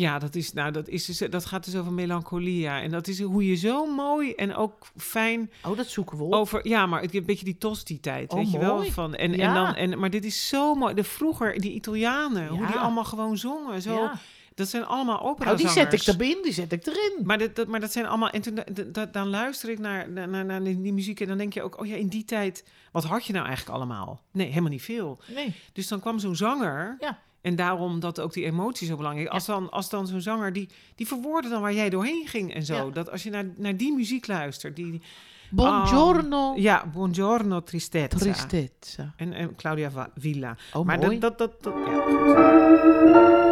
Ja, 0.00 0.18
dat, 0.18 0.34
is, 0.34 0.52
nou, 0.52 0.70
dat, 0.72 0.88
is, 0.88 1.04
dus- 1.04 1.18
dat 1.30 1.44
gaat 1.44 1.64
dus 1.64 1.76
over 1.76 1.92
melancholia. 1.92 2.80
En 2.82 2.90
dat 2.90 3.08
is 3.08 3.20
hoe 3.20 3.46
je 3.46 3.54
zo 3.54 3.86
mooi 3.94 4.32
en 4.34 4.54
ook 4.54 4.86
fijn 4.96 5.50
Oh, 5.64 5.76
dat 5.76 5.86
zoeken 5.88 6.16
we 6.18 6.24
op. 6.24 6.32
over... 6.32 6.68
Ja, 6.68 6.86
maar 6.86 7.00
het- 7.02 7.14
een 7.14 7.24
beetje 7.24 7.44
die 7.44 7.58
tosti-tijd, 7.58 8.30
Oh, 8.32 8.38
weet 8.38 8.50
je 8.50 8.58
wel? 8.58 8.82
Van, 8.84 9.14
en, 9.14 9.32
en 9.32 9.54
dan, 9.54 9.74
en, 9.74 9.98
maar 9.98 10.10
dit 10.10 10.24
is 10.24 10.48
zo 10.48 10.74
mooi. 10.74 10.94
De 10.94 11.04
vroeger, 11.04 11.60
die 11.60 11.72
Italianen, 11.72 12.48
hoe 12.48 12.66
die 12.66 12.76
allemaal 12.76 13.04
gewoon 13.04 13.38
zongen. 13.38 13.82
Zo, 13.82 13.94
ja. 13.94 14.18
Dat 14.54 14.68
zijn 14.68 14.84
allemaal 14.84 15.20
opera 15.22 15.50
Oh, 15.50 15.56
die 15.56 15.68
zet 15.68 15.92
ik 15.92 16.06
erin, 16.06 16.38
die 16.42 16.52
zet 16.52 16.72
ik 16.72 16.86
erin. 16.86 17.20
Maar 17.24 17.38
dat, 17.38 17.56
dat, 17.56 17.68
maar 17.68 17.80
dat 17.80 17.92
zijn 17.92 18.06
allemaal. 18.06 18.30
En 18.30 18.40
toen, 18.40 18.58
dat- 18.92 19.12
dan 19.12 19.28
luister 19.28 19.68
ik 19.70 19.78
naar, 19.78 20.10
naar, 20.10 20.28
naar, 20.28 20.44
naar 20.44 20.64
die, 20.64 20.80
die 20.80 20.92
muziek. 20.92 21.20
En 21.20 21.28
dan 21.28 21.38
denk 21.38 21.52
je 21.54 21.62
ook: 21.62 21.80
oh 21.80 21.86
ja, 21.86 21.96
in 21.96 22.08
die 22.08 22.24
tijd. 22.24 22.64
Wat 22.92 23.04
had 23.04 23.24
je 23.26 23.32
nou 23.32 23.46
eigenlijk 23.46 23.76
allemaal? 23.76 24.20
Nee, 24.32 24.48
helemaal 24.48 24.70
niet 24.70 24.82
veel. 24.82 25.20
Nee. 25.34 25.52
Dus 25.72 25.88
dan 25.88 26.00
kwam 26.00 26.18
zo'n 26.18 26.36
zanger. 26.36 26.96
Ja. 27.00 27.18
En 27.40 27.56
daarom 27.56 28.00
dat 28.00 28.20
ook 28.20 28.32
die 28.32 28.44
emotie 28.44 28.86
zo 28.86 28.96
belangrijk 28.96 29.28
is. 29.28 29.34
Als 29.34 29.46
dan, 29.46 29.70
als 29.70 29.88
dan 29.88 30.06
zo'n 30.06 30.20
zanger 30.20 30.52
die, 30.52 30.68
die 30.94 31.06
verwoordde 31.06 31.50
dan 31.50 31.60
waar 31.60 31.74
jij 31.74 31.90
doorheen 31.90 32.26
ging 32.26 32.54
en 32.54 32.62
zo. 32.62 32.90
Dat 32.90 33.10
als 33.10 33.22
je 33.22 33.30
naar, 33.30 33.44
naar 33.56 33.76
die 33.76 33.92
muziek 33.92 34.26
luistert. 34.26 34.76
Die, 34.76 35.00
Buongiorno 35.50 36.52
ja, 36.56 36.86
Buongiorno 36.92 37.62
Tristezza. 37.62 38.18
tristezza. 38.18 39.14
En, 39.16 39.32
en 39.32 39.56
Claudia 39.56 40.10
Villa. 40.16 40.56
Oh, 40.72 40.86
maar 40.86 40.98
mooi. 40.98 41.18
dat, 41.18 41.38
dat, 41.38 41.62
dat, 41.62 41.74
dat, 41.74 41.74
ja, 41.86 43.49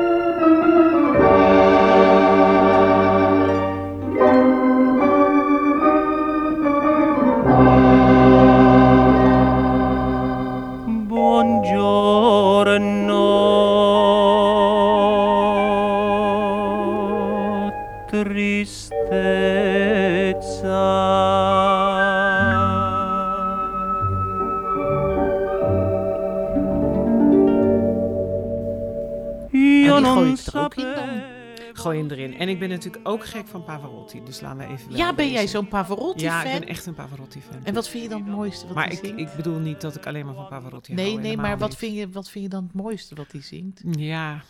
Gooi 31.78 31.98
hem 31.98 32.10
erin. 32.10 32.38
En 32.38 32.48
ik 32.48 32.59
ben 32.59 32.68
natuurlijk 32.68 33.09
ook 33.09 33.26
gek 33.26 33.46
van 33.46 33.64
Pavarotti. 33.64 34.22
Dus 34.24 34.40
laten 34.40 34.59
we 34.59 34.64
even. 34.72 34.96
Ja, 34.96 35.14
ben 35.14 35.30
jij 35.30 35.46
zo'n 35.46 35.68
Pavarotti-fan? 35.68 36.44
Ja, 36.46 36.52
ik 36.52 36.60
ben 36.60 36.68
echt 36.68 36.86
een 36.86 36.94
Pavarotti-fan. 36.94 37.64
En 37.64 37.74
wat 37.74 37.88
vind 37.88 38.02
je 38.02 38.09
dan 38.09 38.22
het 38.22 38.30
mooiste 38.30 38.66
wat 38.66 38.74
Maar 38.74 38.84
hij 38.86 38.94
ik, 38.96 39.05
zingt? 39.05 39.20
ik 39.20 39.28
bedoel 39.36 39.59
niet 39.59 39.80
dat 39.80 39.96
ik 39.96 40.06
alleen 40.06 40.26
maar 40.26 40.34
van 40.34 40.48
Pavarotti 40.48 40.94
nee, 40.94 41.05
hou. 41.05 41.16
nee, 41.16 41.24
helemaal 41.30 41.50
maar 41.50 41.59
wat 41.59 41.68
niet. 41.68 41.78
vind, 41.78 41.94
je, 41.96 42.09
wat 42.10 42.30
vind 42.30 42.44
je 42.44 42.50
dan 42.50 42.62
het 42.64 42.74
mooiste 42.74 43.14
wat 43.14 43.32
hij 43.32 43.42
zingt? 43.42 43.82
Ja, 43.90 44.42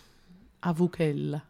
Avukella. 0.59 1.45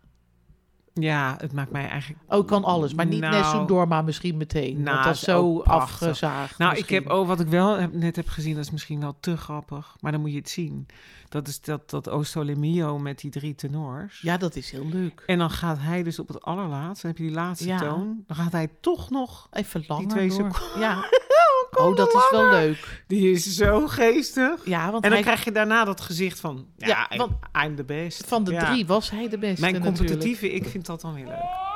Ja, 1.00 1.34
het 1.38 1.52
maakt 1.52 1.70
mij 1.70 1.88
eigenlijk... 1.88 2.22
Oh, 2.28 2.46
kan 2.46 2.64
alles, 2.64 2.94
maar 2.94 3.06
niet 3.06 3.20
Nou, 3.20 3.34
Nessun 3.34 3.66
Dorma 3.66 4.02
misschien 4.02 4.36
meteen. 4.36 4.82
nou, 4.82 4.94
want 4.94 5.04
dat 5.04 5.14
is 5.14 5.28
ook 5.28 5.66
zo 5.66 5.70
afgezaagd. 5.70 6.58
Nou, 6.58 6.76
ik 6.76 6.88
heb, 6.88 7.10
oh, 7.10 7.26
wat 7.26 7.40
ik 7.40 7.48
wel 7.48 7.78
heb, 7.78 7.92
net 7.92 8.16
heb 8.16 8.28
gezien, 8.28 8.54
dat 8.54 8.64
is 8.64 8.70
misschien 8.70 9.00
wel 9.00 9.16
te 9.20 9.36
grappig. 9.36 9.96
Maar 10.00 10.12
dan 10.12 10.20
moet 10.20 10.30
je 10.32 10.38
het 10.38 10.48
zien. 10.50 10.86
Dat 11.28 11.48
is 11.48 11.60
dat, 11.60 11.90
dat 11.90 12.08
O 12.08 12.22
Sole 12.22 12.54
Mio 12.56 12.98
met 12.98 13.18
die 13.20 13.30
drie 13.30 13.54
tenors. 13.54 14.20
Ja, 14.20 14.36
dat 14.36 14.56
is 14.56 14.70
heel 14.70 14.86
leuk. 14.86 15.22
En 15.26 15.38
dan 15.38 15.50
gaat 15.50 15.78
hij 15.80 16.02
dus 16.02 16.18
op 16.18 16.28
het 16.28 16.42
allerlaatste, 16.42 17.06
dan 17.06 17.10
heb 17.16 17.20
je 17.20 17.26
die 17.26 17.34
laatste 17.42 17.66
Ja. 17.66 17.78
toon. 17.78 18.22
Dan 18.26 18.36
gaat 18.36 18.52
hij 18.52 18.68
toch 18.80 19.10
nog... 19.10 19.48
Even 19.52 19.84
langer 19.86 20.08
twee 20.08 20.28
door. 20.28 20.36
seconden. 20.36 20.80
Ja. 20.80 20.94
Oh, 21.78 21.96
dat 21.96 22.14
is 22.14 22.30
wel 22.30 22.50
leuk. 22.50 23.02
Die 23.06 23.30
is 23.30 23.54
zo 23.56 23.86
geestig. 23.86 24.60
Ja, 24.64 24.90
want 24.90 24.94
En 25.04 25.10
dan 25.10 25.12
hij, 25.12 25.20
krijg 25.22 25.44
je 25.44 25.52
daarna 25.52 25.84
dat 25.84 26.00
gezicht 26.00 26.40
van... 26.40 26.66
Ja, 26.76 27.08
want 27.16 27.32
I'm 27.64 27.76
the 27.76 27.84
best. 27.84 28.24
van 28.26 28.44
de 28.44 28.52
Ja. 28.52 28.64
drie 28.72 28.86
was 28.86 29.10
hij 29.10 29.28
de 29.28 29.38
beste 29.38 29.60
Mijn 29.60 29.72
natuurlijk. 29.72 30.06
competitieve, 30.08 30.50
ik 30.52 30.66
vind 30.68 30.86
dat 30.86 31.00
dan 31.00 31.14
weer 31.14 31.24
leuk. 31.24 31.66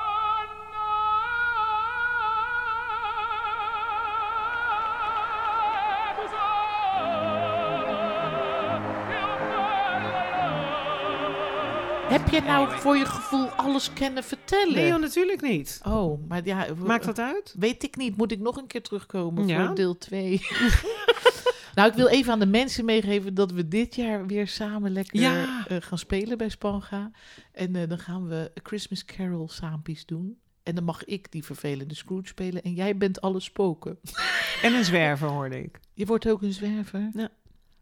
Je 12.32 12.40
nou 12.40 12.70
voor 12.80 12.96
je 12.96 13.06
gevoel 13.06 13.46
alles 13.48 13.92
kennen 13.92 14.24
vertellen? 14.24 14.74
Nee, 14.74 14.88
joh, 14.88 15.00
natuurlijk 15.00 15.40
niet. 15.42 15.80
Oh, 15.86 16.28
maar 16.28 16.44
ja... 16.44 16.66
Maakt 16.84 17.04
dat 17.04 17.18
uit? 17.18 17.54
Weet 17.58 17.82
ik 17.82 17.96
niet. 17.96 18.16
Moet 18.16 18.32
ik 18.32 18.40
nog 18.40 18.56
een 18.56 18.66
keer 18.66 18.82
terugkomen 18.82 19.46
Ja. 19.46 19.66
voor 19.66 19.74
deel 19.74 19.98
2? 19.98 20.40
nou, 21.74 21.88
ik 21.88 21.94
wil 21.94 22.08
even 22.08 22.32
aan 22.32 22.38
de 22.38 22.46
mensen 22.46 22.84
meegeven 22.84 23.34
dat 23.34 23.52
we 23.52 23.68
dit 23.68 23.94
jaar 23.94 24.26
weer 24.26 24.48
samen 24.48 24.92
lekker 24.92 25.20
Ja. 25.20 25.66
eh, 25.68 25.76
gaan 25.80 25.98
spelen 25.98 26.38
bij 26.38 26.48
Spanga. 26.48 27.10
En 27.52 27.76
eh, 27.76 27.88
dan 27.88 27.98
gaan 27.98 28.28
we 28.28 28.50
A 28.58 28.60
Christmas 28.62 29.04
Carol 29.04 29.48
saampies 29.48 30.06
doen. 30.06 30.38
En 30.62 30.74
dan 30.74 30.84
mag 30.84 31.04
ik 31.04 31.32
die 31.32 31.44
vervelende 31.44 31.94
Scrooge 31.94 32.26
spelen 32.26 32.62
en 32.62 32.74
jij 32.74 32.96
bent 32.96 33.20
alle 33.20 33.40
spoken. 33.40 33.98
En 34.62 34.74
een 34.74 34.84
zwerver, 34.84 35.28
hoorde 35.28 35.62
ik. 35.62 35.80
Je 35.94 36.06
wordt 36.06 36.28
ook 36.28 36.42
een 36.42 36.52
zwerver? 36.52 37.10
Ja. 37.14 37.28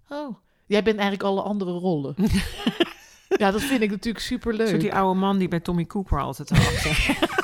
Oh, 0.08 0.36
jij 0.66 0.82
bent 0.82 0.98
eigenlijk 0.98 1.28
alle 1.28 1.42
andere 1.42 1.70
rollen. 1.70 2.14
Ja, 3.36 3.50
dat 3.50 3.60
vind 3.62 3.82
ik 3.82 3.90
natuurlijk 3.90 4.24
Zo 4.24 4.34
superleuk. 4.34 4.80
die 4.80 4.94
oude 4.94 5.20
man 5.20 5.38
die 5.38 5.48
bij 5.48 5.60
Tommy 5.60 5.86
Cooper 5.86 6.20
altijd 6.20 6.48
had. 6.50 7.28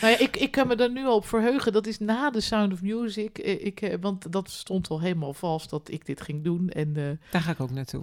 Nou 0.00 0.12
ja, 0.12 0.18
ik, 0.18 0.36
ik 0.36 0.50
kan 0.50 0.66
me 0.68 0.76
daar 0.76 0.90
nu 0.90 1.04
al 1.06 1.16
op 1.16 1.26
verheugen. 1.26 1.72
Dat 1.72 1.86
is 1.86 1.98
na 1.98 2.30
de 2.30 2.40
Sound 2.40 2.72
of 2.72 2.82
Music. 2.82 3.38
Eh, 3.38 3.64
Ik, 3.66 3.80
eh, 3.80 3.94
want 4.00 4.32
dat 4.32 4.50
stond 4.50 4.88
al 4.88 5.00
helemaal 5.00 5.34
vast 5.34 5.70
dat 5.70 5.90
ik 5.90 6.06
dit 6.06 6.20
ging 6.20 6.44
doen. 6.44 6.68
En 6.68 6.96
eh, 6.96 7.02
Daar 7.30 7.40
ga 7.42 7.50
ik 7.50 7.60
ook 7.60 7.70
naartoe. 7.70 8.02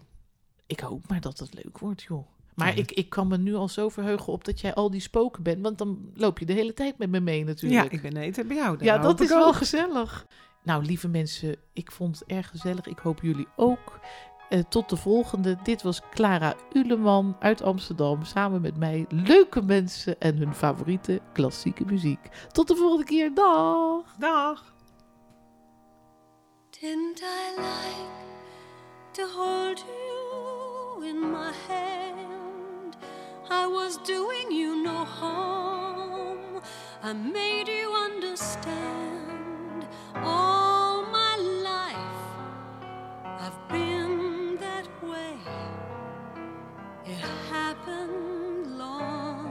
ik 0.65 0.79
hoop 0.79 1.07
maar 1.07 1.21
dat 1.21 1.39
het 1.39 1.53
leuk 1.53 1.77
wordt, 1.79 2.03
joh. 2.03 2.27
Maar 2.55 2.67
Ja. 2.67 2.81
ik, 2.81 2.91
ik 2.91 3.09
kan 3.09 3.27
me 3.27 3.37
nu 3.37 3.55
al 3.55 3.67
zo 3.69 3.89
verheugen 3.89 4.33
op 4.33 4.43
dat 4.45 4.61
jij 4.61 4.73
al 4.73 4.91
die 4.91 5.01
spoken 5.01 5.43
bent. 5.43 5.61
Want 5.61 5.77
dan 5.77 6.09
loop 6.13 6.39
je 6.39 6.45
de 6.45 6.53
hele 6.53 6.73
tijd 6.73 6.97
met 6.97 7.09
me 7.09 7.19
mee 7.19 7.43
natuurlijk. 7.43 7.83
Ja, 7.83 7.97
ik 7.97 8.01
ben 8.01 8.17
eten 8.17 8.47
bij 8.47 8.55
jou. 8.57 8.77
Ja, 8.83 8.97
dat 8.97 9.19
is 9.21 9.29
wel 9.29 9.53
gezellig. 9.53 10.25
Nou, 10.63 10.85
lieve 10.85 11.07
mensen, 11.07 11.55
ik 11.73 11.91
vond 11.91 12.19
het 12.19 12.27
erg 12.27 12.49
gezellig. 12.49 12.85
Ik 12.87 12.97
hoop 12.99 13.21
jullie 13.21 13.47
ook. 13.55 13.99
Eh, 14.49 14.59
tot 14.69 14.89
de 14.89 14.97
volgende. 14.97 15.57
Dit 15.63 15.81
was 15.81 16.01
Clara 16.09 16.55
Uleman 16.73 17.35
uit 17.39 17.61
Amsterdam. 17.61 18.23
Samen 18.23 18.61
met 18.61 18.77
mij 18.77 19.05
leuke 19.09 19.61
mensen 19.61 20.19
en 20.19 20.37
hun 20.37 20.53
favoriete 20.53 21.21
klassieke 21.33 21.85
muziek. 21.85 22.29
Tot 22.51 22.67
de 22.67 22.75
volgende 22.75 23.05
keer. 23.05 23.33
Dag! 23.33 24.15
Dag. 24.19 24.73
Didn't 26.81 27.19
I 27.21 27.55
like 27.55 28.11
to 29.11 29.23
hold 29.35 29.85
you 29.87 31.05
in 31.05 31.19
my 31.31 31.51
hand? 31.67 32.97
I 33.49 33.67
was 33.67 33.97
doing 34.03 34.51
you 34.51 34.83
no 34.83 35.05
harm. 35.05 36.61
I 37.03 37.13
made 37.13 37.71
you 37.71 37.93
understand. 38.11 39.87
All 40.23 41.03
my 41.11 41.37
life 41.37 41.95
I've 43.39 43.67
been 43.67 43.94
It 47.07 47.19
happened 47.51 48.79
long 48.79 49.45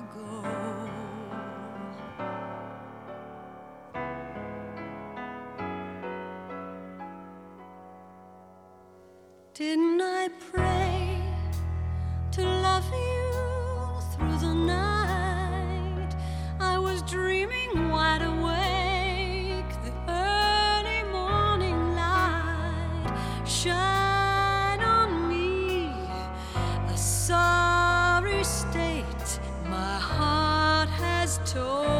ago. 0.00 0.42
Didn't 9.54 10.00
I 10.02 10.28
pray 10.50 11.22
to 12.32 12.42
love 12.42 12.92
you 12.92 14.00
through 14.12 14.38
the 14.38 14.52
night? 14.52 16.12
I 16.58 16.76
was 16.78 17.02
dreaming 17.02 17.88
wide 17.88 18.22
awake, 18.22 18.63
sol. 31.54 31.93